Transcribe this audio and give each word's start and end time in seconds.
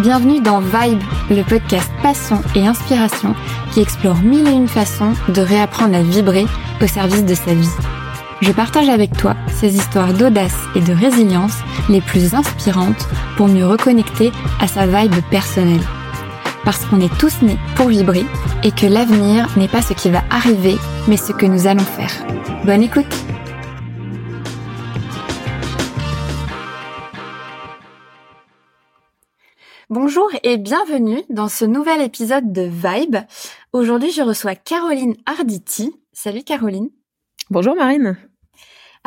Bienvenue 0.00 0.40
dans 0.40 0.58
Vibe, 0.58 1.00
le 1.30 1.42
podcast 1.44 1.88
passion 2.02 2.42
et 2.56 2.66
inspiration 2.66 3.36
qui 3.72 3.80
explore 3.80 4.16
mille 4.16 4.48
et 4.48 4.52
une 4.52 4.66
façons 4.66 5.12
de 5.28 5.40
réapprendre 5.40 5.94
à 5.94 6.02
vibrer 6.02 6.46
au 6.82 6.88
service 6.88 7.24
de 7.24 7.34
sa 7.34 7.54
vie. 7.54 7.68
Je 8.40 8.50
partage 8.50 8.88
avec 8.88 9.16
toi 9.16 9.36
ces 9.48 9.76
histoires 9.76 10.12
d'audace 10.12 10.58
et 10.74 10.80
de 10.80 10.92
résilience 10.92 11.58
les 11.88 12.00
plus 12.00 12.34
inspirantes 12.34 13.08
pour 13.36 13.46
mieux 13.46 13.66
reconnecter 13.66 14.32
à 14.60 14.66
sa 14.66 14.86
vibe 14.86 15.14
personnelle. 15.30 15.86
Parce 16.64 16.84
qu'on 16.86 17.00
est 17.00 17.16
tous 17.18 17.42
nés 17.42 17.58
pour 17.76 17.88
vibrer 17.88 18.26
et 18.64 18.72
que 18.72 18.86
l'avenir 18.86 19.46
n'est 19.56 19.68
pas 19.68 19.82
ce 19.82 19.92
qui 19.92 20.10
va 20.10 20.22
arriver, 20.30 20.76
mais 21.06 21.16
ce 21.16 21.32
que 21.32 21.46
nous 21.46 21.66
allons 21.66 21.80
faire. 21.80 22.26
Bonne 22.64 22.82
écoute 22.82 23.06
Bonjour 29.90 30.30
et 30.42 30.58
bienvenue 30.58 31.22
dans 31.30 31.48
ce 31.48 31.64
nouvel 31.64 32.02
épisode 32.02 32.52
de 32.52 32.62
Vibe. 32.62 33.16
Aujourd'hui, 33.72 34.10
je 34.10 34.20
reçois 34.20 34.54
Caroline 34.54 35.16
Arditi. 35.24 35.94
Salut 36.12 36.42
Caroline. 36.42 36.90
Bonjour 37.48 37.74
Marine. 37.74 38.18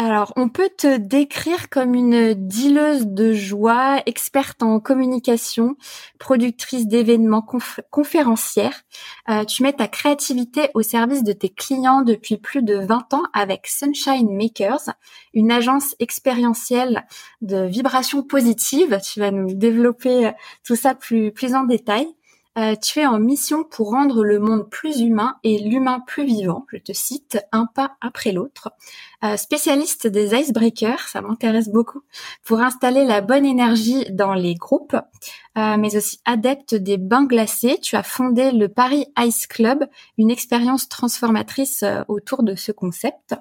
Alors, 0.03 0.33
on 0.35 0.49
peut 0.49 0.71
te 0.75 0.97
décrire 0.97 1.69
comme 1.69 1.93
une 1.93 2.33
dealeuse 2.33 3.05
de 3.05 3.33
joie, 3.33 4.01
experte 4.07 4.63
en 4.63 4.79
communication, 4.79 5.75
productrice 6.17 6.87
d'événements, 6.87 7.45
conférencière. 7.91 8.81
Euh, 9.29 9.45
tu 9.45 9.61
mets 9.61 9.73
ta 9.73 9.87
créativité 9.87 10.69
au 10.73 10.81
service 10.81 11.23
de 11.23 11.33
tes 11.33 11.49
clients 11.49 12.01
depuis 12.01 12.37
plus 12.37 12.63
de 12.63 12.77
20 12.77 13.13
ans 13.13 13.21
avec 13.33 13.67
Sunshine 13.67 14.35
Makers, 14.35 14.89
une 15.35 15.51
agence 15.51 15.95
expérientielle 15.99 17.05
de 17.41 17.67
vibrations 17.67 18.23
positives. 18.23 18.99
Tu 19.03 19.19
vas 19.19 19.29
nous 19.29 19.53
développer 19.53 20.25
euh, 20.25 20.31
tout 20.63 20.75
ça 20.75 20.95
plus, 20.95 21.31
plus 21.31 21.53
en 21.53 21.65
détail. 21.65 22.07
Euh, 22.57 22.75
tu 22.75 22.99
es 22.99 23.05
en 23.05 23.17
mission 23.17 23.63
pour 23.63 23.91
rendre 23.91 24.25
le 24.25 24.37
monde 24.37 24.69
plus 24.69 24.99
humain 24.99 25.37
et 25.43 25.57
l'humain 25.59 26.01
plus 26.05 26.25
vivant. 26.25 26.65
Je 26.69 26.77
te 26.77 26.91
cite 26.91 27.39
un 27.53 27.65
pas 27.65 27.95
après 28.01 28.33
l'autre. 28.33 28.73
Euh, 29.23 29.37
spécialiste 29.37 30.05
des 30.07 30.35
icebreakers, 30.35 31.07
ça 31.07 31.21
m'intéresse 31.21 31.69
beaucoup, 31.69 32.01
pour 32.43 32.59
installer 32.59 33.05
la 33.05 33.21
bonne 33.21 33.45
énergie 33.45 34.05
dans 34.11 34.33
les 34.33 34.55
groupes, 34.55 34.97
euh, 35.57 35.77
mais 35.77 35.95
aussi 35.95 36.19
adepte 36.25 36.75
des 36.75 36.97
bains 36.97 37.23
glacés. 37.23 37.77
Tu 37.81 37.95
as 37.95 38.03
fondé 38.03 38.51
le 38.51 38.67
Paris 38.67 39.05
Ice 39.19 39.47
Club, 39.47 39.87
une 40.17 40.29
expérience 40.29 40.89
transformatrice 40.89 41.85
autour 42.09 42.43
de 42.43 42.55
ce 42.55 42.73
concept. 42.73 43.33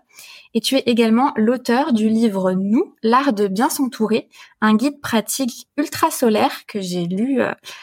Et 0.54 0.60
tu 0.60 0.76
es 0.76 0.82
également 0.86 1.32
l'auteur 1.36 1.92
du 1.92 2.08
livre 2.08 2.52
Nous, 2.52 2.94
l'art 3.02 3.32
de 3.32 3.46
bien 3.46 3.68
s'entourer, 3.68 4.28
un 4.60 4.74
guide 4.74 5.00
pratique 5.00 5.68
ultra 5.76 6.10
solaire 6.10 6.66
que 6.66 6.80
j'ai 6.80 7.06
lu 7.06 7.40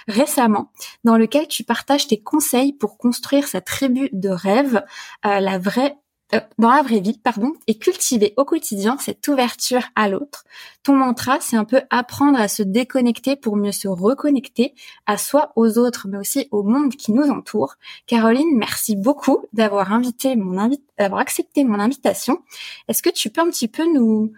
récemment, 0.08 0.72
dans 1.04 1.18
lequel 1.18 1.48
tu 1.48 1.64
partages 1.64 2.08
tes 2.08 2.22
conseils 2.22 2.73
pour 2.73 2.98
construire 2.98 3.48
sa 3.48 3.62
tribu 3.62 4.10
de 4.12 4.30
rêve, 4.30 4.84
la 5.23 5.58
vraie 5.58 5.95
euh, 6.33 6.42
dans 6.58 6.72
la 6.72 6.81
vraie 6.81 7.00
vie, 7.00 7.17
pardon, 7.17 7.53
et 7.67 7.78
cultiver 7.78 8.33
au 8.36 8.44
quotidien 8.44 8.97
cette 9.00 9.25
ouverture 9.28 9.83
à 9.95 10.09
l'autre. 10.09 10.44
Ton 10.83 10.95
mantra, 10.95 11.38
c'est 11.39 11.56
un 11.56 11.64
peu 11.64 11.81
apprendre 11.89 12.39
à 12.39 12.47
se 12.47 12.64
déconnecter 12.64 13.36
pour 13.36 13.56
mieux 13.56 13.72
se 13.72 13.88
reconnecter 13.88 14.73
à 15.05 15.17
soi, 15.17 15.53
aux 15.55 15.78
autres, 15.78 16.08
mais 16.09 16.17
aussi 16.17 16.48
au 16.52 16.64
monde 16.64 16.95
qui 16.95 17.14
nous 17.14 17.30
entoure. 17.30 17.75
Caroline, 18.08 18.58
merci 18.58 18.95
beaucoup 18.95 19.45
d'avoir 19.53 19.94
invité 19.94 20.36
mon 20.36 20.58
d'avoir 20.98 21.22
accepté 21.22 21.64
mon 21.64 21.80
invitation. 21.80 22.39
Est-ce 22.88 23.02
que 23.02 23.09
tu 23.09 23.30
peux 23.30 23.42
un 23.42 23.50
petit 23.50 23.67
peu 23.67 23.86
nous 23.94 24.33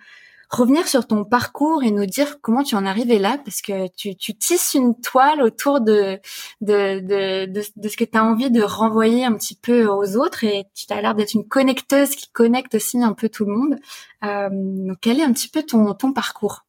revenir 0.49 0.87
sur 0.87 1.05
ton 1.05 1.23
parcours 1.23 1.83
et 1.83 1.91
nous 1.91 2.05
dire 2.05 2.41
comment 2.41 2.63
tu 2.63 2.75
en 2.75 2.85
es 2.85 3.19
là, 3.19 3.37
parce 3.43 3.61
que 3.61 3.87
tu, 3.95 4.15
tisses 4.15 4.73
une 4.73 4.99
toile 4.99 5.41
autour 5.41 5.79
de, 5.79 6.19
de, 6.61 6.99
de, 6.99 7.45
de, 7.45 7.89
ce 7.89 7.95
que 7.95 8.03
tu 8.03 8.17
as 8.17 8.23
envie 8.23 8.49
de 8.49 8.61
renvoyer 8.61 9.25
un 9.25 9.33
petit 9.33 9.55
peu 9.55 9.85
aux 9.85 10.17
autres 10.17 10.43
et 10.43 10.65
tu 10.73 10.91
as 10.91 11.01
l'air 11.01 11.13
d'être 11.13 11.33
une 11.33 11.47
connecteuse 11.47 12.15
qui 12.15 12.29
connecte 12.31 12.75
aussi 12.75 13.01
un 13.01 13.13
peu 13.13 13.29
tout 13.29 13.45
le 13.45 13.55
monde. 13.55 13.75
Euh, 14.23 14.49
donc, 14.51 14.97
quel 15.01 15.19
est 15.19 15.23
un 15.23 15.33
petit 15.33 15.49
peu 15.49 15.61
ton, 15.63 15.93
ton 15.93 16.13
parcours? 16.13 16.65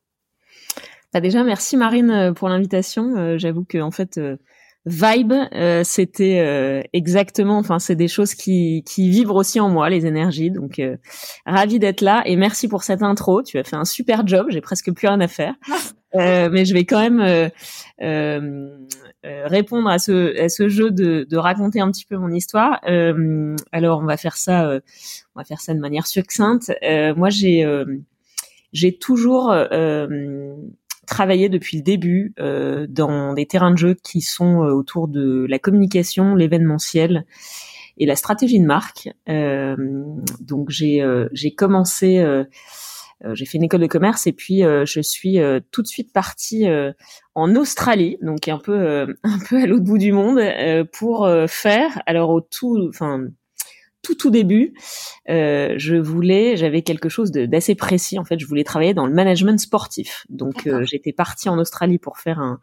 Bah 1.13 1.21
Déjà, 1.21 1.43
merci 1.43 1.77
Marine 1.77 2.35
pour 2.37 2.49
l'invitation. 2.49 3.17
Euh, 3.17 3.39
J'avoue 3.39 3.65
que 3.65 3.79
en 3.79 3.91
fait... 3.91 4.19
Euh, 4.19 4.37
vibe, 4.87 5.35
euh, 5.53 5.83
c'était 5.85 6.41
euh, 6.41 6.83
exactement, 6.93 7.59
enfin 7.59 7.79
c'est 7.79 7.97
des 7.97 8.09
choses 8.09 8.35
qui, 8.35 8.83
qui 8.87 9.11
vibrent 9.11 9.37
aussi 9.37 9.61
en 9.61 9.69
moi, 9.69 9.91
les 9.91 10.07
énergies. 10.07 10.51
Donc 10.51 10.79
euh, 10.79 10.97
ravi 11.45 11.79
d'être 11.79 12.01
là 12.01 12.23
et 12.25 12.37
merci 12.37 12.69
pour 12.69 12.83
cette 12.83 13.03
intro. 13.03 13.43
Tu 13.43 13.59
as 13.59 13.65
fait 13.65 13.77
un 13.77 13.85
super 13.85 14.27
job. 14.27 14.47
J'ai 14.51 14.61
presque 14.61 14.93
plus 14.93 15.09
rien 15.09 15.21
à 15.21 15.29
faire, 15.29 15.55
mais 16.15 16.65
je 16.65 16.73
vais 16.73 16.85
quand 16.85 17.01
même 17.01 17.51
répondre 19.23 19.89
à 19.89 19.99
ce, 19.99 20.41
à 20.41 20.49
ce 20.49 20.69
jeu 20.69 20.91
de, 20.91 21.27
de 21.29 21.37
raconter 21.37 21.81
un 21.81 21.91
petit 21.91 22.07
peu 22.07 22.17
mon 22.17 22.31
histoire. 22.31 22.81
alors 23.73 24.01
on 24.01 24.07
va 24.07 24.17
faire 24.17 24.37
ça, 24.37 24.81
on 25.35 25.41
va 25.41 25.45
faire 25.45 25.61
ça 25.61 25.75
de 25.75 25.81
manière 25.81 26.07
succincte. 26.07 26.73
moi 27.17 27.29
j'ai 27.29 27.67
j'ai 28.73 28.97
toujours 28.97 29.53
travaillé 31.11 31.49
depuis 31.49 31.77
le 31.77 31.83
début 31.83 32.33
euh, 32.39 32.87
dans 32.89 33.35
des 33.35 33.45
terrains 33.45 33.73
de 33.73 33.77
jeu 33.77 33.95
qui 33.95 34.23
sont 34.23 34.63
euh, 34.63 34.71
autour 34.71 35.09
de 35.09 35.45
la 35.49 35.59
communication, 35.59 36.35
l'événementiel 36.35 37.27
et 37.99 38.07
la 38.07 38.17
stratégie 38.17 38.61
de 38.61 38.65
marque. 38.65 39.11
Euh, 39.29 39.77
donc 40.41 40.71
j'ai 40.71 41.05
j'ai 41.33 41.55
commencé, 41.55 42.25
j'ai 43.33 43.45
fait 43.45 43.59
une 43.59 43.65
école 43.65 43.81
de 43.81 43.87
commerce 43.87 44.27
et 44.27 44.33
puis 44.33 44.61
je 44.63 45.01
suis 45.03 45.39
tout 45.71 45.83
de 45.83 45.87
suite 45.87 46.11
partie 46.11 46.67
en 47.35 47.55
Australie, 47.57 48.17
donc 48.23 48.49
un 48.49 48.59
peu 48.59 49.03
un 49.23 49.39
peu 49.51 49.63
à 49.63 49.67
l'autre 49.67 49.85
bout 49.85 49.99
du 49.99 50.13
monde 50.13 50.41
pour 50.93 51.29
faire. 51.49 52.01
Alors 52.07 52.31
au 52.31 52.41
tout, 52.41 52.89
enfin 52.89 53.27
tout 54.03 54.15
tout 54.15 54.31
début, 54.31 54.75
euh, 55.29 55.75
je 55.77 55.95
voulais, 55.97 56.57
j'avais 56.57 56.83
quelque 56.83 57.09
chose 57.09 57.31
d'assez 57.31 57.75
précis. 57.75 58.19
En 58.19 58.25
fait, 58.25 58.39
je 58.39 58.47
voulais 58.47 58.65
travailler 58.65 58.95
dans 58.95 59.07
le 59.07 59.13
management 59.13 59.59
sportif. 59.59 60.25
Donc, 60.31 60.67
euh, 60.67 60.85
j'étais 60.85 61.13
partie 61.13 61.49
en 61.49 61.59
Australie 61.59 61.99
pour 61.99 62.19
faire 62.19 62.39
un, 62.39 62.61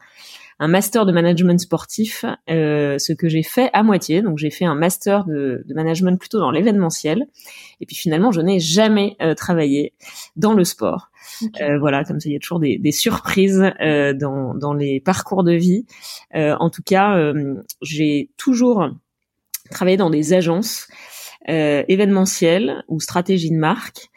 un 0.60 0.68
master 0.68 1.06
de 1.06 1.12
management 1.12 1.60
sportif, 1.60 2.26
euh, 2.50 2.98
ce 2.98 3.14
que 3.14 3.30
j'ai 3.30 3.44
fait 3.44 3.70
à 3.74 3.84
moitié. 3.84 4.22
Donc, 4.24 4.40
j'ai 4.40 4.50
fait 4.50 4.66
un 4.66 4.74
master 4.74 5.26
de, 5.26 5.64
de 5.66 5.74
management 5.76 6.20
plutôt 6.20 6.40
dans 6.40 6.50
l'événementiel. 6.50 7.28
Et 7.82 7.86
puis 7.86 7.96
finalement, 7.96 8.32
je 8.32 8.42
n'ai 8.42 8.60
jamais 8.60 9.16
euh, 9.22 9.36
travaillé 9.36 9.94
dans 10.36 10.54
le 10.54 10.64
sport. 10.64 11.10
Euh, 11.62 11.78
voilà, 11.78 12.04
comme 12.04 12.20
ça, 12.20 12.30
il 12.30 12.34
y 12.34 12.36
a 12.36 12.40
toujours 12.40 12.60
des, 12.60 12.80
des 12.80 12.92
surprises 12.92 13.72
euh, 13.82 14.14
dans, 14.14 14.56
dans 14.56 14.74
les 14.74 15.00
parcours 15.00 15.44
de 15.44 15.54
vie. 15.54 15.86
en 16.34 16.70
tout 16.70 16.84
cas, 16.84 17.34
j'ai 17.82 18.32
toujours 18.38 18.90
travaillé 19.70 19.98
dans 19.98 20.10
des 20.10 20.34
agences 20.34 20.88
euh, 20.90 21.17
événementiel 21.48 22.84
ou 22.88 23.00
stratégie 23.00 23.52
de 23.52 23.58
marque 23.58 24.10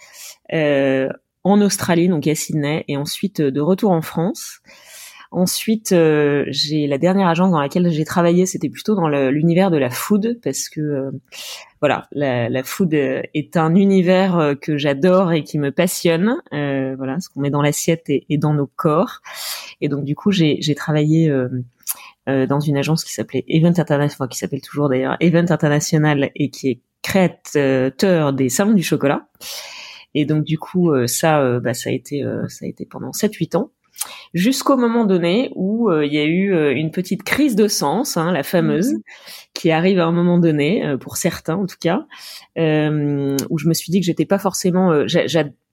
euh, 0.52 1.08
en 1.44 1.60
Australie, 1.62 2.08
donc 2.08 2.26
à 2.26 2.34
Sydney, 2.34 2.84
et 2.88 2.96
ensuite 2.96 3.40
euh, 3.40 3.50
de 3.50 3.60
retour 3.60 3.92
en 3.92 4.02
France. 4.02 4.60
Ensuite, 5.32 5.94
j'ai 6.48 6.88
la 6.88 6.98
dernière 6.98 7.28
agence 7.28 7.52
dans 7.52 7.60
laquelle 7.60 7.88
j'ai 7.92 8.04
travaillé, 8.04 8.46
c'était 8.46 8.68
plutôt 8.68 8.96
dans 8.96 9.06
l'univers 9.06 9.70
de 9.70 9.76
la 9.76 9.88
food 9.88 10.40
parce 10.42 10.68
que 10.68 11.12
voilà, 11.78 12.08
la, 12.10 12.48
la, 12.48 12.64
food 12.64 12.92
est 12.92 13.56
un 13.56 13.76
univers 13.76 14.56
que 14.60 14.76
j'adore 14.76 15.30
et 15.30 15.44
qui 15.44 15.60
me 15.60 15.70
passionne. 15.70 16.34
Euh, 16.52 16.96
voilà, 16.96 17.20
ce 17.20 17.28
qu'on 17.28 17.42
met 17.42 17.50
dans 17.50 17.62
l'assiette 17.62 18.10
et, 18.10 18.26
et, 18.28 18.38
dans 18.38 18.54
nos 18.54 18.66
corps. 18.66 19.20
Et 19.80 19.88
donc 19.88 20.02
du 20.02 20.16
coup, 20.16 20.32
j'ai 20.32 20.74
travaillé 20.74 21.32
euh, 22.28 22.46
dans 22.46 22.60
une 22.60 22.76
agence 22.76 23.02
qui 23.02 23.12
s'appelait 23.12 23.44
Event 23.48 23.72
International, 23.78 24.28
qui 24.28 24.38
s'appelle 24.38 24.60
toujours 24.60 24.88
d'ailleurs 24.88 25.16
Event 25.20 25.46
International 25.48 26.30
et 26.34 26.50
qui 26.50 26.68
est 26.68 26.80
créateur 27.02 28.32
des 28.32 28.48
salons 28.48 28.74
du 28.74 28.82
chocolat. 28.82 29.26
Et 30.14 30.24
donc 30.24 30.44
du 30.44 30.58
coup, 30.58 30.90
euh, 30.92 31.06
ça, 31.06 31.40
euh, 31.40 31.60
bah, 31.60 31.74
ça 31.74 31.90
a 31.90 31.92
été, 31.92 32.24
euh, 32.24 32.48
ça 32.48 32.64
a 32.64 32.68
été 32.68 32.84
pendant 32.84 33.12
7-8 33.12 33.56
ans, 33.56 33.70
jusqu'au 34.34 34.76
moment 34.76 35.04
donné 35.04 35.52
où 35.54 35.90
il 35.92 36.12
y 36.12 36.18
a 36.18 36.24
eu 36.24 36.72
une 36.72 36.90
petite 36.90 37.22
crise 37.22 37.54
de 37.54 37.68
sens, 37.68 38.16
hein, 38.16 38.32
la 38.32 38.42
fameuse, 38.42 38.94
mhm. 38.94 39.00
qui 39.54 39.70
arrive 39.70 39.98
à 40.00 40.06
un 40.06 40.12
moment 40.12 40.38
donné, 40.38 40.96
pour 41.00 41.16
certains 41.16 41.56
en 41.56 41.66
tout 41.66 41.76
cas, 41.78 42.06
où 42.56 43.58
je 43.58 43.68
me 43.68 43.74
suis 43.74 43.90
dit 43.90 44.00
que 44.00 44.06
j'étais 44.06 44.24
pas 44.24 44.38
forcément, 44.38 45.06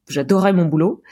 j'adorais 0.10 0.52
mon 0.52 0.66
boulot, 0.66 1.04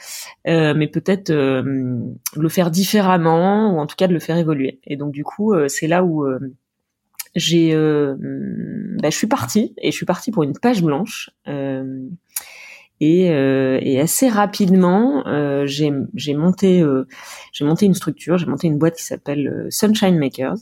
mais 0.44 0.88
peut-être 0.88 1.32
le 1.32 2.48
faire 2.50 2.70
différemment 2.70 3.74
ou 3.74 3.78
en 3.78 3.86
tout 3.86 3.96
cas 3.96 4.08
de 4.08 4.12
le 4.12 4.20
faire 4.20 4.36
évoluer. 4.36 4.80
Et 4.84 4.96
donc 4.96 5.12
du 5.12 5.24
coup, 5.24 5.54
c'est 5.68 5.86
là 5.86 6.04
où 6.04 6.26
j'ai, 7.36 7.74
euh, 7.74 8.16
bah, 9.00 9.10
je 9.10 9.16
suis 9.16 9.28
partie 9.28 9.74
et 9.78 9.92
je 9.92 9.96
suis 9.96 10.06
partie 10.06 10.32
pour 10.32 10.42
une 10.42 10.58
page 10.58 10.82
blanche. 10.82 11.30
Euh, 11.46 12.08
Et, 12.98 13.26
et 13.26 14.00
assez 14.00 14.26
rapidement, 14.26 15.22
j'ai 15.66 15.92
j'ai 16.14 16.32
monté 16.34 16.82
j'ai 17.52 17.64
monté 17.66 17.84
une 17.84 17.92
structure, 17.92 18.38
j'ai 18.38 18.46
monté 18.46 18.68
une 18.68 18.78
boîte 18.78 18.96
qui 18.96 19.04
s'appelle 19.04 19.66
Sunshine 19.68 20.18
Makers. 20.18 20.56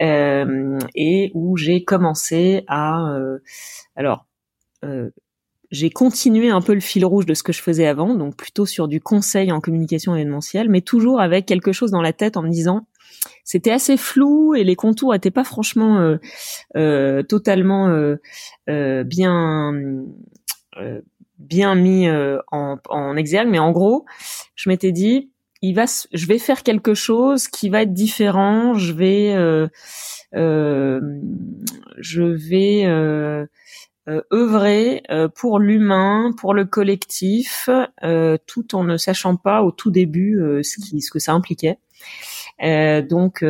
Mmh. 0.00 0.78
et 0.96 1.30
où 1.34 1.56
j'ai 1.56 1.84
commencé 1.84 2.64
à 2.66 3.16
alors 3.94 4.26
j'ai 5.74 5.90
continué 5.90 6.50
un 6.50 6.60
peu 6.60 6.72
le 6.72 6.80
fil 6.80 7.04
rouge 7.04 7.26
de 7.26 7.34
ce 7.34 7.42
que 7.42 7.52
je 7.52 7.60
faisais 7.60 7.86
avant, 7.86 8.14
donc 8.14 8.36
plutôt 8.36 8.64
sur 8.64 8.86
du 8.86 9.00
conseil 9.00 9.50
en 9.50 9.60
communication 9.60 10.14
événementielle, 10.14 10.68
mais 10.68 10.80
toujours 10.80 11.20
avec 11.20 11.46
quelque 11.46 11.72
chose 11.72 11.90
dans 11.90 12.00
la 12.00 12.12
tête 12.12 12.36
en 12.36 12.42
me 12.42 12.48
disant 12.48 12.86
c'était 13.42 13.72
assez 13.72 13.96
flou 13.96 14.54
et 14.54 14.62
les 14.64 14.76
contours 14.76 15.12
n'étaient 15.12 15.30
pas 15.30 15.44
franchement 15.44 15.98
euh, 15.98 16.18
euh, 16.76 17.22
totalement 17.22 17.88
euh, 17.88 19.04
bien 19.04 19.72
bien 21.38 21.74
mis 21.74 22.08
en, 22.08 22.78
en 22.88 23.16
exergue, 23.16 23.48
mais 23.48 23.58
en 23.58 23.72
gros, 23.72 24.04
je 24.54 24.68
m'étais 24.68 24.92
dit 24.92 25.30
il 25.60 25.74
va, 25.74 25.86
je 26.12 26.26
vais 26.26 26.38
faire 26.38 26.62
quelque 26.62 26.94
chose 26.94 27.48
qui 27.48 27.68
va 27.68 27.82
être 27.82 27.92
différent, 27.92 28.74
je 28.74 28.92
vais 28.92 29.34
je 31.98 32.22
vais 32.22 32.84
euh, 32.86 33.46
œuvrer 34.32 35.02
euh, 35.10 35.28
pour 35.28 35.58
l'humain, 35.58 36.32
pour 36.36 36.54
le 36.54 36.64
collectif, 36.64 37.70
euh, 38.02 38.36
tout 38.46 38.74
en 38.74 38.84
ne 38.84 38.96
sachant 38.96 39.36
pas 39.36 39.62
au 39.62 39.70
tout 39.70 39.90
début 39.90 40.38
ce, 40.62 40.80
qui, 40.80 41.00
ce 41.00 41.10
que 41.10 41.18
ça 41.18 41.32
impliquait. 41.32 41.78
donc 42.60 43.44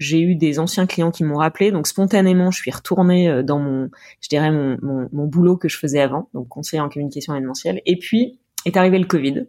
j'ai 0.00 0.20
eu 0.20 0.36
des 0.36 0.60
anciens 0.60 0.86
clients 0.86 1.10
qui 1.10 1.24
m'ont 1.24 1.38
rappelé, 1.38 1.72
donc 1.72 1.86
spontanément 1.86 2.50
je 2.50 2.58
suis 2.58 2.70
retournée 2.70 3.42
dans 3.42 3.58
mon, 3.58 3.90
je 4.20 4.28
dirais 4.28 4.50
mon, 4.50 4.78
mon, 4.82 5.08
mon 5.12 5.26
boulot 5.26 5.56
que 5.56 5.68
je 5.68 5.76
faisais 5.76 6.00
avant, 6.00 6.28
donc 6.34 6.48
conseiller 6.48 6.80
en 6.80 6.88
communication 6.88 7.34
événementielle. 7.34 7.80
Et 7.84 7.98
puis 7.98 8.38
est 8.64 8.76
arrivé 8.76 8.98
le 8.98 9.06
Covid, 9.06 9.46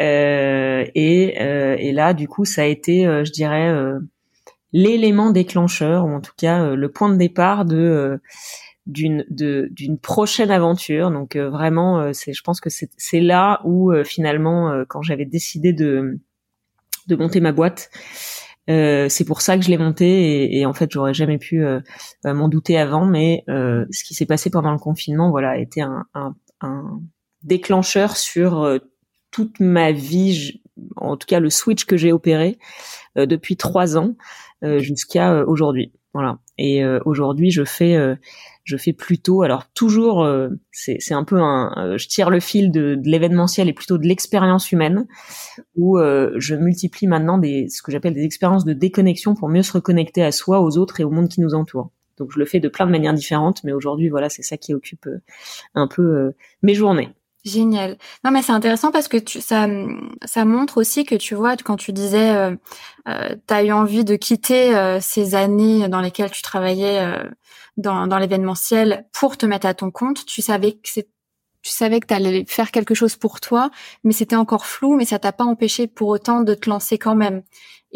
euh, 0.00 0.84
et, 0.94 1.34
euh, 1.40 1.76
et 1.78 1.92
là 1.92 2.14
du 2.14 2.28
coup 2.28 2.44
ça 2.44 2.62
a 2.62 2.66
été, 2.66 3.04
je 3.04 3.30
dirais, 3.30 3.72
l'élément 4.72 5.30
déclencheur 5.30 6.04
ou 6.04 6.10
en 6.10 6.20
tout 6.20 6.34
cas 6.36 6.74
le 6.74 6.90
point 6.90 7.08
de 7.08 7.16
départ 7.16 7.64
de 7.64 8.20
d'une 8.86 9.24
d'une 9.28 9.98
prochaine 9.98 10.50
aventure. 10.50 11.10
Donc 11.10 11.36
euh, 11.36 11.50
vraiment, 11.50 12.00
euh, 12.00 12.10
c'est 12.12 12.32
je 12.32 12.42
pense 12.42 12.60
que 12.60 12.70
c'est 12.70 13.20
là 13.20 13.60
où 13.64 13.92
euh, 13.92 14.04
finalement, 14.04 14.84
quand 14.88 15.02
j'avais 15.02 15.24
décidé 15.24 15.72
de 15.72 16.18
de 17.08 17.16
monter 17.16 17.40
ma 17.40 17.52
boîte, 17.52 17.90
c'est 18.68 19.24
pour 19.26 19.42
ça 19.42 19.56
que 19.56 19.64
je 19.64 19.70
l'ai 19.70 19.78
montée 19.78 20.56
et, 20.58 20.66
en 20.66 20.72
fait 20.72 20.90
j'aurais 20.90 21.14
jamais 21.14 21.38
pu 21.38 21.64
m'en 22.24 22.48
douter 22.48 22.78
avant. 22.78 23.06
Mais 23.06 23.44
ce 23.46 24.04
qui 24.04 24.14
s'est 24.14 24.26
passé 24.26 24.50
pendant 24.50 24.72
le 24.72 24.78
confinement, 24.78 25.30
voilà, 25.30 25.50
a 25.50 25.56
été 25.56 25.82
un, 25.82 26.04
un, 26.14 26.34
un 26.60 27.00
déclencheur 27.44 28.16
sur 28.16 28.80
toute 29.30 29.60
ma 29.60 29.92
vie, 29.92 30.62
en 30.96 31.16
tout 31.16 31.26
cas 31.26 31.38
le 31.38 31.48
switch 31.48 31.84
que 31.84 31.96
j'ai 31.96 32.12
opéré 32.12 32.58
depuis 33.14 33.56
trois 33.56 33.96
ans 33.96 34.16
jusqu'à 34.62 35.44
aujourd'hui. 35.44 35.92
Voilà. 36.12 36.40
Et 36.58 36.84
aujourd'hui, 37.04 37.52
je 37.52 37.62
fais 37.64 38.16
je 38.66 38.76
fais 38.76 38.92
plutôt, 38.92 39.42
alors 39.42 39.70
toujours, 39.74 40.24
euh, 40.24 40.48
c'est 40.72 41.14
un 41.14 41.22
peu 41.22 41.40
un, 41.40 41.72
euh, 41.76 41.98
je 41.98 42.08
tire 42.08 42.30
le 42.30 42.40
fil 42.40 42.72
de, 42.72 42.96
de 42.96 43.08
l'événementiel 43.08 43.68
et 43.68 43.72
plutôt 43.72 43.96
de 43.96 44.06
l'expérience 44.06 44.72
humaine, 44.72 45.06
où 45.76 45.98
euh, 45.98 46.32
je 46.36 46.56
multiplie 46.56 47.06
maintenant 47.06 47.38
des, 47.38 47.68
ce 47.68 47.80
que 47.80 47.92
j'appelle 47.92 48.12
des 48.12 48.24
expériences 48.24 48.64
de 48.64 48.72
déconnexion 48.72 49.36
pour 49.36 49.48
mieux 49.48 49.62
se 49.62 49.72
reconnecter 49.72 50.24
à 50.24 50.32
soi, 50.32 50.60
aux 50.60 50.78
autres 50.78 51.00
et 51.00 51.04
au 51.04 51.10
monde 51.10 51.28
qui 51.28 51.40
nous 51.40 51.54
entoure. 51.54 51.90
Donc 52.18 52.32
je 52.32 52.40
le 52.40 52.44
fais 52.44 52.58
de 52.58 52.68
plein 52.68 52.86
de 52.86 52.90
manières 52.90 53.14
différentes, 53.14 53.62
mais 53.62 53.72
aujourd'hui, 53.72 54.08
voilà, 54.08 54.28
c'est 54.28 54.42
ça 54.42 54.56
qui 54.56 54.74
occupe 54.74 55.08
un 55.76 55.86
peu 55.86 56.32
mes 56.62 56.74
journées. 56.74 57.10
Génial. 57.46 57.96
Non 58.24 58.32
mais 58.32 58.42
c'est 58.42 58.52
intéressant 58.52 58.90
parce 58.90 59.06
que 59.06 59.18
ça, 59.40 59.68
ça 60.24 60.44
montre 60.44 60.78
aussi 60.78 61.04
que 61.04 61.14
tu 61.14 61.36
vois 61.36 61.56
quand 61.56 61.76
tu 61.76 61.92
disais, 61.92 62.34
euh, 62.34 62.56
euh, 63.08 63.36
tu 63.46 63.54
as 63.54 63.62
eu 63.62 63.70
envie 63.70 64.04
de 64.04 64.16
quitter 64.16 64.98
ces 65.00 65.36
années 65.36 65.88
dans 65.88 66.00
lesquelles 66.00 66.32
tu 66.32 66.42
travaillais 66.42 67.00
dans, 67.76 68.08
dans 68.08 68.18
l'événementiel 68.18 69.06
pour 69.12 69.36
te 69.36 69.46
mettre 69.46 69.66
à 69.66 69.74
ton 69.74 69.92
compte. 69.92 70.26
Tu 70.26 70.42
savais 70.42 70.72
que 70.72 70.78
c'est 70.84 71.08
tu 71.66 71.72
savais 71.72 71.98
que 71.98 72.14
allais 72.14 72.44
faire 72.46 72.70
quelque 72.70 72.94
chose 72.94 73.16
pour 73.16 73.40
toi, 73.40 73.70
mais 74.04 74.12
c'était 74.12 74.36
encore 74.36 74.66
flou, 74.66 74.94
mais 74.96 75.04
ça 75.04 75.18
t'a 75.18 75.32
pas 75.32 75.42
empêché 75.44 75.88
pour 75.88 76.08
autant 76.08 76.42
de 76.42 76.54
te 76.54 76.70
lancer 76.70 76.96
quand 76.96 77.16
même. 77.16 77.42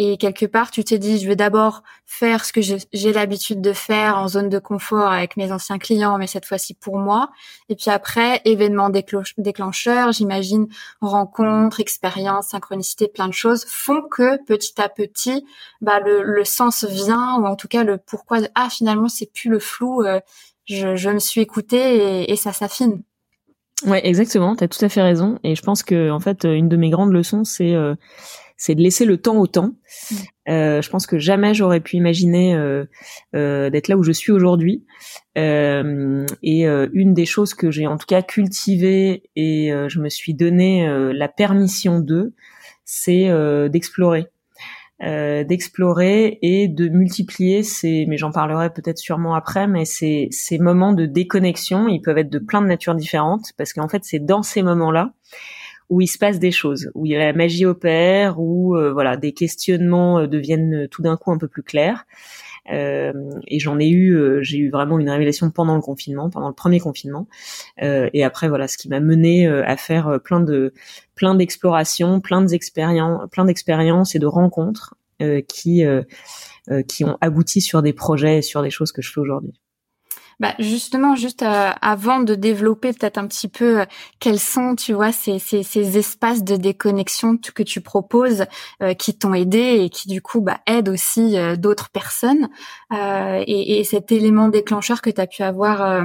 Et 0.03 0.17
quelque 0.17 0.47
part, 0.47 0.71
tu 0.71 0.83
t'es 0.83 0.97
dit, 0.99 1.19
je 1.19 1.29
vais 1.29 1.37
d'abord 1.37 1.83
faire 2.07 2.47
ce 2.47 2.55
que 2.55 2.63
j'ai 2.63 3.13
l'habitude 3.13 3.61
de 3.61 3.75
faire 3.75 4.17
en 4.17 4.29
zone 4.29 4.49
de 4.49 4.59
confort 4.59 5.13
avec 5.13 5.37
mes 5.37 5.53
anciens 5.53 5.77
clients, 5.77 6.17
mais 6.17 6.27
cette 6.27 6.47
fois-ci 6.47 6.73
pour 6.73 6.97
moi. 6.97 7.29
Et 7.69 7.77
puis 7.77 7.91
après, 7.91 8.41
événement 8.47 8.89
déclencheur, 8.89 10.13
j'imagine, 10.13 10.69
rencontres, 11.03 11.81
expériences, 11.81 12.47
synchronicité, 12.47 13.09
plein 13.09 13.29
de 13.29 13.35
choses 13.35 13.67
font 13.69 14.01
que 14.11 14.43
petit 14.45 14.81
à 14.81 14.89
petit, 14.89 15.45
bah, 15.83 16.01
le, 16.01 16.23
le 16.23 16.45
sens 16.47 16.87
vient, 16.87 17.39
ou 17.39 17.45
en 17.45 17.55
tout 17.55 17.69
cas 17.69 17.85
le 17.85 17.99
pourquoi 17.99 18.41
de, 18.41 18.49
ah, 18.55 18.71
finalement, 18.71 19.11
c'est 19.11 19.31
plus 19.31 19.51
le 19.51 19.59
flou, 19.59 20.03
euh, 20.03 20.19
je, 20.65 20.97
je, 20.97 21.11
me 21.11 21.19
suis 21.19 21.43
écoutée 21.43 22.23
et, 22.23 22.33
et 22.33 22.37
ça 22.37 22.55
s'affine. 22.55 23.03
Ouais, 23.85 24.07
exactement. 24.07 24.57
Tu 24.57 24.65
as 24.65 24.69
tout 24.69 24.83
à 24.83 24.89
fait 24.89 25.03
raison. 25.03 25.39
Et 25.43 25.55
je 25.55 25.63
pense 25.63 25.83
que 25.83 26.11
en 26.11 26.21
fait, 26.21 26.45
une 26.45 26.71
de 26.71 26.77
mes 26.77 26.89
grandes 26.89 27.13
leçons, 27.13 27.45
c'est 27.45 27.75
euh, 27.75 27.95
c'est 28.61 28.75
de 28.75 28.83
laisser 28.83 29.07
le 29.07 29.17
temps 29.17 29.39
au 29.39 29.47
temps. 29.47 29.73
Mm. 30.11 30.15
Euh, 30.51 30.83
je 30.83 30.91
pense 30.91 31.07
que 31.07 31.19
jamais 31.19 31.55
j'aurais 31.55 31.81
pu 31.81 31.97
imaginer 31.97 32.55
euh, 32.55 32.85
euh, 33.35 33.71
d'être 33.71 33.89
là 33.89 33.97
où 33.97 34.03
je 34.03 34.13
suis 34.13 34.33
aujourd'hui. 34.33 34.85
Euh, 35.39 36.27
et 36.43 36.65
une 36.67 37.15
des 37.15 37.25
choses 37.25 37.55
que 37.55 37.71
j'ai 37.71 37.87
en 37.87 37.97
tout 37.97 38.07
cas 38.07 38.21
cultivées 38.21 39.23
et 39.35 39.73
je 39.89 40.01
me 40.01 40.09
suis 40.09 40.35
donné 40.35 40.87
la 41.15 41.29
permission 41.29 42.01
de, 42.01 42.35
c'est 42.85 43.31
d'explorer. 43.71 44.27
d'explorer 45.01 46.39
et 46.43 46.69
de 46.69 46.89
multiplier 46.89 47.63
ces, 47.63 48.07
mais 48.09 48.19
j'en 48.19 48.33
parlerai 48.33 48.71
peut-être 48.71 48.99
sûrement 48.99 49.35
après, 49.35 49.69
mais 49.69 49.85
ces, 49.85 50.29
ces 50.33 50.59
moments 50.59 50.93
de 50.93 51.07
déconnexion, 51.07 51.89
ils 51.89 52.03
peuvent 52.03 52.19
être 52.19 52.31
de 52.31 52.41
plein 52.41 52.61
de 52.61 52.67
natures 52.67 52.97
différentes, 52.97 53.53
parce 53.57 53.73
qu'en 53.73 53.89
fait 53.89 54.03
c'est 54.05 54.19
dans 54.19 54.43
ces 54.43 54.63
moments-là 54.63 55.15
où 55.91 56.01
il 56.01 56.07
se 56.07 56.19
passe 56.19 56.39
des 56.39 56.53
choses, 56.53 56.91
où 56.95 57.05
la 57.05 57.33
magie 57.33 57.67
opère, 57.67 58.41
où 58.41 58.77
euh, 58.77 58.93
voilà 58.93 59.17
des 59.17 59.33
questionnements 59.33 60.21
euh, 60.21 60.27
deviennent 60.29 60.85
euh, 60.85 60.89
tout 60.89 61.03
d'un 61.03 61.17
coup 61.17 61.33
un 61.33 61.39
peu 61.39 61.49
plus 61.49 61.65
clairs. 61.65 62.07
Euh, 62.73 63.13
et 63.49 63.59
j'en 63.59 63.81
ai 63.81 63.89
eu, 63.89 64.17
j'ai 64.43 64.59
eu 64.59 64.71
vraiment 64.71 64.99
une 65.01 65.11
révélation 65.11 65.51
pendant 65.51 65.75
le 65.75 65.83
confinement, 65.83 66.31
pendant 66.31 66.47
le 66.47 66.55
premier 66.55 66.79
confinement. 66.79 67.27
Euh, 67.83 68.09
et 68.13 68.23
après, 68.23 68.49
voilà, 68.49 68.69
ce 68.69 68.79
qui 68.79 68.89
m'a 68.89 69.01
mené 69.01 69.49
à 69.49 69.77
faire 69.77 70.21
plein 70.23 70.41
de, 70.41 70.73
plein 71.17 71.35
d'explorations, 71.35 72.21
plein 72.21 72.43
d'expériences, 72.43 73.29
plein 73.33 73.47
d'expériences 73.47 74.15
et 74.15 74.21
de 74.21 74.27
rencontres 74.27 74.95
qui, 75.49 75.83
qui 76.87 77.05
ont 77.05 77.19
abouti 77.21 77.61
sur 77.61 77.83
des 77.83 77.93
projets, 77.93 78.39
et 78.39 78.43
sur 78.43 78.63
des 78.63 78.71
choses 78.71 78.93
que 78.93 79.03
je 79.03 79.11
fais 79.11 79.21
aujourd'hui. 79.21 79.59
Bah 80.41 80.55
justement, 80.59 81.17
juste 81.17 81.43
euh, 81.43 81.71
avant 81.83 82.21
de 82.21 82.35
développer 82.35 82.95
peut-être 82.95 83.19
un 83.19 83.27
petit 83.27 83.47
peu 83.47 83.81
euh, 83.81 83.85
quels 84.21 84.41
sont, 84.41 84.75
tu 84.75 84.95
vois, 84.95 85.13
ces, 85.13 85.39
ces, 85.39 85.63
ces 85.63 85.99
espaces 85.99 86.43
de 86.45 86.57
déconnexion 86.57 87.37
que 87.37 87.63
tu 87.63 87.83
proposes, 87.83 88.47
euh, 88.83 88.95
qui 88.95 89.15
t'ont 89.19 89.35
aidé 89.35 89.59
et 89.83 89.91
qui 89.91 90.09
du 90.09 90.23
coup 90.23 90.41
bah, 90.41 90.61
aident 90.67 90.89
aussi 90.89 91.37
d'autres 91.59 91.91
personnes. 91.91 92.49
Et, 92.93 93.79
et, 93.81 93.85
cet 93.85 94.13
élément 94.13 94.49
déclencheur 94.49 95.03
que 95.03 95.11
tu 95.11 95.21
as 95.21 95.27
pu 95.27 95.43
avoir 95.43 96.05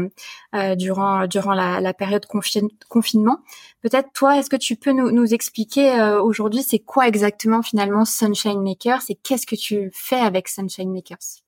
durant 0.78 1.28
durant 1.28 1.54
la, 1.54 1.80
la 1.80 1.94
période 1.94 2.26
confinement. 2.26 3.40
Peut-être 3.82 4.12
toi, 4.14 4.38
est-ce 4.38 4.50
que 4.50 4.56
tu 4.56 4.76
peux 4.76 4.92
nous, 4.92 5.12
nous 5.12 5.34
expliquer 5.34 6.18
aujourd'hui, 6.22 6.64
c'est 6.64 6.80
quoi 6.80 7.08
exactement 7.08 7.62
finalement 7.62 8.06
Sunshine 8.06 8.62
Makers 8.62 9.04
et 9.10 9.16
qu'est-ce 9.16 9.48
que 9.48 9.56
tu 9.56 9.92
fais 9.94 10.20
avec 10.20 10.48
Sunshine 10.48 10.92
Makers? 10.92 11.45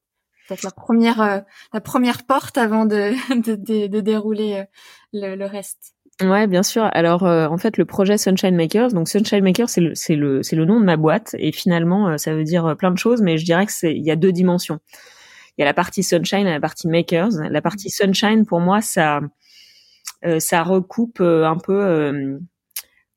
Peut-être 0.47 0.63
la 0.63 0.71
première 0.71 1.21
euh, 1.21 1.39
la 1.73 1.81
première 1.81 2.23
porte 2.25 2.57
avant 2.57 2.85
de 2.85 3.13
de, 3.41 3.87
de, 3.87 3.99
dérouler 3.99 4.55
euh, 4.55 4.63
le, 5.13 5.35
le, 5.35 5.45
reste. 5.45 5.93
Ouais, 6.21 6.47
bien 6.47 6.63
sûr. 6.63 6.89
Alors 6.93 7.23
euh, 7.23 7.47
en 7.47 7.57
fait, 7.57 7.77
le 7.77 7.85
projet 7.85 8.17
Sunshine 8.17 8.55
Makers, 8.55 8.89
donc 8.89 9.07
Sunshine 9.07 9.43
Makers, 9.43 9.69
c'est 9.69 9.81
le 9.81 9.95
c'est 9.95 10.15
le 10.15 10.43
c'est 10.43 10.55
le 10.55 10.65
nom 10.65 10.79
de 10.79 10.85
ma 10.85 10.97
boîte 10.97 11.35
et 11.37 11.51
finalement 11.51 12.17
ça 12.17 12.33
veut 12.33 12.43
dire 12.43 12.75
plein 12.77 12.91
de 12.91 12.97
choses, 12.97 13.21
mais 13.21 13.37
je 13.37 13.45
dirais 13.45 13.65
que 13.65 13.71
c'est 13.71 13.93
il 13.93 14.03
y 14.03 14.11
a 14.11 14.15
deux 14.15 14.31
dimensions. 14.31 14.79
Il 15.57 15.61
y 15.61 15.63
a 15.63 15.65
la 15.65 15.73
partie 15.73 16.03
Sunshine 16.03 16.47
et 16.47 16.51
la 16.51 16.59
partie 16.59 16.87
Makers. 16.87 17.31
La 17.49 17.61
partie 17.61 17.89
Sunshine 17.89 18.45
pour 18.45 18.59
moi 18.59 18.81
ça 18.81 19.21
ça 20.39 20.63
recoupe 20.63 21.21
un 21.21 21.57
peu 21.57 21.79
euh, 21.79 22.39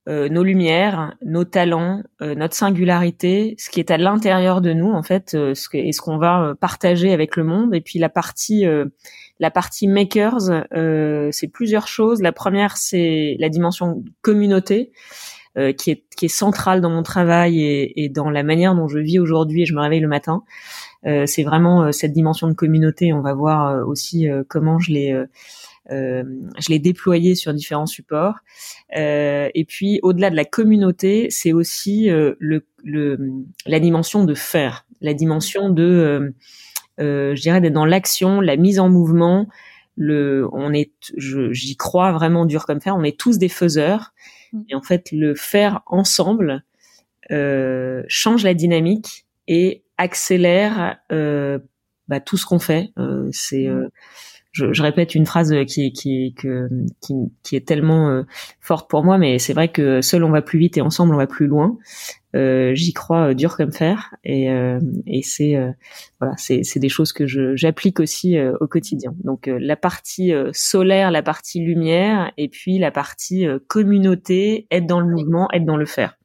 nos 0.09 0.43
lumières, 0.43 1.15
nos 1.25 1.45
talents, 1.45 2.03
euh, 2.23 2.35
notre 2.35 2.55
singularité, 2.55 3.55
ce 3.59 3.69
qui 3.71 3.81
est 3.81 3.91
à 3.91 3.99
l'intérieur 3.99 4.61
de 4.61 4.73
nous 4.73 4.91
en 4.91 5.03
fait, 5.03 5.35
euh, 5.35 5.55
ce 5.55 5.69
et 5.75 5.93
ce 5.93 6.01
qu'on 6.01 6.17
va 6.17 6.55
partager 6.59 7.13
avec 7.13 7.37
le 7.37 7.45
monde. 7.45 7.75
Et 7.75 7.81
puis 7.81 7.99
la 7.99 8.09
partie, 8.09 8.65
la 9.39 9.51
partie 9.51 9.89
makers, 9.89 10.65
c'est 11.33 11.49
plusieurs 11.49 11.87
choses. 11.87 12.23
La 12.23 12.33
première, 12.33 12.77
c'est 12.77 13.37
la 13.39 13.49
dimension 13.49 14.03
communauté. 14.23 14.93
qui 15.77 15.91
est 15.91 16.05
qui 16.17 16.27
est 16.27 16.29
centrale 16.29 16.81
dans 16.81 16.91
mon 16.91 17.03
travail 17.03 17.63
et, 17.63 18.05
et, 18.05 18.09
dans 18.09 18.31
la 18.31 18.43
manière 18.43 18.75
dont 18.75 18.87
je 18.89 18.99
vis 18.99 19.19
aujourd'hui 19.19 19.63
et 19.63 19.67
je 19.67 19.75
me 19.75 19.81
réveille 19.81 20.01
le 20.01 20.09
matin. 20.09 20.43
c'est 21.05 21.43
vraiment 21.43 21.93
cette 21.93 22.13
dimension 22.13 22.49
de 22.49 22.55
communauté. 22.55 23.13
On 23.13 23.21
va 23.21 23.35
voir 23.35 23.87
aussi 23.87 24.29
comment 24.49 24.79
je 24.79 24.93
l'ai 24.93 25.13
euh, 25.13 25.27
je 25.91 26.69
l'ai 26.69 26.79
déployé 26.79 27.35
sur 27.35 27.53
différents 27.53 27.87
supports. 27.87 28.37
Euh, 28.97 29.49
et 29.55 29.65
puis, 29.65 30.01
au-delà 30.03 30.31
de 30.31 30.37
la 30.37 30.45
communauté, 30.45 31.29
c'est 31.31 31.53
aussi 31.53 32.11
euh, 32.11 32.35
le, 32.39 32.67
le, 32.85 33.19
la 33.67 33.81
dimension 33.81 34.25
de 34.25 34.35
faire, 34.35 34.87
la 35.01 35.15
dimension 35.15 35.71
de, 35.71 36.33
je 36.99 37.41
dirais, 37.41 37.61
d'être 37.61 37.73
dans 37.73 37.87
l'action, 37.87 38.41
la 38.41 38.57
mise 38.57 38.79
en 38.79 38.89
mouvement. 38.89 39.49
Le, 39.97 40.49
on 40.53 40.73
est, 40.73 40.93
j'y 41.17 41.77
crois 41.77 42.13
vraiment 42.13 42.47
dur 42.47 42.65
comme 42.65 42.81
fer. 42.81 42.97
On 42.97 43.03
est 43.03 43.19
tous 43.19 43.39
des 43.39 43.49
faiseurs. 43.49 44.13
Mm. 44.53 44.61
Et 44.71 44.75
en 44.75 44.83
fait, 44.83 45.11
le 45.13 45.35
faire 45.35 45.83
ensemble 45.87 46.65
euh, 47.31 48.03
change 48.09 48.43
la 48.43 48.55
dynamique 48.55 49.27
et 49.47 49.85
accélère 49.99 50.99
euh, 51.13 51.59
bah, 52.09 52.21
tout 52.21 52.37
ce 52.37 52.47
qu'on 52.47 52.59
fait. 52.59 52.93
Euh, 52.99 53.29
c'est 53.33 53.69
mm 53.69 53.89
je, 54.53 54.73
je, 54.73 54.83
répète 54.83 55.15
une 55.15 55.27
phrase 55.27 55.55
qui, 55.67 55.93
qui, 55.93 56.35
que, 56.35 56.69
qui, 57.01 57.15
qui 57.43 57.57
est 57.57 57.67
tellement 57.67 58.09
euh, 58.11 58.23
forte 58.61 58.91
pour 58.91 59.05
moi, 59.05 59.19
mais 59.19 59.39
c'est 59.39 59.53
vrai 59.53 59.69
que 59.69 60.01
seul 60.01 60.25
on 60.25 60.31
va 60.31 60.43
plus 60.43 60.59
vite 60.59 60.77
et 60.77 60.81
ensemble 60.81 61.15
on 61.15 61.19
va 61.19 61.27
plus 61.27 61.47
loin. 61.47 61.79
Euh, 62.37 62.75
J'y 62.75 62.93
crois 62.93 63.31
euh, 63.31 63.35
dur 63.35 63.57
comme 63.57 63.73
fer, 63.73 64.15
et, 64.23 64.51
euh, 64.51 64.79
et 65.07 65.23
c'est 65.23 65.57
voilà, 66.21 66.35
c'est 66.37 66.79
des 66.79 66.89
choses 66.89 67.13
que 67.13 67.27
j'applique 67.57 68.01
aussi 68.01 68.39
au 68.61 68.67
quotidien. 68.67 69.15
Donc 69.25 69.47
la 69.47 69.77
partie 69.77 70.33
solaire, 70.53 71.11
la 71.11 71.23
partie 71.23 71.61
lumière, 71.61 72.33
et 72.37 72.49
puis 72.49 72.79
la 72.79 72.91
partie 72.91 73.47
communauté, 73.69 74.67
être 74.71 74.87
dans 74.87 75.01
le 75.01 75.09
mouvement, 75.09 75.49
être 75.53 75.65
dans 75.65 75.77
le 75.77 75.87
faire. 75.87 76.17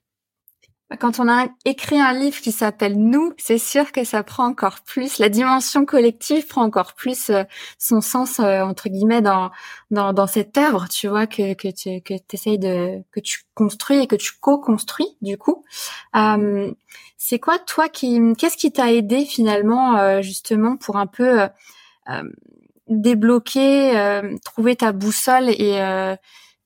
Quand 0.99 1.19
on 1.19 1.27
a 1.27 1.47
écrit 1.65 1.99
un 1.99 2.13
livre 2.13 2.39
qui 2.39 2.51
s'appelle 2.51 2.95
Nous, 2.95 3.33
c'est 3.37 3.57
sûr 3.57 3.91
que 3.91 4.03
ça 4.03 4.21
prend 4.21 4.45
encore 4.45 4.81
plus, 4.81 5.17
la 5.17 5.29
dimension 5.29 5.83
collective 5.83 6.45
prend 6.45 6.61
encore 6.61 6.93
plus 6.93 7.31
euh, 7.31 7.43
son 7.79 8.01
sens 8.01 8.39
euh, 8.39 8.61
entre 8.61 8.89
guillemets 8.89 9.23
dans, 9.23 9.49
dans 9.89 10.13
dans 10.13 10.27
cette 10.27 10.55
œuvre, 10.59 10.87
tu 10.87 11.07
vois 11.07 11.25
que 11.25 11.55
que 11.55 11.69
tu 11.69 12.01
que 12.01 12.13
essayes 12.31 12.59
de 12.59 13.01
que 13.11 13.19
tu 13.19 13.45
construis 13.55 13.97
et 13.97 14.07
que 14.07 14.15
tu 14.15 14.33
co-construis 14.39 15.17
du 15.23 15.39
coup. 15.39 15.65
Euh, 16.15 16.71
c'est 17.17 17.39
quoi 17.39 17.57
toi 17.57 17.89
qui 17.89 18.19
qu'est-ce 18.37 18.57
qui 18.57 18.71
t'a 18.71 18.91
aidé 18.93 19.25
finalement 19.25 19.97
euh, 19.97 20.21
justement 20.21 20.77
pour 20.77 20.97
un 20.97 21.07
peu 21.07 21.47
débloquer, 22.87 24.21
trouver 24.43 24.75
ta 24.75 24.91
boussole 24.91 25.49
et 25.49 26.15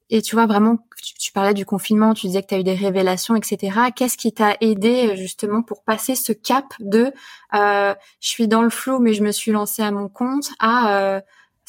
et 0.10 0.22
tu 0.22 0.36
vois 0.36 0.48
vraiment, 0.48 0.80
tu, 1.20 1.32
parlais 1.32 1.54
du 1.54 1.66
confinement, 1.66 2.14
tu 2.14 2.28
disais 2.28 2.42
que 2.42 2.48
tu 2.48 2.56
as 2.56 2.60
eu 2.60 2.64
des 2.64 2.74
révélations, 2.74 3.36
etc. 3.36 3.92
Qu'est-ce 3.96 4.18
qui 4.18 4.32
t'a 4.32 4.56
aidé 4.62 5.16
justement 5.16 5.62
pour 5.62 5.84
passer 5.84 6.16
ce 6.16 6.32
cap 6.32 6.66
de 6.80 7.12
euh, 7.54 7.94
je 8.20 8.28
suis 8.28 8.48
dans 8.48 8.62
le 8.62 8.70
flou 8.70 9.00
mais 9.00 9.14
je 9.14 9.24
me 9.24 9.32
suis 9.32 9.52
lancée 9.52 9.82
à 9.82 9.92
mon 9.92 10.08
compte 10.08 10.50
à 10.60 10.98
euh, 10.98 11.22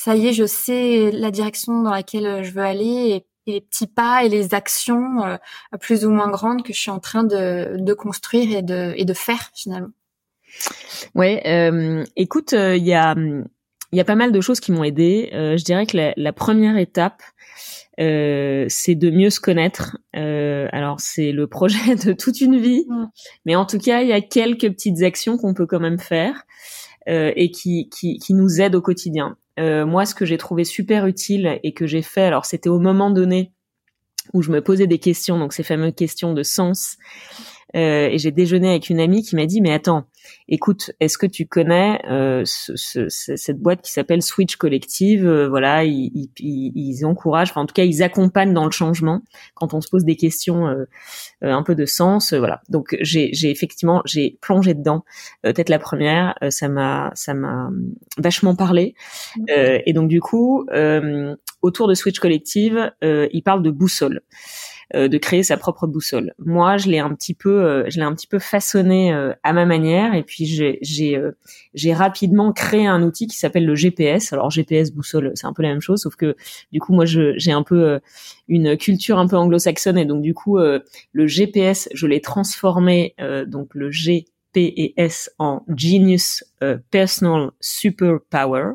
ça 0.02 0.16
y 0.16 0.28
est, 0.28 0.32
je 0.32 0.46
sais 0.46 1.10
la 1.10 1.30
direction 1.30 1.82
dans 1.82 1.90
laquelle 1.90 2.42
je 2.42 2.52
veux 2.52 2.62
aller 2.62 3.10
et, 3.10 3.26
les 3.46 3.60
petits 3.60 3.86
pas 3.86 4.24
et 4.24 4.28
les 4.28 4.54
actions 4.54 5.24
euh, 5.24 5.36
plus 5.80 6.06
ou 6.06 6.10
moins 6.10 6.30
grandes 6.30 6.62
que 6.62 6.72
je 6.72 6.78
suis 6.78 6.90
en 6.90 7.00
train 7.00 7.24
de, 7.24 7.76
de 7.76 7.94
construire 7.94 8.56
et 8.56 8.62
de, 8.62 8.94
et 8.96 9.04
de 9.04 9.12
faire 9.12 9.50
finalement. 9.54 9.90
Ouais, 11.14 11.42
euh, 11.46 12.04
écoute, 12.16 12.52
euh, 12.54 12.76
il 12.76 12.84
y 12.84 12.94
a 12.94 13.14
il 13.92 13.96
y 13.96 14.00
a 14.00 14.04
pas 14.04 14.14
mal 14.14 14.30
de 14.30 14.40
choses 14.40 14.60
qui 14.60 14.70
m'ont 14.70 14.84
aidé. 14.84 15.30
je 15.32 15.64
dirais 15.64 15.84
que 15.84 16.12
la 16.16 16.32
première 16.32 16.76
étape, 16.76 17.22
euh, 18.00 18.66
c'est 18.68 18.94
de 18.94 19.10
mieux 19.10 19.30
se 19.30 19.40
connaître. 19.40 19.98
Euh, 20.16 20.68
alors 20.72 21.00
c'est 21.00 21.32
le 21.32 21.46
projet 21.46 21.94
de 22.06 22.12
toute 22.12 22.40
une 22.40 22.58
vie, 22.58 22.86
mais 23.44 23.56
en 23.56 23.66
tout 23.66 23.78
cas 23.78 24.02
il 24.02 24.08
y 24.08 24.12
a 24.12 24.20
quelques 24.20 24.70
petites 24.70 25.02
actions 25.02 25.36
qu'on 25.36 25.54
peut 25.54 25.66
quand 25.66 25.80
même 25.80 25.98
faire 25.98 26.44
euh, 27.08 27.32
et 27.36 27.50
qui, 27.50 27.88
qui, 27.90 28.18
qui 28.18 28.34
nous 28.34 28.60
aident 28.60 28.76
au 28.76 28.82
quotidien. 28.82 29.36
Moi, 29.58 30.06
ce 30.06 30.14
que 30.14 30.24
j'ai 30.24 30.38
trouvé 30.38 30.64
super 30.64 31.06
utile 31.06 31.60
et 31.62 31.74
que 31.74 31.86
j'ai 31.86 32.00
fait, 32.00 32.22
alors 32.22 32.46
c'était 32.46 32.70
au 32.70 32.78
moment 32.78 33.10
donné 33.10 33.52
où 34.32 34.40
je 34.40 34.50
me 34.50 34.62
posais 34.62 34.86
des 34.86 34.98
questions, 34.98 35.38
donc 35.38 35.52
ces 35.52 35.62
fameuses 35.62 35.94
questions 35.94 36.32
de 36.32 36.42
sens. 36.42 36.96
Euh, 37.76 38.08
et 38.08 38.18
j'ai 38.18 38.30
déjeuné 38.30 38.70
avec 38.70 38.90
une 38.90 39.00
amie 39.00 39.22
qui 39.22 39.36
m'a 39.36 39.46
dit 39.46 39.60
mais 39.60 39.72
attends 39.72 40.06
écoute, 40.48 40.90
est-ce 41.00 41.18
que 41.18 41.26
tu 41.26 41.46
connais 41.46 42.00
euh, 42.10 42.42
ce, 42.44 43.08
cette 43.08 43.58
boîte 43.58 43.82
qui 43.82 43.92
s'appelle 43.92 44.22
Switch 44.22 44.56
Collective 44.56 45.26
euh, 45.26 45.48
Voilà, 45.48 45.84
ils, 45.84 46.30
ils, 46.38 46.72
ils, 46.74 47.04
encouragent, 47.04 47.50
enfin, 47.50 47.62
en 47.62 47.66
tout 47.66 47.74
cas, 47.74 47.84
ils 47.84 48.02
accompagnent 48.02 48.52
dans 48.52 48.64
le 48.64 48.70
changement 48.70 49.22
quand 49.54 49.74
on 49.74 49.80
se 49.80 49.88
pose 49.88 50.04
des 50.04 50.16
questions 50.16 50.66
euh, 50.66 50.84
euh 51.44 51.52
un 51.52 51.62
peu 51.62 51.74
de 51.74 51.84
sens. 51.84 52.32
Euh, 52.32 52.38
voilà. 52.38 52.62
Donc 52.68 52.96
j'ai 53.00 53.50
effectivement 53.50 54.02
j'ai 54.04 54.38
plongé 54.40 54.74
dedans. 54.74 55.04
Peut-être 55.42 55.68
la 55.68 55.78
première, 55.78 56.34
ça 56.48 56.68
m'a 56.68 57.10
ça 57.14 57.34
m'a 57.34 57.70
vachement 58.18 58.54
parlé. 58.54 58.94
et 59.48 59.92
donc 59.92 60.08
du 60.08 60.20
coup, 60.20 60.66
autour 61.62 61.88
de 61.88 61.94
Switch 61.94 62.18
Collective, 62.18 62.92
ils 63.02 63.42
parlent 63.42 63.62
de 63.62 63.70
boussole. 63.70 64.22
Euh, 64.96 65.06
de 65.06 65.18
créer 65.18 65.44
sa 65.44 65.56
propre 65.56 65.86
boussole. 65.86 66.34
Moi, 66.40 66.76
je 66.76 66.88
l'ai 66.88 66.98
un 66.98 67.14
petit 67.14 67.32
peu, 67.32 67.62
euh, 67.62 67.84
je 67.88 67.98
l'ai 67.98 68.02
un 68.02 68.12
petit 68.12 68.26
peu 68.26 68.40
façonné 68.40 69.14
euh, 69.14 69.32
à 69.44 69.52
ma 69.52 69.64
manière, 69.64 70.14
et 70.14 70.24
puis 70.24 70.46
j'ai 70.46 70.80
j'ai 71.74 71.94
rapidement 71.94 72.52
créé 72.52 72.88
un 72.88 73.00
outil 73.04 73.28
qui 73.28 73.36
s'appelle 73.36 73.66
le 73.66 73.76
GPS. 73.76 74.32
Alors 74.32 74.50
GPS 74.50 74.90
boussole, 74.90 75.30
c'est 75.36 75.46
un 75.46 75.52
peu 75.52 75.62
la 75.62 75.68
même 75.68 75.80
chose, 75.80 76.00
sauf 76.00 76.16
que 76.16 76.34
du 76.72 76.80
coup, 76.80 76.92
moi, 76.92 77.04
j'ai 77.04 77.52
un 77.52 77.62
peu 77.62 78.00
une 78.48 78.76
culture 78.76 79.18
un 79.18 79.28
peu 79.28 79.36
anglo-saxonne, 79.36 79.96
et 79.96 80.06
donc 80.06 80.22
du 80.22 80.34
coup, 80.34 80.58
le 80.58 81.26
GPS, 81.26 81.88
je 81.94 82.08
l'ai 82.08 82.20
transformé 82.20 83.14
donc 83.46 83.74
le 83.74 83.92
G 83.92 84.24
en 85.38 85.62
Genius 85.68 86.42
Personal 86.90 87.50
Superpower. 87.60 88.72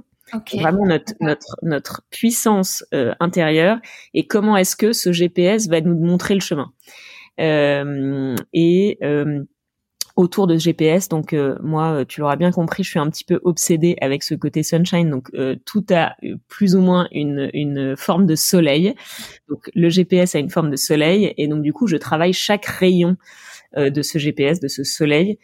Vraiment 0.53 0.85
notre 0.85 1.13
notre 1.21 1.57
notre 1.61 2.01
puissance 2.09 2.83
euh, 2.93 3.13
intérieure 3.19 3.79
et 4.13 4.27
comment 4.27 4.57
est-ce 4.57 4.75
que 4.75 4.93
ce 4.93 5.11
GPS 5.11 5.67
va 5.67 5.81
nous 5.81 5.95
montrer 5.95 6.33
le 6.33 6.41
chemin. 6.41 6.71
Euh, 7.39 8.35
et 8.53 8.97
euh, 9.03 9.43
autour 10.15 10.47
de 10.47 10.57
ce 10.57 10.63
GPS, 10.63 11.09
donc 11.09 11.33
euh, 11.33 11.57
moi, 11.61 12.05
tu 12.07 12.21
l'auras 12.21 12.37
bien 12.37 12.51
compris, 12.51 12.83
je 12.83 12.89
suis 12.89 12.99
un 12.99 13.09
petit 13.09 13.25
peu 13.25 13.39
obsédée 13.43 13.97
avec 13.99 14.23
ce 14.23 14.35
côté 14.35 14.63
sunshine. 14.63 15.09
Donc 15.09 15.31
tout 15.65 15.85
a 15.89 16.15
plus 16.47 16.75
ou 16.75 16.81
moins 16.81 17.07
une 17.11 17.49
une 17.53 17.95
forme 17.97 18.25
de 18.25 18.35
soleil. 18.35 18.95
Donc 19.49 19.69
le 19.73 19.89
GPS 19.89 20.35
a 20.35 20.39
une 20.39 20.49
forme 20.49 20.71
de 20.71 20.77
soleil 20.77 21.33
et 21.37 21.47
donc 21.47 21.61
du 21.61 21.73
coup 21.73 21.87
je 21.87 21.97
travaille 21.97 22.33
chaque 22.33 22.65
rayon 22.65 23.17
de 23.75 24.01
ce 24.01 24.17
GPS, 24.17 24.59
de 24.61 24.69
ce 24.69 24.83
soleil 24.83 25.37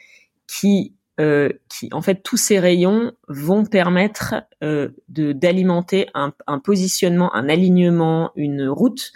qui 0.47 0.93
euh, 1.21 1.49
qui, 1.69 1.87
en 1.91 2.01
fait, 2.01 2.23
tous 2.23 2.37
ces 2.37 2.57
rayons 2.57 3.11
vont 3.27 3.63
permettre 3.63 4.33
euh, 4.63 4.89
de 5.07 5.33
d'alimenter 5.33 6.07
un, 6.15 6.33
un, 6.47 6.57
positionnement, 6.57 7.31
un 7.35 7.47
alignement, 7.47 8.31
une 8.35 8.67
route 8.67 9.11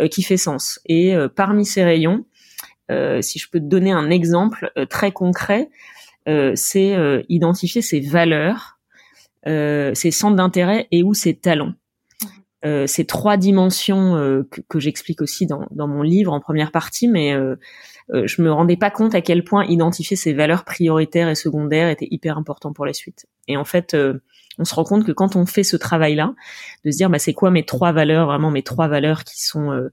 euh, 0.00 0.08
qui 0.08 0.22
fait 0.22 0.38
sens. 0.38 0.80
Et 0.86 1.14
parmi 1.36 1.66
ces 1.66 1.84
rayons, 1.84 2.24
si 3.20 3.38
je 3.38 3.48
peux 3.50 3.60
te 3.60 3.66
donner 3.66 3.92
un 3.92 4.10
exemple 4.10 4.72
très 4.88 5.12
concret, 5.12 5.70
c'est 6.26 7.24
identifier 7.28 7.82
ses 7.82 8.00
valeurs, 8.00 8.80
ses 9.46 10.10
centres 10.10 10.34
d'intérêt 10.34 10.88
et 10.90 11.04
où 11.04 11.14
ses 11.14 11.36
talents. 11.36 11.74
Euh, 12.62 12.86
ces 12.86 13.06
trois 13.06 13.38
dimensions 13.38 14.16
euh, 14.16 14.46
que, 14.50 14.60
que 14.68 14.78
j'explique 14.80 15.22
aussi 15.22 15.46
dans, 15.46 15.66
dans, 15.70 15.88
mon 15.88 16.02
livre 16.02 16.30
en 16.34 16.40
première 16.40 16.72
partie, 16.72 17.08
mais 17.08 17.32
euh, 17.32 17.56
euh, 18.12 18.26
je 18.26 18.42
me 18.42 18.52
rendais 18.52 18.76
pas 18.76 18.90
compte 18.90 19.14
à 19.14 19.20
quel 19.20 19.44
point 19.44 19.64
identifier 19.66 20.16
ces 20.16 20.32
valeurs 20.32 20.64
prioritaires 20.64 21.28
et 21.28 21.34
secondaires 21.34 21.88
était 21.88 22.08
hyper 22.10 22.38
important 22.38 22.72
pour 22.72 22.86
la 22.86 22.92
suite. 22.92 23.26
Et 23.48 23.56
en 23.56 23.64
fait, 23.64 23.96
on 24.58 24.64
se 24.64 24.74
rend 24.74 24.84
compte 24.84 25.04
que 25.04 25.12
quand 25.12 25.36
on 25.36 25.46
fait 25.46 25.64
ce 25.64 25.76
travail-là, 25.76 26.34
de 26.84 26.90
se 26.90 26.96
dire 26.96 27.10
bah 27.10 27.18
c'est 27.18 27.32
quoi 27.32 27.50
mes 27.50 27.64
trois 27.64 27.92
valeurs, 27.92 28.26
vraiment 28.26 28.50
mes 28.50 28.62
trois 28.62 28.86
valeurs 28.86 29.24
qui 29.24 29.42
sont 29.42 29.88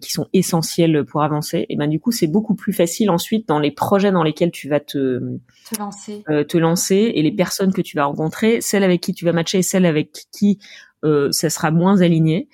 qui 0.00 0.12
sont 0.12 0.28
essentielles 0.32 1.04
pour 1.04 1.22
avancer, 1.22 1.66
et 1.68 1.76
ben 1.76 1.88
du 1.88 1.98
coup 1.98 2.12
c'est 2.12 2.28
beaucoup 2.28 2.54
plus 2.54 2.72
facile 2.72 3.10
ensuite 3.10 3.48
dans 3.48 3.58
les 3.58 3.72
projets 3.72 4.12
dans 4.12 4.22
lesquels 4.22 4.52
tu 4.52 4.68
vas 4.68 4.78
te 4.78 5.18
te 5.68 5.78
lancer, 5.78 6.22
te 6.26 6.58
lancer 6.58 7.12
et 7.14 7.22
les 7.22 7.32
personnes 7.32 7.72
que 7.72 7.82
tu 7.82 7.96
vas 7.96 8.04
rencontrer, 8.04 8.60
celles 8.60 8.84
avec 8.84 9.00
qui 9.00 9.12
tu 9.12 9.24
vas 9.24 9.32
matcher 9.32 9.58
et 9.58 9.62
celles 9.62 9.86
avec 9.86 10.12
qui 10.30 10.60
euh, 11.04 11.30
ça 11.32 11.50
sera 11.50 11.70
moins 11.70 12.00
aligné. 12.00 12.48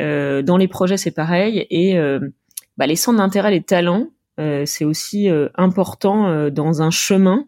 Euh, 0.00 0.42
dans 0.42 0.56
les 0.56 0.68
projets, 0.68 0.96
c'est 0.96 1.12
pareil. 1.12 1.66
Et 1.70 1.98
euh, 1.98 2.20
bah, 2.76 2.86
les 2.86 2.96
centres 2.96 3.18
d'intérêt, 3.18 3.50
les 3.50 3.62
talents, 3.62 4.08
c'est 4.38 4.84
aussi 4.84 5.28
important 5.54 6.50
dans 6.50 6.82
un 6.82 6.90
chemin 6.90 7.44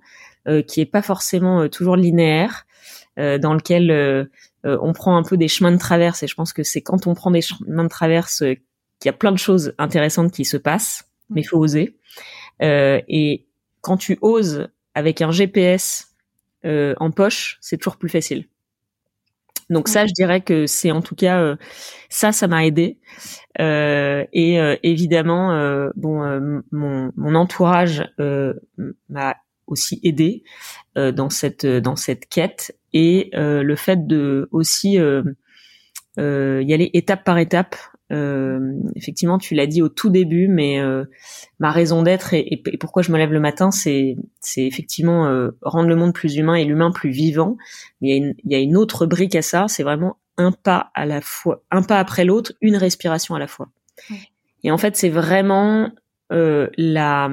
qui 0.67 0.81
est 0.81 0.87
pas 0.87 1.03
forcément 1.03 1.69
toujours 1.69 1.97
linéaire, 1.97 2.67
dans 3.17 3.55
lequel 3.55 4.29
on 4.65 4.93
prend 4.93 5.17
un 5.17 5.23
peu 5.23 5.37
des 5.37 5.49
chemins 5.49 5.73
de 5.73 5.79
traverse. 5.79 6.23
Et 6.23 6.27
je 6.27 6.35
pense 6.35 6.53
que 6.53 6.63
c'est 6.63 6.83
quand 6.83 7.07
on 7.07 7.15
prend 7.15 7.31
des 7.31 7.43
chemins 7.43 7.85
de 7.85 7.89
traverse 7.89 8.39
qu'il 8.39 9.07
y 9.07 9.09
a 9.09 9.15
plein 9.15 9.33
de 9.33 9.39
choses 9.39 9.75
intéressantes 9.79 10.33
qui 10.33 10.45
se 10.45 10.57
passent, 10.57 11.11
mais 11.31 11.41
il 11.41 11.45
faut 11.45 11.59
oser. 11.59 11.97
et 12.61 13.47
quand 13.81 13.97
tu 13.97 14.19
oses 14.21 14.69
avec 14.95 15.23
un 15.23 15.31
GPS 15.31 16.15
en 16.65 17.11
poche, 17.11 17.59
c'est 17.61 17.77
toujours 17.77 17.97
plus 17.97 18.09
facile. 18.09 18.47
Donc 19.71 19.89
ça, 19.89 20.07
je 20.07 20.13
dirais 20.13 20.41
que 20.41 20.67
c'est 20.67 20.91
en 20.91 21.01
tout 21.01 21.15
cas 21.15 21.41
euh, 21.41 21.57
ça, 22.09 22.33
ça 22.33 22.49
m'a 22.49 22.67
aidé. 22.67 22.99
Euh, 23.61 24.25
et 24.33 24.61
euh, 24.61 24.77
évidemment, 24.83 25.51
bon, 25.97 26.63
mon, 26.73 27.13
mon, 27.17 27.35
entourage 27.35 28.05
m'a 29.09 29.37
aussi 29.67 30.01
aider 30.03 30.43
dans 30.97 31.31
cette 31.31 31.67
dans 31.67 31.97
cette 31.97 32.29
quête 32.29 32.77
et 32.93 33.31
le 33.33 33.77
fait 33.77 34.07
de 34.07 34.49
aussi 34.53 34.95
y 34.95 34.99
aller 36.19 36.91
étape 36.93 37.25
par 37.25 37.39
étape 37.39 37.77
euh, 38.13 38.73
effectivement, 38.97 39.39
tu 39.39 39.55
l'as 39.55 39.67
dit 39.67 39.83
au 39.83 39.89
tout 39.89 40.11
début, 40.11 40.49
mais 40.49 40.79
euh, 40.79 41.05
ma 41.59 41.71
raison 41.71 42.03
d'être 42.03 42.35
et, 42.35 42.63
pourquoi 42.79 43.03
je 43.03 43.11
me 43.11 43.19
lève 43.19 43.33
le 43.33 43.41
matin, 43.41 43.71
c'est 43.71 44.17
c'est 44.41 44.65
effectivement 44.65 45.27
euh, 45.27 45.51
rendre 45.63 45.89
le 45.89 45.97
monde 45.97 46.13
plus 46.13 46.37
humain 46.37 46.55
et 46.55 46.65
l'humain 46.65 46.91
plus 46.91 47.11
vivant. 47.11 47.57
Mais 48.01 48.09
il 48.09 48.11
y, 48.11 48.13
a 48.13 48.17
une, 48.17 48.35
il 48.45 48.53
y 48.53 48.55
a 48.55 48.59
une 48.59 48.77
autre 48.77 49.07
brique 49.07 49.35
à 49.35 49.43
ça, 49.43 49.67
c'est 49.69 49.83
vraiment 49.83 50.19
un 50.37 50.53
pas 50.53 50.91
à 50.95 51.07
la 51.07 51.21
fois, 51.21 51.65
un 51.71 51.83
pas 51.83 51.99
après 51.99 52.25
l'autre, 52.25 52.53
une 52.61 52.77
respiration 52.77 53.35
à 53.35 53.39
la 53.39 53.47
fois. 53.47 53.69
Et 54.63 54.71
en 54.71 54.79
fait, 54.79 54.97
c'est 54.97 55.11
vraiment 55.11 55.91
la 56.31 57.31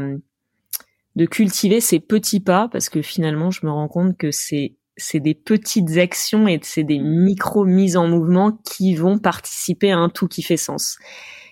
de 1.15 1.25
cultiver 1.25 1.81
ces 1.81 1.99
petits 1.99 2.39
pas 2.39 2.69
parce 2.71 2.87
que 2.87 3.01
finalement, 3.01 3.51
je 3.51 3.65
me 3.65 3.71
rends 3.71 3.87
compte 3.87 4.17
que 4.17 4.31
c'est 4.31 4.75
c'est 5.01 5.19
des 5.19 5.33
petites 5.33 5.97
actions 5.97 6.47
et 6.47 6.59
c'est 6.63 6.83
des 6.83 6.99
micro 6.99 7.65
mises 7.65 7.97
en 7.97 8.07
mouvement 8.07 8.57
qui 8.63 8.95
vont 8.95 9.19
participer 9.19 9.91
à 9.91 9.97
un 9.97 10.09
tout 10.09 10.27
qui 10.27 10.43
fait 10.43 10.57
sens. 10.57 10.97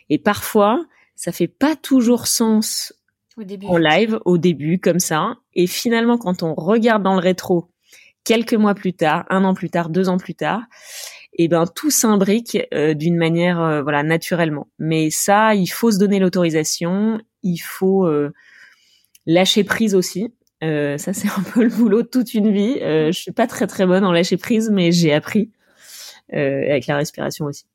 Et 0.10 0.18
parfois, 0.18 0.86
ça 1.16 1.32
fait 1.32 1.48
pas 1.48 1.76
toujours 1.76 2.28
sens 2.28 2.94
au 3.38 3.44
début. 3.44 3.66
en 3.66 3.78
live 3.78 4.20
au 4.26 4.38
début 4.38 4.80
comme 4.80 5.00
ça. 5.00 5.36
Et 5.54 5.68
finalement, 5.68 6.18
quand 6.18 6.44
on 6.44 6.54
regarde 6.54 7.04
dans 7.04 7.14
le 7.14 7.20
rétro, 7.20 7.70
quelques 8.24 8.54
mois 8.54 8.76
plus 8.76 8.94
tard, 8.94 9.26
un 9.30 9.44
an 9.44 9.54
plus 9.54 9.70
tard, 9.70 9.90
deux 9.90 10.10
ans 10.10 10.18
plus 10.18 10.36
tard, 10.36 10.62
et 11.34 11.44
eh 11.44 11.48
ben 11.48 11.66
tout 11.68 11.92
s'imbrique 11.92 12.58
euh, 12.74 12.94
d'une 12.94 13.16
manière 13.16 13.62
euh, 13.62 13.82
voilà 13.82 14.04
naturellement. 14.04 14.68
Mais 14.80 15.10
ça, 15.10 15.56
il 15.56 15.68
faut 15.68 15.92
se 15.92 16.00
donner 16.00 16.20
l'autorisation, 16.20 17.22
il 17.44 17.60
faut 17.60 18.06
euh, 18.06 18.34
lâcher 19.26 19.64
prise 19.64 19.96
aussi. 19.96 20.34
Euh, 20.64 20.98
ça, 20.98 21.14
c'est 21.14 21.30
un 21.30 21.44
peu 21.54 21.64
le 21.64 21.70
boulot 21.70 22.02
de 22.02 22.08
toute 22.08 22.34
une 22.34 22.52
vie. 22.52 22.78
Euh, 22.82 23.12
je 23.12 23.20
suis 23.20 23.32
pas 23.32 23.48
très 23.48 23.68
très 23.68 23.86
bonne 23.86 24.04
en 24.04 24.12
lâcher 24.12 24.38
prise, 24.38 24.70
mais 24.72 24.92
j'ai 24.92 25.14
appris 25.14 25.52
euh, 26.34 26.70
avec 26.70 26.88
la 26.88 26.98
respiration 26.98 27.46
aussi. 27.46 27.66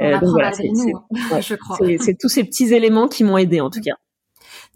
Euh, 0.00 0.18
donc 0.20 0.30
voilà, 0.30 0.52
c'est 0.52 0.68
hein, 0.68 1.40
je 1.40 1.54
crois. 1.54 1.78
C'est 1.98 2.16
tous 2.18 2.28
ces 2.28 2.44
petits 2.44 2.72
éléments 2.72 3.08
qui 3.08 3.24
m'ont 3.24 3.36
aidé 3.36 3.60
en 3.60 3.70
tout 3.70 3.80
cas. 3.80 3.94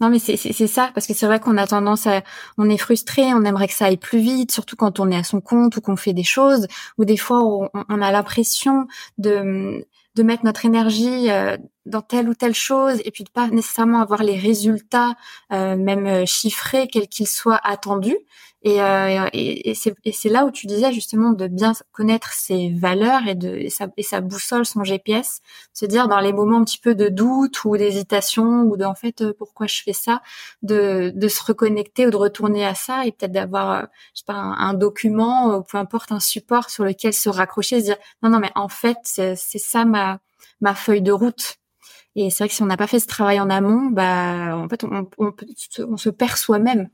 Non, 0.01 0.09
mais 0.09 0.19
c'est 0.19 0.67
ça, 0.67 0.91
parce 0.93 1.07
que 1.07 1.13
c'est 1.13 1.25
vrai 1.25 1.39
qu'on 1.39 1.55
a 1.55 1.65
tendance 1.67 2.05
à, 2.05 2.21
on 2.57 2.69
est 2.69 2.77
frustré, 2.77 3.33
on 3.33 3.45
aimerait 3.45 3.69
que 3.69 3.73
ça 3.73 3.85
aille 3.85 3.97
plus 3.97 4.19
vite, 4.19 4.51
surtout 4.51 4.75
quand 4.75 4.99
on 4.99 5.09
est 5.09 5.15
à 5.15 5.23
son 5.23 5.39
compte 5.39 5.77
ou 5.77 5.81
qu'on 5.81 5.95
fait 5.95 6.11
des 6.11 6.23
choses, 6.23 6.67
ou 6.97 7.05
des 7.05 7.15
fois 7.15 7.41
on, 7.45 7.69
on 7.73 8.01
a 8.01 8.11
l'impression 8.11 8.87
de 9.17 9.87
de 10.15 10.23
mettre 10.23 10.45
notre 10.45 10.65
énergie 10.65 11.29
euh, 11.29 11.57
dans 11.85 12.01
telle 12.01 12.29
ou 12.29 12.33
telle 12.33 12.55
chose 12.55 13.01
et 13.05 13.11
puis 13.11 13.23
de 13.23 13.29
pas 13.29 13.47
nécessairement 13.49 14.01
avoir 14.01 14.23
les 14.23 14.37
résultats 14.37 15.15
euh, 15.51 15.75
même 15.75 16.07
euh, 16.07 16.25
chiffrés 16.25 16.87
quels 16.87 17.07
qu'ils 17.07 17.27
soient 17.27 17.59
attendus 17.63 18.17
et, 18.65 18.81
euh, 18.81 19.29
et, 19.31 19.69
et 19.69 20.11
c'est 20.11 20.29
là 20.29 20.43
où 20.43 20.49
tu 20.49 20.65
disais 20.65 20.91
justement 20.91 21.33
de 21.33 21.47
bien 21.47 21.73
connaître 21.91 22.33
ses 22.33 22.73
valeurs 22.73 23.27
et 23.27 23.35
de 23.35 23.49
et 23.49 23.69
sa, 23.69 23.89
et 23.95 24.01
sa 24.01 24.21
boussole 24.21 24.65
son 24.65 24.83
GPS 24.83 25.41
se 25.71 25.85
dire 25.85 26.07
dans 26.07 26.19
les 26.19 26.33
moments 26.33 26.57
un 26.57 26.63
petit 26.63 26.79
peu 26.79 26.95
de 26.95 27.07
doute 27.07 27.63
ou 27.63 27.77
d'hésitation 27.77 28.63
ou 28.63 28.75
de 28.75 28.83
en 28.83 28.95
fait 28.95 29.23
pourquoi 29.33 29.67
je 29.67 29.83
fais 29.83 29.93
ça 29.93 30.23
de, 30.63 31.11
de 31.15 31.27
se 31.27 31.43
reconnecter 31.43 32.07
ou 32.07 32.09
de 32.09 32.15
retourner 32.15 32.65
à 32.65 32.73
ça 32.73 33.05
et 33.05 33.11
peut-être 33.11 33.33
d'avoir 33.33 33.87
je 34.15 34.21
sais 34.21 34.25
pas 34.25 34.33
un, 34.33 34.53
un, 34.53 34.73
document 34.73 35.57
ou 35.57 35.61
peu 35.61 35.77
importe 35.77 36.11
un 36.11 36.19
support 36.19 36.71
sur 36.71 36.85
lequel 36.85 37.13
se 37.13 37.29
raccrocher 37.29 37.81
se 37.81 37.85
dire 37.85 37.97
non 38.23 38.31
non 38.31 38.39
mais 38.39 38.51
en 38.55 38.67
fait 38.67 38.97
c'est 39.03 39.35
ça 39.35 39.85
ma 39.85 40.19
ma 40.59 40.73
feuille 40.73 41.03
de 41.03 41.11
route. 41.11 41.57
Et 42.15 42.29
c'est 42.31 42.45
vrai 42.45 42.49
que 42.49 42.55
si 42.55 42.63
on 42.63 42.67
n'a 42.67 42.77
pas 42.77 42.87
fait 42.87 42.99
ce 42.99 43.07
travail 43.07 43.39
en 43.39 43.49
amont, 43.49 43.89
bah 43.91 44.57
en 44.57 44.69
fait 44.69 44.83
on, 44.85 45.07
on, 45.19 45.33
on 45.87 45.97
se 45.97 46.09
perd 46.09 46.37
soi-même 46.37 46.89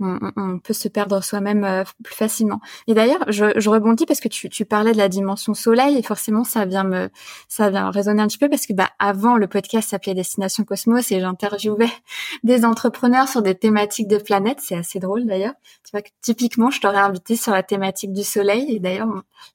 on, 0.00 0.58
peut 0.58 0.72
se 0.72 0.88
perdre 0.88 1.22
soi-même 1.22 1.64
euh, 1.64 1.84
plus 2.02 2.14
facilement. 2.14 2.60
Et 2.86 2.94
d'ailleurs, 2.94 3.24
je, 3.28 3.68
rebondis 3.68 4.06
parce 4.06 4.20
que 4.20 4.28
tu, 4.28 4.64
parlais 4.64 4.92
de 4.92 4.98
la 4.98 5.08
dimension 5.08 5.54
soleil 5.54 5.96
et 5.96 6.02
forcément 6.02 6.44
ça 6.44 6.64
vient 6.64 6.84
me 6.84 7.08
ça 7.48 7.70
vient 7.70 7.90
résonner 7.90 8.22
un 8.22 8.26
petit 8.26 8.38
peu 8.38 8.48
parce 8.48 8.66
que 8.66 8.72
bah 8.72 8.90
avant 8.98 9.36
le 9.36 9.46
podcast 9.46 9.90
s'appelait 9.90 10.14
Destination 10.14 10.64
Cosmos 10.64 11.10
et 11.12 11.20
j'interviewais 11.20 11.90
des 12.44 12.64
entrepreneurs 12.64 13.28
sur 13.28 13.42
des 13.42 13.54
thématiques 13.54 14.08
de 14.08 14.18
planètes. 14.18 14.58
C'est 14.60 14.76
assez 14.76 14.98
drôle 14.98 15.26
d'ailleurs. 15.26 15.54
Tu 15.84 15.90
vois 15.92 16.02
que 16.02 16.10
typiquement 16.20 16.70
je 16.70 16.80
t'aurais 16.80 16.98
invité 16.98 17.36
sur 17.36 17.52
la 17.52 17.62
thématique 17.62 18.12
du 18.12 18.24
soleil 18.24 18.74
et 18.74 18.80
d'ailleurs 18.80 19.08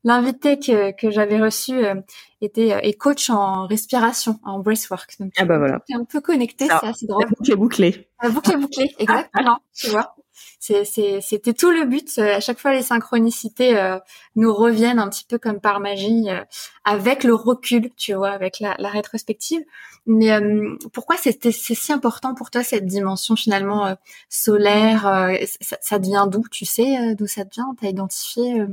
l'invité 0.03 0.59
que, 0.59 0.91
que 0.91 1.11
j'avais 1.11 1.39
reçu 1.39 1.73
euh, 1.73 1.95
était 2.41 2.73
euh, 2.73 2.79
est 2.79 2.93
coach 2.93 3.29
en 3.29 3.67
respiration, 3.67 4.39
en 4.43 4.59
breathwork. 4.59 5.15
Donc, 5.19 5.33
ah 5.37 5.45
bah 5.45 5.57
voilà. 5.57 5.81
Un 5.93 6.05
peu 6.05 6.21
connecté, 6.21 6.67
c'est 6.67 6.87
assez 6.87 7.07
drôle. 7.07 7.23
La 7.23 7.29
boucle 7.29 7.51
est 7.51 7.55
bouclée. 7.55 8.09
La 8.21 8.29
boucle 8.29 8.51
est 8.51 8.57
bouclée, 8.57 8.95
exactement. 8.99 9.59
tu 9.73 9.89
vois 9.89 10.15
c'était 10.59 11.53
tout 11.53 11.71
le 11.71 11.85
but. 11.85 12.17
À 12.17 12.39
chaque 12.39 12.59
fois, 12.59 12.73
les 12.73 12.81
synchronicités 12.81 13.77
euh, 13.77 13.99
nous 14.35 14.53
reviennent 14.53 14.99
un 14.99 15.09
petit 15.09 15.25
peu 15.25 15.37
comme 15.37 15.59
par 15.59 15.79
magie, 15.79 16.29
euh, 16.29 16.43
avec 16.83 17.23
le 17.23 17.33
recul, 17.33 17.91
tu 17.95 18.13
vois, 18.13 18.31
avec 18.31 18.59
la, 18.59 18.75
la 18.79 18.89
rétrospective. 18.89 19.61
Mais 20.05 20.31
euh, 20.31 20.75
pourquoi 20.93 21.17
c'est 21.17 21.51
si 21.51 21.93
important 21.93 22.35
pour 22.35 22.51
toi 22.51 22.63
cette 22.63 22.85
dimension 22.85 23.35
finalement 23.35 23.95
solaire 24.29 25.01
ça, 25.61 25.77
ça, 25.81 25.99
devient 25.99 26.27
d'où 26.29 26.43
Tu 26.51 26.65
sais 26.65 27.15
d'où 27.15 27.25
ça 27.25 27.43
devient? 27.43 27.65
T'as 27.81 27.87
identifié 27.87 28.65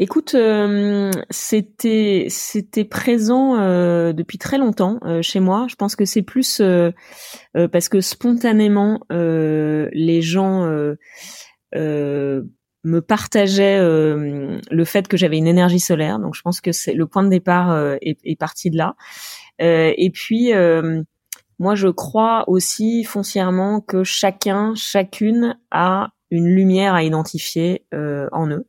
Écoute, 0.00 0.36
euh, 0.36 1.10
c'était 1.28 2.26
c'était 2.28 2.84
présent 2.84 3.58
euh, 3.58 4.12
depuis 4.12 4.38
très 4.38 4.56
longtemps 4.56 5.00
euh, 5.02 5.22
chez 5.22 5.40
moi. 5.40 5.66
Je 5.68 5.74
pense 5.74 5.96
que 5.96 6.04
c'est 6.04 6.22
plus 6.22 6.62
parce 7.72 7.88
que 7.88 8.00
spontanément 8.00 9.00
les 9.10 10.22
gens 10.22 10.70
me 11.74 13.00
partageaient 13.00 13.80
le 13.80 14.84
fait 14.84 15.08
que 15.08 15.16
j'avais 15.16 15.36
une 15.36 15.48
énergie 15.48 15.80
solaire. 15.80 16.20
Donc 16.20 16.36
je 16.36 16.42
pense 16.42 16.60
que 16.60 16.70
c'est 16.70 16.94
le 16.94 17.06
point 17.08 17.24
de 17.24 17.30
départ 17.30 17.76
est, 18.00 18.18
est, 18.22 18.38
parti 18.38 18.70
de 18.70 18.76
là. 18.76 18.94
et 19.58 20.10
puis 20.14 20.52
moi 21.58 21.74
je 21.74 21.88
crois 21.88 22.44
aussi 22.48 23.02
foncièrement 23.02 23.80
que 23.80 24.04
chacun, 24.04 24.74
chacune 24.76 25.58
a 25.72 26.10
une 26.30 26.46
lumière 26.46 26.94
à 26.94 27.02
identifier 27.02 27.84
en 27.90 28.48
eux 28.48 28.64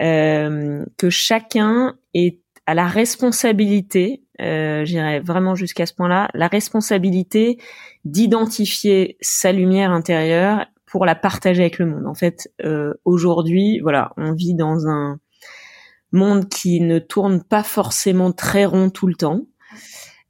euh, 0.00 0.84
que 0.96 1.10
chacun 1.10 1.96
est 2.14 2.40
à 2.66 2.74
la 2.74 2.86
responsabilité, 2.86 4.22
euh, 4.40 4.84
j'irais 4.84 5.20
vraiment 5.20 5.54
jusqu'à 5.54 5.86
ce 5.86 5.94
point-là, 5.94 6.28
la 6.34 6.48
responsabilité 6.48 7.58
d'identifier 8.04 9.16
sa 9.20 9.52
lumière 9.52 9.90
intérieure 9.90 10.66
pour 10.86 11.06
la 11.06 11.14
partager 11.14 11.62
avec 11.62 11.78
le 11.78 11.86
monde. 11.86 12.06
En 12.06 12.14
fait, 12.14 12.50
euh, 12.64 12.94
aujourd'hui, 13.04 13.80
voilà, 13.80 14.12
on 14.16 14.32
vit 14.32 14.54
dans 14.54 14.86
un 14.86 15.18
monde 16.12 16.48
qui 16.48 16.80
ne 16.80 16.98
tourne 16.98 17.42
pas 17.42 17.62
forcément 17.62 18.32
très 18.32 18.64
rond 18.64 18.90
tout 18.90 19.06
le 19.06 19.14
temps, 19.14 19.42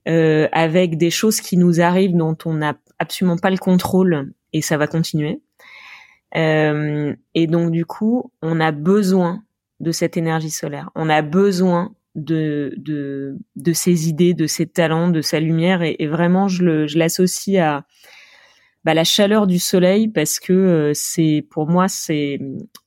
euh, 0.09 0.49
avec 0.53 0.97
des 0.97 1.11
choses 1.11 1.41
qui 1.41 1.57
nous 1.57 1.81
arrivent 1.81 2.17
dont 2.17 2.37
on 2.45 2.55
n'a 2.55 2.77
absolument 2.99 3.37
pas 3.37 3.51
le 3.51 3.59
contrôle 3.59 4.33
et 4.53 4.63
ça 4.63 4.77
va 4.77 4.87
continuer. 4.87 5.41
Euh, 6.37 7.15
et 7.35 7.47
donc 7.47 7.71
du 7.71 7.85
coup, 7.85 8.33
on 8.43 8.61
a 8.61 8.73
besoin 8.73 9.43
de 9.81 9.93
cette 9.93 10.17
énergie 10.17 10.51
solaire. 10.51 10.91
On 10.95 11.09
a 11.09 11.23
besoin 11.23 11.95
de, 12.15 12.75
de, 12.77 13.37
de 13.57 13.73
ses 13.73 14.09
idées, 14.09 14.35
de 14.35 14.47
ses 14.47 14.67
talents, 14.67 15.09
de 15.09 15.21
sa 15.21 15.41
lumière, 15.41 15.83
et, 15.83 16.07
vraiment, 16.07 16.49
je, 16.49 16.65
le, 16.65 16.87
je 16.87 16.99
l'associe 16.99 17.63
à 17.63 17.85
bah, 18.85 18.95
la 18.95 19.05
chaleur 19.05 19.47
du 19.47 19.59
soleil 19.59 20.09
parce 20.09 20.41
que 20.41 20.53
euh, 20.53 20.93
c'est, 20.95 21.47
pour 21.51 21.69
moi, 21.69 21.89
c'est, 21.89 22.39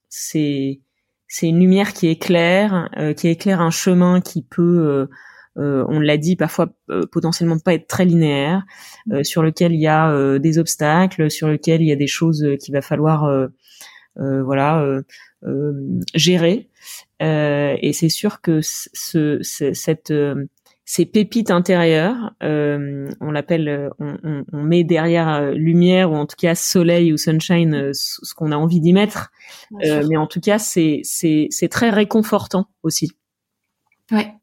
c'est, 0.10 0.82
c'est 1.28 1.48
une 1.48 1.60
lumière 1.60 1.94
qui 1.94 2.08
éclaire, 2.08 2.90
euh, 2.98 3.14
qui 3.14 3.28
éclaire 3.28 3.62
un 3.62 3.72
chemin 3.72 4.22
qui 4.22 4.42
peut, 4.44 5.08
euh, 5.58 5.86
on 5.88 6.00
l'a 6.00 6.18
dit, 6.18 6.36
parfois 6.36 6.74
potentiellement 7.12 7.60
pas 7.60 7.74
être 7.74 7.88
très 7.88 8.06
linéaire, 8.06 8.64
sur 9.24 9.44
lequel 9.44 9.74
il 9.74 9.82
y 9.82 9.88
a 9.88 10.40
des 10.40 10.58
obstacles, 10.58 11.30
sur 11.30 11.50
lequel 11.50 11.82
il 11.82 11.88
y 11.88 11.92
a 11.92 11.98
des 11.98 12.08
choses 12.08 12.46
qu'il 12.60 12.74
va 12.74 12.82
falloir, 12.82 13.30
voilà, 14.16 15.02
gérer. 16.16 16.71
Euh, 17.22 17.78
et 17.82 17.94
c'est 17.94 18.10
sûr 18.10 18.42
que 18.42 18.62
ce, 18.62 19.40
cette 19.42 20.12
euh, 20.12 20.46
ces 20.84 21.06
pépites 21.06 21.52
intérieures, 21.52 22.34
euh, 22.44 23.08
on 23.22 23.32
l'appelle, 23.32 23.92
on, 24.00 24.44
on, 24.52 24.64
met 24.64 24.84
derrière 24.84 25.52
lumière 25.52 26.12
ou 26.12 26.16
en 26.16 26.26
tout 26.26 26.36
cas 26.36 26.54
soleil 26.54 27.14
ou 27.14 27.18
sunshine 27.18 27.94
ce 27.94 28.34
qu'on 28.34 28.52
a 28.52 28.58
envie 28.58 28.82
d'y 28.82 28.92
mettre. 28.92 29.32
mais 29.72 30.18
en 30.18 30.28
tout 30.28 30.42
cas, 30.42 30.60
c'est 30.60 31.00
c'est 31.04 31.48
c'est 31.50 31.70
très 31.70 31.92
réconfortant 31.92 32.68
aussi. 32.84 33.12
Ouais, 34.12 34.34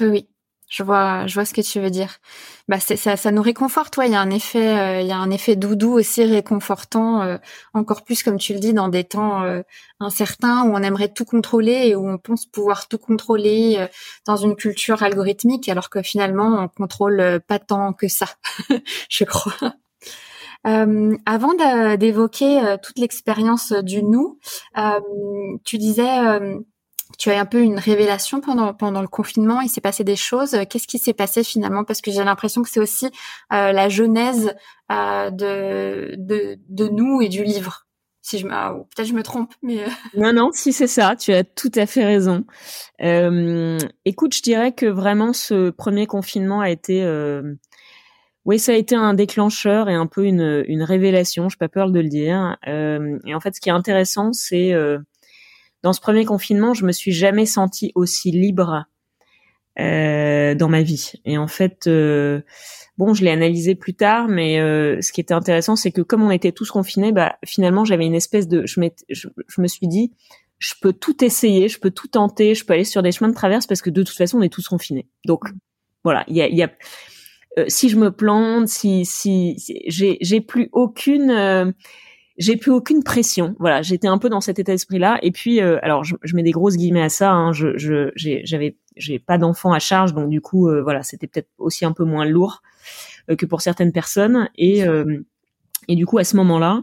oui. 0.00 0.28
Je 0.68 0.82
vois, 0.82 1.26
je 1.28 1.34
vois 1.34 1.44
ce 1.44 1.54
que 1.54 1.60
tu 1.60 1.80
veux 1.80 1.90
dire. 1.90 2.18
Bah, 2.66 2.80
ça, 2.80 3.16
ça 3.16 3.30
nous 3.30 3.42
réconforte. 3.42 3.96
Ouais, 3.98 4.08
il 4.08 4.12
y 4.12 4.16
a 4.16 4.20
un 4.20 4.30
effet, 4.30 4.78
euh, 4.78 5.00
il 5.00 5.06
y 5.06 5.12
a 5.12 5.16
un 5.16 5.30
effet 5.30 5.54
doudou 5.54 5.92
aussi 5.92 6.24
réconfortant, 6.24 7.22
euh, 7.22 7.38
encore 7.72 8.02
plus 8.02 8.24
comme 8.24 8.36
tu 8.36 8.52
le 8.52 8.58
dis 8.58 8.74
dans 8.74 8.88
des 8.88 9.04
temps 9.04 9.44
euh, 9.44 9.62
incertains 10.00 10.64
où 10.64 10.74
on 10.74 10.82
aimerait 10.82 11.12
tout 11.12 11.24
contrôler 11.24 11.88
et 11.88 11.94
où 11.94 12.08
on 12.08 12.18
pense 12.18 12.46
pouvoir 12.46 12.88
tout 12.88 12.98
contrôler 12.98 13.86
dans 14.26 14.36
une 14.36 14.56
culture 14.56 15.04
algorithmique, 15.04 15.68
alors 15.68 15.88
que 15.88 16.02
finalement 16.02 16.64
on 16.64 16.68
contrôle 16.68 17.40
pas 17.46 17.60
tant 17.60 17.92
que 17.92 18.08
ça, 18.08 18.26
je 19.08 19.24
crois. 19.24 19.54
Euh, 20.66 21.16
avant 21.26 21.54
d'évoquer 21.96 22.76
toute 22.82 22.98
l'expérience 22.98 23.72
du 23.72 24.02
nous, 24.02 24.38
tu 25.64 25.78
disais 25.78 26.40
tu 27.18 27.30
as 27.30 27.40
un 27.40 27.46
peu 27.46 27.60
une 27.60 27.78
révélation 27.78 28.40
pendant 28.40 28.74
pendant 28.74 29.00
le 29.00 29.08
confinement. 29.08 29.60
Il 29.60 29.68
s'est 29.68 29.80
passé 29.80 30.04
des 30.04 30.16
choses. 30.16 30.56
Qu'est-ce 30.68 30.86
qui 30.86 30.98
s'est 30.98 31.14
passé 31.14 31.44
finalement? 31.44 31.84
Parce 31.84 32.00
que 32.00 32.10
j'ai 32.10 32.24
l'impression 32.24 32.62
que 32.62 32.68
c'est 32.68 32.80
aussi 32.80 33.08
la 33.50 33.88
genèse 33.88 34.54
de, 34.90 36.14
de 36.16 36.58
de 36.68 36.88
nous 36.88 37.20
et 37.22 37.28
du 37.28 37.44
livre. 37.44 37.86
Si 38.26 38.38
je 38.38 38.46
ah, 38.50 38.74
peut-être 38.74 39.06
je 39.06 39.14
me 39.14 39.22
trompe, 39.22 39.54
mais 39.62 39.84
euh. 39.84 39.88
non 40.16 40.32
non, 40.32 40.50
si 40.52 40.72
c'est 40.72 40.88
ça, 40.88 41.14
tu 41.14 41.32
as 41.32 41.44
tout 41.44 41.70
à 41.76 41.86
fait 41.86 42.04
raison. 42.04 42.44
Euh, 43.00 43.78
écoute, 44.04 44.34
je 44.34 44.42
dirais 44.42 44.72
que 44.72 44.86
vraiment 44.86 45.32
ce 45.32 45.70
premier 45.70 46.08
confinement 46.08 46.60
a 46.60 46.68
été, 46.68 47.04
euh, 47.04 47.54
oui, 48.44 48.58
ça 48.58 48.72
a 48.72 48.74
été 48.74 48.96
un 48.96 49.14
déclencheur 49.14 49.88
et 49.88 49.94
un 49.94 50.08
peu 50.08 50.24
une, 50.24 50.64
une 50.66 50.82
révélation. 50.82 51.48
J'ai 51.48 51.56
pas 51.56 51.68
peur 51.68 51.92
de 51.92 52.00
le 52.00 52.08
dire. 52.08 52.56
Euh, 52.66 53.16
et 53.24 53.32
en 53.32 53.38
fait, 53.38 53.54
ce 53.54 53.60
qui 53.60 53.68
est 53.68 53.72
intéressant, 53.72 54.32
c'est 54.32 54.72
euh, 54.72 54.98
dans 55.86 55.92
ce 55.92 56.00
premier 56.00 56.24
confinement, 56.24 56.74
je 56.74 56.84
me 56.84 56.92
suis 56.92 57.12
jamais 57.12 57.46
sentie 57.46 57.92
aussi 57.94 58.32
libre 58.32 58.84
dans 59.78 60.68
ma 60.68 60.82
vie. 60.82 61.12
Et 61.24 61.38
en 61.38 61.46
fait 61.46 61.86
Bon, 62.98 63.12
je 63.12 63.24
l'ai 63.24 63.30
analysé 63.30 63.74
plus 63.74 63.94
tard, 63.94 64.26
mais 64.26 64.58
euh, 64.58 65.02
ce 65.02 65.12
qui 65.12 65.20
était 65.20 65.34
intéressant, 65.34 65.76
c'est 65.76 65.92
que 65.92 66.00
comme 66.00 66.22
on 66.22 66.30
était 66.30 66.52
tous 66.52 66.70
confinés, 66.70 67.12
bah 67.12 67.36
finalement 67.44 67.84
j'avais 67.84 68.06
une 68.06 68.14
espèce 68.14 68.48
de, 68.48 68.64
je, 68.64 68.80
je, 69.10 69.28
je, 69.46 69.60
me 69.60 69.66
suis 69.66 69.86
dit, 69.86 70.12
je 70.58 70.72
peux 70.80 70.94
tout 70.94 71.22
essayer, 71.22 71.68
je 71.68 71.78
peux 71.78 71.90
tout 71.90 72.08
tenter, 72.08 72.54
je 72.54 72.64
peux 72.64 72.72
aller 72.72 72.84
sur 72.84 73.02
des 73.02 73.12
chemins 73.12 73.28
de 73.28 73.34
traverse 73.34 73.66
parce 73.66 73.82
que 73.82 73.90
de 73.90 74.02
toute 74.02 74.16
façon 74.16 74.38
on 74.38 74.42
est 74.42 74.52
tous 74.52 74.66
confinés. 74.68 75.06
Donc 75.26 75.42
voilà, 76.04 76.24
il 76.26 76.36
y 76.36 76.40
a, 76.40 76.48
y 76.48 76.62
a 76.62 76.70
euh, 77.58 77.66
si 77.68 77.90
je 77.90 77.96
me 77.96 78.10
plante, 78.10 78.68
si 78.68 79.04
si, 79.04 79.56
j'ai 79.88 80.16
j'ai 80.22 80.40
plus 80.40 80.70
aucune 80.72 81.30
euh, 81.30 81.70
j'ai 82.38 82.56
plus 82.56 82.70
aucune 82.70 83.02
pression. 83.02 83.54
Voilà, 83.58 83.82
j'étais 83.82 84.08
un 84.08 84.18
peu 84.18 84.28
dans 84.28 84.40
cet 84.40 84.58
état 84.58 84.72
d'esprit-là. 84.72 85.18
Et 85.22 85.30
puis, 85.30 85.60
alors, 85.60 86.04
je, 86.04 86.16
je, 86.22 86.36
mets 86.36 86.42
des 86.42 86.50
grosses 86.50 86.76
guillemets 86.76 87.02
à 87.02 87.08
ça. 87.08 87.32
Hein, 87.32 87.52
je, 87.52 88.10
j'avais, 88.14 88.76
j'ai 88.96 89.18
pas 89.18 89.38
d'enfant 89.38 89.72
à 89.72 89.78
charge, 89.78 90.14
donc 90.14 90.28
du 90.28 90.40
coup, 90.40 90.70
voilà, 90.82 91.02
c'était 91.02 91.26
peut-être 91.26 91.48
aussi 91.58 91.84
un 91.84 91.92
peu 91.92 92.04
moins 92.04 92.24
lourd. 92.24 92.62
Euh, 93.30 93.36
que 93.36 93.46
pour 93.46 93.60
certaines 93.60 93.92
personnes. 93.92 94.48
Et, 94.56 94.86
euh, 94.86 95.20
et 95.88 95.96
du 95.96 96.06
coup, 96.06 96.18
à 96.18 96.24
ce 96.24 96.36
moment-là, 96.36 96.82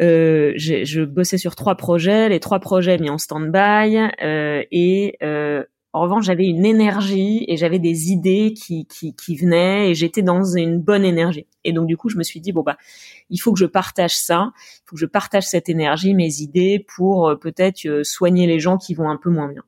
euh, 0.00 0.52
je 0.56 1.04
bossais 1.04 1.38
sur 1.38 1.54
trois 1.54 1.74
projets, 1.74 2.28
les 2.28 2.40
trois 2.40 2.60
projets 2.60 2.98
mis 2.98 3.10
en 3.10 3.18
stand-by 3.18 4.10
euh, 4.22 4.62
et 4.70 5.16
euh, 5.22 5.64
en 5.92 6.02
revanche 6.02 6.24
j'avais 6.24 6.46
une 6.46 6.64
énergie 6.64 7.44
et 7.48 7.56
j'avais 7.56 7.78
des 7.78 8.10
idées 8.10 8.52
qui, 8.52 8.86
qui, 8.86 9.14
qui 9.14 9.36
venaient 9.36 9.90
et 9.90 9.94
j'étais 9.94 10.22
dans 10.22 10.44
une 10.44 10.80
bonne 10.80 11.04
énergie. 11.04 11.46
Et 11.64 11.72
donc 11.72 11.86
du 11.86 11.96
coup 11.96 12.08
je 12.08 12.16
me 12.16 12.22
suis 12.22 12.40
dit 12.40 12.52
bon 12.52 12.62
bah 12.62 12.76
il 13.30 13.38
faut 13.38 13.52
que 13.52 13.58
je 13.58 13.66
partage 13.66 14.16
ça, 14.16 14.52
il 14.56 14.82
faut 14.86 14.96
que 14.96 15.00
je 15.00 15.06
partage 15.06 15.44
cette 15.44 15.68
énergie, 15.68 16.14
mes 16.14 16.40
idées 16.40 16.84
pour 16.94 17.34
peut-être 17.40 18.02
soigner 18.02 18.46
les 18.46 18.60
gens 18.60 18.78
qui 18.78 18.94
vont 18.94 19.08
un 19.08 19.16
peu 19.16 19.30
moins 19.30 19.48
bien. 19.48 19.62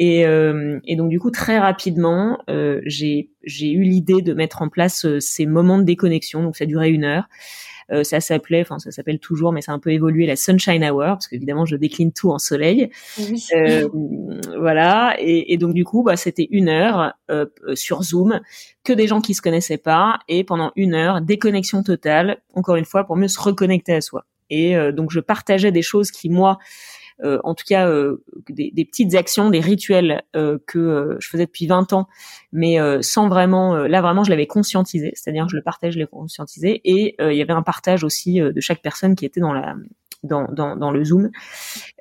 Et, 0.00 0.24
euh, 0.24 0.78
et, 0.86 0.94
donc 0.94 1.10
du 1.10 1.18
coup 1.18 1.30
très 1.30 1.58
rapidement, 1.58 2.38
euh, 2.48 2.80
j'ai 2.84 3.28
eu 3.60 3.82
l'idée 3.82 4.22
de 4.22 4.32
mettre 4.32 4.62
en 4.62 4.68
place 4.68 5.04
euh, 5.04 5.18
ces 5.18 5.44
moments 5.44 5.78
de 5.78 5.82
déconnexion. 5.82 6.42
Donc 6.42 6.56
ça 6.56 6.66
durait 6.66 6.90
une 6.90 7.04
heure. 7.04 7.28
Euh, 7.90 8.04
ça 8.04 8.20
s'appelait, 8.20 8.60
enfin 8.60 8.78
ça 8.78 8.90
s'appelle 8.90 9.18
toujours, 9.18 9.52
mais 9.52 9.62
ça 9.62 9.72
a 9.72 9.74
un 9.74 9.78
peu 9.78 9.90
évolué 9.90 10.26
la 10.26 10.36
Sunshine 10.36 10.84
Hour 10.84 11.06
parce 11.06 11.28
qu'évidemment 11.28 11.64
je 11.64 11.76
décline 11.76 12.12
tout 12.12 12.30
en 12.30 12.38
soleil. 12.38 12.90
Oui. 13.18 13.46
Euh, 13.56 13.88
voilà. 14.58 15.16
Et, 15.18 15.52
et, 15.52 15.56
donc 15.56 15.74
du 15.74 15.84
coup, 15.84 16.02
bah, 16.02 16.16
c'était 16.16 16.48
une 16.50 16.68
heure 16.68 17.14
euh, 17.30 17.46
sur 17.74 18.02
Zoom, 18.02 18.40
que 18.84 18.92
des 18.92 19.06
gens 19.06 19.20
qui 19.20 19.34
se 19.34 19.42
connaissaient 19.42 19.78
pas, 19.78 20.18
et 20.28 20.44
pendant 20.44 20.72
une 20.76 20.94
heure 20.94 21.20
déconnexion 21.22 21.82
totale. 21.82 22.38
Encore 22.54 22.76
une 22.76 22.84
fois 22.84 23.04
pour 23.04 23.16
mieux 23.16 23.28
se 23.28 23.40
reconnecter 23.40 23.94
à 23.94 24.00
soi. 24.00 24.24
Et 24.50 24.74
donc 24.92 25.10
je 25.10 25.20
partageais 25.20 25.72
des 25.72 25.82
choses 25.82 26.10
qui 26.10 26.30
moi 26.30 26.58
en 27.22 27.54
tout 27.54 27.64
cas 27.66 27.88
euh, 27.88 28.22
des, 28.48 28.70
des, 28.72 28.84
petites 28.84 29.14
actions, 29.14 29.50
des 29.50 29.60
rituels 29.60 30.22
euh, 30.36 30.58
que 30.66 31.16
je 31.20 31.28
faisais 31.28 31.46
depuis 31.46 31.66
20 31.66 31.92
ans, 31.92 32.08
mais 32.52 32.78
sans 33.02 33.28
vraiment, 33.28 33.76
là 33.76 34.00
vraiment 34.00 34.24
je 34.24 34.30
l'avais 34.30 34.46
conscientisé, 34.46 35.12
c'est-à-dire 35.14 35.48
je 35.48 35.56
le 35.56 35.62
partage, 35.62 35.94
je 35.94 35.98
l'ai 35.98 36.06
conscientisé, 36.06 36.80
et 36.84 37.16
il 37.20 37.36
y 37.36 37.42
avait 37.42 37.52
un 37.52 37.62
partage 37.62 38.04
aussi 38.04 38.40
de 38.40 38.60
chaque 38.60 38.82
personne 38.82 39.14
qui 39.14 39.24
était 39.24 39.40
dans 39.40 39.52
la 39.52 39.74
dans, 40.22 40.46
dans, 40.52 40.76
dans 40.76 40.90
le 40.90 41.04
Zoom. 41.04 41.30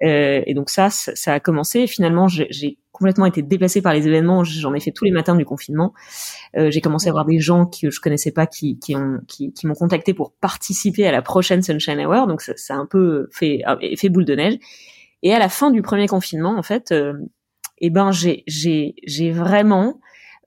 Euh, 0.04 0.42
et 0.46 0.54
donc 0.54 0.70
ça, 0.70 0.90
ça 0.90 1.34
a 1.34 1.40
commencé. 1.40 1.88
finalement, 1.88 2.28
j'ai 2.28 2.78
complètement 2.92 3.26
été 3.28 3.42
déplacée 3.44 3.82
par 3.82 3.94
les 3.94 4.08
événements. 4.08 4.44
J'en 4.44 4.74
ai 4.74 4.80
fait 4.80 4.92
tous 4.92 5.06
les 5.06 5.12
matins 5.12 5.36
du 5.36 5.46
confinement. 5.46 5.94
Euh, 6.56 6.72
j'ai 6.72 6.82
commencé 6.82 7.10
à 7.10 7.12
voir 7.12 7.26
des 7.26 7.40
gens 7.40 7.66
que 7.68 7.92
je 7.92 8.02
connaissais 8.02 8.32
pas 8.32 8.48
qui, 8.48 8.80
qui 8.80 8.96
ont 8.96 9.20
qui, 9.28 9.54
qui 9.54 9.68
m'ont 9.68 9.76
contacté 9.76 10.14
pour 10.14 10.34
participer 10.34 11.06
à 11.06 11.12
la 11.12 11.22
prochaine 11.22 11.62
Sunshine 11.62 12.00
Hour. 12.00 12.28
Donc 12.28 12.42
ça, 12.42 12.54
ça 12.56 12.74
a 12.74 12.78
un 12.78 12.88
peu 12.88 13.28
fait 13.32 13.62
fait 13.98 14.10
boule 14.10 14.26
de 14.26 14.36
neige. 14.36 14.58
Et 15.24 15.34
à 15.34 15.40
la 15.40 15.50
fin 15.50 15.72
du 15.72 15.82
premier 15.82 16.08
confinement, 16.08 16.58
en 16.58 16.64
fait, 16.64 16.92
euh, 16.92 17.14
eh 17.80 17.90
ben 17.90 18.12
j'ai 18.12 18.44
j'ai 18.48 18.96
j'ai 19.06 19.32
vraiment 19.32 20.00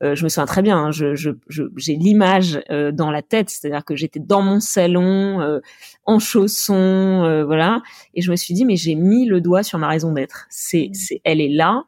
euh, 0.02 0.14
je 0.14 0.24
me 0.24 0.30
souviens 0.30 0.46
très 0.46 0.62
bien, 0.62 0.78
hein, 0.78 0.90
je, 0.92 1.14
je, 1.14 1.30
j'ai 1.76 1.94
l'image 1.94 2.62
euh, 2.70 2.90
dans 2.90 3.11
la 3.11 3.20
tête, 3.20 3.50
c'est-à-dire 3.50 3.85
que 3.85 3.96
j'étais 3.96 4.18
dans 4.18 4.40
mon 4.40 4.59
salon, 4.59 5.42
euh, 5.42 5.61
en 6.06 6.18
chaussons, 6.18 7.44
voilà, 7.46 7.83
et 8.14 8.22
je 8.22 8.30
me 8.30 8.37
suis 8.37 8.54
dit 8.54 8.64
mais 8.64 8.76
j'ai 8.76 8.94
mis 8.94 9.26
le 9.26 9.42
doigt 9.42 9.62
sur 9.62 9.78
ma 9.78 9.88
raison 9.88 10.12
d'être. 10.12 10.46
C'est, 10.48 10.88
mmh. 10.90 10.94
c'est, 10.94 11.20
elle 11.24 11.40
est 11.40 11.50
là, 11.50 11.85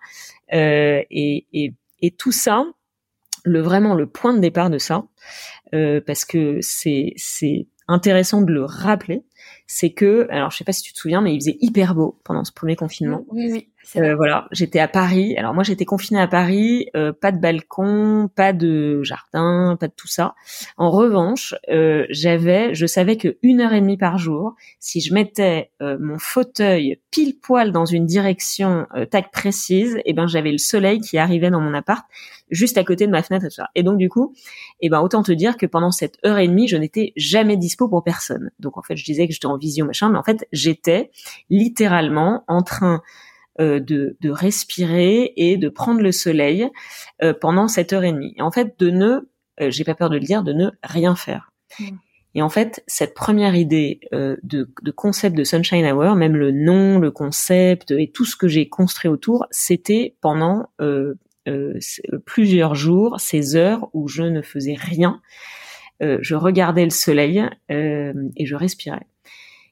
et, 0.50 1.46
et, 1.54 1.72
et 2.02 2.10
tout 2.10 2.32
ça, 2.32 2.66
le 3.44 3.60
vraiment 3.60 3.94
le 3.94 4.06
point 4.06 4.34
de 4.34 4.40
départ 4.40 4.68
de 4.68 4.78
ça, 4.78 5.04
parce 5.72 6.26
que 6.26 6.58
c'est 6.60 7.14
c'est 7.16 7.66
intéressant 7.88 8.42
de 8.42 8.52
le 8.52 8.64
rappeler, 8.64 9.22
c'est 9.74 9.90
que, 9.90 10.26
alors 10.28 10.50
je 10.50 10.58
sais 10.58 10.64
pas 10.64 10.72
si 10.74 10.82
tu 10.82 10.92
te 10.92 10.98
souviens, 10.98 11.22
mais 11.22 11.34
il 11.34 11.40
faisait 11.40 11.56
hyper 11.60 11.94
beau 11.94 12.20
pendant 12.24 12.44
ce 12.44 12.52
premier 12.52 12.76
confinement. 12.76 13.24
Oui, 13.28 13.50
oui. 13.50 13.71
Euh, 13.96 14.14
voilà, 14.16 14.48
j'étais 14.52 14.78
à 14.78 14.88
Paris. 14.88 15.36
Alors 15.36 15.54
moi 15.54 15.62
j'étais 15.62 15.84
confinée 15.84 16.20
à 16.20 16.28
Paris, 16.28 16.88
euh, 16.96 17.12
pas 17.12 17.32
de 17.32 17.38
balcon, 17.38 18.30
pas 18.34 18.52
de 18.52 19.02
jardin, 19.02 19.76
pas 19.78 19.88
de 19.88 19.92
tout 19.94 20.08
ça. 20.08 20.34
En 20.76 20.90
revanche, 20.90 21.54
euh, 21.68 22.06
j'avais, 22.10 22.74
je 22.74 22.86
savais 22.86 23.16
que 23.16 23.36
une 23.42 23.60
heure 23.60 23.72
et 23.72 23.80
demie 23.80 23.96
par 23.96 24.18
jour, 24.18 24.54
si 24.78 25.00
je 25.00 25.12
mettais 25.12 25.70
mon 25.80 26.18
fauteuil 26.18 27.00
pile 27.10 27.38
poil 27.38 27.72
dans 27.72 27.84
une 27.84 28.06
direction 28.06 28.86
tac 29.10 29.30
précise, 29.32 29.96
et 29.96 30.02
eh 30.06 30.12
ben 30.12 30.26
j'avais 30.26 30.52
le 30.52 30.58
soleil 30.58 31.00
qui 31.00 31.18
arrivait 31.18 31.50
dans 31.50 31.60
mon 31.60 31.74
appart 31.74 32.04
juste 32.50 32.78
à 32.78 32.84
côté 32.84 33.06
de 33.06 33.10
ma 33.10 33.22
fenêtre 33.22 33.46
et 33.46 33.48
tout 33.48 33.54
ça. 33.54 33.68
Et 33.74 33.82
donc 33.82 33.98
du 33.98 34.08
coup, 34.08 34.32
et 34.80 34.86
eh 34.86 34.88
ben 34.90 35.00
autant 35.00 35.22
te 35.22 35.32
dire 35.32 35.56
que 35.56 35.66
pendant 35.66 35.90
cette 35.90 36.18
heure 36.24 36.38
et 36.38 36.46
demie, 36.46 36.68
je 36.68 36.76
n'étais 36.76 37.12
jamais 37.16 37.56
dispo 37.56 37.88
pour 37.88 38.04
personne. 38.04 38.50
Donc 38.60 38.78
en 38.78 38.82
fait, 38.82 38.96
je 38.96 39.04
disais 39.04 39.26
que 39.26 39.32
j'étais 39.32 39.46
en 39.46 39.56
visio 39.56 39.84
machin, 39.84 40.08
mais 40.10 40.18
en 40.18 40.22
fait, 40.22 40.46
j'étais 40.52 41.10
littéralement 41.50 42.44
en 42.46 42.62
train 42.62 43.02
euh, 43.60 43.80
de, 43.80 44.16
de, 44.22 44.30
respirer 44.30 45.34
et 45.36 45.58
de 45.58 45.68
prendre 45.68 46.00
le 46.00 46.10
soleil 46.10 46.70
euh, 47.22 47.34
pendant 47.38 47.68
cette 47.68 47.92
heure 47.92 48.02
et 48.02 48.10
demie. 48.10 48.32
Et 48.38 48.40
en 48.40 48.50
fait, 48.50 48.78
de 48.78 48.88
ne, 48.88 49.28
euh, 49.60 49.70
j'ai 49.70 49.84
pas 49.84 49.94
peur 49.94 50.08
de 50.08 50.14
le 50.14 50.24
dire, 50.24 50.42
de 50.42 50.54
ne 50.54 50.70
rien 50.82 51.14
faire. 51.14 51.52
Mm. 51.78 51.84
Et 52.34 52.40
en 52.40 52.48
fait, 52.48 52.82
cette 52.86 53.12
première 53.12 53.54
idée 53.54 54.00
de, 54.10 54.38
de, 54.42 54.90
concept 54.90 55.36
de 55.36 55.44
Sunshine 55.44 55.84
Hour, 55.84 56.14
même 56.14 56.34
le 56.34 56.50
nom, 56.50 56.98
le 56.98 57.10
concept 57.10 57.90
et 57.90 58.10
tout 58.10 58.24
ce 58.24 58.36
que 58.36 58.48
j'ai 58.48 58.70
construit 58.70 59.10
autour, 59.10 59.44
c'était 59.50 60.16
pendant 60.22 60.70
plusieurs 62.24 62.74
jours, 62.74 63.20
ces 63.20 63.54
heures 63.54 63.90
où 63.92 64.08
je 64.08 64.22
ne 64.22 64.40
faisais 64.40 64.76
rien. 64.80 65.20
je 66.00 66.34
regardais 66.34 66.84
le 66.84 66.90
soleil 66.90 67.44
et 67.68 68.46
je 68.46 68.54
respirais. 68.54 69.06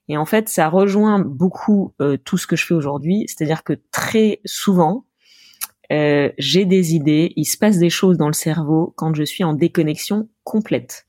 Et 0.07 0.17
en 0.17 0.25
fait, 0.25 0.49
ça 0.49 0.67
rejoint 0.67 1.19
beaucoup 1.19 1.93
euh, 2.01 2.17
tout 2.17 2.37
ce 2.37 2.47
que 2.47 2.55
je 2.55 2.65
fais 2.65 2.73
aujourd'hui, 2.73 3.25
c'est-à-dire 3.27 3.63
que 3.63 3.73
très 3.91 4.41
souvent, 4.45 5.05
euh, 5.91 6.31
j'ai 6.37 6.65
des 6.65 6.95
idées, 6.95 7.33
il 7.35 7.45
se 7.45 7.57
passe 7.57 7.77
des 7.77 7.89
choses 7.89 8.17
dans 8.17 8.27
le 8.27 8.33
cerveau 8.33 8.93
quand 8.97 9.13
je 9.13 9.23
suis 9.23 9.43
en 9.43 9.53
déconnexion 9.53 10.29
complète. 10.43 11.07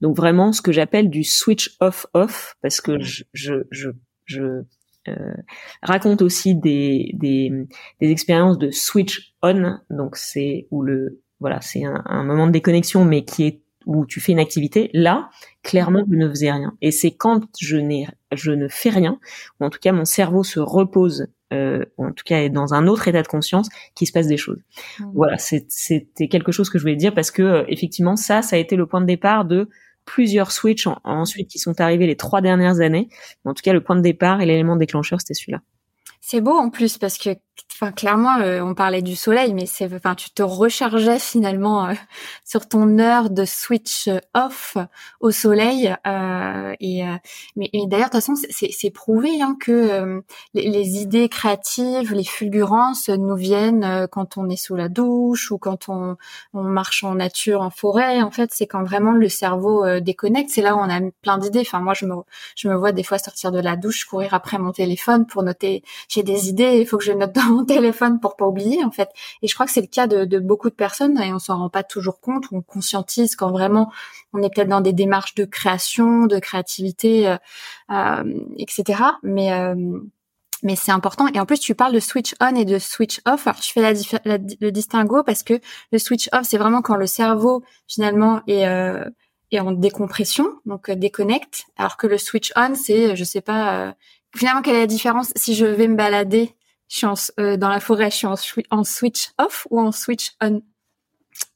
Donc 0.00 0.16
vraiment, 0.16 0.52
ce 0.52 0.62
que 0.62 0.72
j'appelle 0.72 1.10
du 1.10 1.24
switch 1.24 1.76
off-off, 1.80 2.56
parce 2.62 2.80
que 2.80 3.00
je, 3.00 3.24
je, 3.32 3.54
je, 3.70 3.90
je 4.24 4.62
euh, 5.08 5.34
raconte 5.82 6.22
aussi 6.22 6.54
des, 6.54 7.10
des, 7.14 7.52
des 8.00 8.10
expériences 8.10 8.58
de 8.58 8.70
switch 8.70 9.34
on, 9.42 9.78
donc 9.90 10.16
c'est 10.16 10.66
où 10.70 10.82
le 10.82 11.20
voilà, 11.40 11.60
c'est 11.62 11.84
un, 11.84 12.02
un 12.04 12.22
moment 12.22 12.46
de 12.46 12.52
déconnexion, 12.52 13.04
mais 13.04 13.24
qui 13.24 13.44
est 13.44 13.62
où 13.86 14.06
tu 14.06 14.20
fais 14.20 14.32
une 14.32 14.38
activité, 14.38 14.90
là, 14.92 15.30
clairement, 15.62 16.04
je 16.08 16.16
ne 16.16 16.28
faisais 16.28 16.52
rien. 16.52 16.74
Et 16.80 16.90
c'est 16.90 17.10
quand 17.10 17.42
je 17.60 17.76
n'ai, 17.76 18.08
je 18.32 18.52
ne 18.52 18.68
fais 18.68 18.90
rien, 18.90 19.18
ou 19.58 19.64
en 19.64 19.70
tout 19.70 19.78
cas 19.80 19.92
mon 19.92 20.04
cerveau 20.04 20.42
se 20.42 20.60
repose, 20.60 21.28
euh, 21.52 21.84
ou 21.96 22.06
en 22.06 22.12
tout 22.12 22.24
cas 22.24 22.40
est 22.40 22.50
dans 22.50 22.74
un 22.74 22.86
autre 22.86 23.08
état 23.08 23.22
de 23.22 23.28
conscience, 23.28 23.68
qu'il 23.94 24.06
se 24.06 24.12
passe 24.12 24.26
des 24.26 24.36
choses. 24.36 24.60
Mmh. 24.98 25.04
Voilà, 25.14 25.36
c'était 25.38 26.28
quelque 26.28 26.52
chose 26.52 26.70
que 26.70 26.78
je 26.78 26.84
voulais 26.84 26.96
dire 26.96 27.14
parce 27.14 27.30
que 27.30 27.42
euh, 27.42 27.64
effectivement, 27.68 28.16
ça, 28.16 28.42
ça 28.42 28.56
a 28.56 28.58
été 28.58 28.76
le 28.76 28.86
point 28.86 29.00
de 29.00 29.06
départ 29.06 29.44
de 29.44 29.68
plusieurs 30.04 30.50
switches 30.50 30.88
ensuite 31.04 31.48
qui 31.48 31.58
sont 31.58 31.80
arrivés 31.80 32.06
les 32.06 32.16
trois 32.16 32.40
dernières 32.40 32.80
années. 32.80 33.08
En 33.44 33.54
tout 33.54 33.62
cas, 33.62 33.72
le 33.72 33.82
point 33.82 33.96
de 33.96 34.00
départ 34.00 34.40
et 34.40 34.46
l'élément 34.46 34.76
déclencheur, 34.76 35.20
c'était 35.20 35.34
celui-là. 35.34 35.60
C'est 36.20 36.40
beau 36.40 36.56
en 36.56 36.70
plus 36.70 36.98
parce 36.98 37.16
que 37.16 37.30
enfin 37.80 37.92
clairement, 37.92 38.38
euh, 38.40 38.60
on 38.60 38.74
parlait 38.74 39.00
du 39.00 39.16
soleil, 39.16 39.54
mais 39.54 39.64
c'est, 39.64 39.92
enfin, 39.94 40.14
tu 40.14 40.30
te 40.30 40.42
rechargeais 40.42 41.18
finalement 41.18 41.88
euh, 41.88 41.94
sur 42.44 42.68
ton 42.68 42.98
heure 42.98 43.30
de 43.30 43.44
switch 43.46 44.08
off 44.34 44.76
au 45.20 45.30
soleil. 45.30 45.94
Euh, 46.06 46.74
et 46.80 47.02
mais 47.56 47.70
d'ailleurs, 47.86 48.10
de 48.10 48.18
toute 48.18 48.24
façon, 48.24 48.34
c'est 48.50 48.90
prouvé 48.90 49.40
hein, 49.40 49.56
que 49.60 50.22
les, 50.54 50.68
les, 50.68 51.00
idées 51.00 51.28
créatives, 51.28 52.12
les 52.12 52.24
fulgurances 52.24 53.08
nous 53.08 53.36
viennent 53.36 54.06
quand 54.10 54.36
on 54.36 54.48
est 54.48 54.56
sous 54.56 54.76
la 54.76 54.88
douche 54.88 55.50
ou 55.50 55.58
quand 55.58 55.88
on, 55.88 56.16
on 56.52 56.62
marche 56.62 57.04
en 57.04 57.14
nature, 57.14 57.62
en 57.62 57.70
forêt. 57.70 58.22
En 58.22 58.30
fait, 58.30 58.50
c'est 58.52 58.66
quand 58.66 58.82
vraiment 58.82 59.12
le 59.12 59.28
cerveau 59.28 60.00
déconnecte. 60.00 60.50
C'est 60.50 60.62
là 60.62 60.74
où 60.74 60.78
on 60.78 60.90
a 60.90 61.00
plein 61.22 61.38
d'idées. 61.38 61.60
Enfin, 61.60 61.80
moi, 61.80 61.94
je 61.94 62.06
me, 62.06 62.14
je 62.56 62.68
me 62.68 62.74
vois 62.74 62.92
des 62.92 63.02
fois 63.02 63.18
sortir 63.18 63.52
de 63.52 63.60
la 63.60 63.76
douche, 63.76 64.04
courir 64.04 64.34
après 64.34 64.58
mon 64.58 64.72
téléphone 64.72 65.26
pour 65.26 65.42
noter. 65.42 65.82
J'ai 66.08 66.22
des 66.22 66.48
idées, 66.48 66.78
il 66.80 66.86
faut 66.86 66.98
que 66.98 67.04
je 67.04 67.12
note 67.12 67.32
dans 67.32 67.44
mon 67.44 67.64
téléphone 67.74 68.20
pour 68.20 68.36
pas 68.36 68.46
oublier 68.46 68.84
en 68.84 68.90
fait. 68.90 69.10
Et 69.42 69.48
je 69.48 69.54
crois 69.54 69.66
que 69.66 69.72
c'est 69.72 69.80
le 69.80 69.86
cas 69.86 70.06
de, 70.06 70.38
beaucoup 70.38 70.70
de 70.70 70.74
personnes 70.74 71.20
et 71.20 71.32
on 71.32 71.38
s'en 71.38 71.58
rend 71.58 71.70
pas 71.70 71.82
toujours 71.82 72.20
compte 72.20 72.44
on 72.52 72.62
conscientise 72.62 73.36
quand 73.36 73.50
vraiment 73.50 73.92
on 74.32 74.42
est 74.42 74.52
peut-être 74.54 74.68
dans 74.68 74.80
des 74.80 74.92
démarches 74.92 75.34
de 75.34 75.44
création, 75.44 76.26
de 76.26 76.38
créativité, 76.38 77.28
euh, 77.28 77.36
euh, 77.90 78.24
etc. 78.58 79.02
Mais 79.22 79.52
euh, 79.52 80.00
mais 80.62 80.76
c'est 80.76 80.92
important. 80.92 81.26
Et 81.28 81.40
en 81.40 81.46
plus, 81.46 81.58
tu 81.58 81.74
parles 81.74 81.94
de 81.94 82.00
switch 82.00 82.34
on 82.38 82.54
et 82.54 82.66
de 82.66 82.78
switch 82.78 83.22
off. 83.24 83.46
Alors, 83.46 83.60
tu 83.60 83.72
fais 83.72 83.80
la, 83.80 84.38
le 84.60 84.70
distinguo 84.70 85.22
parce 85.22 85.42
que 85.42 85.58
le 85.90 85.98
switch 85.98 86.28
off, 86.32 86.42
c'est 86.42 86.58
vraiment 86.58 86.82
quand 86.82 86.96
le 86.96 87.06
cerveau 87.06 87.62
finalement 87.86 88.42
est 88.46 88.66
est 89.52 89.58
en 89.58 89.72
décompression, 89.72 90.46
donc 90.64 90.92
déconnecte, 90.92 91.64
alors 91.76 91.96
que 91.96 92.06
le 92.06 92.18
switch 92.18 92.52
on, 92.54 92.76
c'est, 92.76 93.16
je 93.16 93.24
sais 93.24 93.40
pas, 93.40 93.96
finalement, 94.36 94.62
quelle 94.62 94.76
est 94.76 94.80
la 94.80 94.86
différence 94.86 95.32
si 95.34 95.56
je 95.56 95.66
vais 95.66 95.88
me 95.88 95.96
balader 95.96 96.54
je 96.90 96.96
suis 96.96 97.32
euh, 97.38 97.56
dans 97.56 97.68
la 97.68 97.80
forêt, 97.80 98.10
je 98.10 98.16
suis 98.16 98.26
en, 98.70 98.84
switch 98.84 99.30
off 99.38 99.66
ou 99.70 99.80
en 99.80 99.92
switch 99.92 100.32
on? 100.42 100.60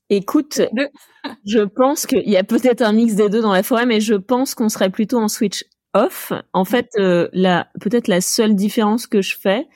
Écoute, 0.09 0.61
je 1.44 1.61
pense 1.61 2.07
qu'il 2.07 2.29
y 2.29 2.37
a 2.37 2.44
peut-être 2.44 2.83
un 2.83 2.92
mix 2.92 3.14
des 3.14 3.29
deux 3.29 3.42
dans 3.42 3.53
la 3.53 3.64
forêt, 3.64 3.85
mais 3.85 4.01
je 4.01 4.14
pense 4.14 4.55
qu'on 4.55 4.68
serait 4.68 4.90
plutôt 4.90 5.18
en 5.18 5.29
switch 5.29 5.64
off. 5.92 6.33
En 6.53 6.64
fait, 6.64 6.88
euh, 6.99 7.29
la 7.33 7.66
peut-être 7.81 8.07
la 8.07 8.20
seule 8.20 8.55
différence 8.55 9.09
que 9.09 9.23
je 9.23 9.37
fais, 9.37 9.66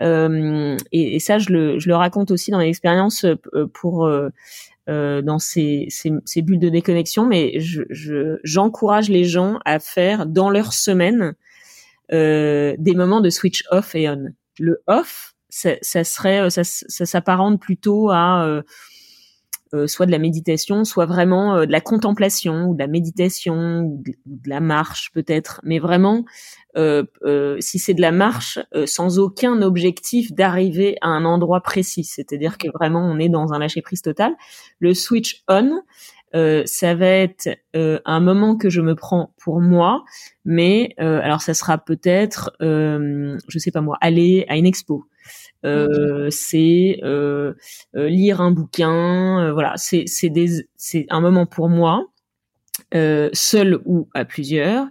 euh, 0.00 0.76
et, 0.90 1.20
ça 1.20 1.38
je 1.38 1.50
le, 1.50 1.78
je 1.78 1.88
le 1.88 1.94
raconte 1.94 2.32
aussi 2.32 2.50
dans 2.50 2.58
l'expérience 2.58 3.24
pour 3.74 4.10
dans 4.86 5.38
ces, 5.38 5.86
ces, 5.90 6.10
ces, 6.24 6.42
bulles 6.42 6.58
de 6.58 6.70
déconnexion, 6.70 7.26
mais 7.26 7.60
je, 7.60 8.38
j'encourage 8.42 9.10
les 9.10 9.24
gens 9.24 9.58
à 9.64 9.78
faire 9.78 10.26
dans 10.26 10.50
leur 10.50 10.72
semaine 10.72 11.34
des 12.10 12.94
moments 12.96 13.20
de 13.20 13.30
switch 13.30 13.64
off 13.70 13.94
et 13.94 14.08
on 14.08 14.32
le 14.58 14.82
off, 14.86 15.34
ça, 15.48 16.04
serait, 16.04 16.40
euh, 16.40 16.50
ça, 16.50 16.64
s'apparente 17.06 17.60
plutôt 17.60 18.10
à 18.10 18.44
euh, 18.44 18.62
euh, 19.74 19.86
soit 19.86 20.06
de 20.06 20.10
la 20.10 20.18
méditation, 20.18 20.84
soit 20.84 21.06
vraiment 21.06 21.66
de 21.66 21.70
la 21.70 21.80
contemplation 21.80 22.68
ou 22.68 22.74
de 22.74 22.78
la 22.78 22.86
méditation 22.86 23.80
ou 23.80 24.02
de, 24.04 24.48
la 24.48 24.60
marche 24.60 25.10
peut-être, 25.12 25.60
mais 25.62 25.78
vraiment 25.78 26.24
si 26.74 27.78
c'est 27.80 27.94
de 27.94 28.00
la 28.00 28.12
marche 28.12 28.60
sans 28.86 29.18
aucun 29.18 29.62
objectif 29.62 30.32
d'arriver 30.32 30.96
à 31.00 31.08
un 31.08 31.24
endroit 31.24 31.60
précis, 31.60 32.04
c'est-à-dire 32.04 32.56
que 32.56 32.68
vraiment 32.72 33.00
on 33.00 33.18
est 33.18 33.28
dans 33.28 33.52
un 33.52 33.58
lâcher 33.58 33.82
prise 33.82 34.00
total. 34.00 34.36
Le 34.78 34.94
switch 34.94 35.42
on, 35.48 35.82
euh, 36.34 36.62
ça 36.66 36.94
va 36.94 37.06
être 37.06 37.48
euh, 37.74 38.00
un 38.04 38.20
moment 38.20 38.56
que 38.56 38.68
je 38.68 38.80
me 38.80 38.94
prends 38.94 39.32
pour 39.38 39.60
moi, 39.60 40.04
mais 40.44 40.94
euh, 41.00 41.20
alors 41.22 41.40
ça 41.40 41.54
sera 41.54 41.78
peut-être, 41.78 42.52
je 42.60 43.58
sais 43.58 43.70
pas 43.70 43.80
moi, 43.80 43.96
aller 44.00 44.44
à 44.48 44.56
une 44.56 44.66
expo. 44.66 45.04
c'est 45.62 47.00
lire 47.94 48.40
un 48.40 48.50
bouquin, 48.50 49.52
voilà, 49.52 49.72
c'est 49.76 50.04
c'est 50.06 50.30
des 50.30 50.68
c'est 50.76 51.06
un 51.08 51.20
moment 51.20 51.46
pour 51.46 51.68
moi, 51.68 52.06
seul 52.92 53.80
ou 53.86 54.08
à 54.14 54.24
plusieurs. 54.24 54.86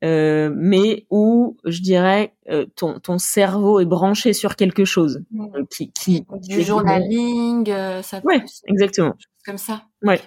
Mais 0.00 1.06
où 1.10 1.56
je 1.64 1.82
dirais 1.82 2.34
ton, 2.76 3.00
ton 3.00 3.18
cerveau 3.18 3.80
est 3.80 3.84
branché 3.84 4.32
sur 4.32 4.54
quelque 4.54 4.84
chose 4.84 5.24
qui, 5.70 5.90
qui 5.90 6.24
du 6.42 6.62
journaling 6.62 7.66
ça 8.02 8.20
ouais 8.22 8.44
exactement 8.68 9.16
comme 9.44 9.58
ça 9.58 9.82
ouais 10.04 10.20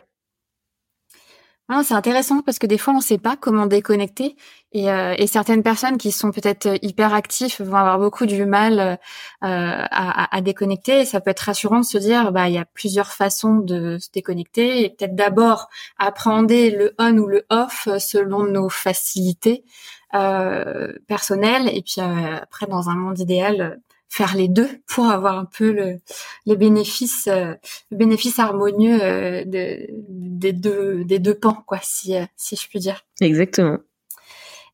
ah, 1.73 1.83
c'est 1.85 1.93
intéressant 1.93 2.41
parce 2.41 2.59
que 2.59 2.67
des 2.67 2.77
fois 2.77 2.93
on 2.93 2.97
ne 2.97 3.01
sait 3.01 3.17
pas 3.17 3.37
comment 3.37 3.65
déconnecter 3.65 4.35
et, 4.73 4.91
euh, 4.91 5.15
et 5.17 5.25
certaines 5.25 5.63
personnes 5.63 5.97
qui 5.97 6.11
sont 6.11 6.31
peut-être 6.31 6.65
euh, 6.65 6.77
hyper 6.81 7.13
actifs 7.13 7.61
vont 7.61 7.77
avoir 7.77 7.97
beaucoup 7.97 8.25
du 8.25 8.45
mal 8.45 8.79
euh, 8.79 8.97
à, 9.41 10.35
à, 10.35 10.41
déconnecter. 10.41 10.99
Et 10.99 11.05
ça 11.05 11.21
peut 11.21 11.29
être 11.29 11.39
rassurant 11.39 11.79
de 11.79 11.85
se 11.85 11.97
dire 11.97 12.33
bah 12.33 12.49
il 12.49 12.55
y 12.55 12.57
a 12.57 12.65
plusieurs 12.65 13.13
façons 13.13 13.55
de 13.55 13.97
se 13.99 14.09
déconnecter 14.11 14.83
et 14.83 14.89
peut-être 14.89 15.15
d'abord 15.15 15.69
appréhender 15.97 16.71
le 16.71 16.93
on 16.99 17.17
ou 17.17 17.27
le 17.27 17.45
off 17.49 17.87
selon 17.99 18.43
nos 18.43 18.67
facilités 18.67 19.63
personnelles 21.07 21.69
et 21.73 21.81
puis 21.81 22.01
après 22.01 22.67
dans 22.67 22.89
un 22.89 22.95
monde 22.95 23.17
idéal 23.17 23.79
faire 24.11 24.35
les 24.35 24.49
deux 24.49 24.69
pour 24.87 25.05
avoir 25.05 25.39
un 25.39 25.45
peu 25.45 25.71
le, 25.71 25.99
les 26.45 26.57
bénéfices, 26.57 27.27
euh, 27.27 27.53
le 27.91 27.97
harmonieux 28.39 29.01
euh, 29.01 29.45
de, 29.45 29.87
des 30.09 30.51
deux 30.51 31.05
des 31.05 31.17
deux 31.17 31.33
pans, 31.33 31.63
quoi, 31.65 31.79
si 31.81 32.17
euh, 32.17 32.25
si 32.35 32.57
je 32.57 32.67
puis 32.67 32.79
dire. 32.79 33.05
Exactement. 33.21 33.77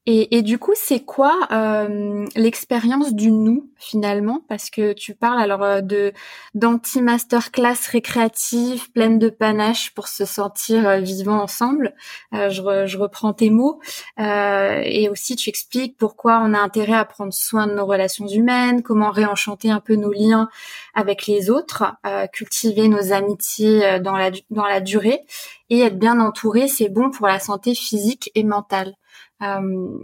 Et, 0.09 0.37
et, 0.37 0.41
du 0.41 0.57
coup, 0.57 0.71
c'est 0.73 1.01
quoi 1.01 1.37
euh, 1.51 2.25
l'expérience 2.37 3.13
du 3.13 3.29
nous 3.29 3.69
finalement? 3.75 4.41
Parce 4.47 4.69
que 4.69 4.93
tu 4.93 5.13
parles 5.13 5.41
alors 5.41 5.63
euh, 5.63 5.81
de 5.81 6.13
d'anti 6.55 7.01
masterclass 7.01 7.75
récréative, 7.91 8.89
pleine 8.93 9.19
de 9.19 9.27
panache 9.27 9.93
pour 9.93 10.07
se 10.07 10.23
sentir 10.23 10.87
euh, 10.87 10.99
vivant 10.99 11.41
ensemble. 11.41 11.93
Euh, 12.33 12.49
je, 12.49 12.85
je, 12.85 12.97
reprends 12.97 13.33
tes 13.33 13.49
mots. 13.49 13.81
et 14.17 15.09
aussi, 15.09 15.35
tu 15.35 15.49
expliques 15.49 15.97
pourquoi 15.97 16.39
on 16.41 16.53
a 16.53 16.59
intérêt 16.59 16.93
à 16.93 17.03
prendre 17.03 17.33
soin 17.33 17.67
de 17.67 17.73
nos 17.73 17.85
relations 17.85 18.27
humaines, 18.27 18.83
comment 18.83 19.11
réenchanter 19.11 19.71
un 19.71 19.81
peu 19.81 19.95
nos 19.95 20.13
liens 20.13 20.47
avec 20.95 21.27
les 21.27 21.49
autres, 21.49 21.83
cultiver 22.31 22.87
nos 22.87 23.11
amitiés 23.11 23.99
dans 23.99 24.15
la 24.15 24.31
dans 24.49 24.65
la 24.65 24.79
durée 24.79 25.25
et 25.69 25.81
être 25.81 25.99
bien 25.99 26.19
entouré, 26.19 26.67
c'est 26.67 26.89
bon 26.89 27.11
pour 27.11 27.27
la 27.27 27.39
santé 27.39 27.75
physique 27.75 28.31
et 28.35 28.43
mentale. 28.43 28.95
Euh, 29.41 29.97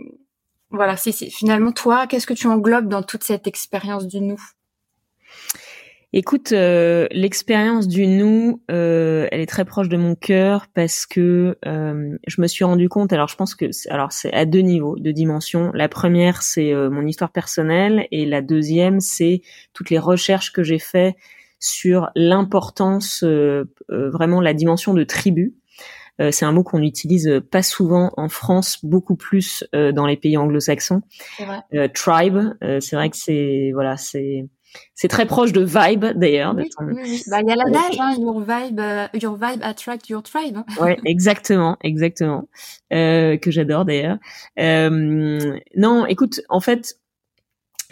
voilà, 0.69 0.97
c'est 0.97 1.11
finalement 1.29 1.71
toi, 1.71 2.07
qu'est-ce 2.07 2.27
que 2.27 2.33
tu 2.33 2.47
englobes 2.47 2.87
dans 2.87 3.03
toute 3.03 3.23
cette 3.23 3.47
expérience 3.47 4.07
du 4.07 4.21
nous? 4.21 4.41
Écoute, 6.15 6.51
euh, 6.51 7.07
l'expérience 7.09 7.87
du 7.87 8.05
nous, 8.05 8.61
euh, 8.69 9.27
elle 9.31 9.41
est 9.41 9.47
très 9.47 9.65
proche 9.65 9.89
de 9.89 9.97
mon 9.97 10.13
cœur 10.13 10.67
parce 10.73 11.07
que 11.07 11.57
je 11.63 12.41
me 12.41 12.47
suis 12.47 12.63
rendu 12.63 12.87
compte. 12.87 13.13
Alors, 13.13 13.27
je 13.27 13.35
pense 13.35 13.55
que 13.55 13.65
alors 13.89 14.11
c'est 14.11 14.31
à 14.31 14.45
deux 14.45 14.59
niveaux, 14.59 14.95
deux 14.97 15.13
dimensions. 15.13 15.71
La 15.73 15.89
première, 15.89 16.43
c'est 16.43 16.71
mon 16.73 17.05
histoire 17.07 17.31
personnelle, 17.31 18.07
et 18.11 18.25
la 18.25 18.41
deuxième, 18.43 18.99
c'est 18.99 19.41
toutes 19.73 19.89
les 19.89 19.97
recherches 19.97 20.51
que 20.51 20.61
j'ai 20.61 20.79
fait 20.79 21.15
sur 21.59 22.11
l'importance, 22.15 23.23
vraiment 23.89 24.41
la 24.41 24.53
dimension 24.53 24.93
de 24.93 25.03
tribu 25.03 25.55
euh, 26.21 26.31
c'est 26.31 26.45
un 26.45 26.51
mot 26.51 26.63
qu'on 26.63 26.81
utilise 26.81 27.41
pas 27.51 27.63
souvent 27.63 28.11
en 28.17 28.29
France, 28.29 28.79
beaucoup 28.83 29.15
plus 29.15 29.63
euh, 29.73 29.91
dans 29.91 30.05
les 30.05 30.17
pays 30.17 30.37
anglo-saxons. 30.37 31.01
Euh, 31.73 31.87
tribe, 31.93 32.37
c'est 32.61 32.95
vrai 32.95 33.09
que 33.09 33.17
c'est 33.17 33.71
voilà, 33.73 33.97
c'est 33.97 34.45
c'est 34.95 35.07
très 35.07 35.25
proche 35.25 35.51
de 35.51 35.61
vibe 35.61 36.05
d'ailleurs. 36.15 36.55
Oui, 36.55 37.23
bah, 37.27 37.41
il 37.41 37.47
y 37.47 37.51
a 37.51 37.55
l'adage, 37.55 37.99
hein, 37.99 38.15
your 38.17 38.39
vibe, 38.39 38.81
your 39.21 39.35
vibe 39.35 39.61
attract 39.61 40.09
your 40.09 40.23
tribe. 40.23 40.57
Hein. 40.57 40.65
Ouais, 40.79 40.97
exactement, 41.05 41.77
exactement, 41.83 42.47
euh, 42.91 43.37
que 43.37 43.51
j'adore 43.51 43.85
d'ailleurs. 43.85 44.17
Euh, 44.59 45.57
non, 45.75 46.05
écoute, 46.05 46.41
en 46.49 46.59
fait, 46.59 46.97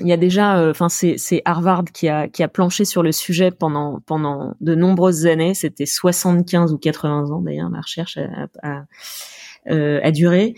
il 0.02 0.08
y 0.08 0.14
a 0.14 0.18
déjà, 0.18 0.60
euh, 0.60 0.72
enfin 0.72 0.90
c'est 0.90 1.42
Harvard 1.46 1.86
qui 1.94 2.10
a 2.10 2.28
qui 2.28 2.44
a 2.44 2.48
planché 2.48 2.86
sur 2.86 3.04
le 3.04 3.12
sujet 3.12 3.52
pendant 3.52 4.00
pendant 4.06 4.54
de 4.60 4.76
nombreuses 4.76 5.26
années. 5.26 5.54
C'était 5.54 5.86
75 5.86 6.74
ou 6.74 6.78
80 6.78 7.32
ans 7.32 7.42
d'ailleurs 7.42 7.70
la 7.70 7.82
recherche 7.82 8.18
duré. 9.66 10.56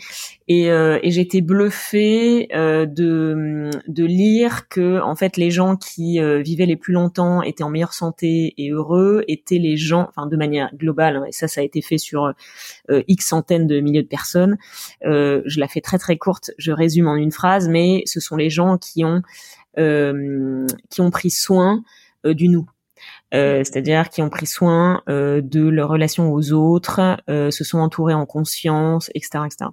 Et, 0.49 0.69
euh, 0.69 0.99
et 1.01 1.11
j'étais 1.11 1.39
bluffée 1.39 2.49
euh, 2.53 2.85
de, 2.85 3.69
de 3.87 4.03
lire 4.03 4.67
que 4.67 4.99
en 5.01 5.15
fait 5.15 5.37
les 5.37 5.51
gens 5.51 5.77
qui 5.77 6.19
euh, 6.19 6.41
vivaient 6.41 6.65
les 6.65 6.75
plus 6.75 6.93
longtemps 6.93 7.41
étaient 7.41 7.63
en 7.63 7.69
meilleure 7.69 7.93
santé 7.93 8.53
et 8.57 8.71
heureux 8.71 9.23
étaient 9.29 9.57
les 9.57 9.77
gens, 9.77 10.07
enfin 10.09 10.27
de 10.27 10.35
manière 10.35 10.69
globale, 10.75 11.17
hein, 11.17 11.25
et 11.27 11.31
ça 11.31 11.47
ça 11.47 11.61
a 11.61 11.63
été 11.63 11.81
fait 11.81 11.97
sur 11.97 12.33
x 12.89 13.25
centaines 13.25 13.67
de 13.67 13.79
milliers 13.79 14.03
de 14.03 14.07
personnes. 14.07 14.57
je 15.01 15.59
la 15.59 15.67
fais 15.67 15.81
très 15.81 15.97
très 15.97 16.17
courte, 16.17 16.51
je 16.57 16.71
résume 16.71 17.07
en 17.07 17.15
une 17.15 17.31
phrase, 17.31 17.69
mais 17.69 18.03
ce 18.05 18.19
sont 18.19 18.35
les 18.35 18.49
gens 18.49 18.77
qui 18.77 19.05
ont 19.05 19.21
qui 19.77 21.01
ont 21.01 21.11
pris 21.11 21.29
soin 21.29 21.83
du 22.25 22.49
nous. 22.49 22.67
Euh, 23.33 23.63
c'est-à-dire 23.63 24.09
qui 24.09 24.21
ont 24.21 24.29
pris 24.29 24.45
soin 24.45 25.01
euh, 25.09 25.41
de 25.41 25.67
leur 25.67 25.89
relation 25.89 26.31
aux 26.31 26.51
autres, 26.53 27.17
euh, 27.29 27.49
se 27.49 27.63
sont 27.63 27.79
entourés 27.79 28.13
en 28.13 28.25
conscience, 28.25 29.09
etc., 29.15 29.45
etc. 29.45 29.71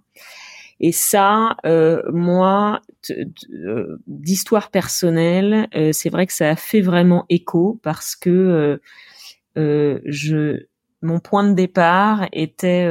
Et 0.80 0.92
ça, 0.92 1.56
euh, 1.66 2.00
moi, 2.10 2.80
euh, 3.10 3.98
d'histoire 4.06 4.70
personnelle, 4.70 5.68
euh, 5.74 5.90
c'est 5.92 6.08
vrai 6.08 6.26
que 6.26 6.32
ça 6.32 6.48
a 6.48 6.56
fait 6.56 6.80
vraiment 6.80 7.26
écho 7.28 7.78
parce 7.82 8.16
que 8.16 8.80
je 9.56 10.69
mon 11.02 11.18
point 11.20 11.44
de 11.44 11.54
départ 11.54 12.26
était 12.32 12.86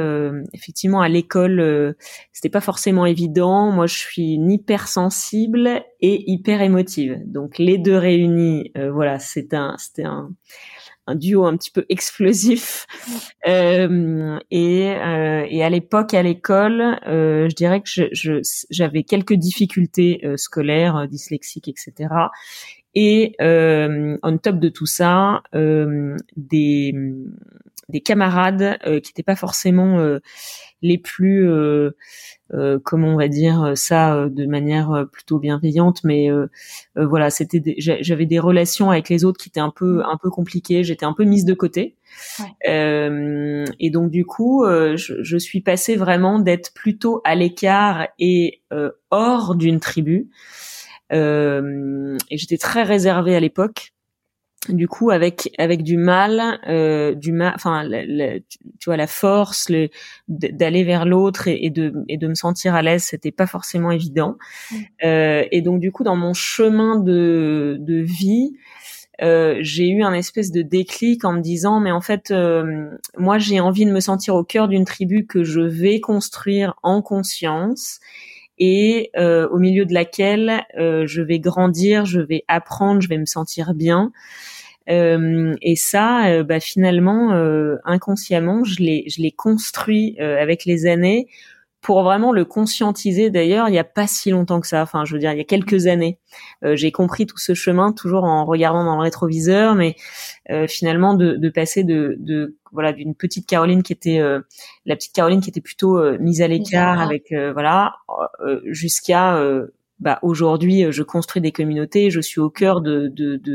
effectivement 0.52 1.00
à 1.00 1.08
l'école 1.08 1.94
c'était 2.32 2.48
pas 2.48 2.60
forcément 2.60 3.06
évident 3.06 3.70
moi 3.70 3.86
je 3.86 3.96
suis 3.96 4.34
hypersensible 4.34 5.82
et 6.00 6.30
hyper 6.30 6.60
émotive 6.60 7.20
donc 7.24 7.58
les 7.58 7.78
deux 7.78 7.96
réunis 7.96 8.72
voilà 8.92 9.18
c'est 9.18 9.54
un 9.54 9.76
c'était 9.78 10.04
un 10.04 10.30
un 11.10 11.14
duo 11.16 11.44
un 11.44 11.56
petit 11.56 11.70
peu 11.70 11.84
explosif. 11.88 12.86
Euh, 13.48 14.38
et, 14.50 14.90
euh, 14.90 15.46
et, 15.48 15.64
à 15.64 15.70
l'époque, 15.70 16.12
à 16.12 16.22
l'école, 16.22 17.00
euh, 17.06 17.48
je 17.48 17.54
dirais 17.54 17.80
que 17.80 17.88
j'avais 18.70 19.02
quelques 19.02 19.32
difficultés 19.32 20.20
euh, 20.24 20.36
scolaires, 20.36 20.96
euh, 20.96 21.06
dyslexiques, 21.06 21.66
etc. 21.66 22.14
Et 22.94 23.34
on 23.40 24.38
top 24.42 24.58
de 24.58 24.68
tout 24.68 24.84
ça, 24.84 25.42
des, 26.36 26.94
des 27.90 28.00
camarades 28.00 28.78
qui 28.84 29.10
n'étaient 29.10 29.22
pas 29.22 29.36
forcément 29.36 30.18
les 30.82 30.98
plus 30.98 31.46
euh, 32.52 32.80
comment 32.82 33.08
on 33.08 33.16
va 33.16 33.28
dire 33.28 33.72
ça 33.76 34.14
euh, 34.14 34.28
de 34.28 34.44
manière 34.44 34.90
euh, 34.90 35.04
plutôt 35.04 35.38
bienveillante 35.38 36.02
mais 36.02 36.28
voilà 36.96 37.30
c'était 37.30 37.62
j'avais 37.78 38.26
des 38.26 38.38
relations 38.38 38.90
avec 38.90 39.08
les 39.08 39.24
autres 39.24 39.40
qui 39.40 39.48
étaient 39.48 39.60
un 39.60 39.72
peu 39.74 40.02
un 40.04 40.16
peu 40.16 40.30
compliquées 40.30 40.82
j'étais 40.82 41.06
un 41.06 41.12
peu 41.12 41.24
mise 41.24 41.44
de 41.44 41.54
côté. 41.54 41.96
Et 42.66 43.90
donc 43.92 44.10
du 44.10 44.24
coup 44.24 44.64
je, 44.66 45.22
je, 45.22 45.36
suis 45.36 45.60
passée 45.60 45.96
vraiment 45.96 46.38
d'être 46.38 46.72
plutôt 46.74 47.20
à 47.24 47.34
l'écart 47.34 48.08
et 48.18 48.62
hors 49.10 49.54
d'une 49.54 49.80
tribu. 49.80 50.30
Et 51.12 51.16
j'étais 52.30 52.58
très 52.58 52.82
réservée 52.82 53.36
à 53.36 53.40
l'époque 53.40 53.92
du 54.68 54.88
coup 54.88 55.10
avec 55.10 55.50
avec 55.56 55.82
du 55.82 55.96
mal 55.96 56.60
euh, 56.68 57.14
du 57.14 57.32
mal 57.32 57.52
enfin 57.54 57.88
tu 58.78 58.84
vois 58.84 58.98
la 58.98 59.06
force 59.06 59.70
le 59.70 59.88
d'aller 60.28 60.84
vers 60.84 61.06
l'autre 61.06 61.48
et, 61.48 61.64
et, 61.64 61.70
de 61.70 61.94
et 62.08 62.18
de 62.18 62.28
me 62.28 62.34
sentir 62.34 62.74
à 62.74 62.82
l'aise 62.82 63.02
c'était 63.02 63.32
pas 63.32 63.46
forcément 63.46 63.90
évident 63.90 64.36
mmh. 64.70 64.76
euh, 65.04 65.44
et 65.50 65.62
donc 65.62 65.80
du 65.80 65.90
coup 65.92 66.04
dans 66.04 66.16
mon 66.16 66.34
chemin 66.34 66.96
de 66.96 67.78
de 67.80 67.94
vie 68.00 68.52
euh, 69.22 69.58
j'ai 69.60 69.88
eu 69.88 70.02
un 70.02 70.14
espèce 70.14 70.50
de 70.50 70.62
déclic 70.62 71.24
en 71.24 71.32
me 71.32 71.40
disant 71.40 71.80
mais 71.80 71.90
en 71.90 72.00
fait 72.00 72.30
euh, 72.30 72.90
moi 73.16 73.38
j'ai 73.38 73.60
envie 73.60 73.86
de 73.86 73.92
me 73.92 74.00
sentir 74.00 74.34
au 74.34 74.44
cœur 74.44 74.68
d'une 74.68 74.84
tribu 74.84 75.26
que 75.26 75.42
je 75.42 75.60
vais 75.60 76.00
construire 76.00 76.74
en 76.82 77.00
conscience 77.00 78.00
et 78.60 79.10
euh, 79.16 79.48
au 79.48 79.58
milieu 79.58 79.86
de 79.86 79.94
laquelle 79.94 80.64
euh, 80.78 81.06
je 81.06 81.22
vais 81.22 81.40
grandir, 81.40 82.04
je 82.04 82.20
vais 82.20 82.44
apprendre, 82.46 83.00
je 83.00 83.08
vais 83.08 83.18
me 83.18 83.26
sentir 83.26 83.74
bien. 83.74 84.12
Euh, 84.90 85.56
et 85.62 85.76
ça, 85.76 86.42
bah, 86.42 86.60
finalement, 86.60 87.32
inconsciemment, 87.84 88.62
je 88.64 88.82
l'ai, 88.82 89.04
je 89.08 89.22
l'ai 89.22 89.32
construit 89.32 90.18
avec 90.20 90.64
les 90.64 90.86
années 90.86 91.26
pour 91.80 92.02
vraiment 92.02 92.32
le 92.32 92.44
conscientiser. 92.44 93.30
D'ailleurs, 93.30 93.68
il 93.68 93.72
n'y 93.72 93.78
a 93.78 93.84
pas 93.84 94.06
si 94.06 94.30
longtemps 94.30 94.60
que 94.60 94.66
ça. 94.66 94.82
Enfin, 94.82 95.04
je 95.04 95.14
veux 95.14 95.18
dire, 95.18 95.32
il 95.32 95.38
y 95.38 95.40
a 95.40 95.44
quelques 95.44 95.86
années, 95.86 96.18
j'ai 96.62 96.92
compris 96.92 97.26
tout 97.26 97.38
ce 97.38 97.54
chemin 97.54 97.92
toujours 97.92 98.24
en 98.24 98.44
regardant 98.44 98.84
dans 98.84 98.96
le 98.96 99.02
rétroviseur, 99.02 99.74
mais 99.74 99.96
finalement 100.68 101.14
de, 101.14 101.36
de, 101.36 101.48
passer 101.48 101.84
de, 101.84 102.16
de 102.18 102.56
voilà 102.72 102.92
d'une 102.92 103.14
petite 103.14 103.46
Caroline 103.46 103.82
qui 103.82 103.92
était 103.92 104.20
la 104.20 104.96
petite 104.96 105.14
Caroline 105.14 105.40
qui 105.40 105.50
était 105.50 105.60
plutôt 105.60 105.98
mise 106.18 106.42
à 106.42 106.48
l'écart 106.48 107.00
avec 107.00 107.32
voilà 107.32 107.94
jusqu'à 108.66 109.38
bah, 110.00 110.18
aujourd'hui, 110.22 110.84
euh, 110.84 110.92
je 110.92 111.02
construis 111.02 111.42
des 111.42 111.52
communautés, 111.52 112.10
je 112.10 112.20
suis 112.20 112.40
au 112.40 112.50
cœur 112.50 112.80
de, 112.80 113.12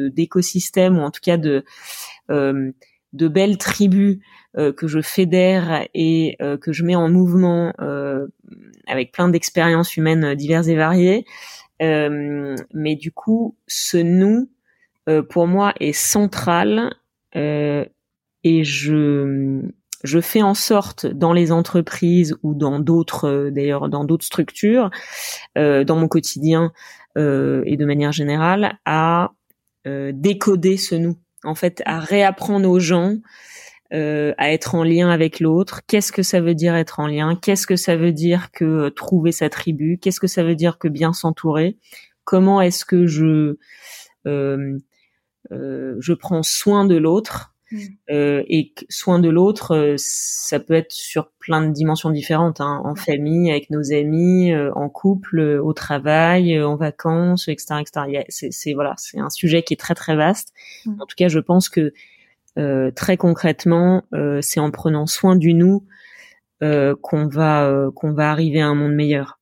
d'écosystèmes 0.09 0.97
ou 0.97 1.01
en 1.01 1.11
tout 1.11 1.21
cas 1.23 1.37
de 1.37 1.65
euh, 2.29 2.71
de 3.15 3.27
belles 3.27 3.57
tribus 3.57 4.19
euh, 4.57 4.71
que 4.71 4.87
je 4.87 5.01
fédère 5.01 5.85
et 5.93 6.37
que 6.39 6.71
je 6.71 6.83
mets 6.83 6.95
en 6.95 7.09
mouvement 7.09 7.73
avec 8.87 9.11
plein 9.11 9.29
d'expériences 9.29 9.97
humaines 9.97 10.35
diverses 10.35 10.67
et 10.67 10.75
variées. 10.75 11.25
mais 11.79 12.95
du 12.95 13.11
coup, 13.11 13.55
ce 13.67 13.97
nous, 13.97 14.49
pour 15.29 15.47
moi, 15.47 15.73
est 15.79 15.93
central 15.93 16.93
et 17.33 18.63
je 18.63 19.61
je 20.05 20.21
fais 20.21 20.41
en 20.41 20.53
sorte 20.53 21.05
dans 21.05 21.33
les 21.33 21.51
entreprises 21.51 22.35
ou 22.43 22.53
dans 22.53 22.79
d'autres 22.79 23.27
euh, 23.27 23.51
d'ailleurs 23.51 23.89
dans 23.89 24.05
d'autres 24.05 24.25
structures 24.25 24.89
euh, 25.57 25.83
dans 25.83 25.95
mon 25.95 26.07
quotidien 26.07 26.71
euh, 27.17 27.63
et 27.65 27.75
de 27.75 27.85
manière 27.85 28.11
générale 28.11 28.77
à 28.85 29.31
décoder 30.13 30.77
ce 30.77 30.95
nous 30.95 31.15
en 31.45 31.55
fait 31.55 31.81
à 31.85 31.99
réapprendre 31.99 32.69
aux 32.69 32.79
gens 32.79 33.15
à 33.91 34.51
être 34.51 34.75
en 34.75 34.83
lien 34.83 35.09
avec 35.09 35.39
l'autre. 35.39 35.79
Qu'est-ce 35.87 36.11
que 36.11 36.21
ça 36.21 36.41
veut 36.41 36.55
dire 36.55 36.75
être 36.75 36.99
en 36.99 37.07
lien? 37.07 37.37
Qu'est-ce 37.41 37.65
que 37.65 37.77
ça 37.77 37.95
veut 37.95 38.11
dire 38.11 38.51
que 38.51 38.89
trouver 38.89 39.31
sa 39.31 39.49
tribu? 39.49 39.99
Qu'est-ce 40.01 40.19
que 40.19 40.27
ça 40.27 40.43
veut 40.43 40.55
dire 40.55 40.77
que 40.77 40.89
bien 40.89 41.13
s'entourer? 41.13 41.77
Comment 42.25 42.59
est-ce 42.59 42.83
que 42.83 43.07
je 43.07 43.55
je 44.25 46.13
prends 46.13 46.43
soin 46.43 46.83
de 46.85 46.95
l'autre? 46.95 47.54
Euh, 48.11 48.43
et 48.47 48.73
soin 48.89 49.19
de 49.19 49.29
l'autre, 49.29 49.75
euh, 49.75 49.95
ça 49.97 50.59
peut 50.59 50.73
être 50.73 50.91
sur 50.91 51.31
plein 51.39 51.67
de 51.67 51.71
dimensions 51.71 52.09
différentes, 52.09 52.61
hein, 52.61 52.81
en 52.83 52.95
famille, 52.95 53.49
avec 53.49 53.69
nos 53.69 53.91
amis, 53.91 54.53
euh, 54.53 54.71
en 54.75 54.89
couple, 54.89 55.39
au 55.63 55.73
travail, 55.73 56.61
en 56.61 56.75
vacances, 56.75 57.47
etc., 57.47 57.75
etc. 57.81 58.49
C'est 58.51 58.73
voilà, 58.73 58.93
c'est 58.97 59.19
un 59.19 59.29
sujet 59.29 59.63
qui 59.63 59.73
est 59.73 59.79
très 59.79 59.95
très 59.95 60.15
vaste. 60.15 60.53
Mm. 60.85 61.01
En 61.01 61.05
tout 61.05 61.15
cas, 61.17 61.27
je 61.27 61.39
pense 61.39 61.69
que 61.69 61.93
très 62.95 63.17
concrètement, 63.17 64.03
c'est 64.39 64.61
en 64.61 64.71
prenant 64.71 65.07
soin 65.07 65.35
du 65.35 65.53
nous 65.53 65.83
qu'on 66.61 67.27
va 67.27 67.89
qu'on 67.93 68.13
va 68.13 68.31
arriver 68.31 68.61
à 68.61 68.67
un 68.67 68.75
monde 68.75 68.93
meilleur. 68.93 69.39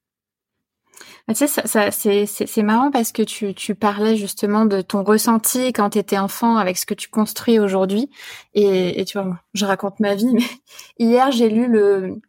Tu 1.29 1.36
sais, 1.36 1.47
ça, 1.47 1.65
ça 1.65 1.91
c'est 1.91 2.63
marrant 2.63 2.91
parce 2.91 3.13
que 3.13 3.23
tu, 3.23 3.53
tu 3.53 3.75
parlais 3.75 4.17
justement 4.17 4.65
de 4.65 4.81
ton 4.81 5.03
ressenti 5.03 5.71
quand 5.71 5.91
tu 5.91 5.99
étais 5.99 6.17
enfant 6.17 6.57
avec 6.57 6.77
ce 6.77 6.86
que 6.86 6.93
tu 6.93 7.09
construis 7.09 7.59
aujourd'hui. 7.59 8.09
Et, 8.53 8.99
et 8.99 9.05
tu 9.05 9.17
vois, 9.17 9.39
je 9.53 9.65
raconte 9.65 10.01
ma 10.01 10.15
vie, 10.15 10.33
mais 10.33 10.43
hier 10.99 11.31
j'ai 11.31 11.47
lu 11.47 11.67
le, 11.67 12.21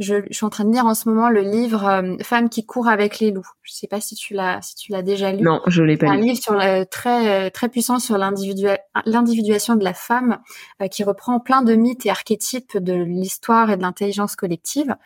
je, 0.00 0.16
je, 0.28 0.34
suis 0.34 0.44
en 0.44 0.50
train 0.50 0.64
de 0.64 0.72
lire 0.72 0.86
en 0.86 0.94
ce 0.94 1.08
moment 1.08 1.28
le 1.28 1.42
livre 1.42 1.86
euh, 1.86 2.16
Femme 2.22 2.48
qui 2.48 2.66
court 2.66 2.88
avec 2.88 3.20
les 3.20 3.30
loups. 3.30 3.46
Je 3.62 3.72
sais 3.72 3.86
pas 3.86 4.00
si 4.00 4.16
tu 4.16 4.34
l'as 4.34 4.60
si 4.60 4.74
tu 4.74 4.90
l'as 4.90 5.02
déjà 5.02 5.30
lu. 5.30 5.42
Non, 5.42 5.60
je 5.68 5.84
l'ai 5.84 5.96
pas 5.96 6.06
lu. 6.06 6.12
Un 6.12 6.16
livre 6.16 6.42
sur 6.42 6.60
très 6.90 7.50
très 7.50 7.68
puissant 7.68 8.00
sur 8.00 8.18
l'individuation 8.18 9.76
de 9.76 9.84
la 9.84 9.94
femme 9.94 10.40
euh, 10.80 10.88
qui 10.88 11.04
reprend 11.04 11.38
plein 11.38 11.62
de 11.62 11.74
mythes 11.74 12.06
et 12.06 12.10
archétypes 12.10 12.76
de 12.76 12.94
l'histoire 12.94 13.70
et 13.70 13.76
de 13.76 13.82
l'intelligence 13.82 14.34
collective 14.34 14.96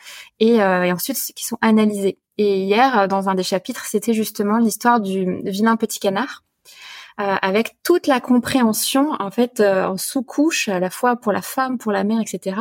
et, 0.41 0.63
euh, 0.63 0.85
et 0.85 0.93
ensuite 0.93 1.19
qui 1.35 1.45
sont 1.45 1.59
analysés. 1.61 2.19
Et 2.39 2.61
hier, 2.61 3.09
dans 3.09 3.29
un 3.29 3.35
des 3.35 3.43
chapitres, 3.43 3.87
c'était 3.87 4.15
justement 4.15 4.59
l'histoire 4.59 5.01
du 5.01 5.41
vilain 5.45 5.77
petit 5.77 5.99
canard. 6.01 6.43
euh, 6.43 6.96
avec 7.19 7.77
toute 7.83 8.07
la 8.07 8.21
compréhension 8.21 9.13
en 9.21 9.31
fait 9.31 9.61
euh, 9.61 9.87
en 9.87 9.97
sous-couche 9.97 10.69
à 10.69 10.79
la 10.81 10.91
fois 10.91 11.17
pour 11.17 11.33
la 11.33 11.41
femme, 11.41 11.79
pour 11.79 11.91
la 11.91 12.05
mère, 12.05 12.21
etc. 12.21 12.61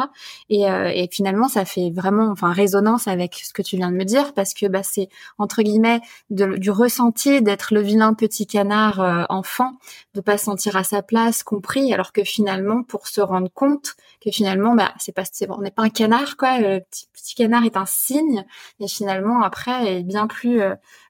Et, 0.50 0.70
euh, 0.70 0.90
et, 0.94 1.10
finalement, 1.12 1.50
ça 1.50 1.66
fait 1.66 1.92
vraiment 1.92 2.30
enfin 2.32 2.54
résonance 2.54 3.08
avec 3.08 3.36
ce 3.36 3.52
que 3.52 3.62
tu 3.62 3.76
viens 3.76 3.92
de 3.92 3.98
me 3.98 4.06
dire 4.06 4.34
parce 4.34 4.54
que 4.54 4.68
bah, 4.68 4.84
c'est 4.84 5.10
entre 5.38 5.62
guillemets 5.62 6.00
du 6.30 6.72
ressenti 6.72 7.42
d'être 7.42 7.74
le 7.74 7.82
vilain 7.82 8.14
petit 8.14 8.48
canard 8.48 9.28
enfant, 9.30 9.74
de 10.14 10.22
pas 10.22 10.38
se 10.38 10.46
sentir 10.46 10.78
à 10.78 10.84
sa 10.84 11.02
place, 11.02 11.44
compris, 11.44 11.94
alors 11.94 12.14
que 12.14 12.24
finalement, 12.24 12.84
pour 12.84 13.08
se 13.08 13.22
rendre 13.22 13.50
compte 13.54 13.96
que 14.24 14.32
finalement, 14.32 14.74
bah 14.76 14.94
c'est 14.98 15.12
pas 15.12 15.24
c'est 15.30 15.50
on 15.50 15.62
n'est 15.62 15.72
pas 15.72 15.84
un 15.84 15.90
canard 15.90 16.38
quoi, 16.38 16.60
le 16.60 16.80
petit, 16.80 17.08
petit, 17.14 17.36
canard 17.36 17.66
est 17.66 17.78
un 17.78 17.86
signe 17.86 18.46
et 18.80 18.88
finalement 18.88 19.42
après 19.44 19.98
est 19.98 20.04
bien 20.04 20.28
plus 20.28 20.62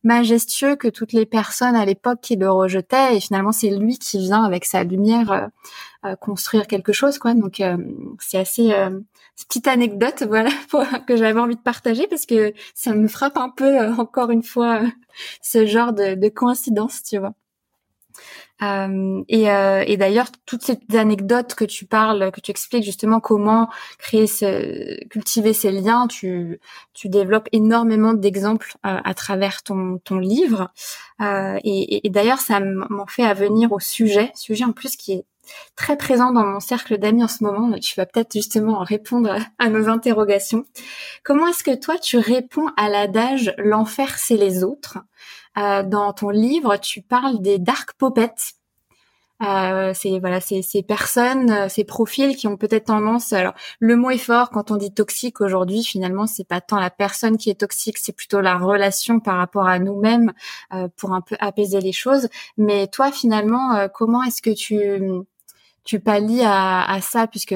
majestueux 0.04 0.76
que 0.76 0.88
toutes 0.88 1.14
les 1.14 1.26
personnes 1.26 1.76
à 1.76 1.86
l'époque 1.86 2.20
qui 2.22 2.36
le 2.36 2.50
rejetaient 2.50 3.16
et 3.16 3.20
finalement 3.20 3.35
finalement 3.36 3.52
c'est 3.52 3.70
lui 3.70 3.98
qui 3.98 4.18
vient 4.20 4.44
avec 4.44 4.64
sa 4.64 4.86
lumière 4.86 5.32
euh, 5.32 5.48
euh, 6.06 6.16
construire 6.16 6.68
quelque 6.68 6.94
chose 6.94 7.18
quoi. 7.18 7.34
Donc 7.34 7.60
euh, 7.60 7.78
c'est 8.20 8.38
assez 8.38 8.74
petite 9.36 9.68
anecdote 9.68 10.24
voilà 10.30 10.52
que 11.06 11.18
j'avais 11.18 11.40
envie 11.40 11.58
de 11.58 11.62
partager 11.62 12.08
parce 12.08 12.26
que 12.26 12.54
ça 12.74 12.94
me 12.94 13.08
frappe 13.10 13.38
un 13.38 13.50
peu 13.50 13.80
encore 14.00 14.32
une 14.32 14.44
fois 14.44 14.82
ce 15.42 15.66
genre 15.66 15.92
de, 15.92 16.16
de 16.16 16.30
coïncidence 16.30 17.04
tu 17.04 17.18
vois 17.18 17.34
euh, 18.62 19.24
et, 19.28 19.52
euh, 19.52 19.84
et 19.86 19.98
d'ailleurs, 19.98 20.28
toutes 20.46 20.64
ces 20.64 20.78
anecdotes 20.98 21.56
que 21.56 21.66
tu 21.66 21.86
parles, 21.86 22.32
que 22.32 22.40
tu 22.40 22.52
expliques 22.52 22.84
justement 22.84 23.20
comment 23.20 23.70
créer, 23.98 24.28
ce, 24.28 25.04
cultiver 25.08 25.54
ces 25.54 25.72
liens, 25.72 26.08
tu, 26.08 26.60
tu 26.94 27.10
développes 27.10 27.50
énormément 27.52 28.14
d'exemples 28.14 28.74
euh, 28.86 28.98
à 29.04 29.14
travers 29.14 29.62
ton, 29.64 30.00
ton 30.04 30.20
livre. 30.20 30.72
Euh, 31.22 31.58
et, 31.64 32.08
et, 32.08 32.10
d'ailleurs, 32.10 32.40
ça 32.40 32.60
m'en 32.62 33.08
fait 33.08 33.24
à 33.24 33.34
venir 33.34 33.72
au 33.72 33.80
sujet, 33.80 34.32
sujet 34.36 34.64
en 34.64 34.72
plus 34.72 34.96
qui 34.96 35.14
est 35.14 35.26
très 35.76 35.98
présent 35.98 36.32
dans 36.32 36.46
mon 36.46 36.60
cercle 36.60 36.98
d'amis 36.98 37.24
en 37.24 37.28
ce 37.28 37.44
moment. 37.44 37.72
Tu 37.80 37.96
vas 37.96 38.06
peut-être 38.06 38.34
justement 38.34 38.80
répondre 38.80 39.38
à 39.60 39.70
nos 39.70 39.90
interrogations. 39.90 40.66
Comment 41.24 41.48
est-ce 41.48 41.64
que 41.64 41.76
toi 41.76 41.98
tu 41.98 42.18
réponds 42.18 42.68
à 42.78 42.90
l'adage 42.90 43.54
l'enfer 43.58 44.18
c'est 44.18 44.38
les 44.38 44.64
autres 44.64 45.00
euh, 45.58 45.84
Dans 45.84 46.14
ton 46.14 46.30
livre, 46.30 46.78
tu 46.78 47.02
parles 47.02 47.42
des 47.42 47.60
dark 47.60 47.94
puppets. 47.98 48.56
Euh, 49.44 49.92
c'est 49.94 50.20
voilà, 50.20 50.40
c'est 50.40 50.62
ces 50.62 50.82
personnes, 50.82 51.52
euh, 51.52 51.68
ces 51.68 51.84
profils 51.84 52.38
qui 52.38 52.48
ont 52.48 52.56
peut-être 52.56 52.86
tendance. 52.86 53.34
Alors, 53.34 53.54
le 53.80 53.98
mot 53.98 54.10
est 54.10 54.18
fort 54.18 54.50
quand 54.50 54.72
on 54.72 54.78
dit 54.78 54.94
toxique 54.94 55.42
aujourd'hui. 55.42 55.84
Finalement, 55.84 56.26
c'est 56.26 56.48
pas 56.48 56.62
tant 56.62 56.80
la 56.80 56.90
personne 56.90 57.38
qui 57.38 57.50
est 57.50 57.60
toxique, 57.60 57.98
c'est 57.98 58.14
plutôt 58.14 58.40
la 58.40 58.58
relation 58.58 59.20
par 59.20 59.38
rapport 59.38 59.68
à 59.68 59.78
nous-mêmes 59.80 60.32
euh, 60.74 60.88
pour 60.96 61.14
un 61.14 61.22
peu 61.22 61.36
apaiser 61.40 61.82
les 61.82 61.92
choses. 61.92 62.30
Mais 62.58 62.88
toi, 62.88 63.12
finalement, 63.12 63.88
comment 63.94 64.24
est-ce 64.24 64.42
que 64.42 64.52
tu 64.52 64.80
tu 65.86 66.00
pallies 66.00 66.44
à, 66.44 66.84
à 66.84 67.02
ça, 67.02 67.28
puisque 67.28 67.56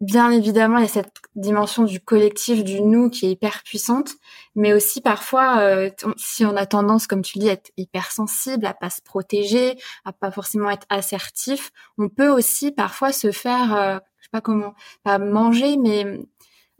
bien 0.00 0.30
évidemment, 0.32 0.78
il 0.78 0.82
y 0.82 0.84
a 0.84 0.88
cette 0.88 1.14
dimension 1.36 1.84
du 1.84 2.00
collectif, 2.00 2.64
du 2.64 2.80
nous 2.82 3.08
qui 3.08 3.26
est 3.26 3.30
hyper 3.30 3.62
puissante, 3.62 4.14
mais 4.56 4.72
aussi 4.72 5.00
parfois, 5.00 5.60
euh, 5.60 5.90
si 6.16 6.44
on 6.44 6.56
a 6.56 6.66
tendance, 6.66 7.06
comme 7.06 7.22
tu 7.22 7.38
dis, 7.38 7.48
à 7.48 7.52
être 7.52 7.70
hypersensible, 7.76 8.66
à 8.66 8.74
pas 8.74 8.90
se 8.90 9.00
protéger, 9.00 9.76
à 10.04 10.12
pas 10.12 10.32
forcément 10.32 10.70
être 10.70 10.86
assertif, 10.88 11.70
on 11.98 12.08
peut 12.08 12.28
aussi 12.28 12.72
parfois 12.72 13.12
se 13.12 13.30
faire, 13.30 13.74
euh, 13.76 13.98
je 14.18 14.24
sais 14.24 14.30
pas 14.32 14.40
comment, 14.40 14.74
pas 15.04 15.18
manger, 15.18 15.76
mais 15.76 16.20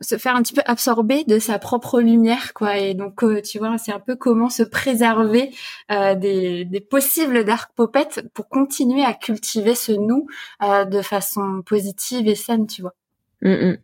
se 0.02 0.18
faire 0.18 0.36
un 0.36 0.42
petit 0.42 0.52
peu 0.52 0.62
absorber 0.66 1.24
de 1.24 1.38
sa 1.38 1.58
propre 1.58 2.00
lumière, 2.00 2.52
quoi. 2.54 2.76
Et 2.76 2.94
donc, 2.94 3.22
euh, 3.24 3.40
tu 3.40 3.58
vois, 3.58 3.78
c'est 3.78 3.92
un 3.92 4.00
peu 4.00 4.16
comment 4.16 4.50
se 4.50 4.62
préserver 4.62 5.50
des, 5.88 6.64
des, 6.64 6.80
possibles 6.80 7.44
dark 7.44 7.72
popettes 7.74 8.22
pour 8.34 8.48
continuer 8.48 9.04
à 9.04 9.14
cultiver 9.14 9.74
ce 9.74 9.92
nous 9.92 10.26
de 10.60 11.02
façon 11.02 11.62
positive 11.64 12.28
et 12.28 12.34
saine, 12.34 12.66
tu 12.66 12.82
vois. 12.82 12.94
Mm, 13.42 13.70
mm. 13.70 13.78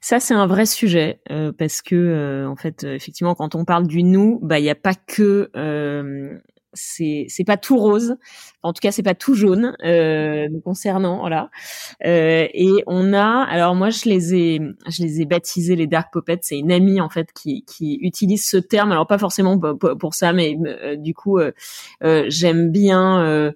Ça 0.00 0.20
c'est 0.20 0.34
un 0.34 0.46
vrai 0.46 0.64
sujet 0.64 1.20
euh, 1.30 1.52
parce 1.52 1.82
que 1.82 1.96
euh, 1.96 2.48
en 2.48 2.56
fait 2.56 2.84
effectivement 2.84 3.34
quand 3.34 3.54
on 3.54 3.64
parle 3.64 3.86
du 3.86 4.02
nous, 4.02 4.38
bah 4.42 4.58
il 4.58 4.62
n'y 4.62 4.70
a 4.70 4.76
pas 4.76 4.94
que 4.94 5.50
euh, 5.56 6.38
c'est 6.72 7.26
c'est 7.28 7.44
pas 7.44 7.56
tout 7.56 7.76
rose. 7.76 8.16
En 8.66 8.72
tout 8.72 8.80
cas, 8.80 8.90
c'est 8.90 9.04
pas 9.04 9.14
tout 9.14 9.34
jaune 9.34 9.76
euh, 9.84 10.48
concernant 10.64 11.20
voilà. 11.20 11.50
Euh, 12.04 12.48
et 12.52 12.82
on 12.88 13.12
a 13.12 13.44
alors 13.44 13.74
moi 13.76 13.90
je 13.90 14.08
les 14.08 14.34
ai 14.34 14.60
je 14.88 15.02
les 15.02 15.20
ai 15.20 15.24
baptisés 15.24 15.76
les 15.76 15.86
dark 15.86 16.12
puppets. 16.12 16.40
C'est 16.42 16.58
une 16.58 16.72
amie 16.72 17.00
en 17.00 17.08
fait 17.08 17.32
qui 17.32 17.64
qui 17.64 17.98
utilise 18.02 18.44
ce 18.44 18.56
terme. 18.56 18.90
Alors 18.90 19.06
pas 19.06 19.18
forcément 19.18 19.58
pour, 19.58 20.14
ça, 20.14 20.32
mais 20.32 20.58
euh, 20.66 20.96
du 20.96 21.14
coup 21.14 21.38
j'aime 22.02 22.70
bien 22.72 23.52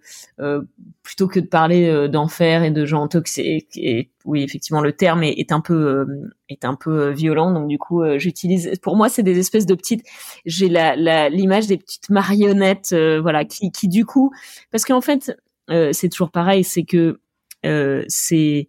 plutôt 1.03 1.27
que 1.27 1.41
de 1.41 1.47
parler 1.47 2.09
d'enfer 2.09 2.63
et 2.63 2.71
de 2.71 2.85
gens 2.85 3.09
toxiques. 3.09 3.77
Et 3.77 4.11
oui, 4.27 4.43
effectivement, 4.43 4.83
le 4.83 4.93
terme 4.93 5.23
est, 5.23 5.33
est 5.33 5.51
un 5.51 5.61
peu 5.61 6.07
est 6.49 6.65
un 6.65 6.75
peu 6.75 7.11
violent. 7.11 7.53
Donc 7.53 7.69
du 7.69 7.79
coup, 7.79 8.03
j'utilise. 8.17 8.79
Pour 8.83 8.97
moi, 8.97 9.09
c'est 9.09 9.23
des 9.23 9.39
espèces 9.39 9.67
de 9.67 9.75
petites. 9.75 10.05
J'ai 10.47 10.69
la 10.69 11.29
l'image 11.29 11.67
des 11.67 11.79
petites 11.79 12.11
marionnettes, 12.11 12.95
voilà, 12.95 13.45
qui 13.45 13.73
qui 13.73 13.89
du 13.89 14.05
coup, 14.05 14.31
parce 14.71 14.85
qu'en 14.85 15.00
en 15.01 15.03
fait, 15.03 15.35
euh, 15.71 15.95
c'est 15.95 16.11
toujours 16.11 16.31
pareil, 16.31 16.63
c'est 16.63 16.83
que 16.83 17.21
euh, 17.65 18.05
c'est 18.07 18.69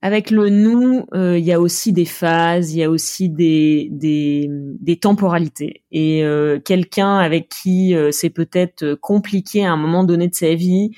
avec 0.00 0.30
le 0.30 0.48
nous, 0.48 1.04
euh, 1.12 1.36
il 1.38 1.44
y 1.44 1.52
a 1.52 1.60
aussi 1.60 1.92
des 1.92 2.06
phases, 2.06 2.72
il 2.72 2.78
y 2.78 2.82
a 2.82 2.88
aussi 2.88 3.28
des 3.28 4.98
temporalités. 5.02 5.84
Et 5.92 6.24
quelqu'un 6.64 7.18
avec 7.18 7.50
qui 7.50 7.94
c'est 8.12 8.30
peut-être 8.30 8.94
compliqué 8.94 9.66
à 9.66 9.72
un 9.72 9.76
moment 9.76 10.04
donné 10.04 10.28
de 10.28 10.34
sa 10.34 10.54
vie, 10.54 10.92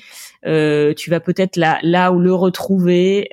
tu 0.44 1.10
vas 1.10 1.20
peut-être 1.20 1.56
là 1.56 1.80
là 1.82 2.12
où 2.12 2.20
le 2.20 2.32
retrouver 2.32 3.28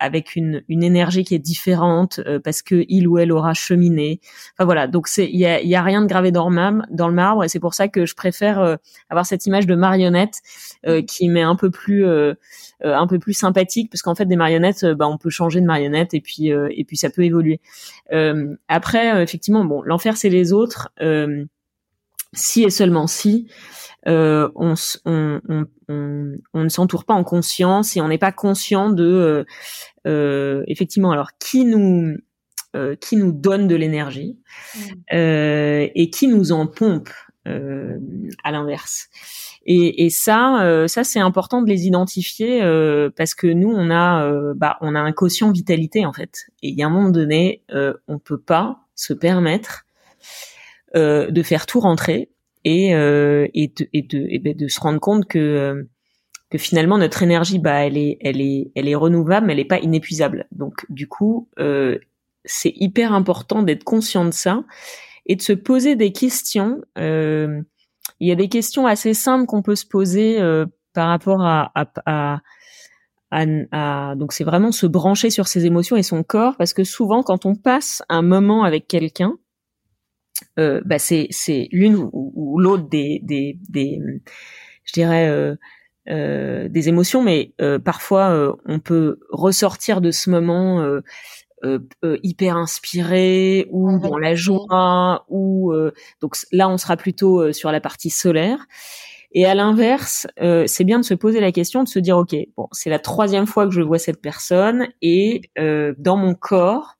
avec 0.00 0.36
une, 0.36 0.62
une 0.68 0.82
énergie 0.82 1.24
qui 1.24 1.34
est 1.34 1.40
différente 1.40 2.20
euh, 2.26 2.38
parce 2.42 2.62
que 2.62 2.84
il 2.88 3.08
ou 3.08 3.18
elle 3.18 3.32
aura 3.32 3.54
cheminé. 3.54 4.20
Enfin 4.54 4.64
voilà, 4.64 4.86
donc 4.86 5.08
c'est 5.08 5.26
il 5.26 5.38
y 5.38 5.46
a, 5.46 5.60
y 5.62 5.74
a 5.74 5.82
rien 5.82 6.02
de 6.02 6.06
gravé 6.06 6.30
dans 6.30 6.48
le 6.48 6.54
marbre, 6.54 6.82
dans 6.90 7.08
le 7.08 7.14
marbre 7.14 7.44
et 7.44 7.48
c'est 7.48 7.60
pour 7.60 7.74
ça 7.74 7.88
que 7.88 8.06
je 8.06 8.14
préfère 8.14 8.60
euh, 8.60 8.76
avoir 9.10 9.26
cette 9.26 9.46
image 9.46 9.66
de 9.66 9.74
marionnette 9.74 10.40
euh, 10.86 11.02
qui 11.02 11.28
m'est 11.28 11.42
un 11.42 11.56
peu 11.56 11.70
plus 11.70 12.06
un 12.82 13.06
peu 13.06 13.18
plus 13.18 13.32
sympathique 13.32 13.90
parce 13.90 14.02
qu'en 14.02 14.14
fait 14.14 14.26
des 14.26 14.36
marionnettes, 14.36 14.84
bah, 14.84 15.08
on 15.08 15.18
peut 15.18 15.30
changer 15.30 15.60
de 15.60 15.66
marionnette 15.66 16.14
et 16.14 16.20
puis 16.20 16.48
et 16.48 16.84
puis 16.84 16.96
ça 16.96 17.10
peut 17.10 17.24
évoluer. 17.24 17.60
après 18.68 19.22
effectivement 19.22 19.64
bon 19.64 19.82
l'enfer 19.82 20.16
c'est 20.16 20.28
les 20.28 20.52
autres 20.52 20.90
si 22.32 22.64
et 22.64 22.70
seulement 22.70 23.06
si 23.06 23.48
euh, 24.08 24.48
on, 24.54 24.74
on, 25.04 25.40
on, 25.48 25.66
on, 26.54 26.64
ne 26.64 26.68
s'entoure 26.68 27.04
pas 27.04 27.14
en 27.14 27.24
conscience 27.24 27.96
et 27.96 28.00
on 28.00 28.08
n'est 28.08 28.18
pas 28.18 28.32
conscient 28.32 28.90
de 28.90 29.04
euh, 29.04 29.44
euh, 30.06 30.64
effectivement 30.66 31.10
alors 31.10 31.30
qui 31.38 31.64
nous 31.64 32.16
qui 33.00 33.16
nous 33.16 33.32
donne 33.32 33.66
de 33.66 33.74
l'énergie 33.74 34.38
mmh. 34.76 34.80
et 35.10 36.10
qui 36.12 36.28
nous 36.28 36.52
en 36.52 36.68
pompe 36.68 37.08
à 37.44 38.52
l'inverse. 38.52 39.08
Et, 39.64 40.04
et, 40.04 40.10
ça, 40.10 40.84
ça 40.86 41.02
c'est 41.02 41.18
important 41.18 41.62
de 41.62 41.68
les 41.68 41.86
identifier 41.86 42.60
parce 43.16 43.34
que 43.34 43.48
nous, 43.48 43.70
on 43.70 43.90
a, 43.90 44.54
bah, 44.54 44.76
on 44.80 44.94
a 44.94 45.00
un 45.00 45.10
quotient 45.10 45.50
vitalité 45.50 46.06
en 46.06 46.12
fait. 46.12 46.50
Et 46.62 46.68
il 46.68 46.78
y 46.78 46.84
a 46.84 46.86
un 46.86 46.90
moment 46.90 47.08
donné, 47.08 47.64
on 48.06 48.18
peut 48.20 48.38
pas 48.38 48.78
se 48.94 49.12
permettre 49.12 49.86
de 50.94 51.42
faire 51.42 51.66
tout 51.66 51.80
rentrer 51.80 52.30
et 52.68 52.94
euh, 52.94 53.48
ben, 53.54 54.54
de 54.54 54.68
se 54.68 54.78
rendre 54.78 55.00
compte 55.00 55.26
que 55.26 55.38
euh, 55.38 55.84
finalement 56.58 56.98
notre 56.98 57.22
énergie 57.22 57.58
bah 57.58 57.86
elle 57.86 57.96
est 57.96 58.94
renouvelable 58.94 59.46
mais 59.46 59.54
elle 59.54 59.60
est 59.60 59.64
pas 59.64 59.80
inépuisable. 59.80 60.46
Donc 60.52 60.84
du 60.90 61.08
coup 61.08 61.48
euh, 61.58 61.98
c'est 62.44 62.72
hyper 62.76 63.14
important 63.14 63.62
d'être 63.62 63.84
conscient 63.84 64.26
de 64.26 64.32
ça 64.32 64.64
et 65.24 65.36
de 65.36 65.42
se 65.42 65.54
poser 65.54 65.96
des 65.96 66.12
questions. 66.12 66.82
Il 66.96 68.26
y 68.26 68.32
a 68.32 68.34
des 68.34 68.48
questions 68.48 68.86
assez 68.86 69.14
simples 69.14 69.46
qu'on 69.46 69.62
peut 69.62 69.76
se 69.76 69.86
poser 69.86 70.38
par 70.92 71.08
rapport 71.08 71.42
à, 71.42 71.72
donc 74.16 74.32
c'est 74.32 74.44
vraiment 74.44 74.72
se 74.72 74.86
brancher 74.86 75.30
sur 75.30 75.48
ses 75.48 75.64
émotions 75.64 75.96
et 75.96 76.02
son 76.02 76.22
corps 76.22 76.56
parce 76.58 76.74
que 76.74 76.84
souvent 76.84 77.22
quand 77.22 77.46
on 77.46 77.54
passe 77.54 78.02
un 78.08 78.22
moment 78.22 78.64
avec 78.64 78.88
quelqu'un 78.88 79.38
euh, 80.58 80.80
bah 80.84 80.98
c'est 80.98 81.28
c'est 81.30 81.68
l'une 81.72 81.96
ou, 81.96 82.58
l'autre 82.58 82.88
des, 82.88 83.20
des 83.22 83.58
des 83.68 84.00
je 84.84 84.92
dirais 84.92 85.28
euh, 85.28 85.54
euh, 86.10 86.68
des 86.68 86.88
émotions, 86.88 87.22
mais 87.22 87.52
euh, 87.60 87.78
parfois 87.78 88.30
euh, 88.30 88.54
on 88.64 88.78
peut 88.78 89.18
ressortir 89.30 90.00
de 90.00 90.10
ce 90.10 90.30
moment 90.30 90.86
hyper 92.22 92.56
inspiré 92.56 93.66
ou 93.72 93.98
dans 93.98 94.16
la 94.16 94.36
joie 94.36 95.24
ou 95.28 95.74
donc 96.20 96.36
là 96.52 96.68
on 96.68 96.78
sera 96.78 96.96
plutôt 96.96 97.52
sur 97.52 97.72
la 97.72 97.80
partie 97.80 98.10
solaire. 98.10 98.66
Et 99.32 99.44
à 99.44 99.54
l'inverse, 99.56 100.28
c'est 100.66 100.84
bien 100.84 101.00
de 101.00 101.04
se 101.04 101.14
poser 101.14 101.40
la 101.40 101.50
question, 101.50 101.82
de 101.82 101.88
se 101.88 101.98
dire 101.98 102.16
ok, 102.16 102.36
bon, 102.56 102.68
c'est 102.70 102.90
la 102.90 103.00
troisième 103.00 103.46
fois 103.46 103.66
que 103.66 103.72
je 103.72 103.82
vois 103.82 103.98
cette 103.98 104.22
personne 104.22 104.86
et 105.02 105.42
dans 105.56 106.16
mon 106.16 106.34
corps, 106.34 106.94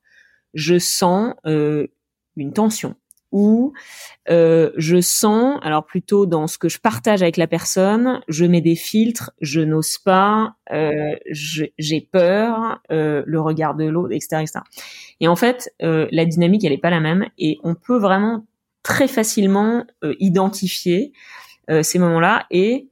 je 0.53 0.77
sens 0.77 1.33
une 1.45 2.53
tension 2.53 2.95
où 3.31 3.73
euh, 4.29 4.71
je 4.77 5.01
sens, 5.01 5.59
alors 5.61 5.85
plutôt 5.85 6.25
dans 6.25 6.47
ce 6.47 6.57
que 6.57 6.69
je 6.69 6.79
partage 6.79 7.21
avec 7.21 7.37
la 7.37 7.47
personne, 7.47 8.21
je 8.27 8.45
mets 8.45 8.61
des 8.61 8.75
filtres, 8.75 9.31
je 9.41 9.61
n'ose 9.61 9.97
pas, 9.99 10.55
euh, 10.71 11.15
j'ai 11.31 12.01
peur, 12.11 12.81
euh, 12.91 13.23
le 13.25 13.41
regard 13.41 13.75
de 13.75 13.85
l'autre, 13.85 14.13
etc., 14.13 14.41
etc. 14.41 14.59
Et 15.19 15.27
en 15.27 15.35
fait, 15.35 15.73
euh, 15.81 16.07
la 16.11 16.25
dynamique, 16.25 16.63
elle 16.63 16.71
n'est 16.71 16.77
pas 16.77 16.89
la 16.89 16.99
même, 16.99 17.27
et 17.37 17.59
on 17.63 17.75
peut 17.75 17.97
vraiment 17.97 18.45
très 18.83 19.07
facilement 19.07 19.85
euh, 20.03 20.15
identifier 20.19 21.11
euh, 21.69 21.83
ces 21.83 21.99
moments-là 21.99 22.45
et 22.51 22.87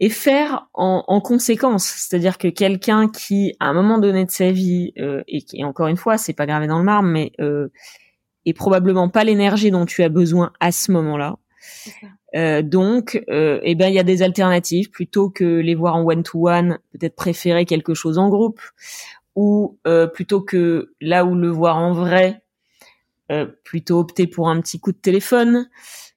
et 0.00 0.10
faire 0.10 0.68
en, 0.74 1.02
en 1.08 1.20
conséquence, 1.20 1.84
c'est-à-dire 1.84 2.38
que 2.38 2.46
quelqu'un 2.46 3.08
qui, 3.08 3.56
à 3.58 3.66
un 3.66 3.72
moment 3.72 3.98
donné 3.98 4.24
de 4.24 4.30
sa 4.30 4.52
vie, 4.52 4.92
et, 4.96 5.44
et 5.54 5.64
encore 5.64 5.88
une 5.88 5.96
fois, 5.96 6.16
c'est 6.16 6.34
pas 6.34 6.46
gravé 6.46 6.68
dans 6.68 6.78
le 6.78 6.84
marbre, 6.84 7.08
mais 7.08 7.32
et 8.44 8.54
probablement 8.54 9.08
pas 9.08 9.24
l'énergie 9.24 9.70
dont 9.70 9.86
tu 9.86 10.02
as 10.02 10.08
besoin 10.08 10.52
à 10.60 10.72
ce 10.72 10.92
moment-là. 10.92 11.36
Euh, 12.34 12.62
donc, 12.62 13.22
euh, 13.30 13.60
eh 13.62 13.74
ben, 13.74 13.88
il 13.88 13.94
y 13.94 13.98
a 13.98 14.04
des 14.04 14.22
alternatives 14.22 14.90
plutôt 14.90 15.30
que 15.30 15.44
les 15.44 15.74
voir 15.74 15.96
en 15.96 16.04
one-to-one, 16.04 16.78
peut-être 16.92 17.16
préférer 17.16 17.64
quelque 17.64 17.94
chose 17.94 18.18
en 18.18 18.28
groupe, 18.28 18.60
ou 19.38 19.78
euh, 19.86 20.06
plutôt 20.06 20.40
que 20.40 20.92
là 21.00 21.24
où 21.24 21.34
le 21.34 21.48
voir 21.48 21.76
en 21.78 21.92
vrai, 21.92 22.42
euh, 23.30 23.46
plutôt 23.64 24.00
opter 24.00 24.26
pour 24.26 24.48
un 24.48 24.60
petit 24.60 24.80
coup 24.80 24.92
de 24.92 24.98
téléphone, 24.98 25.68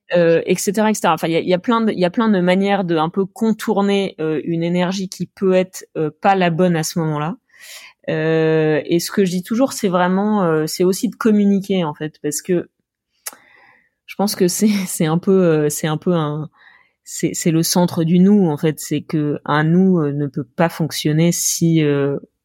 etc., 0.10 0.18
euh, 0.18 0.88
etc. 0.88 1.08
Enfin, 1.08 1.28
il 1.28 1.34
y 1.34 1.36
a, 1.36 1.42
y 1.42 1.54
a, 1.54 1.60
plein 1.60 1.82
de, 1.82 1.92
il 1.92 2.00
y 2.00 2.06
a 2.06 2.10
plein 2.10 2.30
de 2.30 2.40
manières 2.40 2.84
de 2.84 2.98
un 2.98 3.10
peu 3.10 3.26
contourner 3.26 4.16
une 4.18 4.64
énergie 4.64 5.08
qui 5.08 5.28
peut 5.28 5.54
être 5.54 5.86
pas 6.22 6.36
la 6.36 6.50
bonne 6.50 6.76
à 6.76 6.84
ce 6.84 7.00
moment-là. 7.00 7.38
Euh, 8.10 8.82
et 8.86 9.00
ce 9.00 9.12
que 9.12 9.26
je 9.26 9.32
dis 9.32 9.44
toujours, 9.44 9.74
c'est 9.74 9.90
vraiment, 9.90 10.44
euh, 10.44 10.66
c'est 10.68 10.84
aussi 10.84 11.10
de 11.10 11.16
communiquer 11.16 11.84
en 11.84 11.94
fait, 11.94 12.20
parce 12.22 12.42
que 12.42 12.70
je 14.06 14.16
pense 14.16 14.36
que 14.36 14.48
c'est 14.48 14.68
c'est 14.88 15.06
un 15.06 15.18
peu 15.18 15.44
euh, 15.44 15.70
c'est 15.70 15.88
un 15.88 15.98
peu 15.98 16.14
un 16.14 16.50
c'est 17.04 17.32
c'est 17.34 17.52
le 17.52 17.64
centre 17.64 18.04
du 18.04 18.20
nous 18.20 18.48
en 18.50 18.58
fait. 18.58 18.80
C'est 18.80 19.02
que 19.02 19.40
un 19.46 19.64
nous 19.64 20.02
ne 20.12 20.28
peut 20.28 20.44
pas 20.44 20.70
fonctionner 20.70 21.32
si 21.32 21.84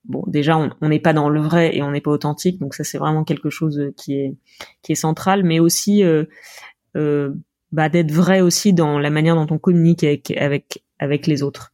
bon 0.04 0.24
déjà 0.26 0.58
on 0.80 0.88
n'est 0.88 1.00
pas 1.00 1.12
dans 1.12 1.28
le 1.28 1.40
vrai 1.40 1.76
et 1.76 1.82
on 1.82 1.90
n'est 1.90 2.00
pas 2.00 2.10
authentique. 2.10 2.60
Donc 2.60 2.74
ça 2.74 2.84
c'est 2.84 2.98
vraiment 2.98 3.24
quelque 3.24 3.50
chose 3.50 3.92
qui 3.96 4.14
est 4.14 4.36
qui 4.82 4.92
est 4.92 4.96
central, 4.96 5.44
mais 5.44 5.60
aussi 5.60 6.02
bah, 7.72 7.88
d'être 7.88 8.12
vrai 8.12 8.40
aussi 8.40 8.72
dans 8.72 8.98
la 8.98 9.10
manière 9.10 9.34
dont 9.34 9.46
on 9.50 9.58
communique 9.58 10.04
avec 10.04 10.30
avec 10.32 10.82
avec 10.98 11.26
les 11.26 11.42
autres 11.42 11.72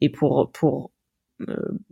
et 0.00 0.08
pour 0.10 0.50
pour 0.52 0.90
euh, 0.93 0.93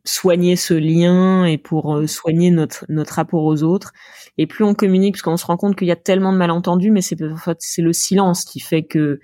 soigner 0.05 0.55
ce 0.55 0.73
lien 0.75 1.45
et 1.45 1.59
pour 1.59 1.97
euh, 1.97 2.07
soigner 2.07 2.51
notre 2.51 2.85
notre 2.89 3.15
rapport 3.15 3.43
aux 3.43 3.63
autres. 3.65 3.93
Et 4.39 4.47
plus 4.47 4.65
on 4.65 4.75
communique 4.75 5.15
parce 5.15 5.23
qu'on 5.23 5.37
se 5.37 5.45
rend 5.45 5.57
compte 5.57 5.77
qu'il 5.77 5.89
y 5.89 5.93
a 5.93 5.97
tellement 5.97 6.33
de 6.33 6.39
malentendus 6.39 6.93
mais 6.93 7.03
c'est 7.03 7.21
en 7.23 7.37
fait 7.37 7.57
c'est 7.61 7.83
le 7.83 7.93
silence 7.93 8.45
qui 8.45 8.61
fait 8.61 8.85
que 8.85 9.21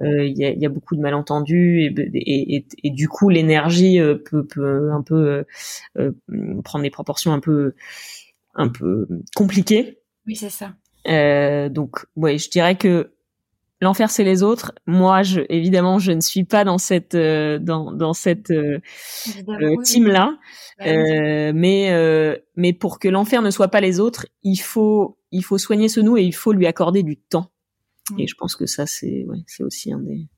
euh, 0.00 0.24
il 0.24 0.38
y, 0.38 0.44
a, 0.44 0.52
y, 0.52 0.64
a, 0.64 0.68
beaucoup 0.68 0.96
de 0.96 1.00
malentendus 1.00 1.82
et, 1.82 1.94
et, 2.14 2.66
et, 2.82 2.90
du 2.90 3.08
coup 3.08 3.28
l'énergie 3.28 4.00
peut, 4.24 4.46
peut 4.46 4.90
un 4.90 5.02
peu 5.02 5.44
prendre 6.64 6.82
des 6.82 6.90
proportions 6.90 7.32
un 7.32 7.40
peu 7.40 7.74
un 8.54 8.68
peu 8.68 9.06
compliquées. 9.36 9.98
Oui 10.26 10.34
c'est 10.34 10.50
ça. 10.50 10.74
Donc 11.68 12.06
ouais 12.16 12.38
je 12.38 12.48
dirais 12.48 12.76
que 12.76 13.12
l'enfer 13.80 14.10
c'est 14.10 14.24
les 14.24 14.42
autres. 14.42 14.72
Moi, 14.86 15.22
je, 15.22 15.40
évidemment, 15.48 15.98
je 15.98 16.12
ne 16.12 16.20
suis 16.20 16.44
pas 16.44 16.64
dans 16.64 16.78
cette 16.78 17.14
euh, 17.14 17.58
dans 17.58 17.92
dans 17.92 18.12
cette 18.12 18.50
euh, 18.50 18.80
euh 19.48 19.82
team 19.82 20.06
là. 20.06 20.36
Bah 20.78 20.86
euh, 20.86 21.52
mais 21.54 22.40
mais 22.56 22.72
pour 22.72 22.98
que 22.98 23.08
l'enfer 23.08 23.42
ne 23.42 23.50
soit 23.50 23.68
pas 23.68 23.80
les 23.80 24.00
autres, 24.00 24.26
il 24.42 24.58
faut 24.58 25.18
il 25.30 25.44
faut 25.44 25.58
soigner 25.58 25.88
ce 25.88 26.00
nous 26.00 26.16
et 26.16 26.22
il 26.22 26.34
faut 26.34 26.52
lui 26.52 26.66
accorder 26.66 27.02
du 27.02 27.16
temps. 27.16 27.50
Et 28.16 28.26
je 28.26 28.34
pense 28.36 28.56
que 28.56 28.66
ça 28.66 28.86
c'est 28.86 29.24
ouais, 29.26 29.38
c'est 29.46 29.62
aussi 29.62 29.92
un 29.92 30.00
des 30.00 30.28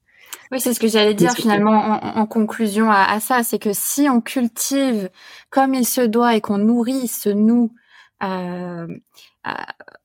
oui, 0.52 0.60
c'est 0.60 0.74
ce 0.74 0.80
que 0.80 0.88
j'allais 0.88 1.14
dire 1.14 1.32
finalement 1.32 1.72
en, 1.72 2.20
en, 2.20 2.26
conclusion 2.26 2.90
à, 2.90 3.04
à 3.04 3.20
ça, 3.20 3.42
c'est 3.42 3.58
que 3.58 3.72
si 3.72 4.08
on 4.08 4.20
cultive 4.20 5.10
comme 5.48 5.74
il 5.74 5.86
se 5.86 6.00
doit 6.00 6.36
et 6.36 6.40
qu'on 6.40 6.58
nourrit 6.58 7.08
ce 7.08 7.28
nous 7.30 7.72
euh, 8.22 8.86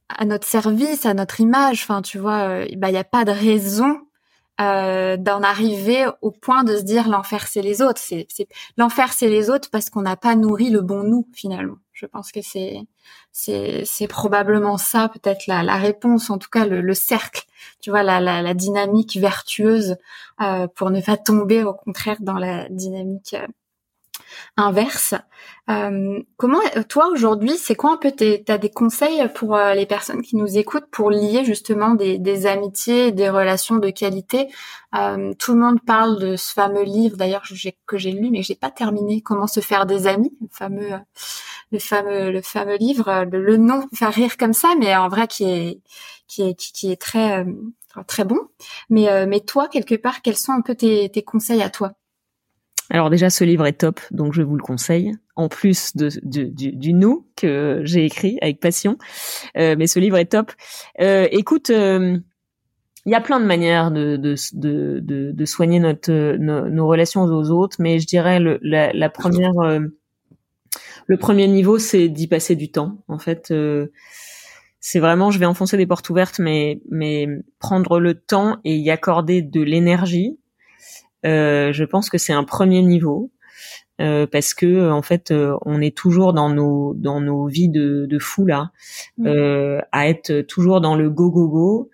à 0.09 0.25
notre 0.25 0.47
service, 0.47 1.05
à 1.05 1.13
notre 1.13 1.41
image. 1.41 1.83
Enfin, 1.83 2.01
tu 2.01 2.17
vois, 2.17 2.47
euh, 2.49 2.67
bah 2.77 2.89
il 2.89 2.93
n'y 2.93 2.97
a 2.97 3.03
pas 3.03 3.25
de 3.25 3.31
raison 3.31 3.99
euh, 4.61 5.17
d'en 5.17 5.43
arriver 5.43 6.05
au 6.21 6.31
point 6.31 6.63
de 6.63 6.77
se 6.77 6.83
dire 6.83 7.09
l'enfer 7.09 7.47
c'est 7.47 7.61
les 7.61 7.81
autres. 7.81 7.99
C'est, 7.99 8.27
l'enfer 8.77 9.11
c'est 9.13 9.27
les 9.27 9.49
autres 9.49 9.69
parce 9.69 9.89
qu'on 9.89 10.01
n'a 10.03 10.15
pas 10.15 10.35
nourri 10.35 10.69
le 10.69 10.81
bon 10.81 11.03
nous 11.03 11.27
finalement. 11.33 11.75
Je 11.91 12.05
pense 12.05 12.31
que 12.31 12.41
c'est 12.41 12.79
c'est, 13.33 13.83
c'est 13.85 14.07
probablement 14.07 14.77
ça 14.77 15.09
peut-être 15.09 15.47
la, 15.47 15.61
la 15.63 15.75
réponse, 15.75 16.29
en 16.29 16.37
tout 16.37 16.49
cas 16.49 16.65
le, 16.65 16.81
le 16.81 16.93
cercle. 16.93 17.43
Tu 17.81 17.89
vois 17.89 18.03
la, 18.03 18.21
la, 18.21 18.41
la 18.41 18.53
dynamique 18.53 19.17
vertueuse 19.17 19.97
euh, 20.41 20.67
pour 20.67 20.89
ne 20.89 21.01
pas 21.01 21.17
tomber 21.17 21.63
au 21.63 21.73
contraire 21.73 22.17
dans 22.21 22.37
la 22.37 22.69
dynamique 22.69 23.35
euh, 23.37 23.47
inverse. 24.57 25.15
Euh, 25.69 26.21
comment 26.37 26.59
toi 26.89 27.07
aujourd'hui, 27.11 27.57
c'est 27.57 27.75
quoi 27.75 27.91
un 27.93 27.97
peu 27.97 28.11
tes 28.11 28.43
t'as 28.43 28.57
des 28.57 28.69
conseils 28.69 29.27
pour 29.33 29.55
euh, 29.55 29.73
les 29.73 29.85
personnes 29.85 30.21
qui 30.21 30.35
nous 30.35 30.57
écoutent 30.57 30.89
pour 30.91 31.09
lier 31.09 31.43
justement 31.43 31.95
des, 31.95 32.19
des 32.19 32.45
amitiés, 32.45 33.11
des 33.11 33.29
relations 33.29 33.77
de 33.77 33.89
qualité? 33.89 34.47
Euh, 34.95 35.33
Tout 35.39 35.53
le 35.53 35.59
monde 35.59 35.79
parle 35.85 36.19
de 36.19 36.35
ce 36.35 36.53
fameux 36.53 36.83
livre 36.83 37.17
d'ailleurs 37.17 37.43
que 37.87 37.97
j'ai 37.97 38.11
lu 38.11 38.29
mais 38.31 38.43
j'ai 38.43 38.55
pas 38.55 38.71
terminé. 38.71 39.21
Comment 39.21 39.47
se 39.47 39.59
faire 39.59 39.85
des 39.85 40.07
amis, 40.07 40.31
le 40.41 40.47
fameux 40.51 40.89
le 41.71 41.79
fameux 41.79 42.31
le 42.31 42.41
fameux 42.41 42.77
livre. 42.77 43.25
Le, 43.31 43.57
nom 43.57 43.81
peut 43.87 43.95
faire 43.95 44.13
rire 44.13 44.37
comme 44.37 44.53
ça, 44.53 44.69
mais 44.79 44.95
en 44.95 45.09
vrai 45.09 45.27
qui 45.27 45.45
est 45.45 45.81
qui 46.27 46.43
est 46.43 46.55
qui, 46.55 46.91
est 46.91 47.01
très 47.01 47.45
très 48.07 48.23
bon. 48.25 48.39
Mais 48.89 49.25
mais 49.27 49.39
toi 49.41 49.67
quelque 49.67 49.95
part, 49.95 50.21
quels 50.21 50.37
sont 50.37 50.53
un 50.53 50.61
peu 50.61 50.75
tes, 50.75 51.09
tes 51.09 51.23
conseils 51.23 51.61
à 51.63 51.69
toi? 51.69 51.93
Alors 52.89 53.09
déjà, 53.09 53.29
ce 53.29 53.43
livre 53.43 53.65
est 53.65 53.73
top, 53.79 53.99
donc 54.11 54.33
je 54.33 54.41
vous 54.41 54.55
le 54.55 54.63
conseille. 54.63 55.13
En 55.35 55.49
plus 55.49 55.95
de, 55.95 56.09
du, 56.23 56.71
du, 56.71 56.93
nous 56.93 57.27
que 57.35 57.81
j'ai 57.83 58.05
écrit 58.05 58.37
avec 58.41 58.59
passion, 58.59 58.97
euh, 59.57 59.75
mais 59.77 59.87
ce 59.87 59.99
livre 59.99 60.17
est 60.17 60.31
top. 60.31 60.51
Euh, 61.01 61.27
écoute, 61.31 61.71
euh, 61.71 62.17
il 63.05 63.11
y 63.11 63.15
a 63.15 63.21
plein 63.21 63.39
de 63.39 63.45
manières 63.45 63.91
de, 63.91 64.15
de, 64.15 64.35
de, 64.53 65.31
de 65.31 65.45
soigner 65.45 65.79
notre, 65.79 66.37
nos, 66.37 66.87
relations 66.87 67.23
aux 67.23 67.49
autres, 67.49 67.77
mais 67.79 67.99
je 67.99 68.07
dirais 68.07 68.39
le, 68.39 68.59
la, 68.61 68.93
la 68.93 69.09
première, 69.09 69.51
le 71.05 71.17
premier 71.17 71.47
niveau, 71.47 71.79
c'est 71.79 72.07
d'y 72.07 72.27
passer 72.27 72.55
du 72.55 72.71
temps. 72.71 73.03
En 73.07 73.19
fait, 73.19 73.53
c'est 74.79 74.99
vraiment, 74.99 75.31
je 75.31 75.37
vais 75.37 75.45
enfoncer 75.45 75.77
des 75.77 75.85
portes 75.85 76.09
ouvertes, 76.09 76.39
mais 76.39 76.81
mais 76.89 77.27
prendre 77.59 77.99
le 77.99 78.15
temps 78.15 78.57
et 78.63 78.75
y 78.75 78.89
accorder 78.89 79.41
de 79.41 79.61
l'énergie 79.61 80.37
euh, 80.37 80.44
je 81.25 81.83
pense 81.83 82.09
que 82.09 82.17
c'est 82.17 82.33
un 82.33 82.43
premier 82.43 82.81
niveau. 82.81 83.31
Euh, 84.01 84.27
parce 84.27 84.53
que 84.53 84.91
en 84.91 85.01
fait 85.01 85.31
euh, 85.31 85.55
on 85.61 85.79
est 85.79 85.95
toujours 85.95 86.33
dans 86.33 86.49
nos 86.49 86.93
dans 86.95 87.21
nos 87.21 87.47
vies 87.47 87.69
de, 87.69 88.05
de 88.09 88.19
fou 88.19 88.45
là 88.45 88.71
mmh. 89.17 89.27
euh, 89.27 89.79
à 89.93 90.09
être 90.09 90.41
toujours 90.41 90.81
dans 90.81 90.97
le 90.97 91.09
go 91.09 91.31
go 91.31 91.47
go 91.47 91.89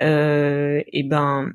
et 0.00 1.02
ben 1.02 1.50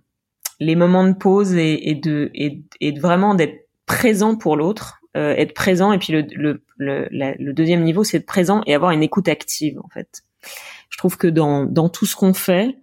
les 0.59 0.75
moments 0.75 1.07
de 1.07 1.13
pause 1.13 1.55
et, 1.55 1.89
et 1.89 1.95
de 1.95 2.29
et, 2.33 2.61
et 2.81 2.99
vraiment 2.99 3.35
d'être 3.35 3.69
présent 3.85 4.35
pour 4.35 4.57
l'autre 4.57 4.99
être 5.13 5.53
présent 5.53 5.93
et 5.93 5.97
puis 5.97 6.11
le 6.11 6.27
le, 6.35 6.61
le, 6.77 7.07
le 7.09 7.53
deuxième 7.53 7.81
niveau 7.81 8.03
c'est 8.03 8.17
être 8.17 8.25
présent 8.25 8.63
et 8.65 8.75
avoir 8.75 8.91
une 8.91 9.01
écoute 9.01 9.29
active 9.29 9.79
en 9.79 9.87
fait 9.87 10.23
je 10.89 10.97
trouve 10.97 11.15
que 11.15 11.27
dans 11.27 11.63
dans 11.63 11.87
tout 11.87 12.05
ce 12.05 12.17
qu'on 12.17 12.33
fait 12.33 12.75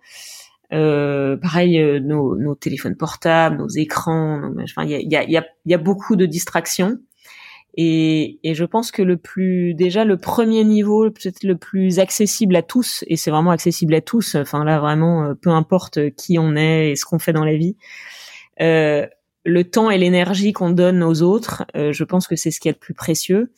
euh, 0.73 1.37
pareil, 1.37 1.79
euh, 1.79 2.01
nos, 2.01 2.37
nos, 2.37 2.55
téléphones 2.55 2.97
portables, 2.97 3.59
nos 3.59 3.69
écrans. 3.69 4.41
Enfin, 4.63 4.85
il 4.85 4.91
y 4.91 4.95
a, 4.95 5.25
y, 5.25 5.37
a, 5.37 5.41
y, 5.41 5.43
y 5.67 5.75
a 5.75 5.79
beaucoup 5.79 6.17
de 6.17 6.25
distractions. 6.25 6.99
Et, 7.77 8.39
et, 8.43 8.55
je 8.55 8.65
pense 8.65 8.91
que 8.91 9.03
le 9.03 9.17
plus, 9.17 9.75
déjà 9.75 10.05
le 10.05 10.19
premier 10.19 10.63
niveau, 10.65 11.11
peut-être 11.11 11.43
le 11.43 11.57
plus 11.57 11.99
accessible 11.99 12.55
à 12.57 12.63
tous, 12.63 13.03
et 13.07 13.17
c'est 13.17 13.31
vraiment 13.31 13.51
accessible 13.51 13.95
à 13.95 14.03
tous. 14.03 14.35
Enfin 14.35 14.65
là, 14.65 14.79
vraiment, 14.79 15.25
euh, 15.25 15.35
peu 15.35 15.51
importe 15.51 16.11
qui 16.17 16.39
on 16.39 16.55
est 16.55 16.91
et 16.91 16.97
ce 16.97 17.05
qu'on 17.05 17.19
fait 17.19 17.33
dans 17.33 17.45
la 17.45 17.57
vie. 17.57 17.77
Euh, 18.61 19.07
le 19.45 19.65
temps 19.65 19.91
et 19.91 19.99
l'énergie 19.99 20.53
qu'on 20.53 20.71
donne 20.71 21.03
aux 21.03 21.23
autres, 21.23 21.65
je 21.75 22.05
pense 22.05 22.29
que 22.29 22.37
c'est 22.37 22.53
ce 22.53 22.61
qui 22.61 22.69
est 22.69 22.73
le 22.73 22.79
plus 22.79 22.95
précieux. 22.95 23.53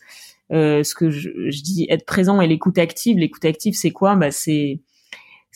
Ce 0.51 0.95
que 0.95 1.11
je, 1.11 1.29
je, 1.51 1.63
dis, 1.63 1.87
être 1.91 2.07
présent 2.07 2.41
et 2.41 2.47
l'écoute 2.47 2.79
active. 2.79 3.19
L'écoute 3.19 3.45
active, 3.45 3.75
c'est 3.75 3.91
quoi? 3.91 4.17
Bah, 4.17 4.31
c'est 4.31 4.81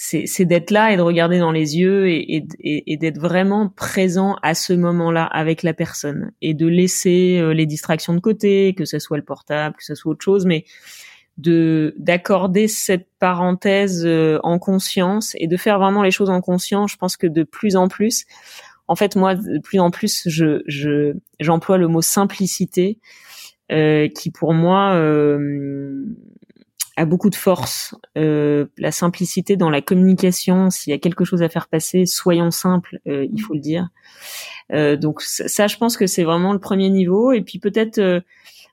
c'est 0.01 0.45
d'être 0.45 0.71
là 0.71 0.93
et 0.93 0.97
de 0.97 1.03
regarder 1.03 1.41
dans 1.41 1.51
les 1.51 1.77
yeux 1.77 2.09
et, 2.09 2.37
et, 2.37 2.93
et 2.93 2.97
d'être 2.97 3.19
vraiment 3.19 3.69
présent 3.69 4.37
à 4.43 4.55
ce 4.55 4.73
moment-là 4.73 5.25
avec 5.25 5.65
la 5.65 5.75
personne 5.75 6.31
et 6.41 6.55
de 6.55 6.67
laisser 6.67 7.39
euh, 7.41 7.53
les 7.53 7.67
distractions 7.67 8.15
de 8.15 8.21
côté, 8.21 8.75
que 8.77 8.85
ce 8.85 9.01
soit 9.01 9.17
le 9.17 9.25
portable, 9.25 9.75
que 9.77 9.85
ce 9.85 9.97
soit 9.97 10.13
autre 10.13 10.23
chose, 10.23 10.47
mais 10.47 10.65
de 11.37 11.97
d'accorder 11.99 12.69
cette 12.69 13.09
parenthèse 13.19 14.05
euh, 14.07 14.39
en 14.45 14.61
conscience 14.61 15.35
et 15.39 15.49
de 15.49 15.57
faire 15.57 15.81
vraiment 15.81 16.05
les 16.05 16.13
choses 16.13 16.31
en 16.31 16.41
conscience. 16.41 16.93
Je 16.93 16.97
pense 16.97 17.17
que 17.17 17.27
de 17.27 17.43
plus 17.43 17.75
en 17.75 17.89
plus, 17.89 18.25
en 18.87 18.95
fait, 18.95 19.17
moi, 19.17 19.35
de 19.35 19.59
plus 19.59 19.81
en 19.81 19.91
plus, 19.91 20.23
je 20.27 21.13
j'emploie 21.41 21.77
le 21.77 21.89
mot 21.89 22.03
simplicité, 22.03 23.01
euh, 23.73 24.09
qui 24.09 24.31
pour 24.31 24.55
moi 24.55 24.95
euh, 24.95 26.05
a 26.99 27.05
beaucoup 27.05 27.31
de 27.31 27.37
force. 27.37 27.95
Euh, 28.17 28.67
la 28.77 28.91
simplicité 28.91 29.57
dans 29.57 29.71
la 29.71 29.81
communication, 29.81 30.69
s'il 30.69 30.91
y 30.91 30.95
a 30.95 30.99
quelque 30.99 31.25
chose 31.25 31.43
à 31.43 31.49
faire 31.49 31.69
passer, 31.69 32.07
soyons 32.07 32.51
simples, 32.51 32.99
euh, 33.07 33.27
il 33.33 33.41
faut 33.41 33.55
le 33.55 33.61
dire. 33.61 33.89
Euh, 34.73 34.97
donc 34.97 35.23
ça, 35.23 35.69
je 35.69 35.77
pense 35.77 35.97
que 35.97 36.09
c'est 36.09 36.25
vraiment 36.25 36.53
le 36.53 36.59
premier 36.59 36.91
niveau. 36.91 37.31
Et 37.31 37.41
puis 37.41 37.61
peut-être 37.61 38.23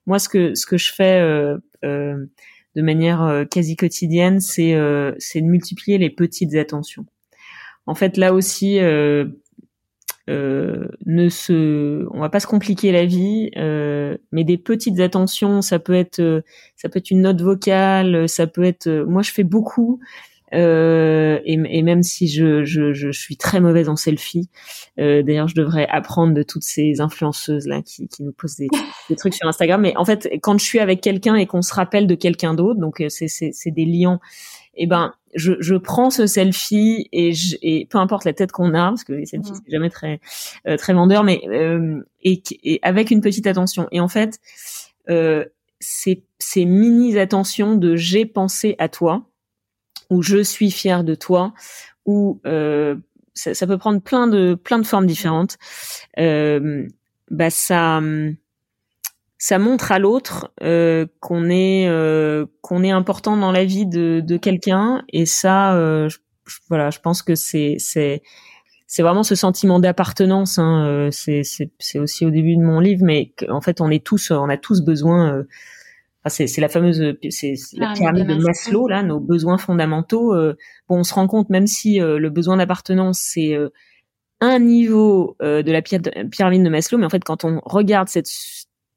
moi, 0.08 0.18
ce 0.18 0.28
que 0.28 0.56
ce 0.56 0.66
que 0.66 0.78
je 0.78 0.92
fais 0.92 1.20
de 1.84 2.82
manière 2.82 3.46
quasi 3.50 3.76
quotidienne, 3.76 4.40
c'est 4.40 4.76
c'est 5.20 5.42
de 5.42 5.48
multiplier 5.48 5.98
les 6.00 6.10
petites 6.10 6.56
attentions. 6.56 7.06
En 7.86 7.94
fait, 7.94 8.18
là 8.18 8.34
aussi, 8.34 8.80
euh, 10.28 10.88
ne 11.06 11.30
se, 11.30 12.08
on 12.12 12.20
va 12.20 12.30
pas 12.30 12.40
se 12.40 12.48
compliquer 12.48 12.92
la 12.92 13.06
vie, 13.06 13.52
euh, 13.58 14.18
mais 14.32 14.44
des 14.44 14.58
petites 14.58 15.00
attentions, 15.00 15.62
ça 15.62 15.78
peut 15.78 15.94
être, 15.94 16.20
euh, 16.20 16.42
ça 16.76 16.90
peut 16.90 16.98
être 16.98 17.12
une 17.12 17.22
note 17.22 17.42
vocale, 17.42 18.28
ça 18.28 18.48
peut 18.48 18.64
être, 18.64 18.90
moi 19.08 19.22
je 19.22 19.32
fais 19.32 19.44
beaucoup. 19.44 20.00
Et, 20.52 20.58
et, 21.48 21.82
même 21.84 22.02
si 22.02 22.30
je, 22.30 22.64
je, 22.64 22.94
je, 22.94 23.12
suis 23.12 23.36
très 23.36 23.60
mauvaise 23.60 23.90
en 23.90 23.98
selfie, 23.98 24.50
d'ailleurs 24.98 25.50
je 25.50 25.56
devrais 25.56 25.86
apprendre 25.88 26.34
de 26.34 26.44
toutes 26.44 26.64
ces 26.64 27.02
influenceuses 27.02 27.68
là 27.68 27.82
qui, 27.82 28.08
qui 28.08 28.24
nous 28.24 28.32
posent 28.32 28.56
des, 28.56 28.70
trucs 29.18 29.34
sur 29.34 29.50
Instagram. 29.50 29.82
Mais 29.82 29.98
en 29.98 30.06
fait, 30.06 30.30
quand 30.42 30.58
je 30.58 30.64
suis 30.64 30.80
avec 30.80 31.02
quelqu'un 31.02 31.36
et 31.36 31.46
qu'on 31.46 31.62
se 31.62 31.74
rappelle 31.74 32.08
de 32.08 32.16
quelqu'un 32.16 32.54
d'autre, 32.54 32.80
donc 32.80 33.04
c'est 33.10 33.72
des 33.72 33.84
liens, 33.84 34.22
eh 34.76 34.88
ben 34.88 35.14
je, 35.34 35.54
je 35.60 35.76
prends 35.76 36.10
ce 36.10 36.28
selfie 36.28 37.08
et, 37.12 37.34
je, 37.34 37.58
et 37.62 37.86
peu 37.90 37.98
importe 37.98 38.26
la 38.26 38.34
tête 38.34 38.52
qu'on 38.52 38.74
a, 38.74 38.90
parce 38.90 39.04
que 39.04 39.14
les 39.14 39.26
selfies 39.26 39.52
c'est 39.54 39.72
jamais 39.72 39.90
très 39.90 40.20
euh, 40.68 40.78
très 40.78 40.94
vendeur, 40.94 41.24
mais 41.24 41.42
euh, 41.48 42.02
et, 42.24 42.42
et, 42.64 42.80
avec 42.82 43.12
une 43.12 43.22
petite 43.22 43.48
attention. 43.48 43.88
Et 43.92 44.00
en 44.00 44.08
fait, 44.08 44.40
euh, 45.10 45.46
ces, 45.80 46.24
ces 46.40 46.66
mini 46.66 47.18
attentions 47.18 47.76
de 47.76 47.96
j'ai 47.96 48.26
pensé 48.26 48.76
à 48.80 48.88
toi, 48.90 49.26
ou 50.10 50.22
je 50.22 50.42
suis 50.44 50.72
fier 50.72 51.04
de 51.04 51.16
toi, 51.16 51.54
ou 52.06 52.40
euh, 52.46 52.96
ça, 53.34 53.68
peut 53.68 53.78
prendre 53.78 54.02
plein 54.02 54.28
de 54.28 54.56
plein 54.56 54.80
de 54.80 54.86
formes 54.86 55.08
différentes. 55.08 55.58
Euh, 56.18 56.88
bah 57.30 57.50
ça 57.50 58.02
ça 59.38 59.60
montre 59.60 59.92
à 59.92 60.00
l'autre 60.00 60.52
euh, 60.64 61.06
qu'on 61.20 61.50
est 61.50 61.88
euh, 61.88 62.46
qu'on 62.62 62.84
est 62.84 62.92
important 62.92 63.36
dans 63.36 63.52
la 63.52 63.66
vie 63.66 63.86
de, 63.86 64.22
de 64.26 64.38
quelqu'un. 64.38 65.04
Et 65.12 65.26
ça 65.26 65.76
euh, 65.76 66.10
voilà 66.70 66.90
je 66.90 67.00
pense 67.00 67.22
que 67.22 67.36
c'est 67.36 67.76
c'est 67.80 68.22
c'est 68.88 69.02
vraiment 69.02 69.24
ce 69.24 69.36
sentiment 69.36 69.80
d'appartenance 69.80 70.58
hein, 70.58 70.86
euh, 70.88 71.10
c'est 71.12 71.44
c'est 71.44 71.72
c'est 71.80 72.00
aussi 72.00 72.26
au 72.26 72.30
début 72.30 72.56
de 72.56 72.62
mon 72.62 72.80
livre 72.80 73.04
mais 73.04 73.34
en 73.50 73.62
fait 73.62 73.82
on 73.82 73.90
est 73.90 74.06
tous 74.06 74.32
on 74.32 74.48
a 74.48 74.58
tous 74.58 74.82
besoin 74.82 75.44
c'est 76.28 76.46
c'est 76.46 76.62
la 76.62 76.70
fameuse 76.70 77.16
c'est 77.30 77.56
la 77.74 77.94
pyramide 77.94 78.28
de 78.28 78.36
Maslow 78.36 78.88
là 78.88 79.02
nos 79.02 79.20
besoins 79.20 79.58
fondamentaux 79.58 80.36
bon 80.88 81.00
on 81.00 81.04
se 81.04 81.16
rend 81.16 81.26
compte 81.26 81.50
même 81.50 81.66
si 81.66 81.98
le 81.98 82.30
besoin 82.30 82.58
d'appartenance 82.58 83.20
c'est 83.20 83.58
un 84.40 84.60
niveau 84.60 85.36
de 85.42 85.72
la 85.72 85.82
pyramide 85.82 86.64
de 86.64 86.70
Maslow 86.70 87.00
mais 87.00 87.08
en 87.08 87.10
fait 87.10 87.24
quand 87.24 87.44
on 87.44 87.62
regarde 87.66 88.08
cette 88.08 88.30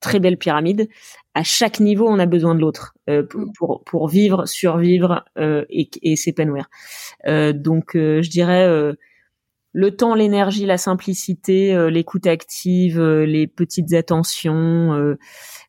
très 0.01 0.21
belle 0.21 0.37
pyramide. 0.37 0.89
À 1.35 1.43
chaque 1.43 1.81
niveau, 1.81 2.07
on 2.09 2.19
a 2.19 2.27
besoin 2.27 2.55
de 2.55 2.61
l'autre 2.61 2.95
euh, 3.09 3.23
mm. 3.23 3.53
pour, 3.57 3.83
pour 3.85 4.09
vivre, 4.09 4.47
survivre 4.47 5.25
euh, 5.39 5.65
et, 5.71 5.89
et 6.03 6.17
s'épanouir. 6.17 6.69
Euh, 7.27 7.53
donc, 7.53 7.91
je 7.95 8.29
dirais 8.29 8.67
le 9.75 9.95
temps, 9.95 10.15
l'énergie, 10.15 10.67
la 10.67 10.79
simplicité, 10.79 11.89
l'écoute 11.91 12.27
active, 12.27 13.01
les 13.01 13.47
petites 13.47 13.93
attentions. 13.93 15.17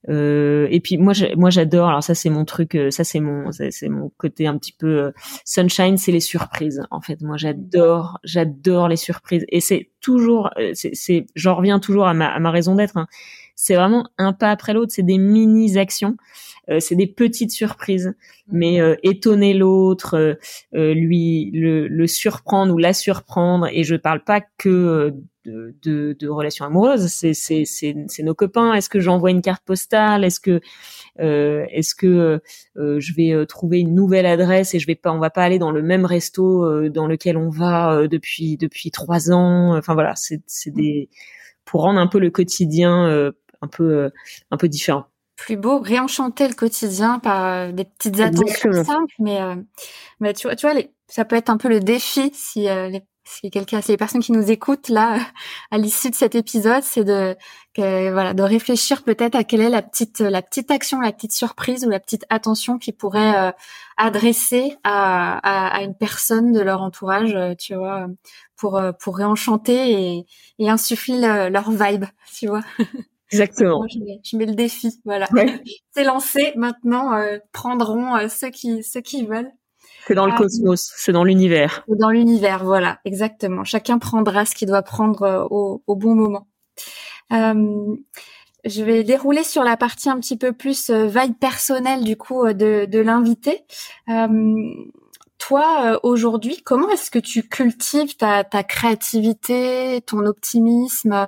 et 0.07 0.81
puis 0.83 0.97
moi, 0.97 1.13
moi 1.35 1.49
j'adore. 1.49 1.89
Alors 1.89 2.03
ça, 2.03 2.15
c'est 2.15 2.29
mon 2.29 2.45
truc. 2.45 2.77
ça, 2.89 3.03
c'est 3.03 3.19
mon, 3.19 3.51
c'est 3.51 3.89
mon 3.89 4.09
côté 4.17 4.47
un 4.47 4.57
petit 4.57 4.71
peu 4.71 5.11
sunshine. 5.45 5.97
C'est 5.97 6.13
les 6.13 6.21
surprises. 6.21 6.81
En 6.89 7.01
fait, 7.01 7.21
moi, 7.21 7.37
j'adore, 7.37 8.19
j'adore 8.23 8.87
les 8.87 8.95
surprises. 8.95 9.45
Et 9.49 9.59
c'est 9.59 9.91
toujours, 10.01 10.49
c'est, 10.73 11.27
j'en 11.35 11.55
reviens 11.55 11.79
toujours 11.79 12.07
à 12.07 12.13
ma, 12.13 12.29
à 12.29 12.39
ma 12.39 12.51
raison 12.51 12.75
d'être. 12.75 12.97
Hein 12.97 13.07
c'est 13.61 13.75
vraiment 13.75 14.07
un 14.17 14.31
pas 14.31 14.51
après 14.51 14.73
l'autre, 14.73 14.93
c'est 14.95 15.03
des 15.03 15.17
mini 15.17 15.77
actions, 15.77 16.15
euh, 16.69 16.79
c'est 16.79 16.95
des 16.95 17.07
petites 17.07 17.51
surprises, 17.51 18.13
mais 18.49 18.79
euh, 18.79 18.95
étonner 19.03 19.53
l'autre, 19.53 20.15
euh, 20.17 20.35
euh, 20.75 20.93
lui 20.93 21.51
le, 21.53 21.89
le, 21.89 22.07
surprendre 22.07 22.73
ou 22.73 22.77
la 22.77 22.93
surprendre, 22.93 23.67
et 23.69 23.83
je 23.83 23.97
parle 23.97 24.23
pas 24.23 24.39
que 24.57 25.13
de, 25.43 25.75
de, 25.83 26.15
de 26.17 26.27
relations 26.29 26.63
amoureuses, 26.63 27.07
c'est 27.07 27.33
c'est 27.33 27.65
c'est 27.65 28.23
nos 28.23 28.33
copains. 28.33 28.73
Est-ce 28.75 28.87
que 28.87 29.01
j'envoie 29.01 29.31
une 29.31 29.41
carte 29.41 29.65
postale? 29.65 30.23
Est-ce 30.23 30.39
que 30.39 30.61
est-ce 31.17 31.95
que 31.95 32.39
je 32.77 33.13
vais 33.13 33.45
trouver 33.45 33.79
une 33.79 33.93
nouvelle 33.93 34.25
adresse 34.25 34.73
et 34.73 34.79
je 34.79 34.87
vais 34.87 34.95
pas, 34.95 35.11
on 35.11 35.19
va 35.19 35.31
pas 35.31 35.43
aller 35.43 35.59
dans 35.59 35.71
le 35.71 35.81
même 35.81 36.05
resto 36.05 36.89
dans 36.89 37.07
lequel 37.07 37.35
on 37.35 37.49
va 37.49 38.07
depuis 38.07 38.55
depuis 38.55 38.91
trois 38.91 39.31
ans? 39.31 39.75
Enfin 39.77 39.95
voilà, 39.95 40.13
c'est 40.15 40.41
c'est 40.45 40.71
des 40.71 41.09
pour 41.65 41.81
rendre 41.81 41.99
un 41.99 42.07
peu 42.07 42.19
le 42.19 42.29
quotidien 42.29 43.31
un 43.61 43.67
peu 43.67 43.83
euh, 43.83 44.09
un 44.51 44.57
peu 44.57 44.67
différent 44.67 45.05
plus 45.35 45.55
beau, 45.55 45.79
réenchanter 45.79 46.49
le 46.49 46.53
quotidien 46.53 47.17
par 47.17 47.45
euh, 47.45 47.71
des 47.71 47.85
petites 47.85 48.19
attentions 48.19 48.83
simples, 48.83 49.13
mais 49.19 49.41
euh, 49.41 49.55
mais 50.19 50.33
tu 50.33 50.47
vois, 50.47 50.57
tu 50.57 50.67
vois, 50.67 50.73
les, 50.73 50.91
ça 51.07 51.23
peut 51.23 51.37
être 51.37 51.49
un 51.49 51.55
peu 51.55 51.69
le 51.69 51.79
défi 51.79 52.29
si 52.33 52.63
les, 52.63 53.01
si 53.23 53.49
quelqu'un, 53.49 53.79
si 53.79 53.91
les 53.91 53.97
personnes 53.97 54.21
qui 54.21 54.33
nous 54.33 54.51
écoutent 54.51 54.89
là 54.89 55.17
à 55.71 55.77
l'issue 55.77 56.09
de 56.09 56.15
cet 56.15 56.35
épisode, 56.35 56.83
c'est 56.83 57.05
de 57.05 57.37
que, 57.73 58.11
voilà 58.11 58.33
de 58.33 58.43
réfléchir 58.43 59.01
peut-être 59.03 59.35
à 59.35 59.45
quelle 59.45 59.61
est 59.61 59.69
la 59.69 59.81
petite 59.81 60.19
la 60.19 60.41
petite 60.41 60.71
action, 60.71 60.99
la 60.99 61.13
petite 61.13 61.31
surprise 61.31 61.85
ou 61.85 61.89
la 61.89 62.01
petite 62.01 62.25
attention 62.29 62.77
qui 62.77 62.91
pourrait 62.91 63.53
adresser 63.95 64.75
à, 64.83 65.37
à, 65.37 65.77
à 65.77 65.83
une 65.83 65.95
personne 65.95 66.51
de 66.51 66.59
leur 66.59 66.81
entourage, 66.81 67.33
tu 67.57 67.75
vois, 67.75 68.07
pour 68.57 68.81
pour 68.99 69.15
réenchanter 69.15 69.91
et, 69.93 70.25
et 70.59 70.69
insuffler 70.69 71.49
leur 71.49 71.71
vibe, 71.71 72.05
tu 72.37 72.47
vois. 72.47 72.63
Exactement. 73.31 73.85
je, 73.87 74.37
mets, 74.37 74.45
le 74.45 74.55
défi, 74.55 74.99
voilà. 75.05 75.27
C'est 75.91 76.03
lancé. 76.03 76.53
Maintenant, 76.55 77.13
euh, 77.13 77.37
prendront 77.51 78.15
euh, 78.15 78.27
ceux 78.27 78.49
qui 78.49 78.83
ceux 78.83 79.01
qui 79.01 79.25
veulent. 79.25 79.51
C'est 80.07 80.15
dans 80.15 80.25
le 80.25 80.33
euh, 80.33 80.37
cosmos, 80.37 80.91
c'est 80.95 81.11
dans 81.11 81.23
l'univers. 81.23 81.83
C'est 81.87 81.97
dans 81.97 82.09
l'univers, 82.09 82.63
voilà, 82.63 82.99
exactement. 83.05 83.63
Chacun 83.63 83.99
prendra 83.99 84.45
ce 84.45 84.55
qu'il 84.55 84.67
doit 84.67 84.81
prendre 84.81 85.47
au, 85.51 85.83
au, 85.85 85.95
bon 85.95 86.15
moment. 86.15 86.47
je 87.29 88.83
vais 88.83 89.03
dérouler 89.03 89.43
sur 89.43 89.63
la 89.63 89.77
partie 89.77 90.09
un 90.09 90.19
petit 90.19 90.37
peu 90.37 90.51
plus 90.51 90.89
vibe 90.89 91.37
personnelle 91.39 92.03
du 92.03 92.17
coup 92.17 92.47
de, 92.47 92.85
de 92.85 92.99
l'invité 92.99 93.63
euh, 95.57 95.99
aujourd'hui, 96.03 96.61
comment 96.63 96.89
est-ce 96.89 97.09
que 97.09 97.19
tu 97.19 97.43
cultives 97.43 98.15
ta, 98.15 98.43
créativité, 98.63 100.01
ton 100.05 100.25
optimisme? 100.25 101.27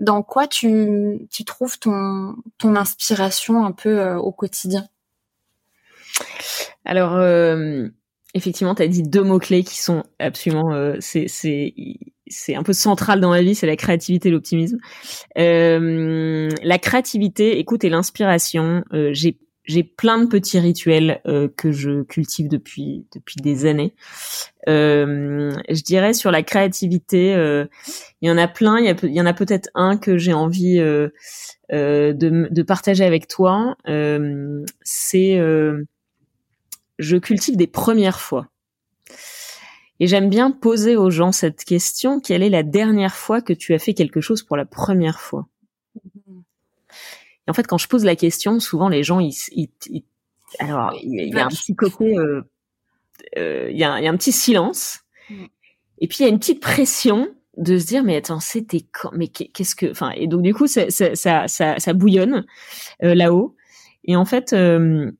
Dans 0.00 0.22
quoi 0.22 0.46
tu, 0.46 1.28
trouves 1.46 1.78
ton, 1.78 2.34
inspiration 2.62 3.64
un 3.64 3.72
peu 3.72 3.98
euh, 4.00 4.16
au 4.16 4.32
quotidien? 4.32 4.84
Alors, 6.84 7.16
euh, 7.16 7.88
effectivement, 8.34 8.74
tu 8.74 8.82
as 8.82 8.88
dit 8.88 9.02
deux 9.02 9.22
mots-clés 9.22 9.64
qui 9.64 9.80
sont 9.80 10.02
absolument... 10.18 10.96
c'est, 11.00 11.28
c'est, 11.28 11.74
c'est 12.26 12.54
un 12.54 12.62
peu 12.62 12.72
central 12.72 13.20
dans 13.20 13.30
ma 13.30 13.42
vie, 13.42 13.54
c'est 13.54 13.66
la 13.66 13.76
créativité 13.76 14.28
et 14.28 14.32
l'optimisme. 14.32 14.78
la 15.36 16.78
créativité, 16.78 17.58
écoute, 17.58 17.84
et 17.84 17.88
l'inspiration, 17.88 18.84
j'ai 19.12 19.38
j'ai 19.64 19.84
plein 19.84 20.18
de 20.18 20.26
petits 20.26 20.58
rituels 20.58 21.20
euh, 21.26 21.48
que 21.48 21.70
je 21.70 22.02
cultive 22.02 22.48
depuis 22.48 23.06
depuis 23.14 23.36
des 23.36 23.66
années. 23.66 23.94
Euh, 24.68 25.52
je 25.68 25.82
dirais 25.82 26.14
sur 26.14 26.30
la 26.30 26.42
créativité, 26.42 27.34
euh, 27.34 27.66
il 28.20 28.28
y 28.28 28.32
en 28.32 28.38
a 28.38 28.48
plein. 28.48 28.78
Il 28.78 29.14
y, 29.14 29.20
en 29.20 29.26
a 29.26 29.32
peut-être 29.32 29.68
un 29.74 29.96
que 29.96 30.18
j'ai 30.18 30.32
envie 30.32 30.78
de, 30.78 31.12
de, 31.70 32.62
partager 32.62 33.04
avec 33.04 33.28
toi. 33.28 33.76
C'est 34.82 35.38
je 36.98 37.16
cultive 37.16 37.56
des 37.56 37.66
premières 37.66 38.20
fois. 38.20 38.48
Et 40.00 40.06
j'aime 40.08 40.28
bien 40.28 40.50
poser 40.50 40.96
aux 40.96 41.10
gens 41.10 41.30
cette 41.30 41.64
question 41.64 42.20
quelle 42.20 42.42
est 42.42 42.50
la 42.50 42.64
dernière 42.64 43.14
fois 43.14 43.40
que 43.40 43.52
tu 43.52 43.74
as 43.74 43.78
fait 43.78 43.94
quelque 43.94 44.20
chose 44.20 44.42
pour 44.42 44.56
la 44.56 44.64
première 44.64 45.20
fois? 45.20 45.46
Et 47.46 47.50
en 47.50 47.54
fait, 47.54 47.66
quand 47.66 47.78
je 47.78 47.88
pose 47.88 48.04
la 48.04 48.16
question, 48.16 48.60
souvent 48.60 48.88
les 48.88 49.02
gens, 49.02 49.20
ils, 49.20 49.34
ils, 49.52 50.04
alors 50.58 50.92
il 51.02 51.34
y, 51.34 51.38
a 51.38 51.46
un 51.46 51.48
petit 51.48 51.74
côté, 51.74 52.16
euh, 52.16 52.42
euh, 53.36 53.68
il 53.70 53.76
y, 53.76 53.84
a, 53.84 54.00
y, 54.00 54.06
a, 54.06 54.10
un 54.10 54.16
petit 54.16 54.32
silence, 54.32 55.00
mm. 55.30 55.44
et 56.00 56.08
puis 56.08 56.18
il 56.20 56.22
y 56.22 56.26
a 56.26 56.28
une 56.28 56.38
petite 56.38 56.60
pression 56.60 57.28
de 57.58 57.76
se 57.78 57.84
dire 57.84 58.02
mais 58.02 58.16
attends 58.16 58.40
c'était 58.40 58.86
quand 58.92 59.10
mais 59.12 59.28
qu'est-ce 59.28 59.74
que 59.74 59.90
enfin 59.90 60.10
et 60.16 60.26
donc 60.26 60.40
du 60.40 60.54
coup 60.54 60.66
ça 60.66 60.88
ça 60.88 61.14
ça, 61.14 61.78
ça, 61.78 61.92
bouillonne 61.92 62.46
euh, 63.02 63.14
là-haut 63.14 63.54
et 64.04 64.16
en 64.16 64.24
fait 64.24 64.54
euh, 64.54 65.12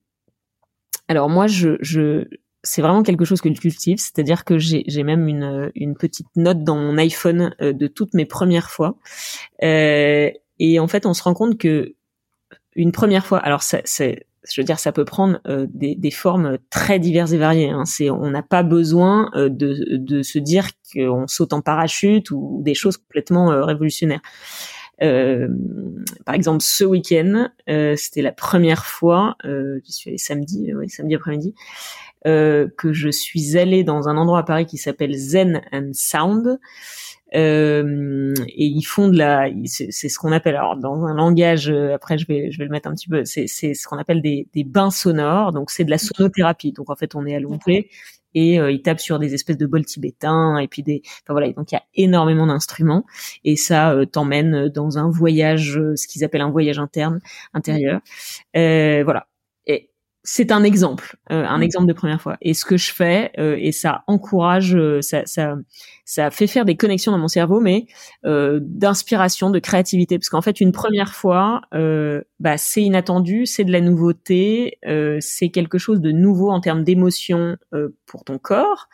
alors 1.08 1.28
moi 1.28 1.46
je 1.46 1.76
je 1.82 2.26
c'est 2.64 2.82
vraiment 2.82 3.02
quelque 3.02 3.24
chose 3.24 3.40
que 3.40 3.52
je 3.52 3.60
cultive, 3.60 3.98
c'est-à-dire 3.98 4.44
que 4.44 4.58
j'ai, 4.58 4.84
j'ai 4.86 5.02
même 5.02 5.26
une, 5.26 5.72
une 5.74 5.96
petite 5.96 6.28
note 6.36 6.62
dans 6.62 6.76
mon 6.76 6.96
iPhone 6.96 7.54
euh, 7.60 7.72
de 7.72 7.86
toutes 7.86 8.14
mes 8.14 8.24
premières 8.24 8.70
fois. 8.70 8.96
Euh, 9.62 10.30
et 10.58 10.78
en 10.78 10.86
fait, 10.86 11.06
on 11.06 11.14
se 11.14 11.22
rend 11.22 11.34
compte 11.34 11.58
que 11.58 11.94
une 12.74 12.92
première 12.92 13.26
fois. 13.26 13.38
Alors 13.38 13.62
je 14.50 14.60
veux 14.60 14.64
dire, 14.64 14.78
ça 14.78 14.92
peut 14.92 15.04
prendre 15.04 15.40
euh, 15.46 15.66
des, 15.70 16.10
formes 16.10 16.58
très 16.70 16.98
diverses 16.98 17.32
et 17.32 17.38
variées. 17.38 17.70
Hein. 17.70 17.84
On 18.10 18.30
n'a 18.30 18.42
pas 18.42 18.62
besoin 18.62 19.30
euh, 19.34 19.48
de, 19.48 20.22
se 20.22 20.38
dire 20.38 20.68
qu'on 20.92 21.26
saute 21.28 21.52
en 21.52 21.60
parachute 21.60 22.30
ou 22.30 22.60
des 22.62 22.74
choses 22.74 22.96
complètement 22.96 23.52
euh, 23.52 23.64
révolutionnaires. 23.64 24.22
par 24.98 26.34
exemple, 26.34 26.62
ce 26.62 26.84
week-end, 26.84 27.48
c'était 27.96 28.22
la 28.22 28.32
première 28.32 28.84
fois, 28.84 29.36
j'y 29.44 29.92
suis 29.92 30.10
allée 30.10 30.18
samedi, 30.18 30.72
samedi 30.88 31.14
après-midi, 31.14 31.54
que 32.24 32.92
je 32.92 33.10
suis 33.10 33.58
allée 33.58 33.84
dans 33.84 34.08
un 34.08 34.16
endroit 34.16 34.40
à 34.40 34.42
Paris 34.44 34.66
qui 34.66 34.78
s'appelle 34.78 35.14
Zen 35.14 35.62
and 35.72 35.90
Sound. 35.92 36.60
Euh, 37.34 38.34
et 38.48 38.66
ils 38.66 38.82
font 38.82 39.08
de 39.08 39.16
la, 39.16 39.48
c'est 39.64 39.90
ce 39.90 40.18
qu'on 40.18 40.32
appelle, 40.32 40.56
alors 40.56 40.76
dans 40.76 41.04
un 41.06 41.14
langage, 41.14 41.70
euh, 41.70 41.94
après 41.94 42.18
je 42.18 42.26
vais, 42.26 42.50
je 42.50 42.58
vais 42.58 42.64
le 42.64 42.70
mettre 42.70 42.88
un 42.88 42.94
petit 42.94 43.08
peu, 43.08 43.24
c'est 43.24 43.46
ce 43.46 43.88
qu'on 43.88 43.98
appelle 43.98 44.20
des, 44.20 44.48
des 44.52 44.64
bains 44.64 44.90
sonores, 44.90 45.52
donc 45.52 45.70
c'est 45.70 45.84
de 45.84 45.90
la 45.90 45.98
sonothérapie. 45.98 46.72
Donc 46.72 46.90
en 46.90 46.96
fait 46.96 47.14
on 47.14 47.24
est 47.24 47.34
allongé 47.34 47.88
et 48.34 48.58
euh, 48.58 48.70
ils 48.70 48.82
tapent 48.82 49.00
sur 49.00 49.18
des 49.18 49.34
espèces 49.34 49.58
de 49.58 49.66
bols 49.66 49.84
tibétains 49.84 50.58
et 50.58 50.68
puis 50.68 50.82
des, 50.82 51.02
enfin 51.22 51.32
voilà, 51.32 51.50
donc 51.52 51.72
il 51.72 51.74
y 51.74 51.78
a 51.78 51.84
énormément 51.94 52.46
d'instruments 52.46 53.04
et 53.44 53.56
ça 53.56 53.92
euh, 53.92 54.04
t'emmène 54.04 54.68
dans 54.68 54.98
un 54.98 55.10
voyage, 55.10 55.80
ce 55.96 56.06
qu'ils 56.06 56.24
appellent 56.24 56.40
un 56.42 56.50
voyage 56.50 56.78
interne, 56.78 57.20
intérieur. 57.54 58.00
Euh, 58.56 59.02
voilà, 59.04 59.26
c'est 60.24 60.52
un 60.52 60.62
exemple, 60.62 61.16
euh, 61.32 61.44
un 61.44 61.58
mm. 61.58 61.62
exemple 61.62 61.86
de 61.86 61.92
première 61.92 62.20
fois. 62.20 62.36
Et 62.40 62.54
ce 62.54 62.64
que 62.64 62.76
je 62.76 62.92
fais, 62.92 63.32
euh, 63.38 63.56
et 63.58 63.72
ça 63.72 64.04
encourage, 64.06 64.76
euh, 64.76 65.02
ça, 65.02 65.22
ça, 65.26 65.56
ça 66.04 66.30
fait 66.30 66.46
faire 66.46 66.64
des 66.64 66.76
connexions 66.76 67.10
dans 67.10 67.18
mon 67.18 67.28
cerveau, 67.28 67.60
mais 67.60 67.86
d'inspiration, 68.22 69.50
de 69.50 69.58
créativité, 69.58 70.18
parce 70.18 70.28
qu'en 70.28 70.42
fait, 70.42 70.60
une 70.60 70.72
première 70.72 71.14
fois, 71.14 71.62
bah, 72.40 72.56
c'est 72.56 72.82
inattendu, 72.82 73.46
c'est 73.46 73.64
de 73.64 73.72
la 73.72 73.80
nouveauté, 73.80 74.78
c'est 75.20 75.48
quelque 75.50 75.78
chose 75.78 76.00
de 76.00 76.12
nouveau 76.12 76.50
en 76.50 76.60
termes 76.60 76.84
d'émotion 76.84 77.56
pour 78.06 78.24
ton 78.24 78.38
corps. 78.38 78.88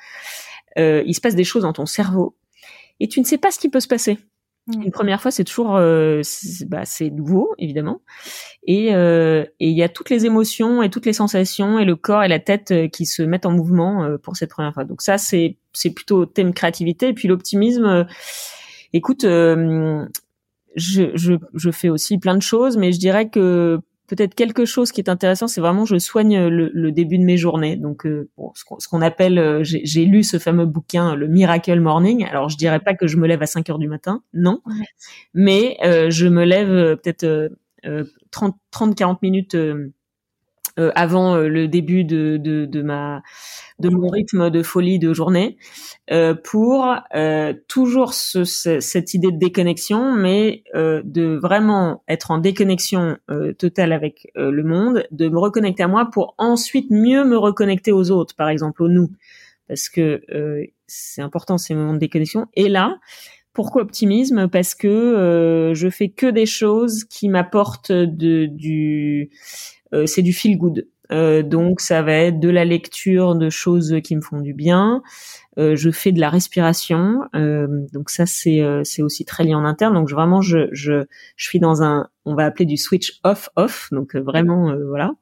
il 0.76 1.14
se 1.14 1.20
passe 1.20 1.34
des 1.34 1.44
choses 1.44 1.62
dans 1.62 1.72
ton 1.72 1.86
cerveau 1.86 2.36
et 3.00 3.08
tu 3.08 3.20
ne 3.20 3.24
sais 3.24 3.38
pas 3.38 3.50
ce 3.50 3.58
qui 3.58 3.68
peut 3.68 3.80
se 3.80 3.88
passer. 3.88 4.18
Mmh. 4.68 4.82
Une 4.82 4.90
première 4.90 5.22
fois, 5.22 5.30
c'est 5.30 5.44
toujours, 5.44 5.76
euh, 5.76 6.20
bah, 6.66 6.84
c'est 6.84 7.08
nouveau 7.08 7.54
évidemment, 7.56 8.02
et 8.66 8.94
euh, 8.94 9.44
et 9.60 9.68
il 9.68 9.76
y 9.76 9.82
a 9.82 9.88
toutes 9.88 10.10
les 10.10 10.26
émotions 10.26 10.82
et 10.82 10.90
toutes 10.90 11.06
les 11.06 11.14
sensations 11.14 11.78
et 11.78 11.86
le 11.86 11.96
corps 11.96 12.22
et 12.22 12.28
la 12.28 12.38
tête 12.38 12.70
euh, 12.70 12.86
qui 12.86 13.06
se 13.06 13.22
mettent 13.22 13.46
en 13.46 13.52
mouvement 13.52 14.04
euh, 14.04 14.18
pour 14.18 14.36
cette 14.36 14.50
première 14.50 14.74
fois. 14.74 14.84
Donc 14.84 15.00
ça, 15.00 15.16
c'est 15.16 15.56
c'est 15.72 15.90
plutôt 15.90 16.26
thème 16.26 16.52
créativité. 16.52 17.08
Et 17.08 17.14
puis 17.14 17.28
l'optimisme, 17.28 18.06
écoute, 18.92 19.22
je, 19.22 19.96
je 20.76 21.34
je 21.54 21.70
fais 21.70 21.88
aussi 21.88 22.18
plein 22.18 22.36
de 22.36 22.42
choses, 22.42 22.76
mais 22.76 22.92
je 22.92 22.98
dirais 22.98 23.30
que 23.30 23.80
peut-être 24.08 24.34
quelque 24.34 24.64
chose 24.64 24.90
qui 24.90 25.00
est 25.00 25.08
intéressant, 25.08 25.46
c'est 25.46 25.60
vraiment 25.60 25.84
je 25.84 25.98
soigne 25.98 26.48
le, 26.48 26.70
le, 26.72 26.92
début 26.92 27.18
de 27.18 27.24
mes 27.24 27.36
journées. 27.36 27.76
Donc 27.76 28.06
euh, 28.06 28.28
ce 28.54 28.88
qu'on 28.88 29.02
appelle, 29.02 29.38
euh, 29.38 29.60
j'ai 29.62 30.04
lu 30.04 30.24
ce 30.24 30.38
fameux 30.38 30.66
bouquin, 30.66 31.14
le 31.14 31.28
Miracle 31.28 31.78
Morning. 31.78 32.24
Alors 32.24 32.48
je 32.48 32.56
dirais 32.56 32.80
pas 32.80 32.94
que 32.94 33.06
je 33.06 33.16
me 33.16 33.28
lève 33.28 33.42
à 33.42 33.46
5 33.46 33.68
heures 33.70 33.78
du 33.78 33.86
matin, 33.86 34.22
non, 34.32 34.62
mais 35.34 35.76
euh, 35.84 36.10
je 36.10 36.26
me 36.26 36.44
lève 36.44 36.96
peut-être 36.96 37.50
30 38.32 38.56
30 38.70 38.96
40 38.96 39.22
minutes 39.22 39.56
euh, 40.78 40.92
avant 40.94 41.34
euh, 41.34 41.48
le 41.48 41.66
début 41.66 42.04
de, 42.04 42.36
de, 42.36 42.64
de, 42.64 42.82
ma 42.82 43.22
de 43.80 43.88
mon 43.88 44.08
rythme 44.08 44.50
de 44.50 44.62
folie 44.62 44.98
de 44.98 45.12
journée 45.12 45.56
euh, 46.12 46.34
pour 46.34 46.94
toujours 47.66 48.14
ce, 48.14 48.44
cette 48.44 49.14
idée 49.14 49.32
de 49.32 49.38
déconnexion 49.38 50.12
mais 50.14 50.62
de 50.74 51.36
vraiment 51.36 52.02
être 52.08 52.30
en 52.30 52.38
déconnexion 52.38 53.16
totale 53.58 53.92
avec 53.92 54.30
le 54.34 54.62
monde 54.62 55.04
de 55.10 55.28
me 55.28 55.38
reconnecter 55.38 55.82
à 55.82 55.88
moi 55.88 56.08
pour 56.12 56.34
ensuite 56.38 56.90
mieux 56.90 57.24
me 57.24 57.36
reconnecter 57.36 57.92
aux 57.92 58.10
autres 58.10 58.34
par 58.34 58.48
exemple 58.48 58.82
aux 58.82 58.88
nous. 58.88 59.10
Parce 59.68 59.88
que 59.88 60.22
c'est 60.86 61.22
important 61.22 61.58
ces 61.58 61.74
moments 61.74 61.94
de 61.94 61.98
déconnexion. 61.98 62.46
Et 62.54 62.68
là 62.68 62.98
pourquoi 63.54 63.82
optimisme? 63.82 64.46
Parce 64.48 64.76
que 64.76 65.72
je 65.74 65.90
fais 65.90 66.10
que 66.10 66.26
des 66.26 66.46
choses 66.46 67.04
qui 67.04 67.28
m'apportent 67.28 67.90
de, 67.90 68.46
du 68.46 69.30
euh, 69.30 69.77
c'est 70.06 70.22
du 70.22 70.32
feel 70.32 70.58
good. 70.58 70.86
Euh, 71.10 71.42
donc 71.42 71.80
ça 71.80 72.02
va 72.02 72.12
être 72.12 72.38
de 72.38 72.48
la 72.48 72.64
lecture 72.64 73.34
de 73.34 73.48
choses 73.50 73.96
qui 74.04 74.16
me 74.16 74.20
font 74.20 74.40
du 74.40 74.52
bien. 74.52 75.02
Euh, 75.58 75.74
je 75.74 75.90
fais 75.90 76.12
de 76.12 76.20
la 76.20 76.30
respiration, 76.30 77.20
donc 77.34 78.10
ça 78.10 78.26
c'est 78.26 78.60
c'est 78.84 79.02
aussi 79.02 79.24
très 79.24 79.44
lié 79.44 79.54
en 79.54 79.64
interne. 79.64 79.94
Donc 79.94 80.10
vraiment 80.10 80.40
je 80.40 80.68
je 80.72 81.04
je 81.36 81.48
suis 81.48 81.58
dans 81.58 81.82
un 81.82 82.08
on 82.24 82.34
va 82.34 82.44
appeler 82.44 82.66
du 82.66 82.76
switch 82.76 83.20
off 83.24 83.48
off. 83.56 83.88
Donc 83.90 84.14
vraiment 84.14 84.74
voilà. 84.86 85.12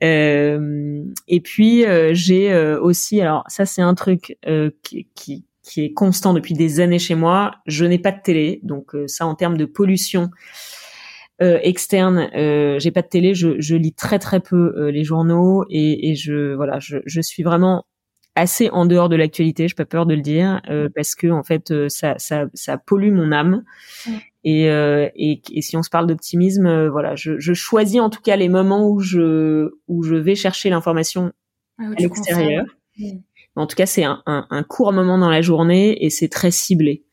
et 0.00 1.40
puis 1.42 1.84
j'ai 2.12 2.54
aussi 2.76 3.20
alors 3.20 3.44
ça 3.48 3.66
c'est 3.66 3.82
un 3.82 3.94
truc 3.94 4.38
qui, 4.82 5.08
qui 5.14 5.44
qui 5.62 5.82
est 5.82 5.94
constant 5.94 6.34
depuis 6.34 6.52
des 6.54 6.80
années 6.80 6.98
chez 6.98 7.14
moi. 7.14 7.52
Je 7.66 7.86
n'ai 7.86 7.98
pas 7.98 8.12
de 8.12 8.20
télé, 8.22 8.60
donc 8.62 8.94
ça 9.06 9.26
en 9.26 9.34
termes 9.34 9.56
de 9.56 9.64
pollution 9.64 10.30
euh, 11.42 11.58
externe, 11.62 12.30
euh, 12.36 12.78
j'ai 12.78 12.92
pas 12.92 13.02
de 13.02 13.08
télé, 13.08 13.34
je, 13.34 13.60
je, 13.60 13.74
lis 13.74 13.92
très 13.92 14.20
très 14.20 14.38
peu 14.38 14.72
euh, 14.76 14.90
les 14.92 15.02
journaux 15.02 15.64
et, 15.68 16.10
et, 16.10 16.14
je 16.14 16.54
voilà, 16.54 16.78
je, 16.78 16.98
je, 17.06 17.20
suis 17.20 17.42
vraiment 17.42 17.86
assez 18.36 18.70
en 18.70 18.86
dehors 18.86 19.08
de 19.08 19.16
l'actualité, 19.16 19.66
j'ai 19.66 19.74
pas 19.74 19.84
peur 19.84 20.06
de 20.06 20.14
le 20.14 20.20
dire, 20.20 20.62
euh, 20.70 20.88
parce 20.94 21.16
que 21.16 21.26
en 21.26 21.42
fait 21.42 21.88
ça, 21.88 22.14
ça, 22.18 22.46
ça 22.54 22.78
pollue 22.78 23.12
mon 23.12 23.32
âme. 23.32 23.64
Et, 24.44 24.66
et, 24.66 25.40
et, 25.52 25.62
si 25.62 25.76
on 25.76 25.82
se 25.82 25.88
parle 25.88 26.06
d'optimisme, 26.06 26.86
voilà, 26.88 27.16
je, 27.16 27.40
je, 27.40 27.54
choisis 27.54 27.98
en 27.98 28.10
tout 28.10 28.20
cas 28.20 28.36
les 28.36 28.50
moments 28.50 28.88
où 28.88 29.00
je 29.00 29.70
où 29.88 30.02
je 30.02 30.14
vais 30.14 30.34
chercher 30.34 30.68
l'information 30.68 31.32
ah 31.78 31.84
à 31.96 32.00
l'extérieur. 32.00 32.66
En 33.56 33.66
tout 33.66 33.76
cas, 33.76 33.86
c'est 33.86 34.04
un, 34.04 34.22
un, 34.26 34.46
un 34.50 34.62
court 34.62 34.92
moment 34.92 35.16
dans 35.16 35.30
la 35.30 35.40
journée 35.40 36.04
et 36.04 36.10
c'est 36.10 36.28
très 36.28 36.50
ciblé. 36.50 37.04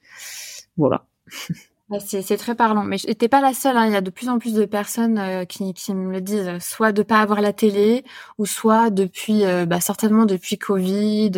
Voilà. 0.76 1.06
Bah, 1.92 1.98
c'est 2.00 2.38
très 2.38 2.56
parlant. 2.56 2.86
Mais 2.86 2.98
t'es 2.98 3.28
pas 3.28 3.42
la 3.42 3.54
seule. 3.54 3.76
Hein. 3.76 3.86
Il 3.88 3.92
y 3.92 3.98
a 3.98 4.02
de 4.02 4.10
plus 4.10 4.30
en 4.30 4.40
plus 4.40 4.54
de 4.54 4.64
personnes 4.64 5.18
euh, 5.20 5.44
qui, 5.44 5.74
qui, 5.74 5.94
me 5.94 6.10
le 6.10 6.22
disent, 6.22 6.50
soit 6.62 6.94
de 6.94 7.04
pas 7.04 7.20
avoir 7.20 7.42
la 7.42 7.52
télé, 7.52 8.06
ou 8.38 8.46
soit 8.46 8.90
depuis, 8.90 9.44
euh, 9.44 9.66
bah, 9.66 9.82
certainement 9.82 10.26
depuis 10.26 10.58
Covid, 10.58 11.32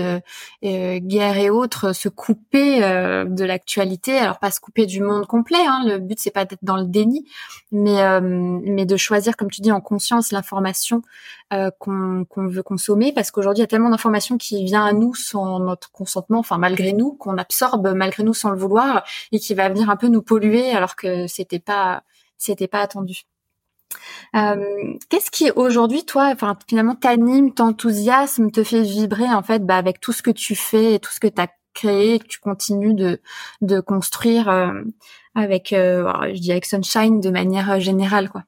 euh, 0.64 1.00
guerre 1.00 1.38
et 1.40 1.50
autres, 1.50 1.94
se 1.94 2.08
couper 2.08 2.82
de 2.82 3.44
l'actualité. 3.44 4.16
Alors 4.20 4.38
pas 4.38 4.52
se 4.52 4.60
couper 4.60 4.86
du 4.86 5.02
monde 5.02 5.26
complet. 5.26 5.58
Hein. 5.68 5.86
Le 5.88 5.98
but 5.98 6.20
c'est 6.20 6.30
pas 6.30 6.46
d'être 6.46 6.64
dans 6.64 6.78
le 6.78 6.86
déni, 6.86 7.26
mais 7.72 8.22
mais 8.22 8.86
de 8.86 8.98
choisir, 8.98 9.36
comme 9.36 9.50
tu 9.50 9.62
dis, 9.62 9.72
en 9.72 9.82
conscience 9.82 10.32
l'information 10.32 11.02
qu'on 11.80 12.26
veut 12.36 12.64
consommer, 12.64 13.14
parce 13.14 13.32
qu'aujourd'hui 13.32 13.60
il 13.60 13.64
y 13.64 13.66
a 13.66 13.68
tellement 13.68 13.90
d'informations 13.90 14.38
qui 14.38 14.64
vient 14.64 14.86
à 14.86 14.94
nous 14.94 15.14
sans 15.16 15.60
notre 15.60 15.92
consentement, 15.92 16.40
enfin 16.40 16.58
malgré 16.58 16.94
nous, 16.94 17.14
qu'on 17.14 17.38
absorbe 17.38 17.94
malgré 17.96 18.24
nous 18.24 18.34
sans 18.34 18.50
le 18.52 18.58
vouloir, 18.58 19.04
et 19.32 19.40
qui 19.40 19.54
va 19.54 19.70
venir 19.70 19.90
un 19.90 19.96
peu 19.96 20.08
nous 20.08 20.22
polluer 20.22 20.72
alors 20.72 20.96
que 20.96 21.28
c'était 21.28 21.60
pas 21.60 22.04
c'était 22.38 22.68
pas 22.68 22.82
attendu. 22.82 23.24
Euh, 24.36 24.96
qu'est-ce 25.10 25.30
qui 25.32 25.52
aujourd'hui, 25.52 26.06
toi, 26.06 26.32
enfin 26.34 26.58
finalement 26.68 26.96
t'anime, 26.96 27.54
t'enthousiasme, 27.54 28.52
te 28.52 28.64
fait 28.64 28.82
vibrer 28.82 29.32
en 29.32 29.44
fait, 29.44 29.66
bah, 29.66 29.78
avec 29.78 30.00
tout 30.00 30.14
ce 30.14 30.24
que 30.24 30.32
tu 30.32 30.56
fais 30.56 30.96
et 30.96 31.00
tout 31.00 31.12
ce 31.12 31.20
que 31.20 31.28
tu 31.28 31.42
as 31.42 31.50
créé, 31.74 32.20
que 32.20 32.28
tu 32.28 32.40
continues 32.40 32.96
de 32.96 33.22
de 33.62 33.80
construire 33.80 34.50
euh, 34.50 34.82
avec, 35.36 35.74
euh, 35.74 36.12
je 36.34 36.40
dis 36.40 36.52
avec 36.52 36.66
Sunshine 36.66 37.20
de 37.20 37.30
manière 37.30 37.80
générale, 37.80 38.30
quoi? 38.30 38.44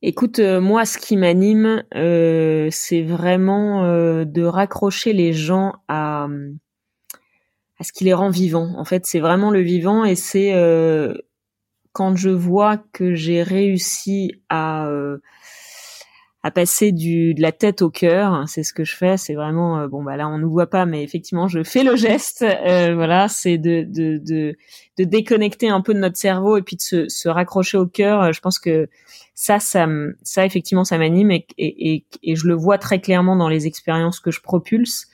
Écoute, 0.00 0.38
moi, 0.38 0.84
ce 0.84 0.98
qui 0.98 1.16
m'anime, 1.16 1.82
c'est 1.92 3.02
vraiment 3.02 3.82
de 4.24 4.42
raccrocher 4.42 5.12
les 5.12 5.32
gens 5.32 5.74
à 5.88 6.28
à 7.78 7.84
ce 7.84 7.92
qui 7.92 8.04
les 8.04 8.14
rend 8.14 8.30
vivants. 8.30 8.74
En 8.76 8.84
fait, 8.84 9.06
c'est 9.06 9.20
vraiment 9.20 9.50
le 9.50 9.60
vivant 9.60 10.04
et 10.04 10.16
c'est 10.16 10.52
euh, 10.54 11.14
quand 11.92 12.16
je 12.16 12.30
vois 12.30 12.78
que 12.92 13.14
j'ai 13.14 13.42
réussi 13.42 14.42
à 14.48 14.86
euh, 14.88 15.18
passer 16.50 16.92
du 16.92 17.34
de 17.34 17.42
la 17.42 17.52
tête 17.52 17.82
au 17.82 17.90
cœur, 17.90 18.44
c'est 18.46 18.62
ce 18.62 18.72
que 18.72 18.84
je 18.84 18.96
fais. 18.96 19.16
C'est 19.16 19.34
vraiment 19.34 19.80
euh, 19.80 19.88
bon 19.88 20.02
bah 20.02 20.16
là 20.16 20.28
on 20.28 20.38
nous 20.38 20.50
voit 20.50 20.68
pas, 20.68 20.86
mais 20.86 21.02
effectivement 21.02 21.48
je 21.48 21.62
fais 21.62 21.84
le 21.84 21.96
geste. 21.96 22.44
voilà, 22.64 23.28
c'est 23.28 23.58
de, 23.58 23.84
de 23.88 24.18
de 24.18 24.56
de 24.98 25.04
déconnecter 25.04 25.68
un 25.68 25.80
peu 25.80 25.94
de 25.94 25.98
notre 25.98 26.16
cerveau 26.16 26.56
et 26.56 26.62
puis 26.62 26.76
de 26.76 27.08
se, 27.08 27.28
raccrocher 27.28 27.78
au 27.78 27.86
cœur. 27.86 28.32
Je 28.32 28.40
pense 28.40 28.58
que 28.58 28.88
ça 29.34 29.60
ça 29.60 29.86
ça 30.22 30.44
effectivement 30.44 30.84
ça 30.84 30.98
m'anime 30.98 31.30
et, 31.30 31.46
et, 31.58 32.04
et, 32.22 32.36
je 32.36 32.46
le 32.46 32.54
vois 32.54 32.78
très 32.78 33.00
clairement 33.00 33.36
dans 33.36 33.48
les 33.48 33.66
expériences 33.66 34.20
que 34.20 34.30
je 34.30 34.40
propulse. 34.40 35.06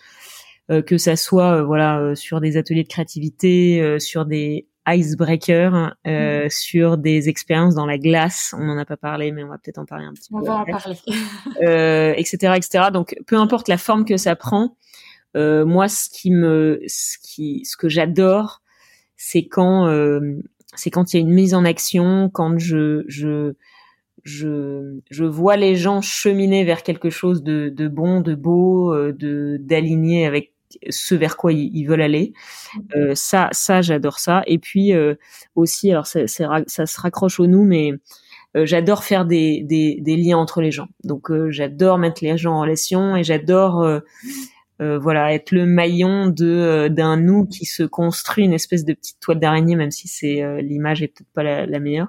Euh, 0.70 0.80
que 0.80 0.96
ça 0.96 1.14
soit 1.14 1.58
euh, 1.58 1.62
voilà 1.62 1.98
euh, 2.00 2.14
sur 2.14 2.40
des 2.40 2.56
ateliers 2.56 2.84
de 2.84 2.88
créativité, 2.88 3.98
sur 4.00 4.24
des 4.24 4.66
icebreakers, 4.86 5.94
euh, 6.06 6.46
mm. 6.46 6.50
sur 6.50 6.98
des 6.98 7.28
expériences 7.28 7.74
dans 7.74 7.86
la 7.86 7.98
glace. 7.98 8.54
On 8.58 8.64
n'en 8.64 8.78
a 8.78 8.84
pas 8.84 8.96
parlé, 8.96 9.32
mais 9.32 9.42
on 9.42 9.48
va 9.48 9.58
peut-être 9.58 9.78
en 9.78 9.86
parler 9.86 10.04
un 10.04 10.12
petit 10.12 10.30
peu. 10.30 10.36
On 10.36 10.42
va 10.42 10.56
en 10.56 10.64
parler. 10.64 10.96
euh, 11.62 12.14
etc., 12.16 12.54
etc. 12.56 12.86
Donc, 12.92 13.16
peu 13.26 13.36
importe 13.36 13.68
la 13.68 13.78
forme 13.78 14.04
que 14.04 14.16
ça 14.16 14.36
prend, 14.36 14.76
euh, 15.36 15.64
moi, 15.64 15.88
ce 15.88 16.08
qui 16.10 16.30
me, 16.30 16.80
ce 16.86 17.16
qui, 17.22 17.64
ce 17.64 17.76
que 17.76 17.88
j'adore, 17.88 18.62
c'est 19.16 19.46
quand, 19.46 19.86
euh, 19.86 20.20
c'est 20.74 20.90
quand 20.90 21.12
il 21.12 21.16
y 21.16 21.18
a 21.18 21.22
une 21.22 21.34
mise 21.34 21.54
en 21.54 21.64
action, 21.64 22.30
quand 22.32 22.58
je, 22.58 23.04
je, 23.08 23.54
je, 24.22 25.00
je 25.10 25.24
vois 25.24 25.56
les 25.56 25.76
gens 25.76 26.02
cheminer 26.02 26.64
vers 26.64 26.82
quelque 26.82 27.10
chose 27.10 27.42
de, 27.42 27.68
de 27.68 27.88
bon, 27.88 28.20
de 28.20 28.34
beau, 28.34 28.94
de 29.12 29.56
d'aligné 29.60 30.26
avec 30.26 30.53
ce 30.88 31.14
vers 31.14 31.36
quoi 31.36 31.52
ils, 31.52 31.84
veulent 31.84 32.02
aller. 32.02 32.32
Euh, 32.96 33.14
ça, 33.14 33.48
ça, 33.52 33.82
j'adore 33.82 34.18
ça. 34.18 34.42
Et 34.46 34.58
puis 34.58 34.92
euh, 34.92 35.14
aussi, 35.54 35.90
alors 35.90 36.06
ça, 36.06 36.26
ça, 36.26 36.86
se 36.86 37.00
raccroche 37.00 37.40
au 37.40 37.46
nous, 37.46 37.64
mais 37.64 37.92
euh, 38.56 38.66
j'adore 38.66 39.04
faire 39.04 39.24
des, 39.24 39.62
des, 39.62 39.98
des, 40.00 40.16
liens 40.16 40.38
entre 40.38 40.60
les 40.60 40.70
gens. 40.70 40.88
Donc 41.02 41.30
j'adore 41.50 41.98
mettre 41.98 42.24
les 42.24 42.36
gens 42.36 42.54
en 42.54 42.60
relation 42.60 43.16
et 43.16 43.24
j'adore 43.24 44.02
voilà, 44.80 45.32
être 45.32 45.52
le 45.52 45.66
maillon 45.66 46.26
de 46.26 46.88
d'un 46.88 47.16
nous 47.16 47.46
qui 47.46 47.64
se 47.64 47.84
construit 47.84 48.44
une 48.44 48.52
espèce 48.52 48.84
de 48.84 48.92
petite 48.92 49.18
toile 49.20 49.38
d'araignée, 49.38 49.76
même 49.76 49.90
si 49.90 50.08
c'est 50.08 50.42
l'image 50.62 51.02
est 51.02 51.08
peut-être 51.08 51.32
pas 51.32 51.42
la, 51.42 51.78
meilleure. 51.78 52.08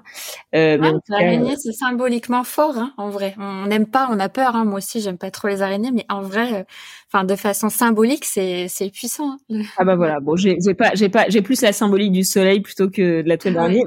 Euh, 0.54 0.76
l'araignée, 1.08 1.56
c'est 1.56 1.72
symboliquement 1.72 2.44
fort, 2.44 2.76
hein, 2.76 2.92
en 2.96 3.08
vrai. 3.08 3.34
On 3.38 3.66
n'aime 3.66 3.86
pas, 3.86 4.08
on 4.10 4.18
a 4.18 4.28
peur. 4.28 4.56
Hein. 4.56 4.64
Moi 4.64 4.78
aussi, 4.78 5.00
j'aime 5.00 5.18
pas 5.18 5.30
trop 5.30 5.48
les 5.48 5.62
araignées, 5.62 5.92
mais 5.92 6.04
en 6.08 6.20
vrai, 6.20 6.66
enfin, 7.12 7.24
de 7.24 7.36
façon 7.36 7.68
symbolique, 7.68 8.24
c'est 8.24 8.68
c'est 8.68 8.90
puissant. 8.90 9.36
Hein, 9.50 9.62
ah 9.76 9.84
bah 9.84 9.96
voilà. 9.96 10.20
Bon, 10.20 10.36
j'ai 10.36 10.56
pas 10.74 10.94
j'ai 10.94 11.08
pas 11.08 11.28
j'ai 11.28 11.42
plus 11.42 11.60
la 11.62 11.72
symbolique 11.72 12.12
du 12.12 12.24
soleil 12.24 12.60
plutôt 12.60 12.88
que 12.88 13.22
de 13.22 13.28
la 13.28 13.38
toile 13.38 13.54
d'araignée. 13.54 13.84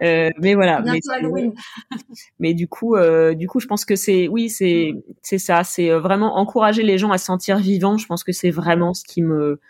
mais, 0.00 0.32
mais, 0.40 0.54
voilà. 0.54 0.82
Mais, 0.82 1.00
mais, 2.38 2.54
du 2.54 2.68
coup, 2.68 2.96
du 3.34 3.48
coup, 3.48 3.60
je 3.60 3.66
pense 3.66 3.84
que 3.84 3.96
c'est 3.96 4.28
oui, 4.28 4.50
c'est 4.50 4.92
c'est 5.22 5.38
ça, 5.38 5.64
c'est 5.64 5.90
vraiment 5.90 6.36
encourager 6.38 6.82
les 6.82 6.98
gens 6.98 7.10
à 7.10 7.18
se 7.18 7.26
sentir 7.26 7.58
vivant, 7.58 7.96
je 7.96 8.06
pense 8.06 8.24
que 8.24 8.32
c'est 8.32 8.50
vraiment 8.50 8.94
ce 8.94 9.04
qui 9.04 9.22
me, 9.22 9.60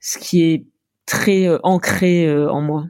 ce 0.00 0.18
qui 0.18 0.42
est 0.42 0.64
très 1.06 1.46
euh, 1.46 1.58
ancré 1.62 2.26
euh, 2.26 2.50
en 2.50 2.60
moi. 2.60 2.86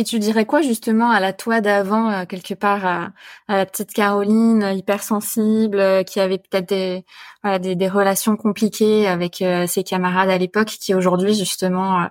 Et 0.00 0.04
tu 0.04 0.20
dirais 0.20 0.46
quoi 0.46 0.62
justement 0.62 1.10
à 1.10 1.18
la 1.18 1.32
toi 1.32 1.60
d'avant, 1.60 2.08
euh, 2.08 2.24
quelque 2.24 2.54
part, 2.54 2.86
à, 2.86 3.10
la 3.48 3.66
petite 3.66 3.92
Caroline 3.92 4.62
euh, 4.62 4.72
hypersensible, 4.72 5.80
euh, 5.80 6.04
qui 6.04 6.20
avait 6.20 6.38
peut-être 6.38 6.68
des, 6.68 7.88
relations 7.88 8.36
compliquées 8.36 9.08
avec 9.08 9.42
ses 9.66 9.82
camarades 9.82 10.30
à 10.30 10.38
l'époque, 10.38 10.68
qui 10.68 10.94
aujourd'hui 10.94 11.34
justement 11.34 12.08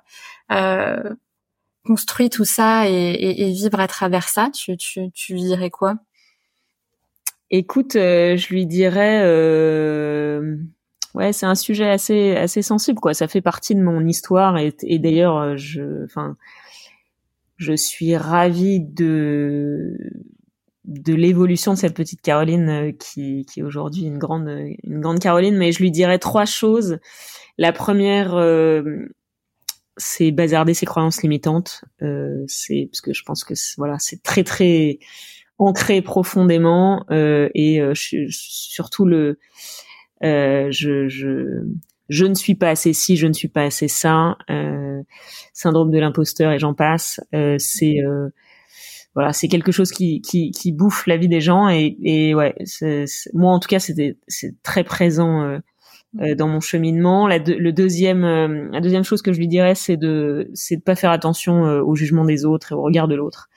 construit 1.86 2.30
tout 2.30 2.44
ça 2.44 2.90
et, 2.90 2.92
et, 2.94 3.52
vibre 3.52 3.80
à 3.80 3.88
travers 3.88 4.28
ça 4.28 4.50
Tu, 4.54 4.76
dirais 5.36 5.70
quoi? 5.70 5.96
Écoute, 7.52 7.94
je 7.94 8.48
lui 8.50 8.66
dirais, 8.66 9.22
ouais, 11.14 11.32
c'est 11.32 11.46
un 11.46 11.56
sujet 11.56 11.90
assez 11.90 12.36
assez 12.36 12.62
sensible, 12.62 13.00
quoi. 13.00 13.14
Ça 13.14 13.28
fait 13.28 13.42
partie 13.42 13.76
de 13.76 13.82
mon 13.82 14.06
histoire 14.06 14.58
et, 14.58 14.76
et 14.82 15.00
d'ailleurs, 15.00 15.56
je, 15.58 16.04
enfin 16.06 16.36
je 17.58 17.74
suis 17.74 18.16
ravie 18.16 18.80
de 18.80 19.98
de 20.86 21.14
l'évolution 21.14 21.74
de 21.74 21.78
cette 21.78 21.96
petite 21.96 22.22
Caroline 22.22 22.70
euh, 22.70 22.92
qui, 22.94 23.46
qui 23.46 23.60
est 23.60 23.64
aujourd'hui 23.64 24.04
une 24.04 24.18
grande 24.18 24.48
une 24.84 25.02
grande 25.02 25.20
Caroline 25.20 25.58
mais 25.58 25.72
je 25.74 25.80
lui 25.80 25.92
dirais 25.92 26.20
trois 26.20 26.46
choses. 26.46 27.00
La 27.58 27.74
première 27.74 28.36
euh, 28.36 29.10
c'est 29.98 30.32
bazarder 30.32 30.74
ses 30.74 30.86
croyances 30.86 31.22
limitantes. 31.22 31.84
Euh, 32.02 32.44
c'est 32.48 32.88
parce 32.92 33.02
que 33.02 33.14
je 33.14 33.24
pense 33.24 33.44
que 33.44 33.54
voilà 33.78 33.98
c'est 34.00 34.22
très 34.24 34.44
très 34.44 35.00
ancré 35.58 36.02
profondément. 36.02 37.06
Euh, 37.12 37.50
et 37.56 37.82
euh, 37.82 37.94
surtout 37.96 39.06
le 39.06 39.40
je, 40.22 41.08
je 41.08 41.64
je 42.10 42.26
ne 42.26 42.34
suis 42.36 42.56
pas 42.56 42.70
assez 42.70 42.94
ci, 42.94 43.18
je 43.18 43.28
ne 43.28 43.34
suis 43.34 43.48
pas 43.48 43.64
assez 43.64 43.88
ça, 43.88 44.38
euh, 44.50 45.02
syndrome 45.54 45.92
de 45.92 46.00
l'imposteur 46.00 46.52
et 46.52 46.60
j'en 46.60 46.74
passe. 46.74 47.20
Euh, 47.34 47.56
c'est 47.60 48.00
euh, 48.02 48.30
voilà, 49.18 49.34
c'est 49.34 49.48
quelque 49.48 49.72
chose 49.72 49.92
qui, 49.92 50.22
qui, 50.22 50.52
qui 50.52 50.72
bouffe 50.72 51.08
la 51.08 51.18
vie 51.18 51.28
des 51.28 51.42
gens 51.42 51.70
et, 51.70 51.98
et 52.04 52.36
ouais, 52.36 52.54
moi 53.34 53.52
en 53.52 53.60
tout 53.60 53.68
cas 53.68 53.80
c'était 53.80 54.16
c'est 54.28 54.54
très 54.62 54.84
présent 54.84 55.42
euh, 55.42 55.58
euh, 56.22 56.36
dans 56.36 56.48
mon 56.48 56.60
cheminement. 56.60 57.28
La, 57.28 57.40
deuxième 57.40 58.24
euh, 58.24 58.70
la 58.72 58.80
deuxième 58.80 59.04
chose 59.04 59.24
que 59.24 59.34
je 59.34 59.40
lui 59.40 59.48
dirais 59.48 59.74
c'est 59.74 59.98
de 59.98 60.52
c'est 60.54 60.76
de 60.76 60.84
pas 60.84 60.96
faire 60.96 61.10
attention 61.10 61.64
au 61.64 61.96
jugement 61.96 62.26
des 62.26 62.46
autres 62.46 62.74
et 62.74 62.76
au 62.76 62.84
regard 62.84 63.08
de 63.08 63.16
l'autre. 63.16 63.50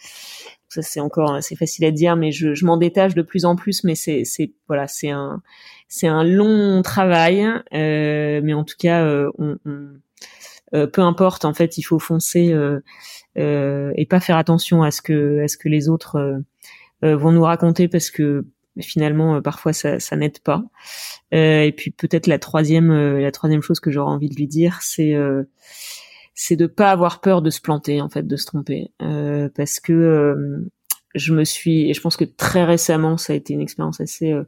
Ça 0.71 0.83
c'est 0.83 1.01
encore 1.01 1.43
c'est 1.43 1.57
facile 1.57 1.85
à 1.85 1.91
dire, 1.91 2.17
mais 2.17 2.31
je, 2.31 2.55
je 2.55 2.65
m'en 2.65 2.77
détache 2.77 3.15
de 3.15 3.23
plus 3.23 3.45
en 3.45 3.57
plus. 3.57 3.85
Mais 3.85 3.97
c'est 3.97 4.25
c'est 4.25 4.53
voilà 4.69 4.87
c'est 4.87 5.11
un 5.11 5.43
c'est 5.91 6.07
un 6.07 6.23
long 6.23 6.83
travail, 6.83 7.45
euh, 7.75 8.41
mais 8.43 8.55
en 8.55 8.65
tout 8.65 8.77
cas, 8.79 9.03
euh, 9.05 9.29
on, 9.39 9.59
euh, 10.73 10.87
peu 10.87 11.03
importe. 11.03 11.45
En 11.45 11.53
fait, 11.53 11.77
il 11.77 11.83
faut 11.83 11.99
foncer 11.99 12.55
et 13.37 14.07
pas 14.09 14.21
faire 14.21 14.37
attention 14.37 14.83
à 14.83 14.93
ce 14.93 15.03
que 15.03 15.43
à 15.43 15.49
ce 15.49 15.59
que 15.59 15.69
les 15.69 15.89
autres 15.89 16.43
vont 17.03 17.33
nous 17.33 17.43
raconter 17.43 17.89
parce 17.89 18.11
que 18.11 18.47
finalement 18.79 19.43
parfois 19.43 19.73
ça, 19.73 19.99
ça 19.99 20.17
n'aide 20.17 20.39
pas. 20.39 20.63
et 21.33 21.75
puis 21.77 21.91
peut-être 21.91 22.29
la 22.29 22.39
troisième 22.39 23.19
la 23.19 23.33
troisième 23.33 23.63
chose 23.63 23.81
que 23.81 23.91
j'aurais 23.91 24.13
envie 24.13 24.29
de 24.29 24.37
lui 24.37 24.47
dire, 24.47 24.79
c'est 24.81 25.15
c'est 26.43 26.57
de 26.57 26.67
pas 26.67 26.91
avoir 26.91 27.21
peur 27.21 27.43
de 27.43 27.51
se 27.51 27.61
planter 27.61 28.01
en 28.01 28.09
fait, 28.09 28.27
de 28.27 28.37
se 28.37 28.47
tromper, 28.47 28.93
parce 29.55 29.81
que 29.81 30.69
je 31.15 31.33
me 31.33 31.45
suis 31.45 31.91
et 31.91 31.95
je 31.95 32.01
pense 32.01 32.17
que 32.17 32.25
très 32.25 32.65
récemment 32.65 33.17
ça 33.17 33.33
a 33.33 33.37
été 33.37 33.53
une 33.53 33.61
expérience 33.61 34.01
assez 34.01 34.33
euh, 34.33 34.45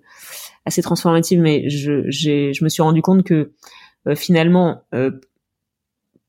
assez 0.65 0.83
transformative 0.83 1.41
mais 1.41 1.69
je 1.69 2.05
j'ai 2.09 2.53
je 2.53 2.65
me 2.65 2.69
suis 2.69 2.83
rendu 2.83 3.03
compte 3.03 3.25
que 3.25 3.53
euh, 4.07 4.15
finalement 4.15 4.85
euh, 4.95 5.11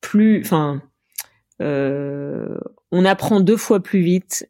plus 0.01 0.41
enfin 0.43 0.82
on 1.59 3.05
apprend 3.05 3.39
deux 3.39 3.55
fois 3.55 3.82
plus 3.82 4.01
vite 4.01 4.49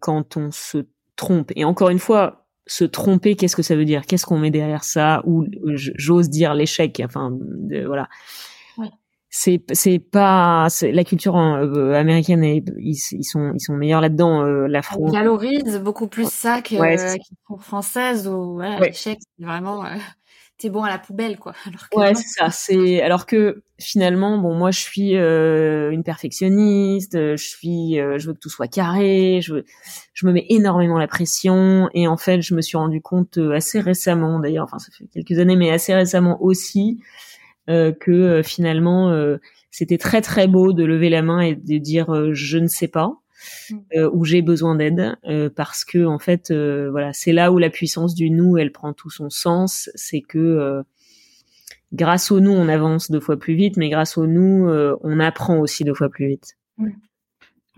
quand 0.00 0.36
on 0.36 0.50
se 0.50 0.78
trompe. 1.14 1.52
Et 1.54 1.64
encore 1.64 1.90
une 1.90 2.00
fois 2.00 2.46
se 2.66 2.82
tromper 2.82 3.36
qu'est-ce 3.36 3.54
que 3.54 3.62
ça 3.62 3.76
veut 3.76 3.84
dire? 3.84 4.06
Qu'est-ce 4.06 4.26
qu'on 4.26 4.38
met 4.38 4.50
derrière 4.50 4.82
ça? 4.82 5.22
Ou 5.24 5.46
j'ose 5.76 6.30
dire 6.30 6.54
l'échec 6.54 7.00
enfin 7.04 7.38
voilà 7.86 8.08
c'est 9.34 9.62
c'est 9.72 9.98
pas 9.98 10.68
la 10.82 11.04
culture 11.04 11.38
euh, 11.38 11.94
américaine 11.94 12.44
et 12.44 12.62
ils, 12.76 12.98
ils, 13.12 13.24
sont 13.24 13.52
ils 13.54 13.60
sont 13.60 13.72
meilleurs 13.72 14.02
là-dedans 14.02 14.42
euh, 14.42 14.66
l'afro. 14.66 15.06
Ils 15.08 15.12
valorisent 15.12 15.80
beaucoup 15.82 16.06
plus 16.06 16.30
ça 16.30 16.60
que 16.60 16.74
ouais, 16.74 17.00
euh, 17.00 17.56
française 17.58 18.28
où 18.28 18.54
voilà, 18.56 18.78
l'échec 18.78 19.18
c'est 19.18 19.44
vraiment 19.44 19.86
euh, 19.86 19.96
t'es 20.58 20.68
bon 20.68 20.82
à 20.82 20.90
la 20.90 20.98
poubelle 20.98 21.38
quoi 21.38 21.54
alors 21.66 21.88
que 21.88 21.98
ouais 21.98 22.14
c'est 22.14 22.28
ça 22.28 22.50
c'est 22.50 23.00
alors 23.00 23.24
que 23.24 23.62
finalement 23.78 24.36
bon 24.36 24.54
moi 24.54 24.70
je 24.70 24.80
suis 24.80 25.16
euh, 25.16 25.90
une 25.90 26.04
perfectionniste 26.04 27.14
je 27.14 27.42
suis 27.42 27.94
je 27.94 28.26
veux 28.26 28.34
que 28.34 28.38
tout 28.38 28.50
soit 28.50 28.68
carré 28.68 29.40
je 29.42 29.64
je 30.12 30.26
me 30.26 30.32
mets 30.32 30.44
énormément 30.50 30.98
la 30.98 31.08
pression 31.08 31.88
et 31.94 32.06
en 32.06 32.18
fait 32.18 32.42
je 32.42 32.54
me 32.54 32.60
suis 32.60 32.76
rendu 32.76 33.00
compte 33.00 33.38
assez 33.38 33.80
récemment 33.80 34.40
d'ailleurs 34.40 34.64
enfin 34.64 34.78
ça 34.78 34.92
fait 34.92 35.06
quelques 35.06 35.40
années 35.40 35.56
mais 35.56 35.70
assez 35.70 35.94
récemment 35.94 36.36
aussi 36.42 37.00
que 37.68 38.10
euh, 38.10 38.42
finalement 38.42 39.10
euh, 39.10 39.38
c'était 39.70 39.98
très 39.98 40.20
très 40.20 40.46
beau 40.46 40.72
de 40.72 40.84
lever 40.84 41.10
la 41.10 41.22
main 41.22 41.40
et 41.40 41.54
de 41.54 41.78
dire 41.78 42.34
je 42.34 42.58
ne 42.58 42.66
sais 42.66 42.88
pas 42.88 43.14
mm. 43.70 44.08
ou 44.12 44.24
j'ai 44.24 44.42
besoin 44.42 44.74
d'aide 44.74 45.16
parce 45.56 45.84
que 45.84 46.04
en 46.04 46.18
fait 46.18 46.52
voilà 46.52 47.12
c'est 47.12 47.32
là 47.32 47.52
où 47.52 47.58
la 47.58 47.70
puissance 47.70 48.14
du 48.14 48.30
nous 48.30 48.58
elle 48.58 48.72
prend 48.72 48.92
tout 48.92 49.10
son 49.10 49.30
sens 49.30 49.90
c'est 49.94 50.20
que 50.20 50.82
grâce 51.92 52.30
au 52.30 52.40
nous 52.40 52.52
on 52.52 52.68
avance 52.68 53.10
deux 53.10 53.20
fois 53.20 53.38
plus 53.38 53.54
vite 53.54 53.76
mais 53.76 53.88
grâce 53.88 54.18
au 54.18 54.26
nous 54.26 54.68
on 55.02 55.20
apprend 55.20 55.58
aussi 55.58 55.84
deux 55.84 55.94
fois 55.94 56.08
plus 56.10 56.28
vite 56.28 56.56
mm. 56.78 56.90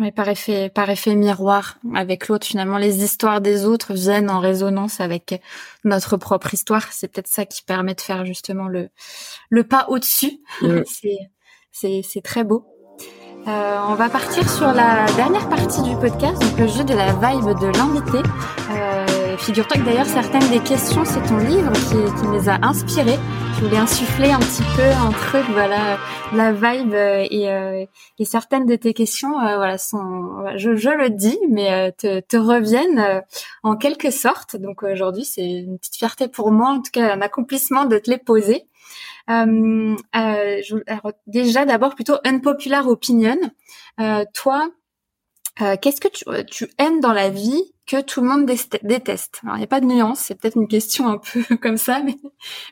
Oui, 0.00 0.10
par 0.10 0.28
effet, 0.28 0.70
par 0.70 0.90
effet 0.90 1.14
miroir 1.14 1.76
avec 1.94 2.26
l'autre. 2.26 2.46
Finalement, 2.46 2.78
les 2.78 3.04
histoires 3.04 3.40
des 3.40 3.64
autres 3.64 3.94
viennent 3.94 4.28
en 4.28 4.40
résonance 4.40 5.00
avec 5.00 5.40
notre 5.84 6.16
propre 6.16 6.52
histoire. 6.52 6.92
C'est 6.92 7.06
peut-être 7.06 7.28
ça 7.28 7.46
qui 7.46 7.62
permet 7.62 7.94
de 7.94 8.00
faire 8.00 8.24
justement 8.24 8.66
le 8.66 8.88
le 9.50 9.62
pas 9.62 9.86
au-dessus. 9.88 10.40
c'est 10.86 11.18
c'est 11.70 12.02
c'est 12.02 12.22
très 12.22 12.42
beau. 12.42 12.66
Euh, 13.46 13.78
on 13.88 13.94
va 13.94 14.08
partir 14.08 14.48
sur 14.48 14.72
la 14.72 15.04
dernière 15.16 15.48
partie 15.50 15.82
du 15.82 15.94
podcast, 15.96 16.40
donc 16.40 16.58
le 16.58 16.66
jeu 16.66 16.82
de 16.82 16.94
la 16.94 17.12
vibe 17.12 17.58
de 17.60 17.66
l'invité. 17.66 18.18
Euh, 18.70 19.03
Figure-toi 19.38 19.78
que 19.78 19.84
d'ailleurs 19.84 20.06
certaines 20.06 20.48
des 20.50 20.60
questions, 20.60 21.04
c'est 21.04 21.22
ton 21.22 21.38
livre 21.38 21.72
qui, 21.72 22.20
qui 22.20 22.32
les 22.32 22.48
a 22.48 22.58
inspirées. 22.62 23.18
Je 23.56 23.64
voulais 23.64 23.78
insuffler 23.78 24.30
un 24.30 24.38
petit 24.38 24.62
peu 24.76 24.82
un 24.82 25.10
truc, 25.12 25.44
voilà, 25.52 25.98
la 26.32 26.52
vibe 26.52 26.92
euh, 26.94 27.26
et, 27.30 27.50
euh, 27.50 27.84
et 28.18 28.24
certaines 28.24 28.66
de 28.66 28.76
tes 28.76 28.92
questions, 28.92 29.38
euh, 29.40 29.56
voilà, 29.56 29.78
sont, 29.78 30.44
je, 30.56 30.74
je, 30.74 30.90
le 30.90 31.10
dis, 31.10 31.38
mais 31.50 31.92
te, 31.92 32.20
te 32.20 32.36
reviennent 32.36 33.22
en 33.62 33.76
quelque 33.76 34.10
sorte. 34.10 34.56
Donc 34.56 34.82
aujourd'hui, 34.82 35.24
c'est 35.24 35.44
une 35.44 35.78
petite 35.78 35.96
fierté 35.96 36.28
pour 36.28 36.50
moi, 36.50 36.70
en 36.70 36.82
tout 36.82 36.90
cas 36.92 37.12
un 37.12 37.20
accomplissement 37.20 37.84
de 37.84 37.98
te 37.98 38.10
les 38.10 38.18
poser. 38.18 38.66
Euh, 39.30 39.96
euh, 40.16 40.62
déjà, 41.26 41.64
d'abord, 41.64 41.94
plutôt 41.94 42.16
unpopular 42.24 42.86
opinion. 42.88 43.38
Euh, 44.00 44.24
toi, 44.34 44.68
qu'est-ce 45.80 46.00
que 46.00 46.08
tu, 46.08 46.24
tu, 46.46 46.70
aimes 46.78 47.00
dans 47.00 47.12
la 47.12 47.30
vie 47.30 47.73
que 47.86 48.00
tout 48.00 48.20
le 48.20 48.28
monde 48.28 48.46
déteste 48.82 49.40
Alors, 49.42 49.56
il 49.56 49.58
n'y 49.58 49.64
a 49.64 49.68
pas 49.68 49.80
de 49.80 49.86
nuance, 49.86 50.20
c'est 50.20 50.34
peut-être 50.34 50.56
une 50.56 50.68
question 50.68 51.08
un 51.08 51.18
peu 51.18 51.56
comme 51.62 51.76
ça, 51.76 52.02
mais, 52.04 52.16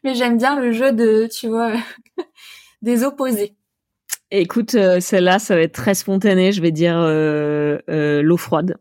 mais 0.05 0.15
j'aime 0.15 0.39
bien 0.39 0.59
le 0.59 0.73
jeu 0.73 0.93
de, 0.93 1.29
tu 1.33 1.49
vois, 1.49 1.73
des 2.83 3.05
opposés. 3.05 3.55
Écoute, 4.31 4.71
celle-là, 4.71 5.39
ça 5.39 5.55
va 5.55 5.61
être 5.61 5.75
très 5.75 5.95
spontané. 5.95 6.53
Je 6.53 6.63
vais 6.63 6.71
dire 6.71 6.97
l'eau 7.87 8.37
froide. 8.39 8.79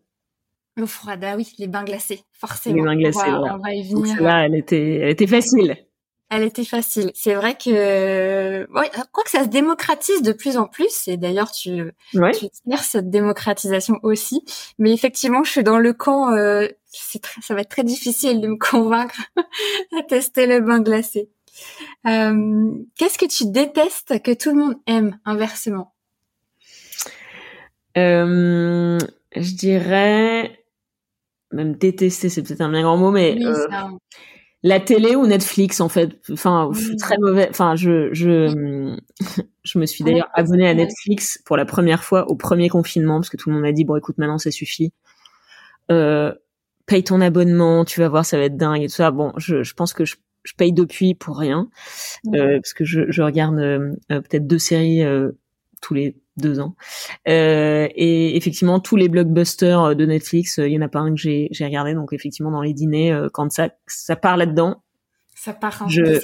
L'eau 0.77 0.87
froide, 0.87 1.21
ah 1.25 1.35
oui, 1.35 1.53
les 1.59 1.67
bains 1.67 1.83
glacés, 1.83 2.21
forcément. 2.31 2.77
Les 2.77 2.81
bains 2.83 2.95
glacés, 2.95 3.27
on 3.27 3.41
va, 3.41 3.55
on 3.55 3.57
va 3.57 3.73
y 3.73 3.91
venir. 3.91 4.21
Là, 4.21 4.45
elle 4.45 4.55
était, 4.55 4.95
elle 4.95 5.09
était 5.09 5.27
facile. 5.27 5.75
Elle 6.33 6.43
était 6.43 6.63
facile. 6.63 7.11
C'est 7.13 7.33
vrai 7.35 7.55
que, 7.55 8.65
ouais, 8.71 8.89
quoi 9.11 9.23
que 9.25 9.29
ça 9.29 9.43
se 9.43 9.49
démocratise 9.49 10.21
de 10.21 10.31
plus 10.31 10.55
en 10.55 10.65
plus. 10.65 11.09
Et 11.09 11.17
d'ailleurs, 11.17 11.51
tu, 11.51 11.91
ouais. 12.13 12.31
tu 12.31 12.47
tires 12.49 12.83
cette 12.83 13.09
démocratisation 13.09 13.99
aussi. 14.01 14.41
Mais 14.79 14.93
effectivement, 14.93 15.43
je 15.43 15.51
suis 15.51 15.63
dans 15.63 15.77
le 15.77 15.91
camp. 15.91 16.31
Euh, 16.31 16.69
ça 16.89 17.53
va 17.53 17.59
être 17.59 17.69
très 17.69 17.83
difficile 17.83 18.39
de 18.39 18.47
me 18.47 18.57
convaincre 18.57 19.19
à 19.99 20.03
tester 20.03 20.47
le 20.47 20.61
bain 20.61 20.79
glacé. 20.79 21.29
Euh, 22.07 22.71
Qu'est-ce 22.97 23.17
que 23.17 23.25
tu 23.25 23.51
détestes 23.51 24.23
que 24.23 24.33
tout 24.33 24.51
le 24.51 24.55
monde 24.55 24.75
aime 24.87 25.19
inversement? 25.25 25.93
Euh, 27.97 28.97
Je 29.35 29.53
dirais 29.53 30.61
même 31.51 31.75
détester, 31.75 32.29
c'est 32.29 32.41
peut-être 32.41 32.61
un 32.61 32.69
bien 32.69 32.83
grand 32.83 32.97
mot, 32.97 33.11
mais 33.11 33.37
euh, 33.45 33.67
la 34.63 34.79
télé 34.79 35.15
ou 35.15 35.25
Netflix 35.25 35.81
en 35.81 35.89
fait. 35.89 36.11
Enfin 36.31 36.69
je 36.73 36.79
suis 36.81 36.97
très 36.97 37.17
mauvais. 37.19 37.47
Enfin 37.49 37.75
je 37.75 38.13
je 38.13 38.95
je 39.63 39.79
me 39.79 39.85
suis 39.85 40.03
d'ailleurs 40.03 40.29
abonnée 40.33 40.67
à 40.67 40.73
Netflix 40.73 41.41
pour 41.45 41.57
la 41.57 41.65
première 41.65 42.03
fois 42.03 42.29
au 42.29 42.35
premier 42.35 42.69
confinement 42.69 43.15
parce 43.15 43.29
que 43.29 43.37
tout 43.37 43.49
le 43.49 43.55
monde 43.55 43.63
m'a 43.63 43.71
dit 43.71 43.85
bon 43.85 43.95
écoute 43.95 44.17
maintenant 44.17 44.37
ça 44.37 44.51
suffit. 44.51 44.91
Euh, 45.91 46.33
paye 46.85 47.03
ton 47.03 47.21
abonnement 47.21 47.85
tu 47.85 47.99
vas 47.99 48.09
voir 48.09 48.25
ça 48.25 48.37
va 48.37 48.43
être 48.43 48.57
dingue 48.57 48.83
et 48.83 48.87
tout 48.87 48.95
ça. 48.95 49.11
Bon 49.11 49.33
je, 49.37 49.63
je 49.63 49.73
pense 49.73 49.93
que 49.93 50.05
je, 50.05 50.15
je 50.43 50.53
paye 50.53 50.73
depuis 50.73 51.15
pour 51.15 51.37
rien. 51.37 51.69
Euh, 52.33 52.59
parce 52.59 52.73
que 52.73 52.85
je, 52.85 53.09
je 53.09 53.21
regarde 53.21 53.57
euh, 53.59 53.93
peut-être 54.07 54.47
deux 54.47 54.59
séries 54.59 55.03
euh, 55.03 55.31
tous 55.81 55.93
les 55.93 56.15
deux 56.37 56.59
ans. 56.59 56.75
Euh, 57.27 57.87
et 57.95 58.37
effectivement, 58.37 58.79
tous 58.79 58.95
les 58.95 59.09
blockbusters 59.09 59.95
de 59.95 60.05
Netflix, 60.05 60.57
il 60.57 60.71
y 60.71 60.77
en 60.77 60.81
a 60.81 60.87
pas 60.87 60.99
un 60.99 61.13
que 61.13 61.19
j'ai 61.19 61.47
j'ai 61.51 61.65
regardé. 61.65 61.93
Donc 61.93 62.13
effectivement, 62.13 62.51
dans 62.51 62.61
les 62.61 62.73
dîners, 62.73 63.27
quand 63.33 63.51
ça 63.51 63.69
ça 63.87 64.15
part 64.15 64.37
là-dedans, 64.37 64.83
ça 65.35 65.53
part 65.53 65.83
un 65.83 65.87
peu. 65.87 66.19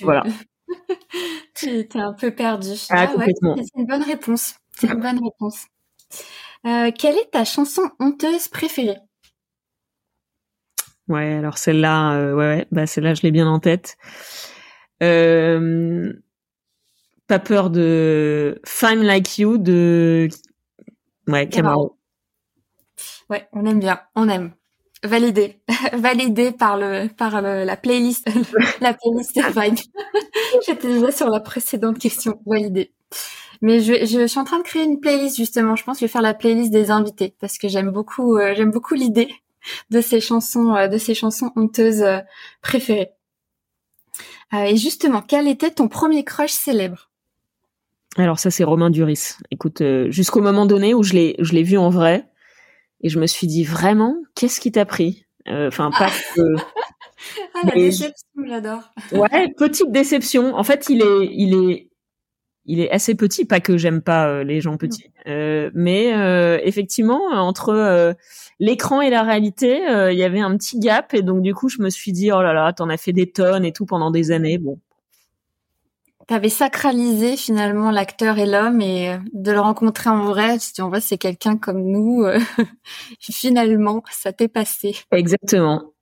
Voilà. 0.00 0.24
tu 1.54 1.68
es 1.68 1.96
un 1.96 2.12
peu 2.14 2.30
perdu. 2.30 2.70
Ah, 2.90 3.06
complètement. 3.06 3.56
c'est 3.56 3.80
une 3.80 3.86
bonne 3.86 4.02
réponse. 4.02 4.54
C'est 4.72 4.88
une 4.88 5.00
bonne 5.00 5.20
réponse. 5.22 5.66
quelle 6.64 7.16
est 7.16 7.30
ta 7.30 7.44
chanson 7.44 7.82
honteuse 8.00 8.48
préférée? 8.48 8.98
Ouais, 11.08 11.34
alors 11.34 11.58
celle-là, 11.58 12.14
euh, 12.14 12.34
ouais, 12.34 12.56
ouais, 12.56 12.66
bah 12.70 12.86
celle-là, 12.86 13.14
je 13.14 13.22
l'ai 13.22 13.32
bien 13.32 13.46
en 13.48 13.58
tête. 13.58 13.96
Euh, 15.02 16.12
pas 17.32 17.38
peur 17.38 17.70
de 17.70 18.60
Fine 18.66 19.04
Like 19.04 19.38
You 19.38 19.56
de 19.56 20.28
ouais 21.28 21.48
Camaro. 21.48 21.96
Ouais, 23.30 23.48
on 23.54 23.64
aime 23.64 23.80
bien, 23.80 24.00
on 24.14 24.28
aime. 24.28 24.52
Validé, 25.02 25.62
validé 25.94 26.52
par 26.52 26.76
le 26.76 27.08
par 27.08 27.40
la 27.40 27.76
playlist 27.78 28.28
la 28.82 28.92
playlist 28.92 29.34
Vibe. 29.34 29.78
J'étais 30.66 30.88
déjà 30.88 31.10
sur 31.10 31.30
la 31.30 31.40
précédente 31.40 31.98
question, 31.98 32.38
validé. 32.44 32.92
Mais 33.62 33.80
je, 33.80 34.04
je, 34.04 34.26
suis 34.26 34.38
en 34.38 34.44
train 34.44 34.58
de 34.58 34.64
créer 34.64 34.82
une 34.82 35.00
playlist 35.00 35.36
justement. 35.38 35.74
Je 35.74 35.84
pense 35.84 35.96
que 35.96 36.00
je 36.00 36.04
vais 36.04 36.12
faire 36.12 36.20
la 36.20 36.34
playlist 36.34 36.70
des 36.70 36.90
invités 36.90 37.34
parce 37.40 37.56
que 37.56 37.66
j'aime 37.66 37.92
beaucoup 37.92 38.36
euh, 38.36 38.52
j'aime 38.54 38.72
beaucoup 38.72 38.92
l'idée 38.92 39.34
de 39.88 40.02
ces 40.02 40.20
chansons, 40.20 40.74
euh, 40.74 40.88
de 40.88 40.98
ces 40.98 41.14
chansons 41.14 41.50
honteuses 41.56 42.02
euh, 42.02 42.18
préférées. 42.60 43.12
Et 44.52 44.76
justement, 44.76 45.22
quel 45.22 45.48
était 45.48 45.70
ton 45.70 45.88
premier 45.88 46.24
crush 46.24 46.52
célèbre? 46.52 47.08
Alors 48.16 48.38
ça, 48.38 48.50
c'est 48.50 48.64
Romain 48.64 48.90
Duris. 48.90 49.36
Écoute, 49.50 49.82
jusqu'au 50.08 50.40
moment 50.40 50.66
donné 50.66 50.94
où 50.94 51.02
je 51.02 51.14
l'ai, 51.14 51.36
je 51.38 51.52
l'ai 51.52 51.62
vu 51.62 51.78
en 51.78 51.88
vrai, 51.88 52.26
et 53.00 53.08
je 53.08 53.18
me 53.18 53.26
suis 53.26 53.46
dit 53.46 53.64
vraiment, 53.64 54.16
qu'est-ce 54.34 54.60
qui 54.60 54.70
t'a 54.70 54.84
pris? 54.84 55.24
Enfin, 55.48 55.90
pas 55.90 56.08
ah. 56.08 56.34
que. 56.34 56.40
ah, 57.54 57.60
la 57.64 57.74
déception, 57.74 58.44
j'adore. 58.46 58.92
ouais, 59.12 59.52
petite 59.56 59.90
déception. 59.90 60.54
En 60.54 60.62
fait, 60.62 60.88
il 60.88 61.02
est, 61.02 61.28
il 61.32 61.54
est, 61.54 61.88
il 62.66 62.80
est 62.80 62.90
assez 62.90 63.14
petit. 63.14 63.44
Pas 63.44 63.60
que 63.60 63.76
j'aime 63.76 64.02
pas 64.02 64.44
les 64.44 64.60
gens 64.60 64.76
petits, 64.76 65.10
euh, 65.26 65.70
mais 65.74 66.14
euh, 66.14 66.58
effectivement, 66.62 67.20
entre 67.32 68.14
l'écran 68.62 69.00
et 69.00 69.10
la 69.10 69.22
réalité, 69.22 69.88
euh, 69.88 70.12
il 70.12 70.18
y 70.18 70.22
avait 70.22 70.40
un 70.40 70.56
petit 70.56 70.78
gap 70.78 71.14
et 71.14 71.22
donc 71.22 71.42
du 71.42 71.54
coup, 71.54 71.68
je 71.68 71.82
me 71.82 71.90
suis 71.90 72.12
dit 72.12 72.30
oh 72.32 72.42
là 72.42 72.52
là, 72.52 72.72
t'en 72.72 72.88
as 72.88 72.96
fait 72.96 73.12
des 73.12 73.30
tonnes 73.30 73.64
et 73.64 73.72
tout 73.72 73.86
pendant 73.86 74.10
des 74.10 74.30
années. 74.30 74.58
Bon. 74.58 74.78
T'avais 76.32 76.48
sacralisé 76.48 77.36
finalement 77.36 77.90
l'acteur 77.90 78.38
et 78.38 78.46
l'homme 78.46 78.80
et 78.80 79.10
euh, 79.10 79.18
de 79.34 79.52
le 79.52 79.60
rencontrer 79.60 80.08
en 80.08 80.24
vrai, 80.24 80.58
si 80.58 80.80
on 80.80 80.88
voit 80.88 81.02
c'est 81.02 81.18
quelqu'un 81.18 81.58
comme 81.58 81.82
nous, 81.82 82.24
euh, 82.24 82.38
finalement, 83.20 84.02
ça 84.10 84.32
t'est 84.32 84.48
passé. 84.48 84.96
Exactement. 85.10 85.92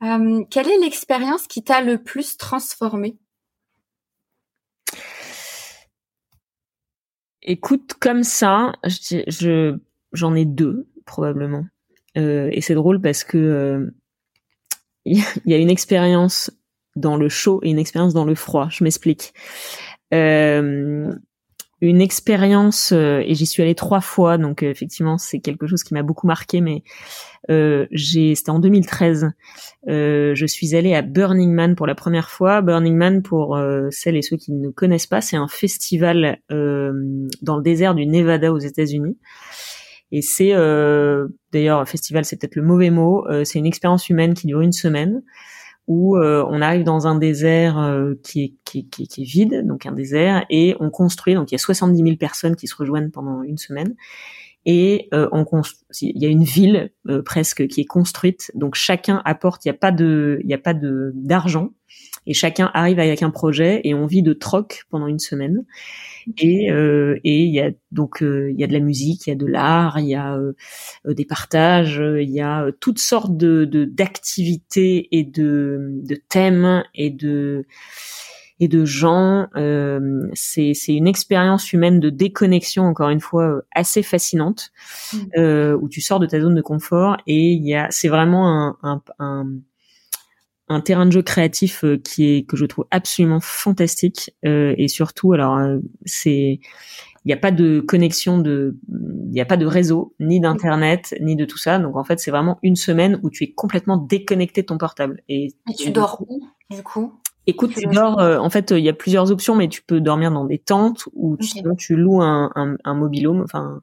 quelle 0.00 0.70
est 0.70 0.78
l'expérience 0.78 1.46
qui 1.46 1.62
t'a 1.62 1.82
le 1.82 2.02
plus 2.02 2.38
transformé 2.38 3.18
Écoute, 7.42 7.96
comme 8.00 8.22
ça, 8.22 8.72
je 8.86 9.78
j'en 10.14 10.34
ai 10.36 10.46
deux 10.46 10.88
probablement. 11.04 11.66
Euh, 12.16 12.48
et 12.50 12.62
c'est 12.62 12.74
drôle 12.74 13.02
parce 13.02 13.24
que 13.24 13.36
euh, 13.36 13.94
il 15.04 15.22
y 15.44 15.52
a 15.52 15.58
une 15.58 15.68
expérience 15.68 16.50
dans 16.98 17.16
le 17.16 17.28
chaud 17.28 17.60
et 17.62 17.70
une 17.70 17.78
expérience 17.78 18.14
dans 18.14 18.24
le 18.24 18.34
froid. 18.34 18.68
Je 18.70 18.84
m'explique. 18.84 19.32
Euh, 20.14 21.12
une 21.80 22.00
expérience 22.00 22.90
et 22.90 23.34
j'y 23.34 23.46
suis 23.46 23.62
allée 23.62 23.76
trois 23.76 24.00
fois, 24.00 24.36
donc 24.36 24.64
effectivement 24.64 25.16
c'est 25.16 25.38
quelque 25.38 25.68
chose 25.68 25.84
qui 25.84 25.94
m'a 25.94 26.02
beaucoup 26.02 26.26
marqué. 26.26 26.60
Mais 26.60 26.82
j'ai, 27.48 28.34
c'était 28.34 28.50
en 28.50 28.58
2013. 28.58 29.30
je 29.86 30.44
suis 30.48 30.74
allée 30.74 30.94
à 30.94 31.02
Burning 31.02 31.52
Man 31.52 31.76
pour 31.76 31.86
la 31.86 31.94
première 31.94 32.30
fois. 32.30 32.62
Burning 32.62 32.96
Man, 32.96 33.22
pour 33.22 33.56
celles 33.90 34.16
et 34.16 34.22
ceux 34.22 34.36
qui 34.36 34.50
ne 34.50 34.70
connaissent 34.70 35.06
pas, 35.06 35.20
c'est 35.20 35.36
un 35.36 35.46
festival 35.46 36.40
dans 36.50 37.56
le 37.56 37.62
désert 37.62 37.94
du 37.94 38.06
Nevada 38.06 38.52
aux 38.52 38.58
États-Unis. 38.58 39.16
Et 40.10 40.22
c'est 40.22 40.52
euh, 40.54 41.28
d'ailleurs 41.52 41.86
festival, 41.88 42.24
c'est 42.24 42.36
peut-être 42.36 42.56
le 42.56 42.62
mauvais 42.62 42.90
mot. 42.90 43.26
Euh, 43.28 43.44
c'est 43.44 43.58
une 43.58 43.66
expérience 43.66 44.08
humaine 44.08 44.34
qui 44.34 44.46
dure 44.46 44.60
une 44.60 44.72
semaine 44.72 45.22
où 45.88 46.16
euh, 46.16 46.44
on 46.48 46.60
arrive 46.60 46.84
dans 46.84 47.06
un 47.06 47.16
désert 47.16 47.78
euh, 47.78 48.14
qui 48.22 48.44
est, 48.44 48.54
qui, 48.64 48.88
qui, 48.88 49.08
qui, 49.08 49.22
est 49.22 49.24
vide, 49.24 49.66
donc 49.66 49.86
un 49.86 49.92
désert, 49.92 50.44
et 50.50 50.76
on 50.80 50.90
construit. 50.90 51.34
Donc 51.34 51.50
il 51.50 51.54
y 51.54 51.56
a 51.56 51.58
70 51.58 52.00
000 52.00 52.16
personnes 52.16 52.56
qui 52.56 52.66
se 52.66 52.76
rejoignent 52.76 53.10
pendant 53.10 53.42
une 53.42 53.56
semaine, 53.56 53.96
et 54.66 55.08
euh, 55.14 55.28
on 55.32 55.46
il 56.02 56.22
y 56.22 56.26
a 56.26 56.28
une 56.28 56.44
ville 56.44 56.92
presque 57.24 57.66
qui 57.68 57.80
est 57.80 57.86
construite. 57.86 58.52
Donc 58.54 58.74
chacun 58.74 59.22
apporte. 59.24 59.64
Il 59.64 59.68
n'y 59.68 59.74
a 59.74 59.78
pas 59.78 59.90
de, 59.90 60.40
il 60.44 61.12
d'argent, 61.14 61.70
et 62.28 62.34
chacun 62.34 62.70
arrive 62.74 63.00
avec 63.00 63.22
un 63.22 63.30
projet, 63.30 63.80
et 63.84 63.94
on 63.94 64.06
vit 64.06 64.22
de 64.22 64.34
troc 64.34 64.84
pendant 64.90 65.08
une 65.08 65.18
semaine. 65.18 65.64
Et 66.36 66.70
euh, 66.70 67.18
et 67.24 67.42
il 67.42 67.52
y 67.52 67.60
a 67.60 67.70
donc 67.90 68.22
euh, 68.22 68.50
il 68.52 68.60
y 68.60 68.62
a 68.62 68.66
de 68.66 68.72
la 68.74 68.80
musique, 68.80 69.26
il 69.26 69.30
y 69.30 69.32
a 69.32 69.36
de 69.36 69.46
l'art, 69.46 69.98
il 69.98 70.06
y 70.06 70.14
a 70.14 70.36
euh, 70.36 70.52
des 71.06 71.24
partages, 71.24 72.02
il 72.20 72.30
y 72.30 72.42
a 72.42 72.66
toutes 72.80 72.98
sortes 72.98 73.36
de 73.36 73.64
d'activités 73.64 75.08
et 75.10 75.24
de 75.24 75.78
de 76.04 76.14
thèmes 76.28 76.84
et 76.94 77.08
de 77.08 77.64
et 78.60 78.68
de 78.68 78.84
gens. 78.84 79.48
Euh, 79.56 80.28
c'est 80.34 80.74
c'est 80.74 80.94
une 80.94 81.08
expérience 81.08 81.72
humaine 81.72 82.00
de 82.00 82.10
déconnexion 82.10 82.84
encore 82.84 83.08
une 83.08 83.20
fois 83.20 83.62
assez 83.74 84.02
fascinante 84.02 84.70
mmh. 85.12 85.16
euh, 85.38 85.78
où 85.80 85.88
tu 85.88 86.00
sors 86.00 86.20
de 86.20 86.26
ta 86.26 86.40
zone 86.40 86.54
de 86.54 86.62
confort 86.62 87.16
et 87.26 87.52
il 87.52 87.66
y 87.66 87.74
a 87.74 87.88
c'est 87.90 88.08
vraiment 88.08 88.48
un, 88.48 88.76
un, 88.82 89.02
un 89.18 89.46
un 90.68 90.80
terrain 90.80 91.06
de 91.06 91.12
jeu 91.12 91.22
créatif 91.22 91.84
euh, 91.84 91.96
qui 91.96 92.26
est 92.26 92.42
que 92.42 92.56
je 92.56 92.66
trouve 92.66 92.86
absolument 92.90 93.40
fantastique 93.40 94.34
euh, 94.44 94.74
et 94.78 94.88
surtout 94.88 95.32
alors 95.32 95.56
euh, 95.56 95.78
c'est 96.04 96.60
il 97.24 97.26
n'y 97.26 97.32
a 97.32 97.36
pas 97.36 97.50
de 97.50 97.80
connexion 97.80 98.38
de 98.38 98.76
il 98.88 99.30
n'y 99.30 99.40
a 99.40 99.44
pas 99.44 99.56
de 99.56 99.66
réseau 99.66 100.14
ni 100.20 100.40
d'internet 100.40 101.14
ni 101.20 101.36
de 101.36 101.44
tout 101.44 101.58
ça. 101.58 101.78
Donc 101.78 101.96
en 101.96 102.04
fait 102.04 102.20
c'est 102.20 102.30
vraiment 102.30 102.58
une 102.62 102.76
semaine 102.76 103.20
où 103.22 103.30
tu 103.30 103.44
es 103.44 103.52
complètement 103.52 103.96
déconnecté 103.96 104.62
de 104.62 104.66
ton 104.66 104.78
portable. 104.78 105.22
Et, 105.28 105.52
tu 105.76 105.90
dors 105.90 106.22
où 106.26 106.46
du 106.70 106.82
coup? 106.82 107.12
Écoute, 107.46 107.72
tu 107.74 107.86
dors. 107.86 108.18
en 108.18 108.50
fait, 108.50 108.72
il 108.72 108.84
y 108.84 108.90
a 108.90 108.92
plusieurs 108.92 109.30
options, 109.30 109.54
mais 109.54 109.68
tu 109.68 109.80
peux 109.80 110.02
dormir 110.02 110.30
dans 110.30 110.44
des 110.44 110.58
tentes 110.58 111.08
ou 111.14 111.38
sinon 111.40 111.74
tu 111.76 111.96
loues 111.96 112.20
un, 112.20 112.50
un, 112.54 112.76
un 112.84 112.94
mobilhome, 112.94 113.40
enfin 113.42 113.80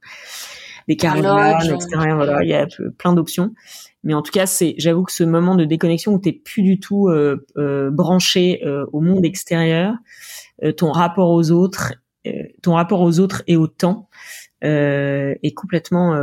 des 0.87 0.97
caravanes, 0.97 1.73
etc. 1.73 1.87
Voilà, 2.15 2.43
il 2.43 2.49
y 2.49 2.53
a 2.53 2.67
plein 2.97 3.13
d'options. 3.13 3.53
Mais 4.03 4.13
en 4.13 4.21
tout 4.21 4.31
cas, 4.31 4.45
c'est, 4.45 4.75
j'avoue 4.77 5.03
que 5.03 5.11
ce 5.11 5.23
moment 5.23 5.55
de 5.55 5.65
déconnexion 5.65 6.13
où 6.13 6.19
t'es 6.19 6.31
plus 6.31 6.61
du 6.61 6.79
tout 6.79 7.07
euh, 7.09 7.45
euh, 7.57 7.89
branché 7.89 8.61
euh, 8.63 8.85
au 8.93 9.01
monde 9.01 9.25
extérieur, 9.25 9.95
ton 10.77 10.91
rapport 10.91 11.31
aux 11.31 11.51
autres, 11.51 11.95
ton 12.61 12.75
rapport 12.75 13.01
aux 13.01 13.19
autres 13.19 13.43
et 13.47 13.57
au 13.57 13.67
temps 13.67 14.09
est 14.61 15.53
complètement 15.53 16.15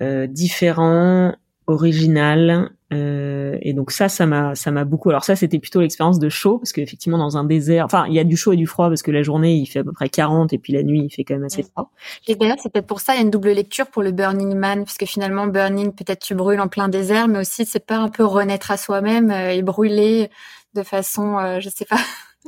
différent, 0.00 1.34
original, 1.66 2.70
euh, 2.94 3.58
et 3.62 3.72
donc 3.72 3.90
ça, 3.90 4.08
ça 4.08 4.26
m'a, 4.26 4.54
ça 4.54 4.70
m'a 4.70 4.84
beaucoup. 4.84 5.10
Alors 5.10 5.24
ça, 5.24 5.36
c'était 5.36 5.58
plutôt 5.58 5.80
l'expérience 5.80 6.18
de 6.18 6.28
chaud, 6.28 6.58
parce 6.58 6.72
qu'effectivement 6.72 7.18
dans 7.18 7.36
un 7.36 7.44
désert, 7.44 7.84
enfin 7.84 8.06
il 8.08 8.14
y 8.14 8.18
a 8.18 8.24
du 8.24 8.36
chaud 8.36 8.52
et 8.52 8.56
du 8.56 8.66
froid 8.66 8.88
parce 8.88 9.02
que 9.02 9.10
la 9.10 9.22
journée 9.22 9.54
il 9.54 9.66
fait 9.66 9.80
à 9.80 9.84
peu 9.84 9.92
près 9.92 10.08
40 10.08 10.52
et 10.52 10.58
puis 10.58 10.72
la 10.72 10.82
nuit 10.82 11.02
il 11.04 11.10
fait 11.10 11.24
quand 11.24 11.34
même 11.34 11.44
assez 11.44 11.62
froid. 11.62 11.90
Et 12.26 12.36
d'ailleurs 12.36 12.56
c'est 12.62 12.72
peut-être 12.72 12.86
pour 12.86 13.00
ça 13.00 13.14
il 13.14 13.16
y 13.16 13.18
a 13.20 13.22
une 13.22 13.30
double 13.30 13.50
lecture 13.50 13.86
pour 13.86 14.02
le 14.02 14.12
Burning 14.12 14.54
Man, 14.54 14.84
parce 14.84 14.98
que 14.98 15.06
finalement 15.06 15.46
Burning 15.46 15.92
peut-être 15.92 16.20
tu 16.20 16.34
brûles 16.34 16.60
en 16.60 16.68
plein 16.68 16.88
désert, 16.88 17.28
mais 17.28 17.40
aussi 17.40 17.66
c'est 17.66 17.84
pas 17.84 17.96
un 17.96 18.08
peu 18.08 18.24
renaître 18.24 18.70
à 18.70 18.76
soi-même 18.76 19.30
euh, 19.30 19.50
et 19.50 19.62
brûler 19.62 20.30
de 20.74 20.82
façon, 20.82 21.38
euh, 21.38 21.60
je 21.60 21.68
sais 21.68 21.84
pas. 21.84 21.98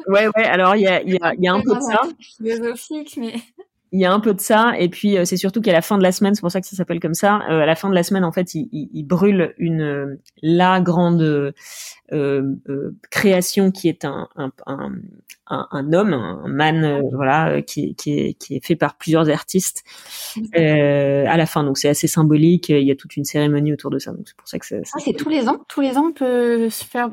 Ouais 0.08 0.26
ouais. 0.26 0.44
Alors 0.44 0.76
il 0.76 0.82
y 0.82 0.88
a, 0.88 1.02
il 1.02 1.14
y 1.14 1.18
a, 1.22 1.32
y 1.38 1.48
a 1.48 1.54
un 1.54 1.60
peu 1.60 1.74
de 1.74 1.80
ça. 1.80 2.00
Philosophique, 2.20 3.16
mais 3.18 3.34
il 3.96 4.00
y 4.00 4.04
a 4.04 4.12
un 4.12 4.20
peu 4.20 4.34
de 4.34 4.40
ça. 4.40 4.74
Et 4.78 4.88
puis 4.90 5.16
euh, 5.16 5.24
c'est 5.24 5.38
surtout 5.38 5.62
qu'à 5.62 5.72
la 5.72 5.80
fin 5.80 5.96
de 5.96 6.02
la 6.02 6.12
semaine 6.12 6.34
c'est 6.34 6.42
pour 6.42 6.50
ça 6.50 6.60
que 6.60 6.66
ça 6.66 6.76
s'appelle 6.76 7.00
comme 7.00 7.14
ça 7.14 7.40
euh, 7.48 7.62
à 7.62 7.66
la 7.66 7.74
fin 7.74 7.88
de 7.88 7.94
la 7.94 8.02
semaine 8.02 8.24
en 8.24 8.32
fait 8.32 8.54
il, 8.54 8.68
il, 8.72 9.04
brûle 9.04 9.54
une 9.58 9.80
euh, 9.80 10.20
la 10.42 10.80
grande 10.80 11.54
création 13.10 13.70
qui 13.70 13.88
est 13.88 14.04
un 14.04 14.28
un, 14.36 14.52
un, 14.66 14.92
un, 15.48 15.92
homme 15.94 16.12
un 16.12 16.46
man 16.46 17.00
voilà 17.12 17.62
qui, 17.62 17.94
qui 17.94 18.18
est 18.18 18.34
qui 18.34 18.56
est 18.56 18.64
fait 18.64 18.76
par 18.76 18.96
plusieurs 18.96 19.30
artistes 19.30 19.82
à 20.54 21.36
la 21.36 21.46
fin. 21.46 21.64
Donc 21.64 21.78
c'est 21.78 21.88
assez 21.88 22.06
symbolique. 22.06 22.68
Il 22.68 22.86
y 22.86 22.90
a 22.90 22.96
toute 22.96 23.16
une 23.16 23.24
cérémonie 23.24 23.72
autour 23.72 23.90
de 23.90 23.98
ça. 23.98 24.12
Donc 24.12 24.26
c'est 24.26 24.36
pour 24.36 24.46
ça 24.46 24.58
que 24.58 24.66
c'est 24.66 24.82
ah, 24.94 24.98
c'est 25.02 25.14
tous 25.14 25.30
les 25.30 25.48
ans? 25.48 25.58
Tous 25.68 25.80
les 25.80 25.96
ans 25.96 26.08
on 26.10 26.12
peut 26.12 26.68
se 26.68 26.84
faire 26.84 27.10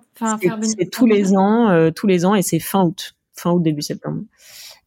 c'est 0.61 0.91
tous 0.91 1.05
les 1.05 1.33
ans 1.33 1.91
tous 1.95 2.07
les 2.07 2.25
ans 2.25 2.35
et 2.35 2.41
c'est 2.41 2.59
fin 2.59 2.83
août. 2.83 3.15
Fin 3.35 3.51
août 3.51 3.63
début 3.63 3.81
septembre 3.81 4.23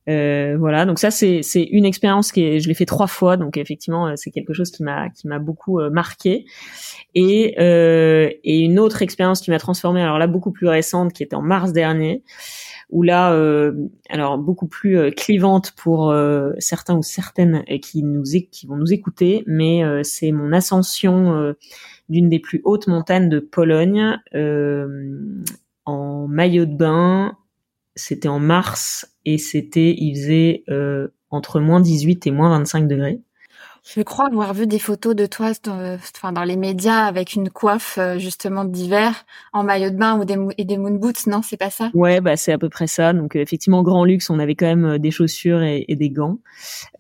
euh, 0.09 0.57
voilà, 0.57 0.87
donc 0.87 1.01
ça 1.01 1.11
c'est 1.11 1.43
c'est 1.43 1.65
une 1.65 1.85
expérience 1.85 2.31
qui 2.31 2.45
est, 2.45 2.61
je 2.61 2.69
l'ai 2.69 2.75
fait 2.75 2.87
trois 2.87 3.09
fois, 3.09 3.37
donc 3.37 3.57
effectivement 3.57 4.07
euh, 4.07 4.13
c'est 4.15 4.31
quelque 4.31 4.53
chose 4.53 4.71
qui 4.71 4.85
m'a 4.85 5.11
qui 5.11 5.27
m'a 5.27 5.41
beaucoup 5.41 5.81
euh, 5.81 5.91
marqué. 5.91 6.45
Et 7.15 7.57
euh, 7.59 8.31
et 8.45 8.61
une 8.61 8.79
autre 8.79 9.03
expérience 9.03 9.41
qui 9.41 9.51
m'a 9.51 9.59
transformée, 9.59 10.03
alors 10.03 10.19
là 10.19 10.29
beaucoup 10.29 10.53
plus 10.53 10.69
récente, 10.69 11.13
qui 11.13 11.25
était 11.25 11.35
en 11.35 11.43
mars 11.43 11.73
dernier, 11.73 12.23
où 12.91 13.03
là, 13.03 13.33
euh, 13.33 13.73
alors 14.09 14.39
beaucoup 14.39 14.69
plus 14.69 15.11
clivante 15.13 15.73
pour 15.73 16.15
certains 16.59 16.95
ou 16.97 17.03
certaines 17.03 17.65
qui 17.83 18.05
nous 18.05 18.23
qui 18.53 18.67
vont 18.67 18.77
nous 18.77 18.93
écouter, 18.93 19.43
mais 19.47 19.83
c'est 20.05 20.31
mon 20.31 20.53
ascension 20.53 21.55
d'une 22.09 22.29
des 22.29 22.39
plus 22.39 22.61
hautes 22.65 22.87
montagnes 22.87 23.29
de 23.29 23.41
Pologne 23.41 24.19
en 25.85 26.29
maillot 26.29 26.67
de 26.67 26.77
bain. 26.77 27.37
C'était 27.97 28.29
en 28.29 28.39
mars 28.39 29.11
et 29.25 29.39
c'était, 29.39 29.95
il 29.97 30.15
faisait 30.15 30.65
entre 31.31 31.61
moins 31.61 31.81
18 31.81 32.27
et 32.27 32.31
moins 32.31 32.51
25 32.51 32.87
degrés. 32.87 33.21
Je 33.87 34.03
crois 34.03 34.27
avoir 34.27 34.53
vu 34.53 34.67
des 34.67 34.81
photos 34.81 35.15
de 35.15 35.27
toi 35.27 35.53
enfin, 35.69 36.33
dans 36.33 36.43
les 36.43 36.57
médias 36.57 37.05
avec 37.05 37.35
une 37.35 37.51
coiffe 37.51 37.99
euh, 37.99 38.19
justement 38.19 38.65
d'hiver 38.65 39.25
en 39.53 39.63
maillot 39.63 39.91
de 39.91 39.97
bain 39.97 40.19
ou 40.19 40.25
des, 40.25 40.37
et 40.59 40.65
des 40.65 40.77
moon 40.77 40.97
boots, 40.97 41.29
non 41.29 41.41
C'est 41.43 41.57
pas 41.57 41.71
ça? 41.71 41.91
Ouais, 41.95 42.21
bah 42.21 42.37
c'est 42.37 42.53
à 42.53 42.59
peu 42.59 42.69
près 42.69 42.89
ça. 42.89 43.13
Donc 43.13 43.37
euh, 43.37 43.41
effectivement, 43.41 43.85
grand 43.85 44.05
luxe, 44.05 44.29
on 44.29 44.41
avait 44.41 44.57
quand 44.57 44.67
même 44.67 44.85
euh, 44.85 44.99
des 44.99 45.13
chaussures 45.13 45.63
et, 45.63 45.85
et 45.87 45.95
des 45.95 46.11
gants, 46.11 46.39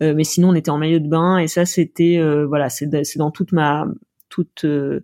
mais 0.00 0.22
sinon 0.22 0.50
on 0.50 0.54
était 0.54 0.70
en 0.70 0.78
maillot 0.78 1.00
de 1.00 1.08
bain 1.08 1.38
et 1.38 1.48
ça 1.48 1.64
c'était 1.64 2.20
voilà, 2.46 2.68
c'est 2.68 2.86
dans 3.16 3.30
toute 3.32 3.50
ma 3.50 3.86
toute 4.36 4.64
euh, 4.64 5.00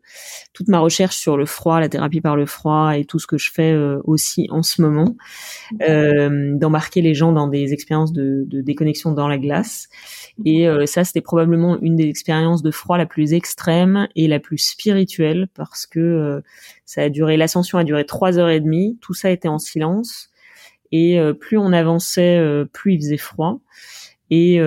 toute 0.52 0.68
ma 0.68 0.78
recherche 0.78 1.16
sur 1.16 1.38
le 1.38 1.46
froid, 1.46 1.80
la 1.80 1.88
thérapie 1.88 2.20
par 2.20 2.36
le 2.36 2.44
froid 2.44 2.92
et 2.98 3.06
tout 3.06 3.18
ce 3.18 3.26
que 3.26 3.38
je 3.38 3.50
fais 3.50 3.72
euh, 3.72 3.98
aussi 4.04 4.46
en 4.50 4.62
ce 4.62 4.82
moment, 4.82 5.16
euh, 5.80 6.54
d'embarquer 6.54 7.00
les 7.00 7.14
gens 7.14 7.32
dans 7.32 7.48
des 7.48 7.72
expériences 7.72 8.12
de, 8.12 8.44
de 8.46 8.60
déconnexion 8.60 9.12
dans 9.12 9.28
la 9.28 9.38
glace. 9.38 9.88
Et 10.44 10.66
ça, 10.86 11.04
c'était 11.04 11.20
probablement 11.20 11.78
une 11.80 11.96
des 11.96 12.08
expériences 12.08 12.62
de 12.62 12.70
froid 12.70 12.98
la 12.98 13.06
plus 13.06 13.32
extrême 13.32 14.08
et 14.16 14.28
la 14.28 14.40
plus 14.40 14.58
spirituelle 14.58 15.48
parce 15.54 15.86
que 15.86 16.42
ça 16.86 17.02
a 17.02 17.08
duré, 17.10 17.36
l'ascension 17.36 17.78
a 17.78 17.84
duré 17.84 18.04
trois 18.06 18.38
heures 18.38 18.48
et 18.48 18.60
demie. 18.60 18.98
Tout 19.00 19.14
ça 19.14 19.30
était 19.30 19.48
en 19.48 19.58
silence 19.58 20.30
et 20.90 21.18
plus 21.38 21.58
on 21.58 21.72
avançait, 21.72 22.42
plus 22.72 22.94
il 22.94 23.00
faisait 23.00 23.18
froid. 23.18 23.60
Et 24.30 24.58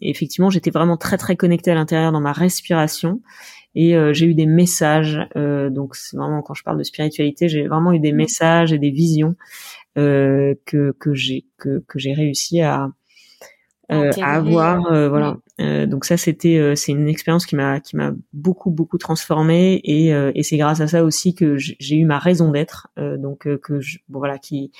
effectivement, 0.00 0.50
j'étais 0.50 0.70
vraiment 0.70 0.96
très 0.96 1.18
très 1.18 1.36
connectée 1.36 1.70
à 1.70 1.74
l'intérieur 1.74 2.12
dans 2.12 2.22
ma 2.22 2.32
respiration. 2.32 3.20
Et 3.76 3.94
euh, 3.94 4.14
j'ai 4.14 4.26
eu 4.26 4.34
des 4.34 4.46
messages. 4.46 5.20
Euh, 5.36 5.68
donc 5.70 5.94
c'est 5.94 6.16
vraiment 6.16 6.42
quand 6.42 6.54
je 6.54 6.64
parle 6.64 6.78
de 6.78 6.82
spiritualité, 6.82 7.48
j'ai 7.48 7.68
vraiment 7.68 7.92
eu 7.92 8.00
des 8.00 8.12
mmh. 8.12 8.16
messages 8.16 8.72
et 8.72 8.78
des 8.78 8.90
visions 8.90 9.36
euh, 9.98 10.54
que 10.64 10.96
que 10.98 11.14
j'ai 11.14 11.44
que 11.58 11.84
que 11.86 11.98
j'ai 11.98 12.14
réussi 12.14 12.62
à 12.62 12.88
à 13.88 14.34
avoir 14.34 14.80
voilà 14.80 15.36
donc 15.86 16.06
ça 16.06 16.16
c'était 16.16 16.74
c'est 16.74 16.90
une 16.90 17.06
expérience 17.06 17.46
qui 17.46 17.54
m'a 17.54 17.78
qui 17.78 17.94
m'a 17.94 18.10
beaucoup 18.32 18.72
beaucoup 18.72 18.98
transformée 18.98 19.80
et 19.84 20.08
et 20.08 20.42
c'est 20.42 20.56
grâce 20.56 20.80
à 20.80 20.88
ça 20.88 21.04
aussi 21.04 21.36
que 21.36 21.56
j'ai 21.56 21.94
eu 21.94 22.04
ma 22.04 22.18
raison 22.18 22.50
d'être 22.50 22.88
donc 22.96 23.46
que 23.60 23.80
je, 23.80 23.98
bon, 24.08 24.18
voilà 24.18 24.38
qui 24.38 24.72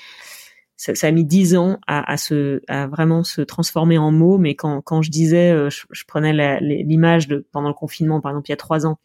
ça, 0.77 0.95
ça, 0.95 1.07
a 1.07 1.11
mis 1.11 1.25
dix 1.25 1.55
ans 1.55 1.79
à, 1.87 2.09
à, 2.09 2.17
se, 2.17 2.61
à 2.67 2.87
vraiment 2.87 3.23
se 3.23 3.41
transformer 3.41 3.97
en 3.97 4.11
mots. 4.11 4.37
Mais 4.37 4.55
quand, 4.55 4.81
quand 4.81 5.01
je 5.01 5.11
disais, 5.11 5.51
euh, 5.51 5.69
je, 5.69 5.85
je 5.91 6.03
prenais 6.05 6.59
l'image 6.61 7.27
de 7.27 7.45
pendant 7.51 7.67
le 7.67 7.73
confinement, 7.73 8.21
par 8.21 8.31
exemple 8.31 8.47
il 8.47 8.51
y 8.51 8.53
a 8.53 8.57
trois 8.57 8.85
ans, 8.85 8.99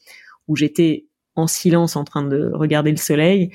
où 0.48 0.56
j'étais 0.56 1.06
en 1.34 1.46
silence 1.46 1.96
en 1.96 2.04
train 2.04 2.22
de 2.22 2.50
regarder 2.52 2.90
le 2.90 2.96
soleil. 2.96 3.50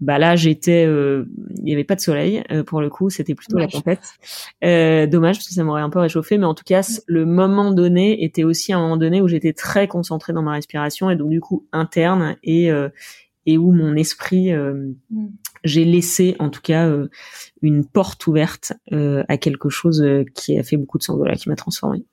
Bah 0.00 0.18
là, 0.18 0.36
j'étais, 0.36 0.84
euh, 0.86 1.24
il 1.62 1.68
y 1.68 1.72
avait 1.72 1.84
pas 1.84 1.94
de 1.94 2.00
soleil 2.00 2.42
euh, 2.50 2.62
pour 2.62 2.80
le 2.80 2.90
coup, 2.90 3.10
c'était 3.10 3.34
plutôt 3.34 3.58
la 3.58 3.68
tempête. 3.68 4.02
Euh, 4.64 5.06
dommage 5.06 5.36
parce 5.36 5.48
que 5.48 5.54
ça 5.54 5.64
m'aurait 5.64 5.82
un 5.82 5.88
peu 5.88 6.00
réchauffé, 6.00 6.36
mais 6.36 6.46
en 6.46 6.54
tout 6.54 6.64
cas, 6.64 6.82
le 7.06 7.24
moment 7.24 7.70
donné 7.70 8.22
était 8.24 8.44
aussi 8.44 8.72
un 8.72 8.80
moment 8.80 8.96
donné 8.96 9.22
où 9.22 9.28
j'étais 9.28 9.52
très 9.52 9.88
concentrée 9.88 10.32
dans 10.32 10.42
ma 10.42 10.52
respiration 10.52 11.10
et 11.10 11.16
donc 11.16 11.30
du 11.30 11.40
coup 11.40 11.66
interne 11.72 12.36
et 12.42 12.70
et 13.46 13.58
où 13.58 13.72
mon 13.72 13.94
esprit, 13.94 14.52
mm. 14.52 14.94
J'ai 15.64 15.84
laissé 15.84 16.36
en 16.38 16.50
tout 16.50 16.60
cas 16.60 16.88
une 17.62 17.86
porte 17.86 18.26
ouverte 18.26 18.72
euh, 18.92 19.24
à 19.28 19.38
quelque 19.38 19.70
chose 19.70 20.02
euh, 20.02 20.24
qui 20.34 20.58
a 20.58 20.62
fait 20.62 20.76
beaucoup 20.76 20.98
de 20.98 21.02
sens, 21.02 21.16
voilà, 21.16 21.34
qui 21.34 21.48
m'a 21.48 21.56
transformée. 21.56 22.04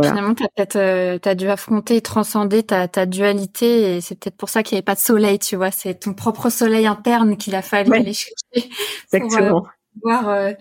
Finalement, 0.00 0.34
tu 0.34 0.42
as 0.42 0.48
peut-être 0.48 0.76
euh, 0.76 1.34
dû 1.34 1.46
affronter, 1.46 2.00
transcender 2.00 2.62
ta, 2.62 2.88
ta 2.88 3.06
dualité, 3.06 3.96
et 3.96 4.00
c'est 4.00 4.18
peut-être 4.18 4.36
pour 4.36 4.48
ça 4.48 4.62
qu'il 4.62 4.74
n'y 4.74 4.78
avait 4.78 4.84
pas 4.84 4.94
de 4.94 5.00
soleil, 5.00 5.38
tu 5.38 5.56
vois. 5.56 5.70
C'est 5.70 5.94
ton 5.94 6.14
propre 6.14 6.48
soleil 6.48 6.86
interne 6.86 7.36
qu'il 7.36 7.54
a 7.54 7.62
fallu 7.62 7.92
aller 7.92 8.14
chercher 8.14 8.70
Exactement. 9.12 9.60
pour 9.60 9.70
pouvoir 10.02 10.54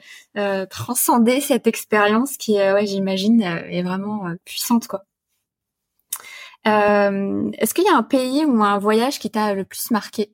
transcender 0.69 1.39
cette 1.39 1.67
expérience 1.67 2.35
qui, 2.37 2.55
ouais, 2.55 2.85
j'imagine, 2.85 3.41
est 3.41 3.81
vraiment 3.81 4.25
puissante, 4.43 4.87
quoi. 4.87 5.05
Est-ce 6.65 7.73
qu'il 7.73 7.85
y 7.85 7.89
a 7.89 7.95
un 7.95 8.03
pays 8.03 8.43
ou 8.45 8.61
un 8.61 8.77
voyage 8.77 9.19
qui 9.19 9.31
t'a 9.31 9.53
le 9.53 9.63
plus 9.63 9.89
marqué? 9.89 10.33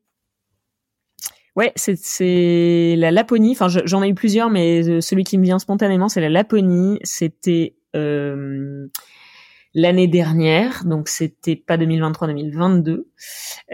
Ouais, 1.60 1.74
c'est 1.76 2.96
la 2.98 3.12
Laponie. 3.12 3.52
Enfin, 3.52 3.68
j'en 3.68 4.02
ai 4.02 4.08
eu 4.08 4.14
plusieurs, 4.14 4.50
mais 4.50 4.82
euh, 4.88 5.02
celui 5.02 5.26
qui 5.26 5.38
me 5.38 5.44
vient 5.44 5.60
spontanément, 5.60 6.08
c'est 6.08 6.22
la 6.22 6.30
Laponie. 6.30 7.00
C'était 7.04 7.76
euh, 7.98 8.88
l'année 9.76 10.08
dernière, 10.08 10.84
donc 10.86 11.08
c'était 11.10 11.56
pas 11.56 11.78
2023-2022. 11.78 13.06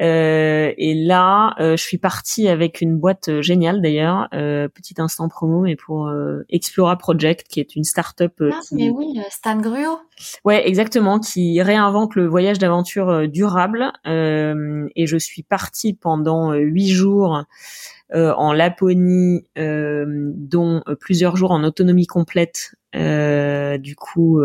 Euh, 0.02 0.74
et 0.78 0.94
là, 0.94 1.56
euh, 1.60 1.78
je 1.78 1.84
suis 1.84 1.98
partie 1.98 2.50
avec 2.50 2.82
une 2.82 2.98
boîte 2.98 3.30
euh, 3.30 3.42
géniale 3.42 3.82
d'ailleurs, 3.82 4.28
euh, 4.34 4.68
petit 4.68 4.96
instant 4.98 5.30
promo, 5.30 5.62
mais 5.62 5.78
pour 5.78 6.08
euh, 6.08 6.44
Explora 6.50 6.98
Project, 6.98 7.48
qui 7.48 7.62
est 7.62 7.76
une 7.76 7.86
start-up. 7.86 8.34
ah, 8.42 8.60
mais 8.74 8.90
oui, 8.90 9.20
Stan 9.30 9.58
Gruo. 9.58 10.00
Ouais, 10.44 10.68
exactement, 10.68 11.20
qui 11.20 11.62
réinvente 11.62 12.16
le 12.16 12.28
voyage 12.28 12.60
d'aventure 12.60 13.28
durable. 13.30 13.92
et 14.06 15.08
je 15.08 15.18
suis 15.18 15.44
partie 15.44 15.94
pendant 15.94 16.54
huit 16.54 16.90
jours. 16.90 17.44
en 18.14 18.54
Laponie, 18.54 19.46
dont 19.56 20.84
plusieurs 21.00 21.36
jours 21.36 21.52
en 21.52 21.64
autonomie 21.64 22.08
complète. 22.08 22.76
du 22.94 23.96
coup, 23.96 24.42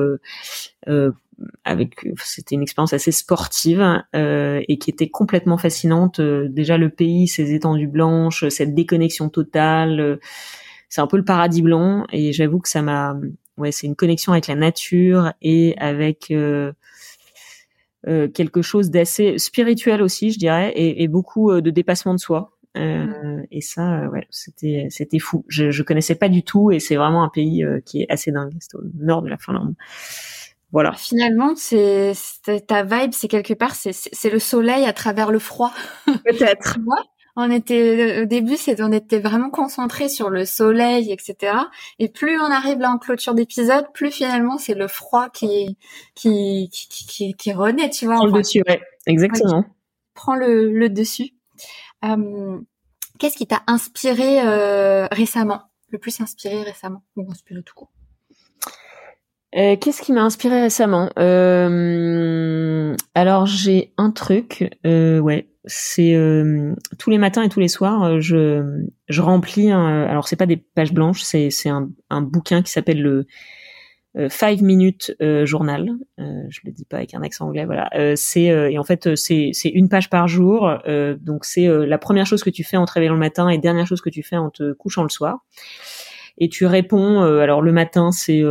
avec 1.65 2.07
c'était 2.23 2.55
une 2.55 2.63
expérience 2.63 2.93
assez 2.93 3.13
sportive 3.13 4.03
euh, 4.15 4.63
et 4.69 4.79
qui 4.79 4.91
était 4.91 5.09
complètement 5.09 5.59
fascinante. 5.59 6.21
Euh, 6.21 6.49
déjà 6.49 6.79
le 6.79 6.91
pays, 6.91 7.29
ses 7.29 7.55
étendues 7.55 7.87
blanches, 7.87 8.49
cette 8.49 8.75
déconnexion 8.75 9.29
totale, 9.29 10.01
euh, 10.01 10.17
c'est 10.89 11.01
un 11.01 11.07
peu 11.07 11.17
le 11.17 11.25
paradis 11.25 11.63
blanc 11.63 12.07
et 12.13 12.33
j'avoue 12.33 12.59
que 12.59 12.69
ça 12.69 12.83
m'a 12.83 13.17
ouais, 13.57 13.73
c'est 13.73 13.87
une 13.87 13.97
connexion 13.97 14.33
avec 14.33 14.47
la 14.47 14.57
nature 14.57 15.33
et 15.43 15.75
avec 15.79 16.33
quelque 18.35 18.63
chose 18.63 18.91
d'assez 18.91 19.39
spirituel 19.39 20.03
aussi, 20.03 20.33
je 20.33 20.39
dirais, 20.39 20.73
et, 20.75 21.03
et 21.03 21.09
beaucoup 21.09 21.61
de 21.61 21.71
dépassement 21.71 22.15
de 22.15 22.19
soi. 22.19 22.57
Euh, 22.77 23.43
et 23.51 23.61
ça, 23.61 24.09
ouais, 24.09 24.27
c'était 24.31 24.87
c'était 24.91 25.19
fou. 25.19 25.45
Je, 25.49 25.71
je 25.71 25.83
connaissais 25.83 26.15
pas 26.15 26.29
du 26.29 26.43
tout, 26.43 26.71
et 26.71 26.81
c'est 26.81 26.97
vraiment 26.97 27.23
un 27.23 27.29
pays 27.29 27.65
qui 27.85 28.03
est 28.03 28.07
assez 28.11 28.33
dingue. 28.33 28.55
C'est 28.59 28.75
au 28.77 28.83
nord 28.95 29.23
de 29.23 29.29
la 29.29 29.37
Finlande. 29.39 29.75
Voilà. 30.73 30.93
Finalement, 30.93 31.55
c'est 31.57 32.15
ta 32.67 32.83
vibe, 32.85 33.13
c'est 33.13 33.29
quelque 33.29 33.55
part, 33.55 33.75
c'est 33.75 34.31
le 34.31 34.39
soleil 34.39 34.85
à 34.85 34.93
travers 34.93 35.31
le 35.31 35.39
froid. 35.39 35.73
Peut-être. 36.25 36.79
on 37.37 37.51
était 37.51 38.23
au 38.23 38.25
début, 38.27 38.57
c'est 38.57 38.81
on 38.81 38.93
était 38.93 39.19
vraiment 39.19 39.51
concentré 39.51 40.09
sur 40.09 40.31
le 40.31 40.45
soleil, 40.45 41.11
etc. 41.13 41.55
Et 41.99 42.09
plus 42.09 42.41
on 42.41 42.51
arrive 42.51 42.79
là 42.79 42.91
en 42.91 42.99
clôture 42.99 43.35
d'épisode, 43.35 43.87
plus 43.93 44.11
finalement 44.13 44.59
c'est 44.59 44.75
le 44.75 44.87
froid 44.87 45.29
qui 45.29 45.77
qui 46.15 46.69
qui 46.73 46.89
qui, 46.89 47.35
qui 47.35 47.53
renaît, 47.53 47.91
tu 47.91 48.07
vois. 48.07 48.17
Prend 48.17 48.27
le 48.27 48.33
dessus, 48.33 48.63
ouais, 48.69 48.81
exactement. 49.07 49.65
prend 50.15 50.37
le, 50.37 50.71
le 50.73 50.89
dessus. 50.89 51.31
Euh, 52.05 52.59
Qu'est-ce 53.21 53.37
qui 53.37 53.47
t'a 53.47 53.63
inspiré 53.67 54.41
euh, 54.41 55.07
récemment, 55.13 55.65
le 55.91 55.99
plus 55.99 56.23
inspiré 56.23 56.63
récemment? 56.63 57.03
Ou 57.17 57.31
inspiré 57.31 57.63
tout 57.63 57.75
court 57.75 57.91
euh, 59.57 59.77
Qu'est-ce 59.77 60.03
qui 60.03 60.13
m'a 60.13 60.23
inspiré 60.23 60.61
récemment? 60.63 61.11
Euh, 61.19 62.95
Alors 63.15 63.47
j'ai 63.47 63.93
un 63.97 64.11
truc, 64.11 64.71
euh, 64.87 65.19
ouais, 65.19 65.49
c'est 65.65 66.15
euh, 66.15 66.75
tous 66.99 67.11
les 67.11 67.19
matins 67.19 67.43
et 67.43 67.49
tous 67.49 67.61
les 67.61 67.69
soirs, 67.69 68.05
euh, 68.05 68.21
je 68.21 68.87
je 69.09 69.21
remplis. 69.21 69.71
Un, 69.71 70.05
alors 70.05 70.29
c'est 70.29 70.37
pas 70.37 70.47
des 70.47 70.57
pages 70.57 70.93
blanches, 70.93 71.23
c'est 71.23 71.51
c'est 71.51 71.69
un, 71.69 71.91
un 72.11 72.23
bouquin 72.23 72.63
qui 72.63 72.71
s'appelle 72.71 73.03
le 73.03 73.27
Five 74.29 74.65
Minute 74.65 75.15
Journal. 75.45 75.89
je 76.19 76.61
le 76.65 76.73
dis 76.73 76.85
pas 76.85 76.97
avec 76.97 77.15
un 77.15 77.23
accent 77.23 77.47
anglais, 77.47 77.65
voilà. 77.65 77.89
c'est 78.17 78.43
et 78.47 78.77
en 78.77 78.83
fait 78.83 79.15
c'est 79.15 79.51
c'est 79.53 79.69
une 79.69 79.89
page 79.89 80.11
par 80.11 80.27
jour. 80.27 80.69
donc 81.21 81.45
c'est 81.45 81.69
la 81.87 81.97
première 81.97 82.27
chose 82.27 82.43
que 82.43 82.51
tu 82.51 82.65
fais 82.65 82.77
en 82.77 82.87
te 82.87 82.93
réveillant 82.93 83.13
le 83.13 83.21
matin 83.21 83.49
et 83.49 83.59
dernière 83.59 83.87
chose 83.87 84.01
que 84.01 84.11
tu 84.11 84.25
fais 84.25 84.37
en 84.37 84.51
te 84.51 84.73
couchant 84.73 85.05
le 85.05 85.11
soir. 85.11 85.45
Et 86.39 86.49
tu 86.49 86.67
réponds. 86.67 87.21
alors 87.23 87.63
le 87.63 87.71
matin 87.71 88.11
c'est 88.11 88.43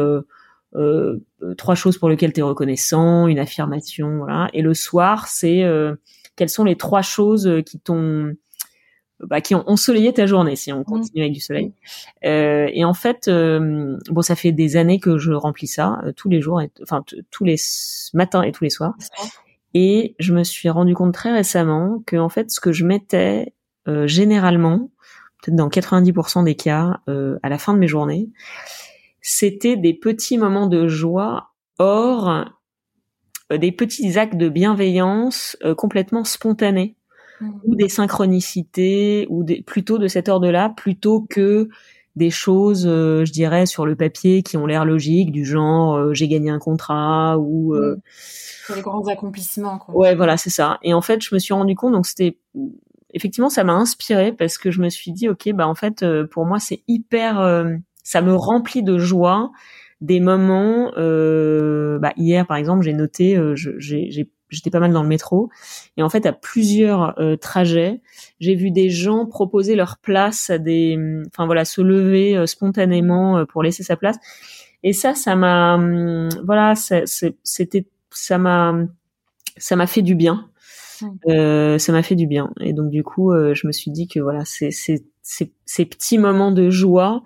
euh, 0.76 1.20
trois 1.58 1.76
choses 1.76 1.98
pour 1.98 2.10
lesquelles 2.10 2.34
tu 2.34 2.40
es 2.40 2.44
reconnaissant, 2.44 3.28
une 3.28 3.40
affirmation, 3.40 4.18
voilà. 4.18 4.50
Et 4.54 4.62
le 4.62 4.74
soir, 4.74 5.28
c'est 5.28 5.64
euh, 5.64 5.96
quelles 6.36 6.50
sont 6.50 6.64
les 6.64 6.76
trois 6.76 7.02
choses 7.02 7.48
euh, 7.48 7.62
qui 7.62 7.80
t'ont 7.80 8.34
bah, 9.22 9.42
qui 9.42 9.54
ont 9.54 9.68
ensoleillé 9.68 10.14
ta 10.14 10.28
journée, 10.28 10.56
si 10.56 10.72
on 10.72 10.86
continue 10.86 11.24
avec 11.24 11.34
du 11.34 11.42
soleil. 11.42 11.74
Euh, 12.24 12.70
et 12.72 12.86
en 12.86 12.94
fait, 12.94 13.30
bon, 13.30 14.22
ça 14.22 14.36
fait 14.36 14.54
des 14.54 14.78
années 14.78 15.00
que 15.02 15.18
je 15.18 15.34
remplis 15.34 15.68
ça 15.68 16.02
tous 16.16 16.30
les 16.30 16.40
jours, 16.40 16.62
et, 16.62 16.72
enfin 16.82 17.04
tous 17.30 17.44
les 17.44 17.58
matins 18.14 18.44
et 18.44 18.54
tous 18.54 18.64
les 18.64 18.70
soirs. 18.70 18.94
Et 19.74 20.16
je 20.20 20.34
me 20.34 20.46
suis 20.46 20.70
rendu 20.70 20.96
compte 20.96 21.14
très 21.14 21.34
récemment 21.34 22.02
que 22.06 22.16
en 22.16 22.30
fait, 22.30 22.50
ce 22.50 22.62
que 22.62 22.72
je 22.72 22.86
mettais 22.86 23.54
généralement 24.06 24.90
peut-être 25.44 25.58
dans 25.58 25.68
90% 25.68 26.46
des 26.46 26.56
cas, 26.56 27.02
à 27.08 27.50
la 27.50 27.58
fin 27.58 27.74
de 27.74 27.80
mes 27.80 27.90
journées, 27.90 28.30
c'était 29.32 29.78
des 29.78 29.94
petits 29.94 30.38
moments 30.38 30.68
de 30.68 30.88
joie 30.88 31.52
hors 31.78 32.46
des 33.52 33.72
petits 33.72 34.18
actes 34.18 34.38
de 34.38 34.50
bienveillance 34.50 35.58
complètement 35.78 36.24
spontanés 36.24 36.96
mmh. 37.42 37.52
ou 37.64 37.76
des 37.76 37.90
synchronicités 37.90 39.28
ou 39.30 39.44
des, 39.44 39.62
plutôt 39.62 39.98
de 39.98 40.08
cet 40.08 40.30
ordre-là 40.30 40.70
plutôt 40.76 41.22
que 41.22 41.70
des 42.16 42.30
choses, 42.30 42.86
euh, 42.88 43.26
je 43.26 43.32
dirais, 43.32 43.66
sur 43.66 43.86
le 43.86 43.96
papier 43.96 44.44
qui 44.44 44.58
ont 44.58 44.66
l'air 44.66 44.86
logiques, 44.86 45.32
du 45.32 45.46
genre 45.46 45.96
euh, 45.96 46.14
j'ai 46.14 46.28
gagné 46.28 46.50
un 46.50 46.60
contrat 46.60 47.38
ou 47.40 47.74
euh, 47.74 47.98
les 48.76 48.82
grands 48.82 49.08
accomplissements. 49.08 49.80
Quoi. 49.80 49.96
Ouais, 49.96 50.16
voilà, 50.16 50.38
c'est 50.38 50.50
ça. 50.50 50.78
Et 50.84 50.94
en 50.94 51.02
fait, 51.02 51.24
je 51.24 51.34
me 51.34 51.40
suis 51.40 51.54
rendu 51.54 51.76
compte, 51.76 51.94
donc 51.94 52.06
c'était 52.06 52.38
effectivement, 53.14 53.50
ça 53.50 53.64
m'a 53.64 53.74
inspiré 53.74 54.34
parce 54.34 54.58
que 54.58 54.70
je 54.70 54.82
me 54.82 54.90
suis 54.90 55.12
dit, 55.12 55.30
ok, 55.30 55.52
bah 55.54 55.68
en 55.68 55.76
fait, 55.76 56.06
pour 56.30 56.46
moi, 56.46 56.60
c'est 56.60 56.84
hyper, 56.88 57.40
ça 58.10 58.22
me 58.22 58.34
remplit 58.34 58.84
de 58.84 58.98
joie 58.98 59.52
des 60.02 60.20
moments. 60.20 60.92
bah 60.96 62.14
hier, 62.18 62.48
par 62.48 62.58
exemple, 62.58 62.84
j'ai 62.84 62.94
noté, 62.94 63.38
j'ai 63.56 64.30
j'étais 64.50 64.70
pas 64.70 64.80
mal 64.80 64.92
dans 64.92 65.04
le 65.04 65.08
métro 65.08 65.50
et 65.98 66.04
en 66.04 66.10
fait 66.10 66.26
à 66.26 66.34
plusieurs 66.34 67.20
euh, 67.20 67.36
trajets 67.36 68.02
j'ai 68.40 68.56
vu 68.56 68.72
des 68.72 68.90
gens 68.90 69.26
proposer 69.26 69.76
leur 69.76 69.98
place 69.98 70.50
à 70.50 70.58
des 70.58 70.98
enfin 71.28 71.46
voilà 71.46 71.66
se 71.66 71.82
lever 71.82 72.36
euh, 72.36 72.46
spontanément 72.46 73.38
euh, 73.38 73.46
pour 73.46 73.64
laisser 73.64 73.84
sa 73.84 73.96
place 73.96 74.18
et 74.84 74.94
ça 74.94 75.16
ça 75.16 75.36
m'a 75.36 75.76
hum, 75.76 76.30
voilà 76.46 76.74
c'était 76.76 77.86
ça 78.12 78.38
m'a 78.38 78.76
ça 79.58 79.76
m'a 79.76 79.88
fait 79.88 80.02
du 80.02 80.16
bien 80.16 80.50
mmh. 81.02 81.78
ça 81.78 81.92
m'a 81.92 82.04
fait 82.04 82.16
du 82.16 82.28
bien 82.28 82.52
et 82.60 82.74
donc 82.74 82.90
du 82.90 83.04
coup 83.04 83.34
je 83.34 83.68
me 83.68 83.72
suis 83.72 83.92
dit 83.92 84.08
que 84.08 84.20
voilà 84.20 84.46
c'est 84.46 84.72
ces 84.72 85.86
petits 85.86 86.18
moments 86.18 86.52
de 86.52 86.70
joie 86.70 87.22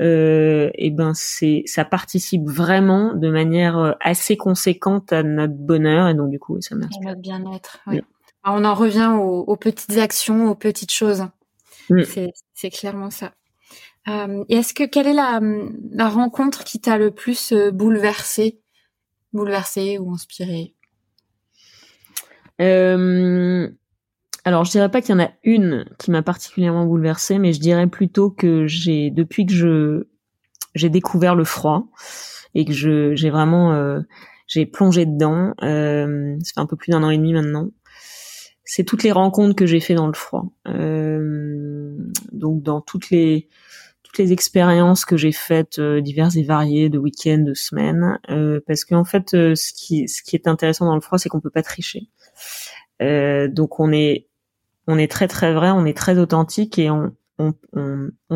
euh, 0.00 0.70
et 0.74 0.90
ben 0.90 1.12
c'est 1.14 1.62
ça 1.66 1.84
participe 1.84 2.46
vraiment 2.46 3.14
de 3.14 3.28
manière 3.28 3.78
euh, 3.78 3.92
assez 4.00 4.36
conséquente 4.36 5.12
à 5.12 5.22
notre 5.22 5.54
bonheur 5.54 6.08
et 6.08 6.14
donc 6.14 6.30
du 6.30 6.38
coup 6.38 6.60
ça 6.60 6.76
À 6.76 6.78
notre 6.78 7.20
bien-être. 7.20 7.78
Oui. 7.86 8.00
On 8.44 8.64
en 8.64 8.74
revient 8.74 9.12
aux, 9.18 9.56
petites 9.56 9.98
actions, 9.98 10.50
aux 10.50 10.54
petites 10.54 10.92
choses. 10.92 11.26
C'est 12.54 12.70
clairement 12.70 13.10
ça. 13.10 13.32
Euh, 14.08 14.44
et 14.48 14.56
est-ce 14.56 14.72
que 14.72 14.84
quelle 14.84 15.06
est 15.06 15.12
la, 15.12 15.40
la 15.90 16.08
rencontre 16.08 16.64
qui 16.64 16.80
t'a 16.80 16.96
le 16.96 17.10
plus 17.10 17.52
euh, 17.52 17.70
bouleversé, 17.70 18.60
bouleversé 19.34 19.98
ou 19.98 20.12
inspiré 20.14 20.74
euh, 22.60 23.68
alors, 24.44 24.64
je 24.64 24.70
dirais 24.70 24.90
pas 24.90 25.02
qu'il 25.02 25.14
y 25.14 25.18
en 25.18 25.22
a 25.22 25.30
une 25.44 25.84
qui 25.98 26.10
m'a 26.10 26.22
particulièrement 26.22 26.86
bouleversée, 26.86 27.38
mais 27.38 27.52
je 27.52 27.60
dirais 27.60 27.86
plutôt 27.86 28.30
que 28.30 28.66
j'ai, 28.66 29.10
depuis 29.10 29.46
que 29.46 29.52
je 29.52 30.06
j'ai 30.74 30.88
découvert 30.88 31.34
le 31.34 31.44
froid 31.44 31.88
et 32.54 32.64
que 32.64 32.72
je 32.72 33.14
j'ai 33.16 33.30
vraiment 33.30 33.72
euh, 33.72 34.00
j'ai 34.46 34.66
plongé 34.66 35.04
dedans, 35.04 35.54
euh, 35.62 36.36
ça 36.42 36.52
fait 36.54 36.60
un 36.60 36.66
peu 36.66 36.76
plus 36.76 36.90
d'un 36.92 37.02
an 37.02 37.10
et 37.10 37.18
demi 37.18 37.32
maintenant. 37.32 37.70
C'est 38.64 38.84
toutes 38.84 39.02
les 39.02 39.12
rencontres 39.12 39.56
que 39.56 39.66
j'ai 39.66 39.80
fait 39.80 39.94
dans 39.94 40.06
le 40.06 40.12
froid. 40.12 40.46
Euh, 40.68 41.96
donc 42.32 42.62
dans 42.62 42.80
toutes 42.80 43.10
les 43.10 43.48
toutes 44.10 44.18
les 44.18 44.32
expériences 44.32 45.04
que 45.04 45.16
j'ai 45.16 45.30
faites 45.30 45.78
euh, 45.78 46.00
diverses 46.00 46.34
et 46.34 46.42
variées 46.42 46.88
de 46.88 46.98
week-ends, 46.98 47.44
de 47.46 47.54
semaines, 47.54 48.18
euh, 48.28 48.60
parce 48.66 48.84
qu'en 48.84 49.04
fait, 49.04 49.34
euh, 49.34 49.54
ce 49.54 49.72
qui 49.72 50.08
ce 50.08 50.22
qui 50.22 50.34
est 50.34 50.48
intéressant 50.48 50.86
dans 50.86 50.96
le 50.96 51.00
froid, 51.00 51.18
c'est 51.18 51.28
qu'on 51.28 51.40
peut 51.40 51.50
pas 51.50 51.62
tricher. 51.62 52.08
donc 53.00 53.80
on 53.80 53.92
est 53.92 54.29
on 54.90 54.98
est 54.98 55.10
très 55.10 55.28
très 55.28 55.54
vrai, 55.54 55.70
on 55.70 55.86
est 55.86 55.96
très 55.96 56.18
authentique 56.18 56.78
et 56.78 56.90
on, 56.90 57.12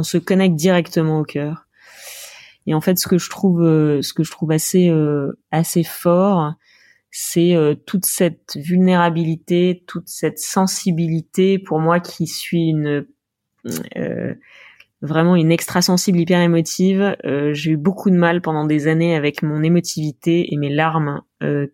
se 0.02 0.18
connecte 0.18 0.54
directement 0.54 1.20
au 1.20 1.24
cœur. 1.24 1.66
Et 2.66 2.74
en 2.74 2.80
fait, 2.80 2.98
ce 2.98 3.06
que 3.06 3.18
je 3.18 3.28
trouve, 3.28 3.62
euh, 3.62 4.00
euh, 4.74 5.32
assez 5.50 5.82
fort, 5.82 6.54
c'est 7.10 7.54
euh, 7.54 7.74
toute 7.74 8.06
cette 8.06 8.56
vulnérabilité, 8.56 9.84
toute 9.86 10.08
cette 10.08 10.38
sensibilité. 10.38 11.58
Pour 11.58 11.80
moi, 11.80 12.00
qui 12.00 12.26
suis 12.26 12.68
une 12.68 13.06
vraiment 15.02 15.36
une 15.36 15.52
extrasensible 15.52 16.18
hyper 16.18 16.40
émotive, 16.40 17.16
j'ai 17.24 17.72
eu 17.72 17.76
beaucoup 17.76 18.10
de 18.10 18.16
mal 18.16 18.42
pendant 18.42 18.66
des 18.66 18.88
années 18.88 19.16
avec 19.16 19.42
mon 19.42 19.62
émotivité 19.62 20.52
et 20.52 20.56
mes 20.58 20.68
larmes 20.68 21.22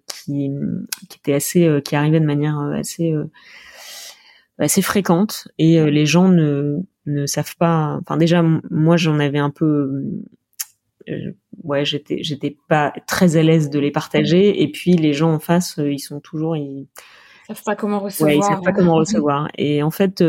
qui 0.07 0.51
arrivaient 1.93 2.20
de 2.20 2.24
manière 2.24 2.59
assez 2.61 3.12
assez 4.61 4.82
fréquente 4.82 5.49
et 5.59 5.81
euh, 5.81 5.91
les 5.91 6.07
gens 6.07 6.28
ne 6.28 6.78
ne 7.07 7.27
savent 7.27 7.57
pas. 7.57 7.99
Enfin 8.01 8.16
déjà 8.16 8.43
moi 8.70 8.97
j'en 8.97 9.19
avais 9.19 9.39
un 9.39 9.51
peu 9.51 10.05
euh, 11.09 11.32
ouais 11.65 11.85
j'étais 11.85 12.23
j'étais 12.23 12.57
pas 12.69 12.93
très 13.07 13.37
à 13.37 13.43
l'aise 13.43 13.70
de 13.70 13.78
les 13.78 13.91
partager 13.91 14.62
et 14.62 14.70
puis 14.70 14.93
les 14.93 15.12
gens 15.12 15.32
en 15.32 15.39
face 15.39 15.78
euh, 15.78 15.91
ils 15.91 15.99
sont 15.99 16.20
toujours 16.20 16.57
ils 16.57 16.87
savent 17.49 17.62
pas 17.65 17.74
comment 17.74 18.01
recevoir 18.01 18.31
ouais, 18.31 18.37
ils 18.37 18.43
savent 18.43 18.62
pas 18.62 18.73
comment 18.73 18.95
recevoir 18.95 19.49
et 19.57 19.82
en 19.82 19.91
fait 19.91 20.23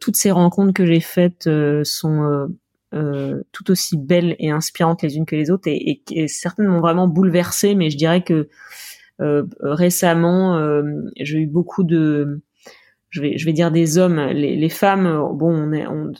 toutes 0.00 0.16
ces 0.16 0.30
rencontres 0.30 0.72
que 0.72 0.86
j'ai 0.86 1.00
faites 1.00 1.48
sont 1.84 2.48
tout 3.52 3.70
aussi 3.70 3.96
belles 3.96 4.34
et 4.38 4.50
inspirantes 4.50 5.02
les 5.02 5.16
unes 5.16 5.26
que 5.26 5.36
les 5.36 5.50
autres 5.50 5.68
et, 5.68 6.02
et, 6.10 6.26
certaines 6.26 6.66
m'ont 6.66 6.80
vraiment 6.80 7.06
bouleversée 7.06 7.74
mais 7.74 7.90
je 7.90 7.96
dirais 7.96 8.24
que 8.24 8.48
récemment 9.60 10.58
j'ai 11.16 11.38
eu 11.38 11.46
beaucoup 11.46 11.84
de 11.84 12.42
je 13.10 13.20
vais, 13.20 13.38
je 13.38 13.44
vais 13.44 13.52
dire 13.52 13.70
des 13.70 13.98
hommes, 13.98 14.18
les, 14.18 14.56
les 14.56 14.68
femmes, 14.68 15.30
bon, 15.34 15.52
on 15.52 15.72
est, 15.72 15.86
on, 15.86 16.12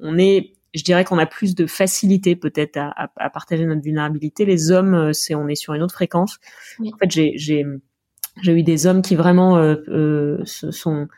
on 0.00 0.18
est, 0.18 0.52
je 0.74 0.84
dirais 0.84 1.04
qu'on 1.04 1.18
a 1.18 1.26
plus 1.26 1.54
de 1.54 1.66
facilité 1.66 2.36
peut-être 2.36 2.76
à, 2.76 2.88
à, 2.90 3.10
à, 3.16 3.30
partager 3.30 3.64
notre 3.64 3.82
vulnérabilité. 3.82 4.44
Les 4.44 4.70
hommes, 4.70 5.12
c'est, 5.12 5.34
on 5.34 5.48
est 5.48 5.54
sur 5.54 5.74
une 5.74 5.82
autre 5.82 5.94
fréquence. 5.94 6.38
En 6.80 6.96
fait, 6.98 7.10
j'ai, 7.10 7.32
j'ai, 7.36 7.64
j'ai 8.42 8.52
eu 8.52 8.62
des 8.62 8.86
hommes 8.86 9.02
qui 9.02 9.16
vraiment 9.16 9.56
euh, 9.56 9.76
euh, 9.88 10.40
se 10.44 10.70
sont 10.70 11.08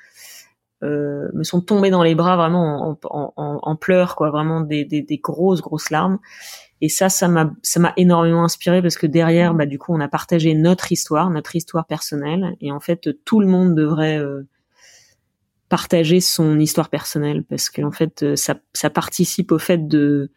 euh, 0.83 1.29
me 1.35 1.43
sont 1.43 1.61
tombés 1.61 1.91
dans 1.91 2.03
les 2.03 2.15
bras 2.15 2.37
vraiment 2.37 2.89
en, 2.89 2.99
en, 3.05 3.33
en, 3.37 3.59
en 3.63 3.77
pleurs 3.77 4.17
quoi 4.17 4.31
vraiment 4.31 4.63
des, 4.63 4.85
des, 4.85 5.03
des, 5.03 5.19
grosses 5.19 5.61
grosses 5.61 5.91
larmes 5.91 6.19
et 6.81 6.89
ça 6.89 7.11
ça 7.11 7.29
m'a 7.29 7.53
ça 7.63 7.81
m'a 7.81 7.93
énormément 7.99 8.45
inspiré 8.45 8.81
parce 8.81 8.97
que 8.97 9.07
derrière 9.07 9.53
bah 9.53 9.67
du 9.67 9.79
coup 9.79 9.93
on 9.93 10.01
a 10.01 10.09
partagé 10.09 10.55
notre 10.55 10.91
histoire 10.91 11.29
notre 11.29 11.55
histoire 11.55 11.87
personnelle 11.87 12.57
et 12.63 12.73
en 12.73 12.81
fait 12.81 13.11
tout 13.27 13.41
le 13.41 13.47
monde 13.47 13.75
devrait 13.75 14.19
euh, 14.19 14.49
partager 15.71 16.21
son 16.21 16.59
histoire 16.59 16.91
personnelle 16.91 17.45
parce 17.45 17.71
que 17.71 17.81
en 17.81 17.93
fait 17.93 18.23
euh, 18.23 18.37
ça, 18.37 18.57
ça 18.75 18.91
participe 18.91 19.53
au 19.53 19.59
fait 19.59 19.89
de 19.89 20.31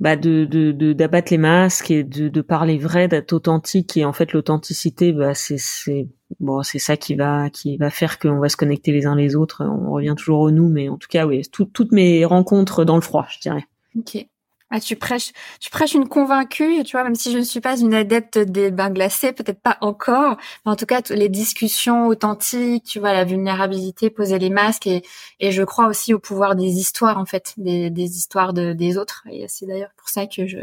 bah 0.00 0.16
de 0.16 0.44
de 0.44 0.92
d'abattre 0.92 1.30
les 1.30 1.38
masques 1.38 1.90
et 1.90 2.04
de, 2.04 2.28
de 2.28 2.40
parler 2.40 2.78
vrai 2.78 3.06
d'être 3.06 3.32
authentique. 3.32 3.96
Et 3.96 4.04
en 4.04 4.12
fait 4.12 4.32
l'authenticité 4.32 5.12
bah 5.12 5.34
c'est 5.34 5.58
c'est 5.58 6.08
bon 6.40 6.62
c'est 6.62 6.78
ça 6.78 6.96
qui 6.96 7.14
va 7.14 7.50
qui 7.50 7.76
va 7.76 7.90
faire 7.90 8.18
qu'on 8.18 8.38
va 8.38 8.48
se 8.48 8.56
connecter 8.56 8.92
les 8.92 9.06
uns 9.06 9.14
les 9.14 9.36
autres. 9.36 9.62
On 9.64 9.92
revient 9.92 10.14
toujours 10.16 10.40
au 10.40 10.50
nous 10.50 10.68
mais 10.68 10.88
en 10.88 10.96
tout 10.96 11.08
cas 11.08 11.26
oui 11.26 11.42
toutes 11.52 11.92
mes 11.92 12.24
rencontres 12.24 12.84
dans 12.84 12.96
le 12.96 13.02
froid 13.02 13.26
je 13.30 13.40
dirais. 13.40 13.66
Ok 13.96 14.26
ah, 14.70 14.80
tu 14.80 14.96
prêches, 14.96 15.32
tu 15.60 15.70
prêches 15.70 15.94
une 15.94 16.08
convaincue, 16.08 16.82
tu 16.84 16.96
vois, 16.96 17.04
même 17.04 17.14
si 17.14 17.30
je 17.30 17.38
ne 17.38 17.42
suis 17.44 17.60
pas 17.60 17.78
une 17.78 17.94
adepte 17.94 18.38
des 18.38 18.70
bains 18.72 18.90
glacés, 18.90 19.32
peut-être 19.32 19.60
pas 19.60 19.78
encore, 19.80 20.36
mais 20.64 20.72
en 20.72 20.76
tout 20.76 20.86
cas, 20.86 21.02
les 21.10 21.28
discussions 21.28 22.08
authentiques, 22.08 22.84
tu 22.84 22.98
vois, 22.98 23.12
la 23.12 23.24
vulnérabilité, 23.24 24.10
poser 24.10 24.38
les 24.40 24.50
masques, 24.50 24.88
et, 24.88 25.02
et 25.38 25.52
je 25.52 25.62
crois 25.62 25.86
aussi 25.86 26.14
au 26.14 26.18
pouvoir 26.18 26.56
des 26.56 26.78
histoires, 26.78 27.18
en 27.18 27.26
fait, 27.26 27.54
des, 27.58 27.90
des 27.90 28.16
histoires 28.16 28.52
de, 28.52 28.72
des 28.72 28.98
autres. 28.98 29.22
Et 29.30 29.46
c'est 29.48 29.66
d'ailleurs 29.66 29.92
pour 29.96 30.08
ça 30.08 30.26
que 30.26 30.46
je, 30.46 30.58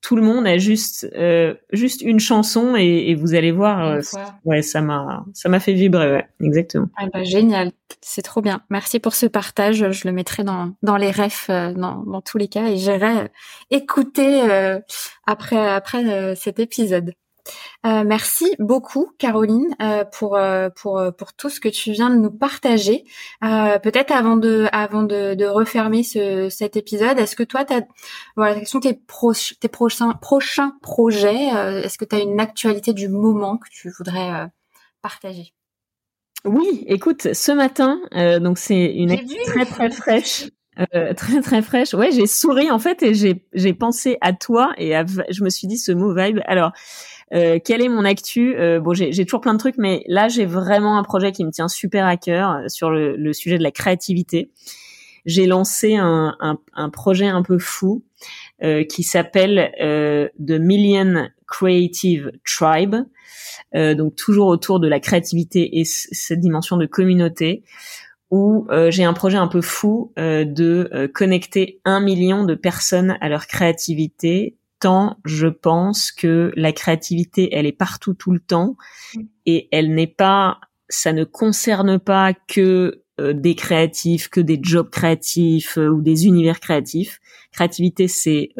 tout 0.08 0.16
le 0.16 0.22
monde 0.22 0.46
a 0.46 0.56
juste 0.56 1.06
euh, 1.16 1.52
juste 1.70 2.00
une 2.00 2.18
chanson 2.18 2.74
et, 2.78 3.10
et 3.10 3.14
vous 3.14 3.34
allez 3.34 3.52
voir 3.52 3.86
euh, 3.86 4.00
ouais 4.46 4.62
ça 4.62 4.80
m'a 4.80 5.26
ça 5.34 5.50
m'a 5.50 5.60
fait 5.60 5.74
vibrer 5.74 6.10
ouais 6.10 6.26
exactement. 6.40 6.88
Ah 6.96 7.08
bah, 7.12 7.24
génial. 7.24 7.72
C'est 8.00 8.22
trop 8.22 8.40
bien. 8.40 8.62
Merci 8.70 9.00
pour 9.00 9.14
ce 9.14 9.26
partage. 9.26 9.90
Je 9.90 10.08
le 10.08 10.14
mettrai 10.14 10.44
dans 10.44 10.72
dans 10.82 10.96
les 10.96 11.10
refs 11.10 11.50
euh, 11.50 11.74
dans 11.74 12.04
dans 12.04 12.22
tous 12.22 12.38
les 12.38 12.48
cas 12.48 12.68
et 12.68 12.78
j'irai 12.78 13.30
écouter 13.70 14.40
après 15.26 15.68
après 15.68 16.34
cet 16.36 16.58
épisode 16.58 17.12
euh, 17.86 18.04
merci 18.04 18.54
beaucoup, 18.58 19.12
Caroline, 19.18 19.74
euh, 19.80 20.04
pour 20.04 20.36
euh, 20.36 20.68
pour 20.70 21.00
pour 21.16 21.32
tout 21.32 21.48
ce 21.48 21.60
que 21.60 21.68
tu 21.68 21.92
viens 21.92 22.10
de 22.10 22.16
nous 22.16 22.30
partager. 22.30 23.04
Peut-être 23.40 24.12
avant 24.12 24.36
de 24.36 24.66
avant 24.72 25.02
de, 25.02 25.34
de 25.34 25.44
refermer 25.44 26.02
ce, 26.02 26.48
cet 26.48 26.76
épisode, 26.76 27.18
est-ce 27.18 27.36
que 27.36 27.42
toi, 27.42 27.64
as, 27.70 27.82
voilà, 28.36 28.56
quels 28.56 28.66
sont 28.66 28.80
tes, 28.80 28.94
pro 28.94 29.32
tes 29.32 29.68
prochains 29.68 30.12
prochains 30.14 30.72
projets 30.82 31.46
Est-ce 31.84 31.98
que 31.98 32.04
tu 32.04 32.16
as 32.16 32.20
une 32.20 32.40
actualité 32.40 32.92
du 32.92 33.08
moment 33.08 33.56
que 33.58 33.68
tu 33.70 33.90
voudrais 33.90 34.48
partager? 35.02 35.54
Oui, 36.44 36.84
écoute, 36.86 37.32
ce 37.32 37.52
matin, 37.52 38.00
donc 38.40 38.58
c'est 38.58 38.86
une 38.94 39.10
activité 39.10 39.44
très 39.44 39.66
très 39.66 39.90
fraîche. 39.90 40.44
Euh, 40.94 41.12
très 41.12 41.40
très 41.40 41.60
fraîche. 41.60 41.92
Ouais, 41.92 42.12
j'ai 42.12 42.28
souri 42.28 42.70
en 42.70 42.78
fait 42.78 43.02
et 43.02 43.12
j'ai 43.12 43.44
j'ai 43.52 43.74
pensé 43.74 44.16
à 44.20 44.32
toi 44.32 44.74
et 44.78 44.92
je 45.28 45.42
me 45.42 45.50
suis 45.50 45.66
dit 45.66 45.76
ce 45.76 45.90
mot 45.90 46.14
vibe. 46.14 46.38
Alors, 46.46 46.70
euh, 47.34 47.58
quel 47.62 47.82
est 47.82 47.88
mon 47.88 48.04
actu? 48.04 48.56
Euh, 48.56 48.80
Bon, 48.80 48.94
j'ai 48.94 49.24
toujours 49.24 49.40
plein 49.40 49.54
de 49.54 49.58
trucs, 49.58 49.78
mais 49.78 50.04
là 50.06 50.28
j'ai 50.28 50.46
vraiment 50.46 50.98
un 50.98 51.02
projet 51.02 51.32
qui 51.32 51.44
me 51.44 51.50
tient 51.50 51.68
super 51.68 52.06
à 52.06 52.16
cœur 52.16 52.50
euh, 52.50 52.68
sur 52.68 52.90
le, 52.90 53.16
le 53.16 53.32
sujet 53.32 53.58
de 53.58 53.62
la 53.62 53.70
créativité. 53.70 54.50
J'ai 55.26 55.46
lancé 55.46 55.96
un, 55.96 56.36
un, 56.40 56.58
un, 56.74 56.90
projet 56.90 57.26
un 57.26 57.42
peu 57.42 57.58
fou 57.58 58.02
euh, 58.62 58.84
qui 58.84 59.02
s'appelle 59.02 59.70
The 59.78 60.58
Million 60.58 61.28
Creative 61.46 62.32
Tribe. 62.46 62.96
donc 63.74 64.16
toujours 64.16 64.46
autour 64.46 64.80
de 64.80 64.88
la 64.88 65.00
créativité 65.00 65.80
et 65.80 65.84
cette 65.84 66.40
dimension 66.40 66.78
de 66.78 66.86
communauté 66.86 67.62
où 68.30 68.66
euh, 68.70 68.90
j'ai 68.90 69.04
un 69.04 69.12
projet 69.12 69.38
un 69.38 69.48
peu 69.48 69.60
fou 69.60 70.12
euh, 70.18 70.44
de 70.44 70.90
euh, 70.92 71.08
connecter 71.08 71.80
un 71.84 72.00
million 72.00 72.44
de 72.44 72.54
personnes 72.54 73.16
à 73.20 73.28
leur 73.28 73.46
créativité, 73.46 74.56
tant 74.80 75.16
je 75.24 75.46
pense 75.46 76.12
que 76.12 76.52
la 76.56 76.72
créativité, 76.72 77.54
elle 77.54 77.66
est 77.66 77.72
partout 77.72 78.14
tout 78.14 78.32
le 78.32 78.40
temps 78.40 78.76
et 79.46 79.68
elle 79.72 79.94
n'est 79.94 80.06
pas, 80.06 80.60
ça 80.88 81.12
ne 81.12 81.24
concerne 81.24 81.98
pas 81.98 82.34
que 82.34 83.02
des 83.18 83.54
créatifs, 83.54 84.28
que 84.28 84.40
des 84.40 84.60
jobs 84.62 84.90
créatifs 84.90 85.76
ou 85.76 86.00
des 86.02 86.26
univers 86.26 86.60
créatifs. 86.60 87.20
Créativité, 87.52 88.06
c'est 88.06 88.50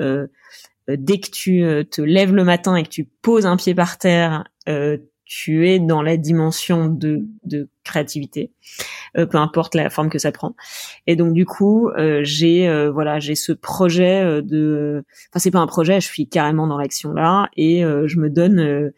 dès 0.89 1.21
que 1.21 1.31
tu 1.31 1.63
te 1.91 2.03
lèves 2.03 2.35
le 2.35 2.45
matin 2.45 2.75
et 2.75 2.83
que 2.83 2.89
tu 2.89 3.05
poses 3.05 3.47
un 3.47 3.57
pied 3.57 3.75
par 3.75 3.99
terre, 3.99 4.45
tu 5.29 5.69
es 5.69 5.79
dans 5.79 6.01
la 6.01 6.17
dimension 6.17 6.89
de, 6.89 7.27
de 7.45 7.69
créativité, 7.85 8.51
euh, 9.19 9.27
peu 9.27 9.37
importe 9.37 9.75
la 9.75 9.91
forme 9.91 10.09
que 10.09 10.19
ça 10.19 10.33
prend. 10.33 10.57
Et 11.07 11.17
donc 11.17 11.35
du 11.35 11.45
coup, 11.45 11.91
euh, 11.91 12.21
j'ai 12.25 12.67
euh, 12.67 12.91
voilà, 12.91 13.21
j'ai 13.21 13.35
ce 13.35 13.53
projet 13.53 14.43
de, 14.43 15.05
enfin 15.31 15.39
c'est 15.39 15.51
pas 15.51 15.59
un 15.59 15.67
projet, 15.67 16.01
je 16.01 16.07
suis 16.07 16.29
carrément 16.29 16.67
dans 16.67 16.79
l'action 16.79 17.13
là 17.13 17.51
et 17.59 17.83
je 17.83 18.19
me 18.19 18.31
donne, 18.31 18.91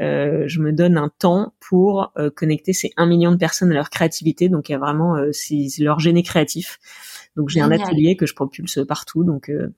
je 0.00 0.60
me 0.60 0.72
donne 0.72 0.96
un 0.96 1.10
temps 1.16 1.54
pour 1.60 2.12
connecter 2.34 2.72
ces 2.72 2.90
un 2.96 3.06
million 3.06 3.30
de 3.30 3.36
personnes 3.36 3.70
à 3.70 3.74
leur 3.74 3.90
créativité. 3.90 4.48
Donc 4.48 4.68
il 4.68 4.72
y 4.72 4.74
a 4.74 4.78
vraiment 4.78 5.14
leur 5.78 6.00
génie 6.00 6.24
créatif. 6.24 6.80
Donc 7.36 7.48
j'ai 7.48 7.60
un 7.60 7.70
atelier 7.70 8.16
que 8.16 8.26
je 8.26 8.34
propulse 8.34 8.80
partout. 8.86 9.24
Donc 9.24 9.48
euh, 9.48 9.68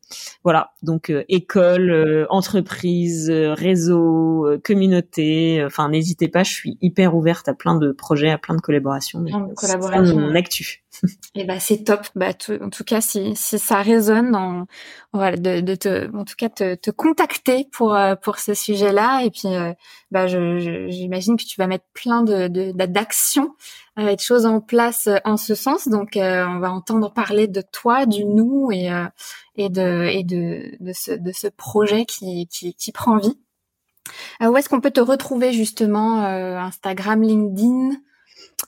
voilà, 0.44 0.72
donc 0.82 1.10
euh, 1.10 1.24
école, 1.28 1.90
euh, 1.90 2.27
entreprise, 2.31 3.31
réseau, 3.31 4.47
communauté. 4.64 5.62
Enfin 5.64 5.89
n'hésitez 5.89 6.28
pas, 6.28 6.43
je 6.43 6.52
suis 6.52 6.78
hyper 6.81 7.14
ouverte 7.14 7.48
à 7.48 7.55
plein 7.55 7.77
de 7.77 7.93
projets, 7.93 8.31
à 8.31 8.39
plein 8.39 8.55
de 8.55 8.60
collaborations. 8.60 9.24
collaborations. 9.56 10.18
mon 10.18 10.35
actu. 10.35 10.82
Et 11.35 11.45
ben 11.45 11.61
c'est 11.61 11.85
top. 11.85 12.07
Bah 12.15 12.31
en 12.61 12.71
tout 12.71 12.85
cas 12.85 13.01
si, 13.01 13.35
si 13.37 13.59
ça 13.59 13.83
résonne, 13.83 14.35
en, 14.35 14.67
voilà, 15.12 15.37
de, 15.37 15.61
de 15.61 15.75
te, 15.75 16.15
en 16.17 16.25
tout 16.25 16.35
cas 16.37 16.49
te, 16.49 16.75
te 16.75 16.91
contacter 16.91 17.67
pour 17.73 17.97
pour 18.23 18.39
ce 18.39 18.55
sujet-là. 18.55 19.23
Et 19.25 19.31
puis 19.31 19.49
bah 20.11 20.27
je, 20.27 20.89
j'imagine 20.89 21.37
que 21.37 21.45
tu 21.45 21.57
vas 21.59 21.67
mettre 21.67 21.87
plein 21.95 22.23
de 22.23 22.49
d'actions 22.73 23.55
euh, 23.99 24.15
de 24.15 24.21
choses 24.21 24.47
en 24.47 24.61
place 24.61 25.07
euh, 25.09 25.17
en 25.25 25.37
ce 25.37 25.55
sens. 25.55 25.89
Donc, 25.89 26.17
euh, 26.17 26.47
on 26.47 26.59
va 26.61 26.73
entendre 26.73 27.12
parler 27.12 27.49
de 27.49 27.61
toi, 27.61 28.07
du 28.07 28.25
nous 28.25 28.71
et 28.73 28.89
et 29.57 29.69
de 29.69 30.07
et 30.11 30.25
de 30.25 30.77
de 30.81 30.93
ce 30.93 31.12
de 31.12 31.33
ce 31.33 31.49
projet 31.49 32.05
qui 32.05 32.47
qui, 32.49 32.75
qui 32.75 32.93
prend 32.93 33.19
vie. 33.19 33.39
où 34.41 34.57
est-ce 34.57 34.69
qu'on 34.69 34.81
peut 34.81 34.91
te 34.91 35.01
retrouver 35.01 35.53
justement 35.53 36.25
Instagram, 36.25 37.23
LinkedIn? 37.23 37.97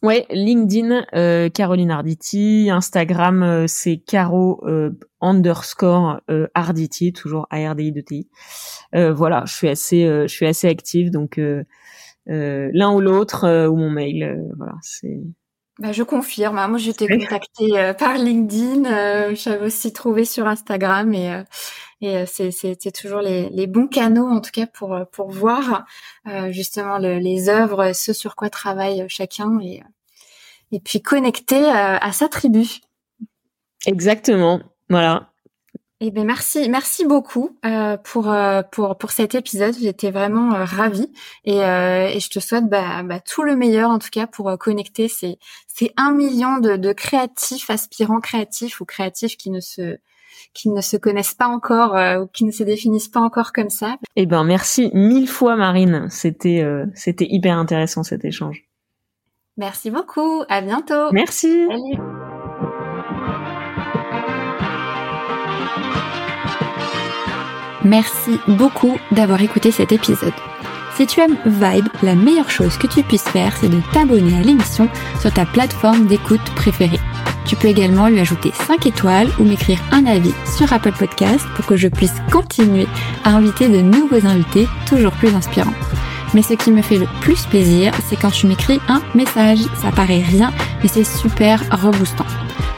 Ouais, 0.03 0.27
LinkedIn, 0.31 1.51
Caroline 1.51 1.91
Arditi. 1.91 2.69
Instagram, 2.71 3.67
c'est 3.69 3.99
caro 3.99 4.65
underscore 5.21 6.21
Arditi, 6.55 7.13
toujours 7.13 7.47
A 7.51 7.71
R 7.71 7.75
D 7.75 7.85
I 7.85 7.93
de 7.93 8.01
T 8.01 8.15
I. 8.15 8.29
voilà, 9.13 9.45
je 9.47 9.55
suis 9.55 9.69
assez, 9.69 10.05
je 10.05 10.33
suis 10.33 10.47
assez 10.47 10.69
active, 10.69 11.11
donc 11.11 11.39
euh, 12.29 12.71
l'un 12.73 12.93
ou 12.93 13.01
l'autre 13.01 13.45
euh, 13.45 13.69
ou 13.69 13.77
mon 13.77 13.91
mail. 13.91 14.23
Euh, 14.23 14.53
voilà, 14.57 14.75
c'est. 14.83 15.19
Bah, 15.79 15.93
je 15.93 16.03
confirme. 16.03 16.59
Hein. 16.59 16.69
Moi, 16.69 16.79
je 16.79 16.91
t'ai 16.93 17.09
contacté 17.09 17.93
par 17.99 18.17
LinkedIn. 18.17 19.35
J'avais 19.35 19.67
aussi 19.67 19.93
trouvé 19.93 20.25
sur 20.25 20.47
Instagram 20.47 21.13
et 21.15 21.43
et 22.03 22.27
c'est 22.27 22.93
toujours 22.93 23.21
les, 23.21 23.49
les, 23.51 23.67
bons 23.67 23.87
canaux 23.87 24.27
en 24.27 24.41
tout 24.41 24.51
cas 24.51 24.67
pour 24.67 24.99
pour 25.13 25.31
voir 25.31 25.87
justement 26.51 26.99
le, 26.99 27.19
les 27.19 27.49
œuvres, 27.49 27.93
ce 27.93 28.13
sur 28.13 28.37
quoi 28.37 28.51
travaille 28.51 29.05
chacun 29.09 29.59
et 29.61 29.83
et 30.73 30.81
puis 30.81 31.01
connecter 31.01 31.65
à 31.71 32.13
sa 32.13 32.29
tribu. 32.29 32.81
Exactement. 33.87 34.61
Voilà. 34.89 35.33
Eh 36.05 36.11
ben 36.11 36.27
merci, 36.27 36.69
merci 36.69 37.07
beaucoup 37.07 37.57
euh, 37.65 37.97
pour 37.97 38.29
euh, 38.29 38.63
pour 38.73 38.99
pour 38.99 39.13
cet 39.13 39.37
épisode. 39.37 39.77
J'étais 39.81 40.11
vraiment 40.11 40.53
euh, 40.53 40.65
ravie 40.65 41.13
et, 41.45 41.59
et 41.59 42.19
je 42.19 42.29
te 42.29 42.41
souhaite 42.41 42.69
bah, 42.69 43.05
bah, 43.05 43.21
tout 43.21 43.45
le 43.45 43.55
meilleur 43.55 43.89
en 43.89 44.01
tout 44.01 44.09
cas 44.11 44.27
pour 44.27 44.59
connecter 44.59 45.07
ces 45.07 45.39
ces 45.69 45.93
un 45.97 46.11
million 46.11 46.59
de, 46.59 46.75
de 46.75 46.93
créatifs, 46.93 47.71
aspirants 47.71 48.19
créatifs 48.21 48.81
ou 48.81 48.85
créatifs 48.85 49.37
qui 49.37 49.51
ne 49.51 49.61
se 49.61 49.99
qui 50.55 50.71
ne 50.71 50.81
se 50.81 50.97
connaissent 50.97 51.35
pas 51.35 51.49
encore 51.49 51.95
ou 52.23 52.27
qui 52.27 52.45
ne 52.45 52.51
se 52.51 52.63
définissent 52.63 53.09
pas 53.09 53.21
encore 53.21 53.53
comme 53.53 53.71
ça. 53.71 53.97
Eh 54.17 54.27
ben 54.27 54.45
merci 54.45 54.91
mille 54.95 55.29
fois 55.29 55.57
Marine. 55.57 56.07
C'était 56.11 56.65
c'était 56.95 57.27
hyper 57.29 57.57
intéressant 57.57 58.03
cet 58.03 58.25
échange. 58.25 58.65
Merci 59.57 59.91
beaucoup. 59.91 60.45
À 60.49 60.61
bientôt. 60.63 61.13
Merci. 61.13 61.67
Salut. 61.69 62.03
Merci 67.85 68.39
beaucoup 68.47 68.97
d'avoir 69.11 69.43
écouté 69.43 69.73
cet 69.73 69.93
épisode. 69.93 70.33
Si 70.97 71.07
tu 71.07 71.21
aimes 71.21 71.39
Vibe, 71.47 71.89
la 72.03 72.15
meilleure 72.15 72.51
chose 72.51 72.77
que 72.77 72.87
tu 72.87 73.03
puisses 73.03 73.23
faire, 73.23 73.57
c'est 73.59 73.69
de 73.69 73.81
t'abonner 73.93 74.37
à 74.37 74.43
l'émission 74.43 74.89
sur 75.21 75.33
ta 75.33 75.47
plateforme 75.47 76.07
d'écoute 76.07 76.43
préférée. 76.55 77.01
Tu 77.47 77.57
peux 77.57 77.69
également 77.69 78.09
lui 78.09 78.21
ajouter 78.21 78.53
5 78.67 78.87
étoiles 78.87 79.29
ou 79.39 79.45
m'écrire 79.45 79.81
un 79.91 80.05
avis 80.05 80.35
sur 80.57 80.71
Apple 80.71 80.93
Podcast 80.93 81.47
pour 81.57 81.67
que 81.67 81.77
je 81.77 81.89
puisse 81.89 82.15
continuer 82.31 82.87
à 83.25 83.31
inviter 83.31 83.69
de 83.69 83.81
nouveaux 83.81 84.27
invités 84.27 84.69
toujours 84.87 85.13
plus 85.13 85.35
inspirants. 85.35 85.75
Mais 86.35 86.43
ce 86.43 86.55
qui 86.55 86.71
me 86.71 86.83
fait 86.83 86.99
le 86.99 87.07
plus 87.21 87.47
plaisir, 87.47 87.93
c'est 88.09 88.17
quand 88.17 88.31
tu 88.31 88.47
m'écris 88.47 88.81
un 88.89 89.03
message. 89.15 89.61
Ça 89.81 89.91
paraît 89.93 90.23
rien, 90.23 90.53
mais 90.83 90.89
c'est 90.89 91.05
super 91.05 91.61
reboostant. 91.71 92.27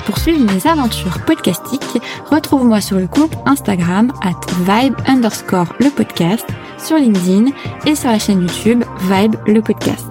Pour 0.07 0.19
suivre 0.19 0.45
mes 0.53 0.67
aventures 0.67 1.21
podcastiques, 1.25 2.03
retrouve-moi 2.31 2.81
sur 2.81 2.99
le 2.99 3.07
compte 3.07 3.35
Instagram 3.47 4.13
at 4.23 4.39
vibe 4.61 4.95
underscore 5.07 5.73
le 5.81 5.91
podcast, 5.91 6.47
sur 6.79 6.97
LinkedIn 6.97 7.51
et 7.87 7.95
sur 7.95 8.11
la 8.11 8.19
chaîne 8.19 8.43
YouTube 8.43 8.85
Vibe 9.11 9.37
le 9.47 9.61
podcast. 9.63 10.07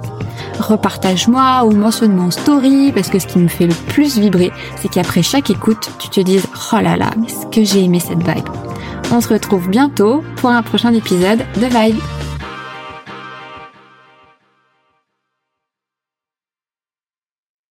repartage-moi 0.59 1.65
ou 1.65 1.71
mentionne-moi 1.71 2.25
en 2.25 2.31
story 2.31 2.91
parce 2.91 3.09
que 3.09 3.19
ce 3.19 3.27
qui 3.27 3.39
me 3.39 3.47
fait 3.47 3.67
le 3.67 3.73
plus 3.73 4.17
vibrer, 4.17 4.51
c'est 4.77 4.89
qu'après 4.89 5.23
chaque 5.23 5.49
écoute, 5.49 5.91
tu 5.99 6.09
te 6.09 6.19
dises 6.21 6.47
oh 6.71 6.79
là 6.81 6.95
là, 6.95 7.11
mais 7.17 7.29
ce 7.29 7.45
que 7.47 7.63
j'ai 7.63 7.83
aimé 7.83 7.99
cette 7.99 8.23
vibe. 8.23 8.49
On 9.11 9.21
se 9.21 9.29
retrouve 9.29 9.69
bientôt 9.69 10.23
pour 10.37 10.49
un 10.49 10.63
prochain 10.63 10.93
épisode 10.93 11.45
de 11.57 11.65
Vibe. 11.65 11.99